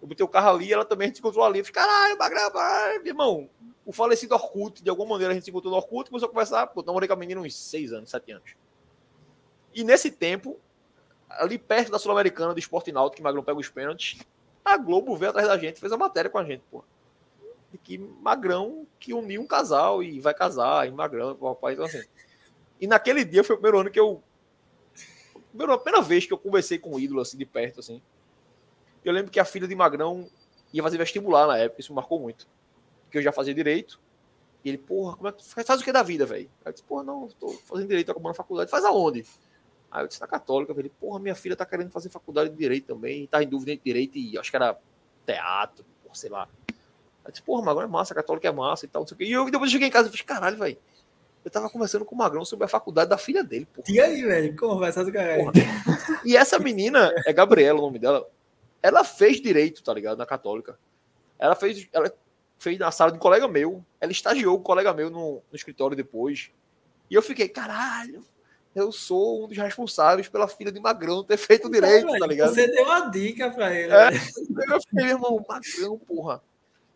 Eu 0.00 0.08
botei 0.08 0.24
o 0.24 0.28
carro 0.28 0.50
ali, 0.50 0.72
ela 0.72 0.84
também 0.84 1.06
a 1.06 1.08
gente 1.08 1.16
se 1.16 1.20
encontrou 1.20 1.44
ali. 1.44 1.60
Eu 1.60 1.64
falei, 1.64 2.16
caralho, 2.16 3.06
irmão, 3.06 3.48
o 3.86 3.92
falecido 3.92 4.34
Orkut, 4.34 4.82
de 4.82 4.90
alguma 4.90 5.10
maneira 5.10 5.32
a 5.32 5.34
gente 5.34 5.44
se 5.44 5.50
encontrou 5.50 5.70
no 5.70 5.78
Orkut, 5.78 6.10
começou 6.10 6.28
a 6.28 6.30
conversar, 6.30 6.66
pô, 6.66 6.82
namorei 6.82 7.06
com 7.06 7.14
a 7.14 7.16
menina 7.16 7.40
uns 7.40 7.56
seis 7.56 7.92
anos, 7.92 8.10
sete 8.10 8.32
anos. 8.32 8.54
E 9.74 9.82
nesse 9.82 10.10
tempo, 10.10 10.58
ali 11.28 11.58
perto 11.58 11.90
da 11.90 11.98
Sul-Americana 11.98 12.52
do 12.52 12.58
Esporte 12.58 12.92
Náutico, 12.92 13.16
que 13.16 13.22
Magrão 13.22 13.42
pega 13.42 13.58
os 13.58 13.68
pênaltis, 13.68 14.20
a 14.64 14.76
Globo 14.76 15.16
veio 15.16 15.30
atrás 15.30 15.48
da 15.48 15.58
gente, 15.58 15.80
fez 15.80 15.92
a 15.92 15.96
matéria 15.96 16.30
com 16.30 16.38
a 16.38 16.44
gente, 16.44 16.62
pô. 16.70 16.84
De 17.74 17.78
que 17.78 17.98
Magrão 17.98 18.86
que 19.00 19.12
uniu 19.12 19.42
um 19.42 19.46
casal 19.48 20.00
e 20.00 20.20
vai 20.20 20.32
casar, 20.32 20.86
e 20.86 20.92
Magrão, 20.92 21.34
papai, 21.34 21.72
então 21.72 21.84
assim. 21.84 22.04
E 22.80 22.86
naquele 22.86 23.24
dia 23.24 23.42
foi 23.42 23.56
o 23.56 23.58
primeiro 23.58 23.80
ano 23.80 23.90
que 23.90 23.98
eu. 23.98 24.22
A 25.58 25.78
primeira 25.78 26.00
vez 26.00 26.24
que 26.24 26.32
eu 26.32 26.38
conversei 26.38 26.78
com 26.78 26.94
o 26.94 27.00
ídolo, 27.00 27.20
assim, 27.20 27.36
de 27.36 27.44
perto, 27.44 27.80
assim. 27.80 28.00
Eu 29.04 29.12
lembro 29.12 29.32
que 29.32 29.40
a 29.40 29.44
filha 29.44 29.66
de 29.66 29.74
Magrão 29.74 30.30
ia 30.72 30.84
fazer 30.84 30.98
vestibular 30.98 31.48
na 31.48 31.58
época, 31.58 31.80
isso 31.80 31.90
me 31.90 31.96
marcou 31.96 32.20
muito. 32.20 32.46
Porque 33.04 33.18
eu 33.18 33.22
já 33.22 33.32
fazia 33.32 33.52
direito. 33.52 34.00
E 34.64 34.68
ele, 34.68 34.78
porra, 34.78 35.16
como 35.16 35.28
é 35.28 35.32
que 35.32 35.44
faz 35.64 35.80
o 35.80 35.84
que 35.84 35.90
da 35.90 36.02
vida, 36.04 36.24
velho? 36.24 36.48
Aí 36.64 36.70
eu 36.70 36.72
disse, 36.72 36.84
porra, 36.84 37.02
não, 37.02 37.26
tô 37.28 37.48
fazendo 37.48 37.88
direito, 37.88 38.06
tô 38.06 38.12
acabando 38.12 38.30
a 38.30 38.34
faculdade. 38.34 38.70
Faz 38.70 38.84
aonde? 38.84 39.26
Aí 39.90 40.02
eu 40.02 40.08
disse 40.08 40.20
na 40.20 40.26
Católica, 40.26 40.74
falei, 40.74 40.90
porra, 40.98 41.18
minha 41.18 41.34
filha 41.34 41.54
tá 41.54 41.66
querendo 41.66 41.90
fazer 41.90 42.08
faculdade 42.08 42.50
de 42.50 42.56
Direito 42.56 42.86
também, 42.86 43.26
tá 43.26 43.42
em 43.42 43.48
dúvida 43.48 43.72
entre 43.72 43.84
Direito 43.84 44.18
e 44.18 44.38
acho 44.38 44.50
que 44.50 44.56
era 44.56 44.78
teatro, 45.24 45.84
porra, 46.02 46.14
sei 46.14 46.30
lá. 46.30 46.48
Eu 47.24 47.30
disse, 47.30 47.42
porra, 47.42 47.62
Magrão 47.62 47.84
é 47.84 47.86
massa, 47.86 48.12
a 48.12 48.16
Católica 48.16 48.48
é 48.48 48.52
massa 48.52 48.84
e 48.84 48.88
tal, 48.88 49.02
não 49.02 49.06
sei 49.06 49.14
o 49.14 49.18
quê. 49.18 49.24
E 49.24 49.32
eu 49.32 49.44
depois 49.46 49.70
eu 49.70 49.72
cheguei 49.72 49.88
em 49.88 49.90
casa 49.90 50.08
e 50.08 50.10
falei, 50.10 50.24
caralho, 50.24 50.58
velho, 50.58 50.78
eu 51.44 51.50
tava 51.50 51.68
conversando 51.70 52.04
com 52.04 52.14
o 52.14 52.18
Magrão 52.18 52.44
sobre 52.44 52.64
a 52.64 52.68
faculdade 52.68 53.10
da 53.10 53.18
filha 53.18 53.42
dele, 53.42 53.66
porra. 53.72 53.86
E 53.88 54.00
aí, 54.00 54.22
velho, 54.22 54.56
conversa 54.56 55.04
do 55.04 55.12
caralho. 55.12 55.52
E 56.24 56.36
essa 56.36 56.58
menina, 56.58 57.12
é 57.26 57.32
Gabriela 57.32 57.78
o 57.78 57.82
nome 57.82 57.98
dela, 57.98 58.26
ela 58.82 59.04
fez 59.04 59.40
Direito, 59.40 59.82
tá 59.82 59.92
ligado, 59.92 60.18
na 60.18 60.26
Católica. 60.26 60.78
Ela 61.38 61.54
fez, 61.54 61.88
ela 61.92 62.12
fez 62.58 62.78
na 62.78 62.90
sala 62.90 63.10
de 63.10 63.16
um 63.16 63.20
colega 63.20 63.48
meu, 63.48 63.84
ela 64.00 64.12
estagiou 64.12 64.56
com 64.56 64.60
um 64.60 64.64
colega 64.64 64.92
meu 64.92 65.10
no, 65.10 65.42
no 65.50 65.56
escritório 65.56 65.96
depois. 65.96 66.50
E 67.10 67.14
eu 67.14 67.22
fiquei, 67.22 67.48
caralho, 67.48 68.24
eu 68.74 68.90
sou 68.90 69.44
um 69.44 69.48
dos 69.48 69.56
responsáveis 69.56 70.28
pela 70.28 70.48
filha 70.48 70.72
de 70.72 70.80
Magrão 70.80 71.22
ter 71.22 71.36
feito 71.36 71.70
direito, 71.70 72.18
tá 72.18 72.26
ligado? 72.26 72.54
Você 72.54 72.66
deu 72.66 72.84
uma 72.84 73.08
dica 73.08 73.50
pra 73.50 73.72
ele. 73.72 73.92
É, 73.92 74.08
eu 74.08 74.80
fiquei, 74.80 75.10
irmão, 75.10 75.44
Magrão, 75.48 75.98
porra. 75.98 76.42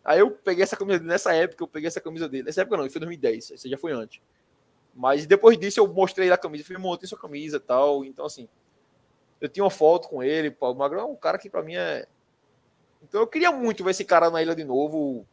Aí 0.09 0.21
eu 0.21 0.31
peguei 0.31 0.63
essa 0.63 0.75
camisa 0.75 0.97
dele, 0.97 1.11
nessa 1.11 1.31
época 1.35 1.63
eu 1.63 1.67
peguei 1.67 1.87
essa 1.87 2.01
camisa 2.01 2.27
dele. 2.27 2.45
Nessa 2.45 2.61
época 2.61 2.77
não, 2.77 2.89
foi 2.89 2.99
2010, 2.99 3.51
isso 3.51 3.69
já 3.69 3.77
foi 3.77 3.91
antes. 3.91 4.19
Mas 4.95 5.27
depois 5.27 5.55
disso 5.55 5.79
eu 5.79 5.87
mostrei 5.87 6.31
a 6.31 6.37
camisa, 6.37 6.63
falei, 6.63 6.97
tem 6.97 7.07
sua 7.07 7.19
camisa 7.19 7.57
e 7.57 7.59
tal. 7.59 8.03
Então, 8.03 8.25
assim, 8.25 8.49
eu 9.39 9.47
tinha 9.47 9.63
uma 9.63 9.69
foto 9.69 10.09
com 10.09 10.23
ele, 10.23 10.57
o 10.59 10.73
Magrão 10.73 11.01
é 11.01 11.05
um 11.05 11.15
cara 11.15 11.37
que 11.37 11.47
pra 11.47 11.61
mim 11.61 11.75
é. 11.75 12.07
Então 13.03 13.21
eu 13.21 13.27
queria 13.27 13.51
muito 13.51 13.83
ver 13.83 13.91
esse 13.91 14.03
cara 14.03 14.31
na 14.31 14.41
ilha 14.41 14.55
de 14.55 14.63
novo, 14.63 15.27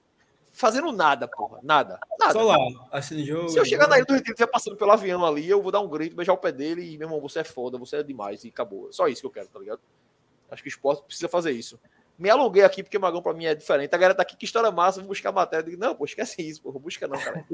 fazendo 0.53 0.93
nada, 0.93 1.27
porra. 1.27 1.59
Nada. 1.63 1.99
Nada. 2.21 2.35
Só 2.35 2.43
lá, 2.43 2.59
assistindo 2.93 3.27
jogo. 3.27 3.49
Se 3.49 3.59
eu 3.59 3.65
chegar 3.65 3.89
na 3.89 3.97
ilha 3.97 4.05
do 4.05 4.13
Retiro 4.13 4.29
e 4.29 4.35
estiver 4.35 4.51
passando 4.51 4.77
pelo 4.77 4.91
avião 4.93 5.25
ali, 5.25 5.49
eu 5.49 5.63
vou 5.63 5.73
dar 5.73 5.81
um 5.81 5.89
grito, 5.89 6.15
beijar 6.15 6.35
o 6.35 6.37
pé 6.37 6.53
dele 6.53 6.83
e, 6.83 6.99
meu 6.99 7.07
irmão, 7.07 7.19
você 7.19 7.39
é 7.39 7.45
foda, 7.45 7.79
você 7.79 7.97
é 7.97 8.03
demais 8.03 8.45
e 8.45 8.49
acabou. 8.49 8.93
Só 8.93 9.09
isso 9.09 9.23
que 9.23 9.27
eu 9.27 9.31
quero, 9.31 9.49
tá 9.49 9.59
ligado? 9.59 9.81
Acho 10.51 10.63
que 10.63 10.69
o 10.69 10.71
esporte 10.71 11.03
precisa 11.03 11.31
fazer 11.31 11.53
isso. 11.53 11.81
Me 12.19 12.31
alonguei 12.31 12.63
aqui 12.63 12.83
porque 12.83 12.99
Magão 12.99 13.21
pra 13.21 13.35
mim 13.35 13.45
é 13.45 13.55
diferente. 13.55 13.95
A 13.95 13.99
galera 13.99 14.15
tá 14.15 14.23
aqui, 14.23 14.37
que 14.37 14.47
história 14.47 14.71
massa, 14.71 15.01
vou 15.01 15.09
buscar 15.09 15.33
matéria. 15.33 15.63
Eu 15.63 15.71
digo, 15.71 15.81
não, 15.81 15.95
pô, 15.95 16.05
esquece 16.05 16.41
isso, 16.41 16.63
pô, 16.63 16.73
busca 16.73 17.07
não, 17.07 17.19
cara. 17.19 17.45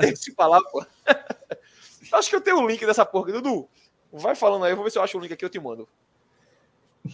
Tem 0.00 0.10
que 0.12 0.16
se 0.16 0.34
falar, 0.34 0.60
pô. 0.62 0.84
acho 2.12 2.28
que 2.28 2.36
eu 2.36 2.40
tenho 2.40 2.58
o 2.58 2.62
um 2.62 2.66
link 2.66 2.84
dessa 2.84 3.06
porra. 3.06 3.32
Dudu, 3.32 3.68
vai 4.12 4.34
falando 4.34 4.64
aí, 4.64 4.72
eu 4.72 4.76
vou 4.76 4.84
ver 4.84 4.90
se 4.90 4.98
eu 4.98 5.02
acho 5.02 5.16
o 5.16 5.20
link 5.20 5.32
aqui, 5.32 5.44
eu 5.44 5.50
te 5.50 5.60
mando. 5.60 5.88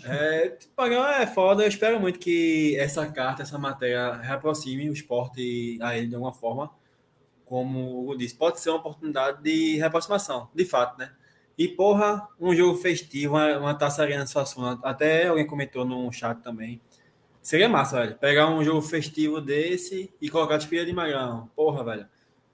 É, 0.04 0.56
Pagão 0.74 1.06
é 1.06 1.26
foda, 1.26 1.62
eu 1.62 1.68
espero 1.68 2.00
muito 2.00 2.18
que 2.18 2.76
essa 2.78 3.06
carta, 3.06 3.42
essa 3.42 3.58
matéria 3.58 4.14
reaproxime 4.14 4.88
o 4.88 4.92
esporte 4.92 5.78
a 5.82 5.96
ele 5.96 6.08
de 6.08 6.14
alguma 6.14 6.32
forma. 6.32 6.70
Como 7.44 8.10
eu 8.10 8.16
disse, 8.16 8.34
pode 8.34 8.58
ser 8.58 8.70
uma 8.70 8.78
oportunidade 8.78 9.42
de 9.42 9.76
reaproximação, 9.76 10.48
de 10.54 10.64
fato, 10.64 10.98
né? 10.98 11.12
E, 11.56 11.68
porra, 11.68 12.28
um 12.40 12.54
jogo 12.54 12.76
festivo, 12.78 13.34
uma, 13.34 13.58
uma 13.58 13.74
taça 13.74 14.02
arena 14.02 14.26
Suassuna, 14.26 14.78
até 14.82 15.28
alguém 15.28 15.46
comentou 15.46 15.84
no 15.84 16.10
chat 16.12 16.40
também. 16.42 16.80
Seria 17.40 17.68
massa, 17.68 18.00
velho. 18.00 18.16
Pegar 18.16 18.48
um 18.48 18.64
jogo 18.64 18.82
festivo 18.82 19.40
desse 19.40 20.12
e 20.20 20.28
colocar 20.30 20.56
de 20.56 20.66
filha 20.66 20.84
de 20.84 20.92
Magrão. 20.92 21.50
Porra, 21.54 21.84
velho. 21.84 22.06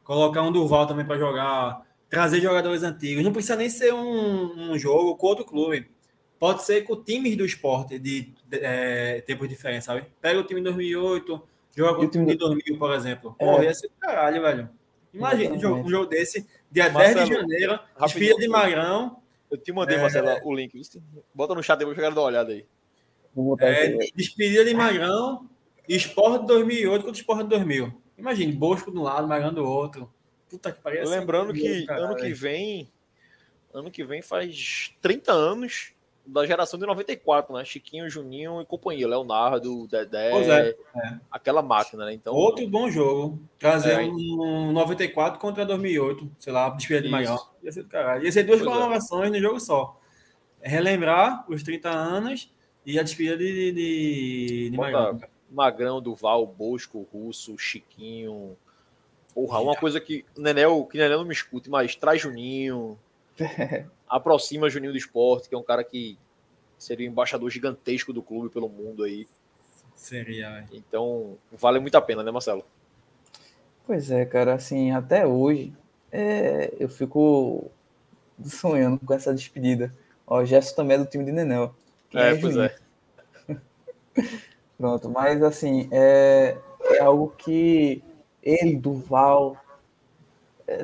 Colocar 0.05 0.43
um 0.43 0.53
Durval 0.53 0.87
também 0.87 1.07
para 1.07 1.19
jogar. 1.19 1.83
Trazer 2.09 2.41
jogadores 2.41 2.83
antigos. 2.83 3.23
Não 3.23 3.33
precisa 3.33 3.57
nem 3.57 3.71
ser 3.71 3.95
um, 3.95 4.73
um 4.73 4.79
jogo 4.79 5.17
com 5.17 5.27
outro 5.29 5.45
clube 5.45 5.89
pode 6.41 6.65
ser 6.65 6.83
com 6.83 6.97
times 6.97 7.37
do 7.37 7.45
esporte 7.45 7.99
de, 7.99 8.23
de 8.49 8.59
é, 8.63 9.21
tempos 9.21 9.47
diferentes, 9.47 9.85
sabe? 9.85 10.07
Pega 10.23 10.41
o 10.41 10.43
time 10.43 10.61
de 10.61 10.65
2008, 10.65 11.43
joga 11.77 11.95
com 11.99 12.07
o 12.07 12.09
time 12.09 12.25
de 12.25 12.37
2000, 12.37 12.79
por 12.79 12.93
exemplo. 12.95 13.37
É. 13.39 13.45
Porra, 13.45 13.65
ia 13.65 13.75
ser 13.75 13.91
caralho, 14.01 14.41
velho. 14.41 14.71
Imagina 15.13 15.55
um 15.55 15.61
jogo, 15.61 15.81
um 15.81 15.91
jogo 15.91 16.07
desse, 16.07 16.49
dia 16.71 16.91
Marcelo, 16.91 17.15
10 17.15 17.29
de 17.29 17.35
janeiro, 17.35 17.81
desfile 18.01 18.37
de 18.37 18.49
Magrão. 18.49 19.21
Eu 19.51 19.59
te 19.59 19.73
mandei, 19.73 19.97
é, 19.97 20.01
Marcelo, 20.01 20.29
o 20.45 20.55
link. 20.55 20.81
Bota 21.35 21.55
no 21.55 21.63
chat 21.63 21.79
depois 21.79 21.97
eu 21.97 22.03
quero 22.03 22.15
dar 22.15 22.21
uma 22.21 22.27
olhada 22.29 22.53
aí. 22.53 22.65
É, 23.61 23.97
despedida 24.15 24.65
de 24.65 24.75
Magrão, 24.75 25.49
Esporte 25.89 26.47
2008 26.47 27.05
contra 27.05 27.21
Esporte 27.21 27.49
2000. 27.49 27.93
Imagina, 28.19 28.53
Bosco 28.55 28.91
de 28.91 28.99
um 28.99 29.03
lado, 29.03 29.27
Magrão 29.27 29.53
do 29.53 29.65
outro. 29.65 30.13
Puta 30.49 30.73
que 30.73 30.81
pariu. 30.81 31.09
Lembrando 31.09 31.53
que 31.53 31.87
ano 31.89 32.17
que 32.17 32.33
vem, 32.33 32.91
ano 33.73 33.91
que 33.91 34.05
vem 34.05 34.21
faz 34.21 34.95
30 35.01 35.33
anos 35.33 35.93
da 36.27 36.47
geração 36.47 36.79
de 36.79 36.87
94, 36.87 37.55
né? 37.55 37.65
Chiquinho, 37.65 38.09
Juninho 38.09 38.61
e 38.61 38.67
companhia, 38.67 39.09
Leonardo, 39.09 39.87
Dedé, 39.89 40.31
é, 40.33 40.77
é. 40.97 41.21
aquela 41.31 41.63
máquina, 41.63 42.05
né? 42.05 42.15
Então, 42.15 42.35
Outro 42.35 42.67
bom 42.69 42.91
jogo. 42.91 43.41
Trazer 43.59 44.01
é. 44.01 44.07
um 44.07 44.73
94 44.73 45.41
contra 45.41 45.67
2008, 45.67 46.31
sei 46.39 46.53
lá, 46.53 46.69
despedida 46.71 47.07
de 47.07 47.11
maior. 47.11 47.51
Ia 47.63 47.73
ser 47.73 47.85
caralho. 47.87 48.25
Ia 48.25 48.33
ser 48.33 48.45
duas 48.45 48.63
comemorações 48.63 49.29
é. 49.29 49.31
no 49.31 49.41
jogo 49.41 49.61
só. 49.61 49.99
Relembrar 50.61 51.45
os 51.49 51.63
30 51.63 51.89
anos 51.89 52.53
e 52.85 52.99
a 52.99 53.03
despedida 53.03 53.39
de, 53.39 53.73
de, 53.73 54.71
de 54.71 54.77
maior. 54.77 55.19
Magrão, 55.51 56.01
Duval, 56.01 56.47
Bosco, 56.47 57.07
Russo, 57.13 57.59
Chiquinho. 57.59 58.57
Porra, 59.35 59.61
uma 59.61 59.77
coisa 59.77 60.01
que 60.01 60.25
o 60.37 60.41
Nenel, 60.41 60.85
que 60.85 60.99
Nenel 60.99 61.19
não 61.19 61.25
me 61.25 61.33
escute, 61.33 61.69
mas 61.69 61.95
traz 61.97 62.21
Juninho. 62.21 62.99
aproxima 64.11 64.69
Juninho 64.69 64.93
do 64.93 64.99
Esporte, 64.99 65.49
que 65.49 65.55
é 65.55 65.59
um 65.59 65.63
cara 65.63 65.85
que 65.85 66.19
seria 66.77 67.09
um 67.09 67.13
embaixador 67.13 67.49
gigantesco 67.51 68.13
do 68.13 68.23
clube 68.23 68.51
pelo 68.51 68.69
mundo 68.69 69.05
aí. 69.05 69.29
Seria. 69.95 70.67
Então, 70.73 71.37
vale 71.53 71.79
muito 71.79 71.95
a 71.95 72.03
pena, 72.03 72.23
né, 72.23 72.31
Marcelo? 72.31 72.65
Pois 73.87 74.11
é, 74.11 74.25
cara, 74.25 74.55
assim, 74.55 74.91
até 74.91 75.27
hoje 75.27 75.73
é, 76.11 76.75
eu 76.79 76.89
fico 76.89 77.71
sonhando 78.45 78.99
com 78.99 79.13
essa 79.15 79.35
despedida. 79.35 79.95
Ó, 80.27 80.41
o 80.41 80.45
Gerson 80.45 80.75
também 80.75 80.97
é 80.97 80.99
do 80.99 81.07
time 81.07 81.25
de 81.25 81.33
Nenel. 81.33 81.75
É, 82.15 82.31
é, 82.31 82.35
pois 82.37 82.57
é. 82.57 82.75
Pronto, 84.79 85.11
mas 85.11 85.43
assim, 85.43 85.89
é, 85.93 86.57
é 86.83 87.01
algo 87.01 87.35
que 87.37 88.03
ele, 88.43 88.77
Duval, 88.77 89.57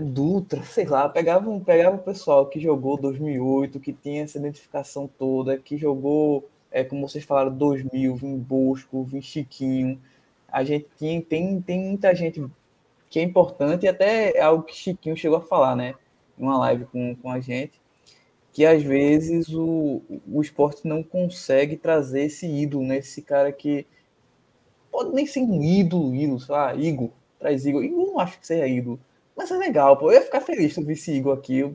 Dutra, 0.01 0.65
sei 0.65 0.85
lá, 0.85 1.09
pegava, 1.09 1.61
pegava 1.61 1.97
o 1.97 2.01
pessoal 2.01 2.47
que 2.47 2.59
jogou 2.59 2.97
2008, 2.97 3.79
que 3.79 3.93
tinha 3.93 4.25
essa 4.25 4.37
identificação 4.37 5.09
toda, 5.19 5.59
que 5.59 5.79
jogou, 5.79 6.49
é, 6.73 6.83
como 6.83 7.09
vocês 7.09 7.25
falaram, 7.25 7.57
2000, 7.57 8.17
vim 8.17 8.37
Bosco, 8.37 9.05
vim 9.05 9.23
Chiquinho. 9.23 10.01
A 10.49 10.65
gente 10.65 10.87
tinha, 10.99 11.23
tem, 11.23 11.61
tem 11.63 11.81
muita 11.81 12.13
gente 12.17 12.45
que 13.09 13.21
é 13.21 13.23
importante 13.23 13.85
e 13.85 13.89
até 13.89 14.37
é 14.37 14.43
algo 14.43 14.65
que 14.65 14.75
Chiquinho 14.75 15.17
chegou 15.17 15.39
a 15.39 15.43
falar, 15.43 15.77
né? 15.77 15.95
Em 16.37 16.43
uma 16.43 16.59
live 16.59 16.87
com, 16.87 17.15
com 17.15 17.31
a 17.31 17.39
gente, 17.39 17.81
que 18.53 18.67
às 18.67 18.83
vezes 18.83 19.49
o, 19.51 20.03
o 20.27 20.43
esporte 20.43 20.87
não 20.89 21.03
consegue 21.03 21.77
trazer 21.77 22.23
esse 22.25 22.47
ídolo, 22.47 22.85
né? 22.85 22.99
Esse 22.99 23.23
cara 23.23 23.53
que 23.53 23.87
pode 24.91 25.15
nem 25.15 25.27
ser 25.27 25.41
um 25.41 25.63
ídolo, 25.63 26.13
ídolo, 26.13 26.41
sei 26.41 26.55
lá, 26.55 26.75
Igor, 26.75 27.11
traz 27.39 27.65
Igor. 27.65 27.85
Igor 27.85 28.07
não 28.07 28.19
acho 28.19 28.41
que 28.41 28.47
seja 28.47 28.67
ídolo 28.67 28.99
mas 29.37 29.51
é 29.51 29.57
legal, 29.57 29.97
pô. 29.97 30.11
Eu 30.11 30.15
ia 30.17 30.23
ficar 30.23 30.41
feliz 30.41 30.75
se 30.75 30.81
eu 30.81 30.85
visse 30.85 31.13
Igor 31.13 31.37
aqui. 31.37 31.75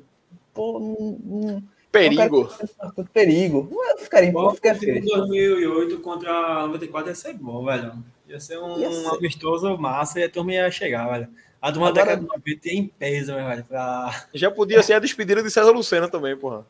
Pô, 0.53 0.77
um, 0.79 1.61
perigo. 1.91 2.49
Um 2.97 3.03
perigo. 3.05 3.69
Eu 3.71 3.97
ficaria, 3.99 4.31
bom, 4.31 4.45
eu 4.49 4.55
ficaria 4.55 4.79
feliz. 4.79 5.05
2008 5.05 5.99
contra 5.99 6.67
94 6.67 7.09
ia 7.11 7.15
ser 7.15 7.33
bom, 7.33 7.63
velho. 7.65 7.93
Ia 8.27 8.39
ser 8.39 8.57
um, 8.59 8.77
Ia 8.79 8.91
ser. 8.91 9.07
amistoso 9.09 9.77
massa 9.77 10.19
e 10.19 10.23
a 10.23 10.29
turma 10.29 10.53
ia 10.53 10.71
chegar, 10.71 11.07
velho. 11.09 11.27
A 11.61 11.71
turma 11.71 11.89
Agora- 11.89 12.05
da 12.05 12.15
década 12.15 12.21
de 12.21 12.27
90 12.27 12.67
ia 12.69 12.73
em 12.79 12.87
peso, 12.87 13.33
velho. 13.33 13.63
Pra... 13.65 14.25
Já 14.33 14.49
podia 14.49 14.81
ser 14.81 14.93
a 14.93 14.99
despedida 14.99 15.43
de 15.43 15.51
César 15.51 15.71
Lucena 15.71 16.09
também, 16.09 16.35
porra. 16.35 16.65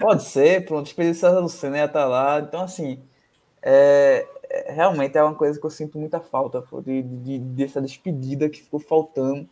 Pode 0.00 0.24
ser, 0.24 0.64
pronto, 0.66 0.84
despedida 0.84 1.12
de 1.14 1.20
César 1.20 1.38
Lucena 1.40 1.78
ia 1.78 1.84
estar 1.84 2.04
lá. 2.06 2.40
Então, 2.40 2.62
assim, 2.62 2.98
é, 3.62 4.26
é- 4.50 4.72
realmente 4.72 5.16
é 5.16 5.22
uma 5.22 5.34
coisa 5.34 5.58
que 5.60 5.64
eu 5.64 5.70
sinto 5.70 5.98
muita 5.98 6.18
falta, 6.20 6.60
pô, 6.60 6.80
de, 6.82 7.02
de- 7.02 7.38
dessa 7.38 7.80
despedida 7.80 8.48
que 8.48 8.62
ficou 8.62 8.80
faltando. 8.80 9.48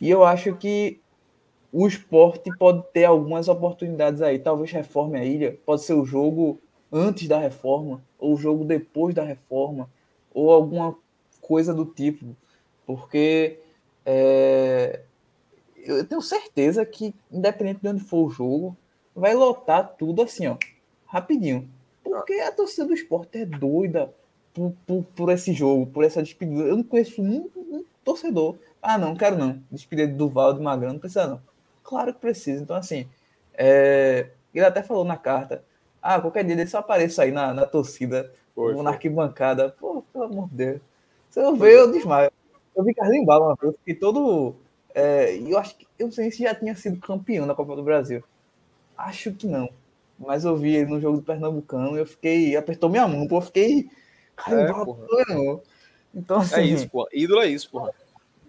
E 0.00 0.10
eu 0.10 0.24
acho 0.24 0.54
que 0.56 1.00
o 1.72 1.86
esporte 1.86 2.50
pode 2.58 2.82
ter 2.92 3.04
algumas 3.04 3.48
oportunidades 3.48 4.22
aí. 4.22 4.38
Talvez 4.38 4.70
reforme 4.70 5.18
a 5.18 5.24
ilha, 5.24 5.58
pode 5.64 5.82
ser 5.82 5.94
o 5.94 6.04
jogo 6.04 6.60
antes 6.92 7.28
da 7.28 7.38
reforma, 7.38 8.02
ou 8.18 8.34
o 8.34 8.36
jogo 8.36 8.64
depois 8.64 9.14
da 9.14 9.22
reforma, 9.22 9.90
ou 10.32 10.50
alguma 10.50 10.96
coisa 11.40 11.74
do 11.74 11.84
tipo. 11.84 12.36
Porque 12.86 13.58
é, 14.04 15.00
eu 15.76 16.06
tenho 16.06 16.22
certeza 16.22 16.84
que, 16.84 17.14
independente 17.30 17.80
de 17.80 17.88
onde 17.88 18.00
for 18.00 18.26
o 18.26 18.30
jogo, 18.30 18.76
vai 19.14 19.34
lotar 19.34 19.96
tudo 19.96 20.22
assim, 20.22 20.46
ó, 20.46 20.56
rapidinho. 21.06 21.68
Porque 22.02 22.34
a 22.34 22.52
torcida 22.52 22.86
do 22.86 22.94
esporte 22.94 23.38
é 23.38 23.44
doida 23.44 24.14
por, 24.54 24.72
por, 24.86 25.04
por 25.14 25.30
esse 25.30 25.52
jogo, 25.52 25.86
por 25.86 26.04
essa 26.04 26.22
despedida. 26.22 26.62
Eu 26.62 26.76
não 26.76 26.84
conheço 26.84 27.20
um, 27.20 27.50
um 27.56 27.84
torcedor. 28.04 28.56
Ah, 28.88 28.96
não, 28.96 29.16
quero 29.16 29.36
não. 29.36 29.60
Despedida 29.68 30.06
de 30.06 30.14
Duval, 30.14 30.54
de 30.54 30.60
Magrão, 30.60 30.92
não 30.92 31.00
precisa 31.00 31.26
não. 31.26 31.40
Claro 31.82 32.14
que 32.14 32.20
precisa. 32.20 32.62
Então, 32.62 32.76
assim, 32.76 33.08
é, 33.52 34.28
ele 34.54 34.64
até 34.64 34.80
falou 34.80 35.04
na 35.04 35.16
carta. 35.16 35.64
Ah, 36.00 36.20
qualquer 36.20 36.44
dia 36.44 36.54
dele 36.54 36.70
só 36.70 36.78
apareça 36.78 37.24
aí 37.24 37.32
na, 37.32 37.52
na 37.52 37.66
torcida, 37.66 38.32
ou 38.54 38.84
na 38.84 38.90
arquibancada. 38.90 39.70
Pô, 39.70 40.04
pelo 40.12 40.26
amor 40.26 40.48
de 40.50 40.54
Deus. 40.54 40.80
Se 41.30 41.40
eu 41.40 41.56
ver, 41.56 41.72
eu 41.72 41.90
desmaio. 41.90 42.30
Eu 42.76 42.84
vi 42.84 42.94
Carlinhos 42.94 43.26
Bala 43.26 43.46
uma 43.46 43.56
vez, 43.56 43.72
eu 43.72 43.78
fiquei 43.80 43.94
todo. 43.96 44.54
é, 44.94 45.36
eu 45.36 45.58
acho 45.58 45.76
que. 45.76 45.84
Eu 45.98 46.06
não 46.06 46.12
sei 46.12 46.30
se 46.30 46.44
já 46.44 46.54
tinha 46.54 46.76
sido 46.76 47.00
campeão 47.00 47.44
da 47.44 47.56
Copa 47.56 47.74
do 47.74 47.82
Brasil. 47.82 48.22
Acho 48.96 49.32
que 49.32 49.48
não. 49.48 49.68
Mas 50.16 50.44
eu 50.44 50.56
vi 50.56 50.76
ele 50.76 50.90
no 50.92 51.00
jogo 51.00 51.16
do 51.16 51.24
Pernambucano 51.24 51.96
e 51.96 52.00
eu 52.00 52.06
fiquei. 52.06 52.56
Apertou 52.56 52.88
minha 52.88 53.08
mão, 53.08 53.26
pô. 53.26 53.38
Eu 53.38 53.42
fiquei. 53.42 53.90
Carlinhos 54.36 54.70
É, 54.70 54.84
pô. 54.84 55.60
Então, 56.14 56.38
assim. 56.38 56.60
É 56.60 56.62
isso, 56.62 56.88
porra. 56.88 57.08
Ídolo 57.12 57.42
é 57.42 57.48
isso, 57.48 57.68
porra. 57.68 57.92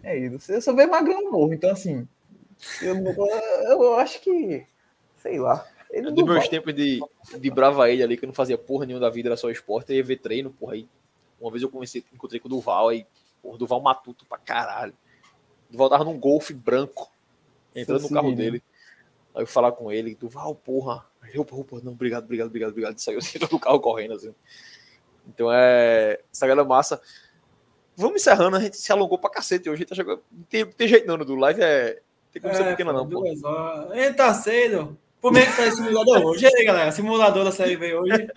É 0.04 0.18
isso. 0.18 0.52
Eu 0.52 0.62
só 0.62 0.74
vejo 0.74 0.90
Magrão 0.90 1.32
morro, 1.32 1.54
então 1.54 1.72
assim. 1.72 2.08
Eu, 2.82 2.96
eu, 3.70 3.94
acho 3.96 4.22
que. 4.22 4.66
Sei 5.18 5.40
lá. 5.40 5.66
Ele 5.90 6.12
Dos 6.12 6.16
não 6.16 6.26
meus 6.26 6.40
vai. 6.40 6.50
tempos 6.50 6.74
de, 6.74 7.00
de 7.40 7.50
brava 7.50 7.90
ele 7.90 8.04
ali, 8.04 8.18
que 8.18 8.26
eu 8.26 8.28
não 8.28 8.34
fazia 8.34 8.58
porra 8.58 8.86
nenhuma 8.86 9.06
da 9.06 9.10
vida, 9.10 9.30
era 9.30 9.38
só 9.38 9.50
esporte, 9.50 9.92
eu 9.92 9.98
ia 9.98 10.04
ver 10.04 10.18
treino, 10.18 10.50
porra. 10.52 10.74
Aí, 10.74 10.88
uma 11.40 11.50
vez 11.50 11.64
eu 11.64 11.70
comecei, 11.70 12.04
encontrei 12.14 12.40
com 12.40 12.48
o 12.48 12.50
Duval, 12.50 12.90
aí, 12.90 13.06
porra, 13.42 13.58
Duval 13.58 13.82
matuto 13.82 14.26
pra 14.26 14.38
caralho. 14.38 14.94
Duval 15.70 15.90
tava 15.90 16.04
num 16.04 16.20
golfe 16.20 16.54
branco, 16.54 17.10
entrando 17.74 18.02
no 18.02 18.08
Sim, 18.10 18.14
carro 18.14 18.30
né? 18.32 18.36
dele. 18.36 18.64
Aí 19.34 19.44
eu 19.44 19.48
falar 19.48 19.72
com 19.72 19.92
ele, 19.92 20.16
Duval, 20.16 20.56
porra. 20.56 21.06
Aí, 21.22 21.38
Opa, 21.38 21.56
opa, 21.56 21.80
não, 21.84 21.94
obrigado, 21.94 22.26
obrigado, 22.26 22.48
obrigado, 22.48 22.72
obrigado. 22.72 23.00
Saiu 23.00 23.20
assim 23.20 23.40
do 23.40 23.60
carro 23.60 23.80
correndo, 23.80 24.14
assim. 24.14 24.34
Então 25.28 25.52
é. 25.52 26.20
Essa 26.32 26.48
galera 26.48 26.68
massa. 26.68 27.02
Vamos 27.98 28.22
encerrando, 28.22 28.56
a 28.56 28.60
gente 28.60 28.78
se 28.78 28.92
alongou 28.92 29.18
pra 29.18 29.30
cacete 29.30 29.68
hoje. 29.70 29.78
A 29.78 29.80
gente 29.80 29.90
tá 29.90 29.96
chegando. 29.96 30.22
Não 30.32 30.44
tem, 30.44 30.66
tem 30.66 30.88
jeito 30.88 31.08
não, 31.08 31.18
do 31.18 31.36
live 31.36 31.62
é. 31.62 32.00
Tem 32.32 32.40
como 32.42 32.54
ser 32.54 32.64
pequena, 32.66 32.94
não, 32.94 33.10
pô. 33.10 33.26
Ele 33.92 34.14
tá 34.14 34.34
cedo. 34.36 34.96
Por 35.20 35.32
meio 35.34 35.48
que 35.48 35.54
faz 35.54 35.76
simulador 35.76 36.24
hoje. 36.24 36.46
E 36.46 36.48
aí, 36.56 36.64
galera? 36.64 36.92
Simulador 36.92 37.44
da 37.44 37.52
Série 37.52 37.76
B 37.76 37.96
hoje. 37.96 38.28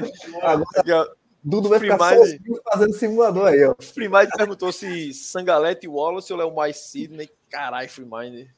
Agora, 0.43 1.13
Dudu 1.45 1.69
vai 1.69 1.79
ficar 1.79 1.99
Primaz- 1.99 2.19
sozinho 2.19 2.61
fazendo 2.65 2.93
simulador 2.95 3.49
aí, 3.49 3.63
ó. 3.65 3.75
Freemind 3.81 4.31
perguntou 4.35 4.73
se 4.73 5.13
Sangalete 5.13 5.85
e 5.87 5.89
Wallace 5.89 6.33
ou 6.33 6.39
Léo 6.39 6.55
mais 6.55 6.79
Sidney. 6.79 7.31
Caralho, 7.51 7.89
Freemind. 7.89 8.49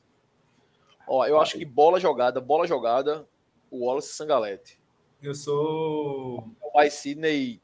Ó, 1.08 1.26
eu 1.26 1.40
acho 1.40 1.58
que 1.58 1.64
bola 1.64 1.98
jogada, 1.98 2.40
bola 2.40 2.64
jogada, 2.66 3.26
o 3.70 3.86
Wallace 3.86 4.10
e 4.10 4.14
Sangalete. 4.14 4.78
Eu 5.20 5.34
sou. 5.34 6.38
O 6.60 6.72
mais 6.74 6.94
Sidney, 6.94 7.60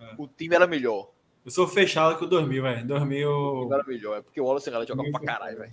É. 0.00 0.14
o 0.16 0.26
time 0.28 0.54
era 0.54 0.66
melhor. 0.68 1.10
Eu 1.44 1.50
sou 1.50 1.66
fechado 1.68 2.18
com 2.18 2.24
o 2.24 2.28
2000, 2.28 2.62
velho. 2.62 2.84
O 2.84 2.86
2000. 2.86 3.28
time 3.62 3.74
era 3.74 3.84
melhor. 3.84 4.18
É 4.18 4.22
porque 4.22 4.40
o 4.40 4.44
Wallace 4.44 4.64
Sangalete 4.64 4.88
jogavam 4.88 5.12
pra 5.12 5.20
caralho, 5.20 5.58
velho. 5.58 5.72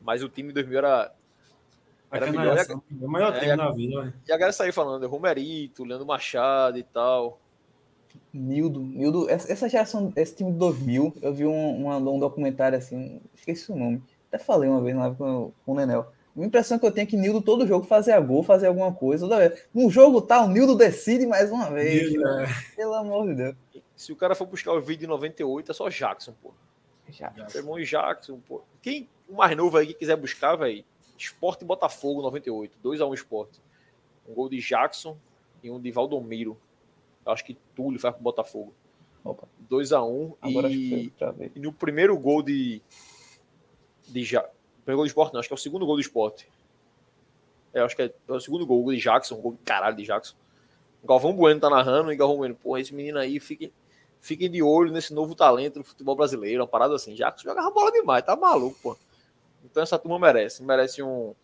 Mas 0.00 0.22
o 0.22 0.28
time 0.28 0.48
de 0.48 0.54
2000 0.54 0.78
era. 0.78 1.12
Era 2.10 2.26
canalhação. 2.26 2.82
O 3.00 3.08
maior 3.08 3.34
É, 3.34 3.38
time 3.40 3.52
a- 3.52 3.56
da 3.56 3.70
vida, 3.70 4.00
velho. 4.02 4.14
E 4.28 4.32
a 4.32 4.36
galera 4.36 4.52
saiu 4.52 4.72
falando, 4.72 5.06
Romerito, 5.08 5.82
Leandro 5.84 6.06
Machado 6.06 6.76
e 6.78 6.82
tal. 6.82 7.40
Nildo, 8.34 8.80
Nildo, 8.80 9.30
essa 9.30 9.66
geração, 9.68 10.12
esse 10.14 10.36
time 10.36 10.52
de 10.52 10.58
2000, 10.58 11.14
eu 11.22 11.32
vi 11.32 11.46
um, 11.46 11.76
uma- 11.86 11.96
um 11.96 12.18
documentário 12.18 12.76
assim, 12.76 13.20
esqueci 13.34 13.72
o 13.72 13.76
nome. 13.76 14.02
Até 14.28 14.38
falei 14.38 14.68
uma 14.68 14.82
vez 14.82 14.94
na 14.94 15.02
live 15.02 15.16
com, 15.16 15.52
com 15.64 15.72
o 15.72 15.74
Nenel. 15.74 16.06
A 16.36 16.44
impressão 16.44 16.78
que 16.78 16.84
eu 16.86 16.90
tenho 16.92 17.04
é 17.04 17.06
que 17.06 17.16
Nildo 17.16 17.40
todo 17.40 17.66
jogo 17.66 17.86
fazia 17.86 18.18
gol, 18.20 18.42
fazia 18.42 18.68
alguma 18.68 18.92
coisa. 18.92 19.26
Toda 19.26 19.38
vez. 19.48 19.62
No 19.72 19.88
jogo 19.90 20.20
tal, 20.20 20.48
Nildo 20.48 20.74
decide 20.76 21.26
mais 21.26 21.50
uma 21.50 21.70
vez. 21.70 22.10
Nildo, 22.12 22.28
é. 22.28 22.46
Pelo 22.76 22.94
amor 22.94 23.26
de 23.28 23.34
Deus. 23.34 23.54
Se 24.02 24.12
o 24.12 24.16
cara 24.16 24.34
for 24.34 24.46
buscar 24.46 24.72
o 24.72 24.80
vídeo 24.80 25.02
de 25.02 25.06
98, 25.06 25.70
é 25.70 25.74
só 25.74 25.88
Jackson, 25.88 26.34
pô. 26.42 26.52
Irmão 27.54 27.78
e 27.78 27.84
Jackson, 27.84 28.40
pô. 28.40 28.62
Quem, 28.82 29.08
o 29.28 29.34
mais 29.36 29.56
novo 29.56 29.76
aí 29.76 29.86
que 29.86 29.94
quiser 29.94 30.16
buscar, 30.16 30.56
velho, 30.56 30.84
Esporte 31.16 31.64
Botafogo 31.64 32.20
98, 32.20 32.76
2x1 32.82 33.14
Esporte. 33.14 33.60
Um 34.28 34.34
gol 34.34 34.48
de 34.48 34.58
Jackson 34.58 35.16
e 35.62 35.70
um 35.70 35.80
de 35.80 35.92
Valdomiro. 35.92 36.58
Eu 37.24 37.30
acho 37.30 37.44
que 37.44 37.56
Túlio 37.76 38.00
faz 38.00 38.12
pro 38.12 38.24
Botafogo. 38.24 38.74
Opa, 39.22 39.46
2x1 39.70 40.34
agora 40.40 40.66
acho 40.66 40.76
que 40.76 41.12
foi 41.16 41.46
e, 41.46 41.52
e 41.54 41.60
no 41.60 41.72
primeiro 41.72 42.18
gol 42.18 42.42
de 42.42 42.82
de 44.08 44.24
ja... 44.24 44.42
primeiro 44.84 44.96
gol 44.96 45.04
do 45.04 45.06
Esporte, 45.06 45.32
não, 45.32 45.38
acho 45.38 45.48
que 45.48 45.54
é 45.54 45.56
o 45.56 45.58
segundo 45.58 45.86
gol 45.86 45.94
do 45.94 46.00
Esporte. 46.00 46.48
É, 47.72 47.80
acho 47.80 47.94
que 47.94 48.02
é, 48.02 48.12
é 48.28 48.32
o 48.32 48.40
segundo 48.40 48.66
gol, 48.66 48.82
gol 48.82 48.92
de 48.94 48.98
Jackson, 48.98 49.36
um 49.36 49.40
gol 49.40 49.52
de 49.52 49.58
caralho 49.58 49.96
de 49.96 50.02
Jackson. 50.02 50.34
Galvão 51.04 51.32
Bueno 51.32 51.60
tá 51.60 51.70
narrando 51.70 52.12
e 52.12 52.16
Galvão 52.16 52.38
Bueno, 52.38 52.56
pô, 52.56 52.76
esse 52.76 52.92
menino 52.92 53.18
aí, 53.18 53.38
fiquem, 53.38 53.72
fiquem 54.22 54.48
de 54.50 54.62
olho 54.62 54.90
nesse 54.90 55.12
novo 55.12 55.34
talento 55.34 55.80
do 55.80 55.84
futebol 55.84 56.14
brasileiro, 56.16 56.62
uma 56.62 56.68
parada 56.68 56.94
assim. 56.94 57.12
Jackson 57.12 57.48
jogava 57.48 57.70
bola 57.70 57.90
demais, 57.92 58.24
tá 58.24 58.34
maluco, 58.34 58.78
pô. 58.82 58.96
Então 59.64 59.82
essa 59.82 59.98
turma 59.98 60.18
merece, 60.18 60.62
merece 60.62 61.02
um, 61.02 61.34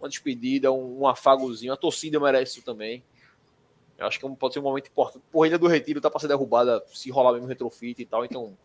uma 0.00 0.08
despedida, 0.08 0.72
um, 0.72 1.00
um 1.00 1.06
afagozinho, 1.06 1.72
a 1.72 1.76
torcida 1.76 2.18
merece 2.18 2.58
isso 2.58 2.64
também. 2.64 3.04
Eu 3.98 4.06
acho 4.06 4.18
que 4.18 4.26
é 4.26 4.30
pode 4.30 4.54
ser 4.54 4.60
um 4.60 4.64
momento 4.64 4.88
importante. 4.88 5.22
Porra, 5.30 5.48
Ilha 5.48 5.58
do 5.58 5.66
Retiro 5.66 6.00
tá 6.00 6.08
pra 6.10 6.18
ser 6.20 6.28
derrubada 6.28 6.82
se 6.92 7.10
rolar 7.10 7.32
mesmo 7.32 7.46
retrofit 7.46 8.00
e 8.00 8.06
tal, 8.06 8.24
então 8.24 8.56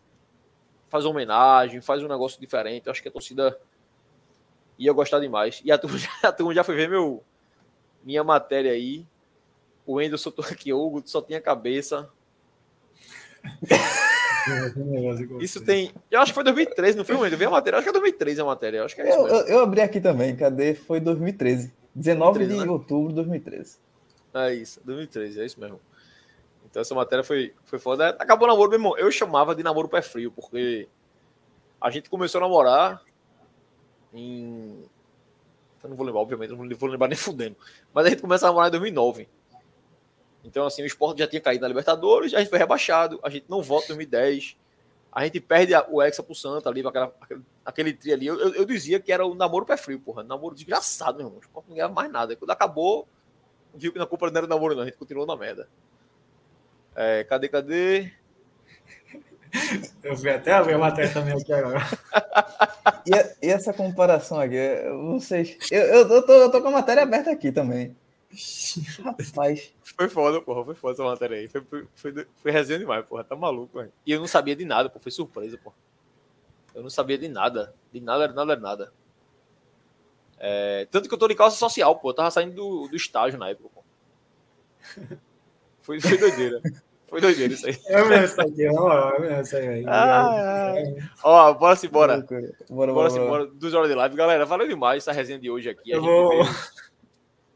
faz 0.88 1.04
uma 1.04 1.10
homenagem, 1.12 1.80
faz 1.80 2.02
um 2.02 2.08
negócio 2.08 2.40
diferente. 2.40 2.86
Eu 2.86 2.92
acho 2.92 3.02
que 3.02 3.08
a 3.08 3.12
torcida 3.12 3.58
ia 4.78 4.92
gostar 4.92 5.20
demais. 5.20 5.60
E 5.64 5.70
a 5.70 5.78
turma, 5.78 5.98
já- 5.98 6.08
a 6.24 6.32
turma 6.32 6.54
já 6.54 6.64
foi 6.64 6.74
ver 6.74 6.88
meu, 6.88 7.22
minha 8.02 8.24
matéria 8.24 8.72
aí. 8.72 9.06
O 9.86 9.98
Anderson 9.98 10.30
tô 10.30 10.42
aqui, 10.42 10.72
o 10.72 10.80
Hugo 10.80 11.02
só 11.06 11.20
tinha 11.22 11.40
cabeça. 11.40 12.10
Isso 15.40 15.62
tem. 15.64 15.92
Eu 16.10 16.20
acho 16.20 16.32
que 16.32 16.34
foi 16.34 16.44
2013, 16.44 16.96
não 16.96 17.04
foi, 17.04 17.16
Wendel? 17.16 17.38
Vê 17.38 17.44
a 17.44 17.50
matéria. 17.50 17.78
Acho 17.78 17.84
que 17.84 17.90
é 17.90 17.92
2013 17.92 18.40
a 18.40 18.44
matéria. 18.44 18.78
Eu 18.78 18.84
acho 18.84 18.94
que 18.94 19.02
é 19.02 19.08
isso 19.08 19.18
Eu, 19.18 19.26
eu, 19.26 19.46
eu 19.46 19.60
abri 19.60 19.80
aqui 19.80 20.00
também, 20.00 20.34
cadê? 20.34 20.74
Foi 20.74 20.98
2013. 20.98 21.72
19 21.94 22.38
de 22.38 22.46
2013, 22.46 22.66
né? 22.66 22.72
outubro 22.72 23.08
de 23.08 23.14
2013. 23.16 23.78
É 24.32 24.54
isso, 24.54 24.80
2013, 24.84 25.40
é 25.40 25.44
isso 25.44 25.60
mesmo. 25.60 25.80
Então 26.68 26.80
essa 26.80 26.94
matéria 26.94 27.24
foi, 27.24 27.52
foi 27.64 27.78
foda. 27.78 28.10
Acabou 28.10 28.46
o 28.46 28.50
namoro, 28.50 28.70
meu 28.70 28.78
irmão. 28.78 28.96
Eu 28.96 29.10
chamava 29.10 29.54
de 29.54 29.62
namoro 29.62 29.88
pé 29.88 30.00
frio, 30.00 30.30
porque 30.30 30.88
a 31.80 31.90
gente 31.90 32.08
começou 32.08 32.38
a 32.38 32.42
namorar 32.42 33.02
em. 34.14 34.84
Eu 35.82 35.90
não 35.90 35.96
vou 35.96 36.04
lembrar, 36.04 36.20
obviamente, 36.20 36.50
não 36.50 36.68
vou 36.76 36.88
lembrar 36.88 37.08
nem 37.08 37.16
fudendo. 37.16 37.56
Mas 37.92 38.06
a 38.06 38.10
gente 38.10 38.22
começou 38.22 38.46
a 38.46 38.50
namorar 38.50 38.68
em 38.68 38.72
2009. 38.72 39.28
Então, 40.44 40.64
assim, 40.66 40.82
o 40.82 40.86
esporte 40.86 41.18
já 41.18 41.26
tinha 41.26 41.40
caído 41.40 41.62
na 41.62 41.68
Libertadores, 41.68 42.32
a 42.34 42.38
gente 42.40 42.48
foi 42.48 42.58
rebaixado, 42.58 43.20
a 43.22 43.28
gente 43.28 43.44
não 43.48 43.62
volta 43.62 43.86
em 43.86 43.88
2010. 43.96 44.56
A 45.12 45.24
gente 45.24 45.40
perde 45.40 45.74
a- 45.74 45.84
o 45.88 46.00
Hexa 46.00 46.22
pro 46.22 46.34
Santa 46.34 46.68
ali, 46.68 46.86
aquela, 46.86 47.12
aquele, 47.20 47.42
aquele 47.64 47.92
tri 47.92 48.12
ali. 48.12 48.26
Eu, 48.26 48.38
eu, 48.38 48.54
eu 48.54 48.64
dizia 48.64 49.00
que 49.00 49.12
era 49.12 49.26
o 49.26 49.34
namoro 49.34 49.66
pé 49.66 49.76
frio, 49.76 49.98
porra. 50.00 50.22
Namoro 50.22 50.54
desgraçado, 50.54 51.18
meu 51.18 51.26
irmão. 51.26 51.38
O 51.38 51.42
esporte 51.42 51.68
não 51.68 51.74
ganhava 51.74 51.92
mais 51.92 52.10
nada. 52.10 52.34
Quando 52.36 52.50
acabou, 52.52 53.06
viu 53.74 53.92
que 53.92 53.98
na 53.98 54.06
culpa 54.06 54.30
não 54.30 54.38
era 54.38 54.46
namoro, 54.46 54.74
não. 54.74 54.82
A 54.82 54.86
gente 54.86 54.96
continuou 54.96 55.26
na 55.26 55.36
merda. 55.36 55.68
É, 56.94 57.24
cadê, 57.24 57.48
cadê? 57.48 58.12
Eu 60.02 60.16
fui 60.16 60.30
até 60.30 60.52
a 60.52 60.78
matéria 60.78 61.12
também 61.12 61.34
aqui 61.34 61.52
agora. 61.52 61.80
E, 63.06 63.46
e 63.46 63.50
essa 63.50 63.72
comparação 63.72 64.38
aqui, 64.38 64.54
eu- 64.54 65.12
vocês. 65.18 65.56
Eu, 65.70 65.80
eu, 65.82 66.08
eu 66.08 66.22
tô, 66.26 66.32
eu 66.32 66.50
tô 66.50 66.60
com 66.62 66.68
a 66.68 66.72
matéria 66.72 67.02
aberta 67.02 67.30
aqui 67.30 67.50
também. 67.50 67.96
Rapaz, 69.02 69.72
Foi 69.82 70.08
foda, 70.08 70.40
porra. 70.40 70.64
Foi 70.64 70.74
foda 70.74 70.92
essa 70.94 71.04
matéria 71.04 71.36
aí. 71.38 71.48
Foi, 71.48 71.62
foi, 71.62 71.86
foi, 71.94 72.26
foi 72.36 72.50
resenha 72.52 72.78
demais, 72.78 73.04
porra. 73.06 73.24
Tá 73.24 73.34
maluco, 73.34 73.78
velho. 73.78 73.92
E 74.06 74.12
eu 74.12 74.20
não 74.20 74.26
sabia 74.26 74.54
de 74.54 74.64
nada, 74.64 74.88
pô. 74.88 74.98
Foi 75.00 75.10
surpresa, 75.10 75.58
porra. 75.58 75.74
Eu 76.74 76.82
não 76.82 76.90
sabia 76.90 77.18
de 77.18 77.28
nada. 77.28 77.74
De 77.92 78.00
nada, 78.00 78.28
de 78.28 78.34
nada, 78.34 78.56
de 78.56 78.62
nada. 78.62 78.92
É, 80.38 80.86
tanto 80.90 81.08
que 81.08 81.14
eu 81.14 81.18
tô 81.18 81.26
de 81.28 81.34
calça 81.34 81.56
social, 81.56 81.96
pô. 81.98 82.10
Eu 82.10 82.14
tava 82.14 82.30
saindo 82.30 82.54
do, 82.54 82.88
do 82.88 82.96
estágio 82.96 83.38
na 83.38 83.48
época, 83.50 83.68
pô. 83.74 83.82
Foi, 85.82 85.98
foi 86.00 86.18
doideira. 86.18 86.60
Foi 87.08 87.20
doideira 87.20 87.52
isso 87.54 87.66
aí. 87.66 87.76
É 87.86 88.04
mesmo 88.04 88.24
isso 88.26 88.40
aqui, 88.40 88.64
na 88.66 88.72
moral, 88.80 89.14
é 89.16 89.18
mesmo 89.20 89.40
isso 89.40 89.56
aí, 89.56 89.66
velho. 89.66 89.86
Ah, 89.90 90.74
Ó, 91.24 91.54
bora 91.54 91.74
se 91.74 91.86
embora. 91.86 92.18
Bora, 92.20 92.42
bora, 92.68 92.92
Bora 92.92 93.10
se 93.10 93.18
bora. 93.18 93.26
embora. 93.42 93.46
Duas 93.46 93.74
horas 93.74 93.88
de 93.88 93.94
live. 93.96 94.14
Galera, 94.14 94.44
valeu 94.46 94.68
demais 94.68 95.02
essa 95.02 95.10
resenha 95.10 95.38
de 95.38 95.50
hoje 95.50 95.70
aqui. 95.70 95.92
A 95.92 95.96
Eu 95.96 96.00
gente 96.02 96.10
vou- 96.10 96.28
veio, 96.28 96.44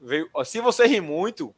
veio- 0.04 0.30
se 0.44 0.60
você 0.60 0.86
rir 0.86 1.00
muito, 1.00 1.54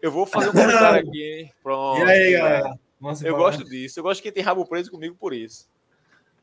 eu 0.00 0.10
vou 0.12 0.26
fazer 0.26 0.50
um 0.50 0.52
comentário 0.52 1.00
aqui, 1.08 1.22
hein? 1.22 1.52
Pronto. 1.62 1.98
E 2.00 2.02
aí, 2.10 2.32
galera? 2.32 2.78
Eu 3.00 3.10
embora? 3.12 3.32
gosto 3.32 3.64
disso. 3.64 3.98
Eu 3.98 4.04
gosto 4.04 4.20
que 4.20 4.24
quem 4.24 4.32
tem 4.32 4.42
rabo 4.42 4.66
preso 4.66 4.90
comigo 4.90 5.16
por 5.18 5.32
isso. 5.32 5.68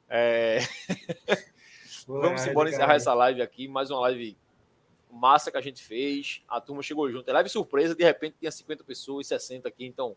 É, 0.09 0.59
vamos 2.07 2.41
lá, 2.45 2.49
embora 2.51 2.69
cara. 2.69 2.81
encerrar 2.83 2.95
essa 2.95 3.13
live 3.13 3.41
aqui. 3.41 3.67
Mais 3.67 3.91
uma 3.91 3.99
live 4.01 4.35
massa 5.11 5.51
que 5.51 5.57
a 5.57 5.61
gente 5.61 5.83
fez. 5.83 6.41
A 6.47 6.59
turma 6.59 6.81
chegou 6.81 7.09
junto. 7.11 7.29
É 7.29 7.33
live 7.33 7.49
surpresa. 7.49 7.93
De 7.95 8.03
repente 8.03 8.35
tinha 8.39 8.51
50 8.51 8.83
pessoas, 8.83 9.27
60 9.27 9.67
aqui. 9.67 9.85
Então, 9.85 10.15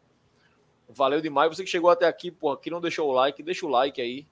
valeu 0.88 1.20
demais. 1.20 1.54
Você 1.54 1.62
que 1.64 1.70
chegou 1.70 1.90
até 1.90 2.06
aqui, 2.06 2.30
pô, 2.30 2.56
que 2.56 2.70
não 2.70 2.80
deixou 2.80 3.08
o 3.08 3.12
like, 3.12 3.42
deixa 3.42 3.66
o 3.66 3.68
like 3.68 4.00
aí. 4.00 4.26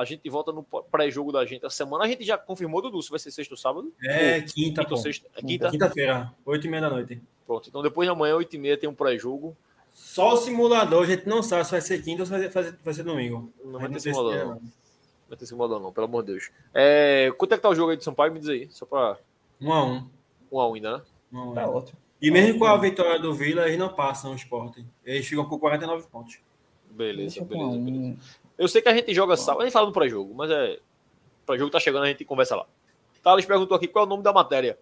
A 0.00 0.04
gente 0.04 0.28
volta 0.30 0.50
no 0.52 0.62
pré-jogo 0.62 1.30
da 1.32 1.44
gente. 1.44 1.64
A 1.66 1.70
semana 1.70 2.04
a 2.04 2.08
gente 2.08 2.24
já 2.24 2.38
confirmou, 2.38 2.80
Dudu, 2.80 3.02
se 3.02 3.10
vai 3.10 3.18
ser 3.18 3.30
sexta 3.30 3.52
ou 3.54 3.58
sábado? 3.58 3.92
É, 4.02 4.40
quinta, 4.40 4.82
Quinta 4.84 4.96
sexta? 4.96 5.28
É 5.36 5.42
quinta? 5.42 5.70
Quinta-feira, 5.70 6.32
oito 6.46 6.66
e 6.66 6.70
meia 6.70 6.82
da 6.82 6.90
noite. 6.90 7.20
Pronto. 7.46 7.68
Então 7.68 7.82
depois 7.82 8.06
de 8.06 8.12
amanhã, 8.12 8.34
8h30, 8.36 8.78
tem 8.78 8.88
um 8.88 8.94
pré-jogo. 8.94 9.56
Só 9.92 10.34
o 10.34 10.36
simulador, 10.36 11.02
a 11.02 11.06
gente 11.06 11.28
não 11.28 11.42
sabe 11.42 11.64
se 11.64 11.72
vai 11.72 11.80
ser 11.80 12.02
quinta 12.02 12.22
ou 12.22 12.26
se 12.26 12.30
vai 12.32 12.40
ser, 12.62 12.78
vai 12.82 12.94
ser- 12.94 13.02
domingo. 13.02 13.52
Não 13.64 13.78
vai 13.78 13.88
ter 13.90 14.00
simulador, 14.00 14.34
é, 14.34 14.44
não. 14.44 14.54
Não 14.54 14.60
vai 15.28 15.36
ter 15.38 15.46
simulador, 15.46 15.80
não, 15.80 15.92
pelo 15.92 16.06
amor 16.06 16.22
de 16.24 16.32
Deus. 16.32 16.50
É, 16.72 17.30
quanto 17.36 17.52
é 17.52 17.56
que 17.56 17.62
tá 17.62 17.68
o 17.68 17.74
jogo 17.74 17.90
aí 17.90 17.96
de 17.96 18.04
São 18.04 18.14
Paulo? 18.14 18.32
Me 18.32 18.40
diz 18.40 18.48
aí, 18.48 18.68
só 18.70 18.86
pra 18.86 19.18
Um 19.60 19.72
a 19.72 19.84
um. 19.84 20.08
um 20.50 20.60
a 20.60 20.68
um 20.68 20.74
ainda, 20.74 20.98
né? 20.98 21.02
Um 21.32 21.38
a 21.38 21.44
um, 21.50 21.54
Tá 21.54 21.68
ótimo. 21.68 21.98
E 22.22 22.30
mesmo 22.30 22.58
com 22.58 22.64
a 22.66 22.76
vitória 22.76 23.18
do 23.18 23.34
Vila, 23.34 23.66
eles 23.66 23.78
não 23.78 23.88
passam 23.92 24.32
o 24.32 24.34
esporte. 24.36 24.84
Eles 25.04 25.26
ficam 25.26 25.44
com 25.44 25.58
49 25.58 26.06
pontos. 26.06 26.38
Beleza, 26.90 27.44
beleza, 27.44 27.78
beleza. 27.78 28.16
Eu 28.60 28.68
sei 28.68 28.82
que 28.82 28.88
a 28.90 28.94
gente 28.94 29.14
joga 29.14 29.36
sábado, 29.38 29.62
a 29.62 29.64
gente 29.64 29.72
fala 29.72 29.86
no 29.86 29.92
pré-jogo, 29.92 30.34
mas 30.34 30.50
é. 30.50 30.74
O 31.42 31.46
pré-jogo 31.46 31.70
tá 31.70 31.80
chegando, 31.80 32.04
a 32.04 32.08
gente 32.08 32.24
conversa 32.26 32.54
lá. 32.54 32.66
Thales 33.22 33.46
perguntou 33.46 33.74
aqui 33.76 33.88
qual 33.88 34.04
é 34.04 34.06
o 34.06 34.08
nome 34.10 34.22
da 34.22 34.32
matéria. 34.34 34.78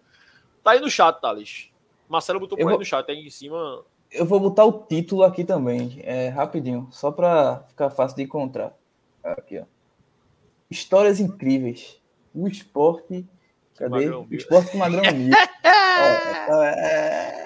Tá 0.61 0.71
aí 0.71 0.81
no 0.81 0.89
chat, 0.89 1.19
Thales. 1.21 1.69
Marcelo 2.09 2.39
botou 2.41 2.57
Eu 2.57 2.63
por 2.63 2.69
aí 2.69 2.73
vou- 2.73 2.79
no 2.79 2.85
chat, 2.85 3.09
aí 3.09 3.25
em 3.25 3.29
cima. 3.29 3.83
Eu 4.11 4.25
vou 4.25 4.39
botar 4.39 4.65
o 4.65 4.71
título 4.83 5.23
aqui 5.23 5.45
também, 5.45 6.01
é, 6.03 6.27
rapidinho, 6.29 6.89
só 6.91 7.09
para 7.11 7.63
ficar 7.69 7.89
fácil 7.89 8.17
de 8.17 8.23
encontrar. 8.23 8.73
Aqui, 9.23 9.59
ó. 9.59 9.63
Histórias 10.69 11.19
incríveis. 11.21 12.01
O 12.35 12.47
esporte. 12.47 13.25
Cadê? 13.77 13.89
Magrão 13.89 14.27
O 14.29 14.35
esporte 14.35 14.71
com 14.71 14.77
Magrão 14.77 15.03
Mil. 15.13 15.31
Ó, 16.51 16.63
é... 16.63 17.45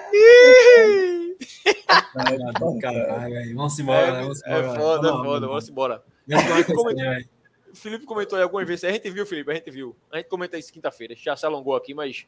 Caralho, 2.80 3.38
aí. 3.38 3.52
Vamos 3.54 3.78
embora, 3.78 4.12
né? 4.12 4.22
Vamos 4.22 4.42
É, 4.44 4.48
embora. 4.58 4.66
é 4.66 4.78
foda, 4.80 5.08
é 5.08 5.12
foda, 5.12 5.46
vamos 5.46 5.68
embora. 5.68 6.02
Como- 6.66 6.88
assim, 6.90 6.96
velho. 7.02 7.28
O 7.72 7.76
Felipe 7.76 8.04
comentou 8.06 8.36
aí 8.36 8.42
algumas 8.42 8.66
vezes. 8.68 8.84
A 8.84 8.90
gente 8.92 9.10
viu, 9.10 9.26
Felipe, 9.26 9.50
a 9.50 9.54
gente 9.54 9.70
viu. 9.70 9.96
A 10.12 10.16
gente 10.18 10.28
comenta 10.28 10.56
isso 10.56 10.72
quinta-feira. 10.72 11.14
Já 11.16 11.36
se 11.36 11.44
alongou 11.44 11.74
aqui, 11.74 11.92
mas 11.92 12.24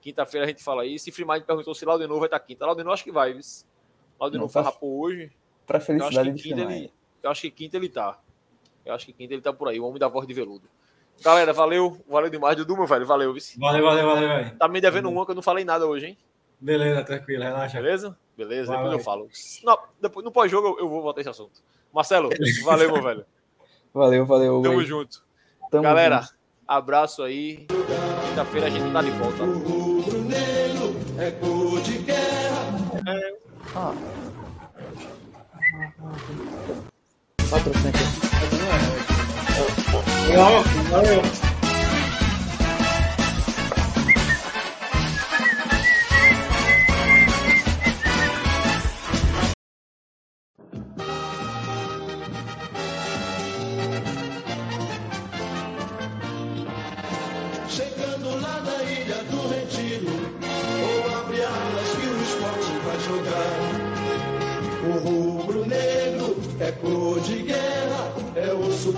quinta-feira 0.00 0.44
a 0.44 0.48
gente 0.48 0.62
fala 0.62 0.84
isso. 0.84 1.08
E 1.08 1.12
Freemind 1.12 1.44
perguntou 1.44 1.74
se 1.74 1.84
Laudenor 1.84 2.18
vai 2.18 2.26
estar 2.26 2.40
quinta. 2.40 2.66
Laudenor 2.66 2.92
acho 2.92 3.04
que 3.04 3.12
vai? 3.12 3.38
Laudenor 4.18 4.48
foi 4.48 4.62
tá- 4.62 4.68
rapou 4.70 5.00
hoje. 5.00 5.30
Para 5.66 5.76
Eu 5.76 5.78
acho, 5.78 5.86
felicidade 5.86 6.30
que 6.30 6.36
de 6.36 6.42
quinta 6.42 6.60
ele, 6.62 6.92
eu 7.22 7.30
acho 7.30 7.40
que 7.42 7.50
quinta 7.50 7.76
ele 7.76 7.88
tá. 7.88 8.20
Eu 8.84 8.94
acho 8.94 9.04
que 9.06 9.12
quinta 9.12 9.34
ele 9.34 9.42
tá 9.42 9.52
por 9.52 9.68
aí, 9.68 9.80
o 9.80 9.84
homem 9.84 9.98
da 9.98 10.06
voz 10.08 10.26
de 10.26 10.32
veludo. 10.34 10.68
Galera, 11.22 11.52
valeu. 11.52 12.00
Valeu 12.08 12.28
demais. 12.30 12.56
Dudu, 12.56 12.76
meu 12.76 12.86
velho, 12.86 13.06
valeu. 13.06 13.32
vice. 13.32 13.58
Valeu, 13.58 13.84
valeu, 13.84 14.06
valeu, 14.06 14.28
velho. 14.28 14.56
Tá 14.58 14.68
me 14.68 14.80
devendo 14.80 15.08
uma 15.08 15.24
que 15.24 15.30
eu 15.32 15.34
não 15.34 15.42
falei 15.42 15.64
nada 15.64 15.86
hoje, 15.86 16.06
hein? 16.06 16.18
Beleza, 16.60 17.02
tranquilo, 17.04 17.42
relaxa. 17.42 17.80
Beleza? 17.80 18.18
Beleza, 18.36 18.66
Vai, 18.72 18.76
depois 18.76 18.92
vai. 18.92 19.00
eu 19.00 19.04
falo. 19.04 19.28
Não, 19.64 19.78
depois, 20.00 20.24
no 20.24 20.30
pós-jogo 20.30 20.68
eu, 20.68 20.78
eu 20.80 20.88
vou 20.88 21.02
voltar 21.02 21.20
esse 21.20 21.30
assunto. 21.30 21.62
Marcelo, 21.92 22.30
valeu, 22.64 22.92
meu 22.92 23.02
velho. 23.02 23.24
Valeu, 23.92 24.26
valeu. 24.26 24.62
Tamo 24.62 24.74
Hugo. 24.74 24.84
junto. 24.84 25.22
Tamo 25.70 25.82
Galera, 25.82 26.20
junto. 26.20 26.34
abraço 26.68 27.22
aí. 27.22 27.66
Quinta-feira 28.28 28.66
a 28.66 28.70
gente 28.70 28.92
tá 28.92 29.00
de 29.02 29.10
volta. 29.12 29.42
O 29.42 29.96
é 31.18 31.30
cor 31.30 31.80
de 31.80 31.98
guerra. 31.98 32.66
Ah. 33.74 33.94
Patrocínio 37.50 37.88
aqui. 37.88 38.04
Valeu, 40.36 40.62
valeu. 40.90 41.45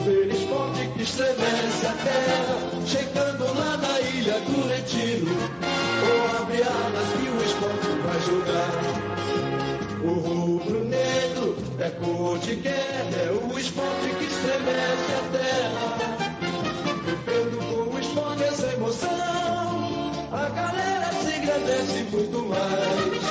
Super 0.08 0.28
esporte 0.34 0.88
que 0.94 1.02
estremece 1.02 1.86
a 1.86 1.92
terra. 1.92 2.56
Chegando 2.86 3.44
lá 3.44 3.76
na 3.76 4.00
ilha 4.00 4.40
do 4.40 4.66
Retiro, 4.68 5.26
ou 6.08 6.40
abre 6.40 6.62
alas 6.62 7.08
que 7.12 7.28
o 7.28 7.42
esporte 7.44 7.88
vai 8.04 8.20
jogar. 8.20 8.72
O 10.02 10.12
rubro-negro 10.20 11.56
é 11.78 11.90
cor 11.90 12.38
de 12.38 12.54
guerra, 12.56 13.16
é 13.16 13.30
o 13.32 13.58
esporte 13.58 14.08
que 14.18 14.24
estremece 14.24 15.12
a 15.12 15.22
terra. 15.36 15.86
Vivendo 17.04 17.58
com 17.68 17.94
o 17.94 17.98
esporte 18.00 18.42
essa 18.44 18.72
emoção, 18.72 19.10
a 20.32 20.48
galera 20.48 21.12
se 21.12 21.36
engrandece 21.36 22.02
muito 22.10 22.46
mais. 22.46 23.28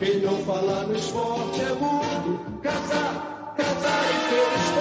Quem 0.00 0.20
não 0.20 0.36
fala 0.44 0.84
no 0.84 0.96
esporte 0.96 1.60
é 1.60 1.74
mudo, 1.74 2.60
casar, 2.60 3.54
casar 3.56 4.04
e 4.10 4.30
ter. 4.30 4.71